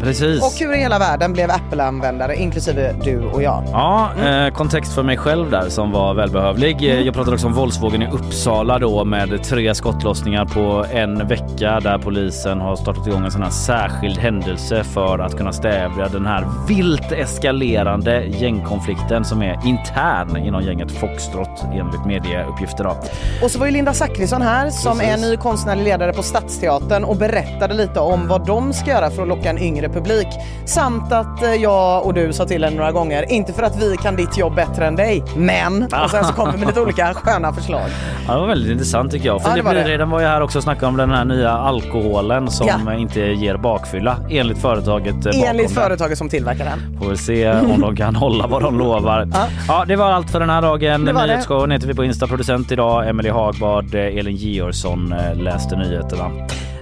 Precis. 0.00 0.42
Och 0.42 0.52
hur 0.60 0.74
i 0.74 0.78
hela 0.78 0.98
världen 0.98 1.32
blev 1.32 1.50
Apple-användare, 1.50 2.36
inklusive 2.36 2.94
du 3.04 3.20
och 3.20 3.42
jag. 3.42 3.64
Ja, 3.72 4.10
eh, 4.24 4.52
kontext 4.54 4.94
för 4.94 5.02
mig 5.02 5.16
själv 5.16 5.50
där 5.50 5.68
som 5.68 5.92
var 5.92 6.14
välbehövlig. 6.14 6.84
Mm. 6.84 7.04
Jag 7.04 7.14
pratade 7.14 7.34
också 7.34 7.46
om 7.46 7.52
våldsvågen 7.52 8.02
i 8.02 8.06
Uppsala 8.06 8.78
då 8.78 9.04
med 9.04 9.44
tre 9.44 9.74
skottlossningar 9.74 10.44
på 10.44 10.86
en 10.92 11.28
vecka 11.28 11.80
där 11.80 11.98
polisen 11.98 12.60
har 12.60 12.76
startat 12.76 13.06
igång 13.06 13.24
en 13.24 13.30
sån 13.30 13.42
här 13.42 13.50
särskild 13.50 14.18
händelse 14.18 14.84
för 14.84 15.18
att 15.18 15.36
kunna 15.36 15.52
stävja 15.52 16.08
den 16.08 16.26
här 16.26 16.46
vilt 16.68 17.12
eskalerande 17.12 18.24
gängkonflikten 18.24 19.24
som 19.24 19.42
är 19.42 19.60
intern 19.66 20.36
inom 20.36 20.62
gänget 20.62 20.92
Foxtrot 20.92 21.64
enligt 21.72 22.06
medieuppgifter. 22.06 22.84
Då. 22.84 22.96
Och 23.42 23.50
så 23.50 23.58
var 23.58 23.66
ju 23.66 23.72
Linda 23.72 23.92
Zachrisson 23.92 24.42
här 24.42 24.70
som 24.70 24.98
Precis. 24.98 25.24
är 25.24 25.30
ny 25.30 25.36
konstnärlig 25.36 25.84
ledare 25.84 26.12
på 26.12 26.22
Stadsteatern 26.22 27.04
och 27.04 27.16
berättade 27.16 27.74
lite 27.74 28.00
om 28.00 28.28
vad 28.28 28.46
de 28.46 28.72
ska 28.72 28.90
göra 28.90 29.10
för 29.10 29.22
att 29.22 29.28
locka 29.28 29.50
en 29.50 29.58
yngre 29.58 29.87
publik. 29.88 30.26
Samt 30.64 31.12
att 31.12 31.42
eh, 31.42 31.54
jag 31.54 32.06
och 32.06 32.14
du 32.14 32.32
sa 32.32 32.44
till 32.44 32.64
henne 32.64 32.76
några 32.76 32.92
gånger, 32.92 33.32
inte 33.32 33.52
för 33.52 33.62
att 33.62 33.82
vi 33.82 33.96
kan 33.96 34.16
ditt 34.16 34.38
jobb 34.38 34.54
bättre 34.54 34.86
än 34.86 34.96
dig, 34.96 35.22
men... 35.36 35.82
Och 36.04 36.10
sen 36.10 36.24
så 36.24 36.32
kom 36.32 36.52
vi 36.52 36.58
med 36.58 36.66
lite 36.68 36.80
olika 36.80 37.14
sköna 37.14 37.52
förslag. 37.52 37.82
Ja, 38.28 38.34
det 38.34 38.40
var 38.40 38.46
väldigt 38.46 38.72
intressant 38.72 39.10
tycker 39.12 39.26
jag. 39.26 39.34
Ja, 39.34 39.38
det 39.44 39.50
Filip 39.50 39.64
var 39.64 39.74
det. 39.74 39.84
Lyreden 39.84 40.10
var 40.10 40.20
ju 40.20 40.26
här 40.26 40.40
också 40.40 40.58
och 40.58 40.62
snackade 40.64 40.86
om 40.86 40.96
den 40.96 41.10
här 41.10 41.24
nya 41.24 41.50
alkoholen 41.50 42.50
som 42.50 42.66
Ja. 42.86 42.94
inte 42.94 43.20
ger 43.20 43.56
bakfylla 43.56 44.16
enligt 44.30 44.58
företaget 44.58 45.14
eh, 45.14 45.32
bakom 45.32 45.42
Enligt 45.44 45.66
den. 45.66 45.74
företaget 45.82 46.18
som 46.18 46.28
tillverkar 46.28 46.64
den. 46.64 46.98
Får 46.98 47.06
väl 47.08 47.18
se 47.18 47.50
om 47.50 47.80
de 47.80 47.96
kan 47.96 48.16
hålla 48.16 48.46
vad 48.46 48.62
de 48.62 48.78
lovar. 48.78 49.28
Ja. 49.68 49.84
det 49.88 49.96
var 49.96 50.10
allt 50.12 50.30
för 50.30 50.40
den 50.40 50.50
här 50.50 50.62
dagen. 50.62 51.04
Det 51.04 51.12
det. 51.12 51.26
Nyhetsshowen 51.26 51.70
heter 51.70 51.86
vi 51.86 51.94
på 51.94 52.04
Insta. 52.04 52.26
Producent 52.26 52.72
idag 52.72 53.08
Emelie 53.08 53.32
Hagbard, 53.32 53.94
eh, 53.94 54.00
Elin 54.00 54.36
Georgsson 54.36 55.14
läste 55.34 55.76
nyheterna. 55.76 56.24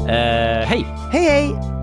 Eh, 0.01 0.67
hej! 0.69 0.87
Hej 1.13 1.25
hej! 1.31 1.76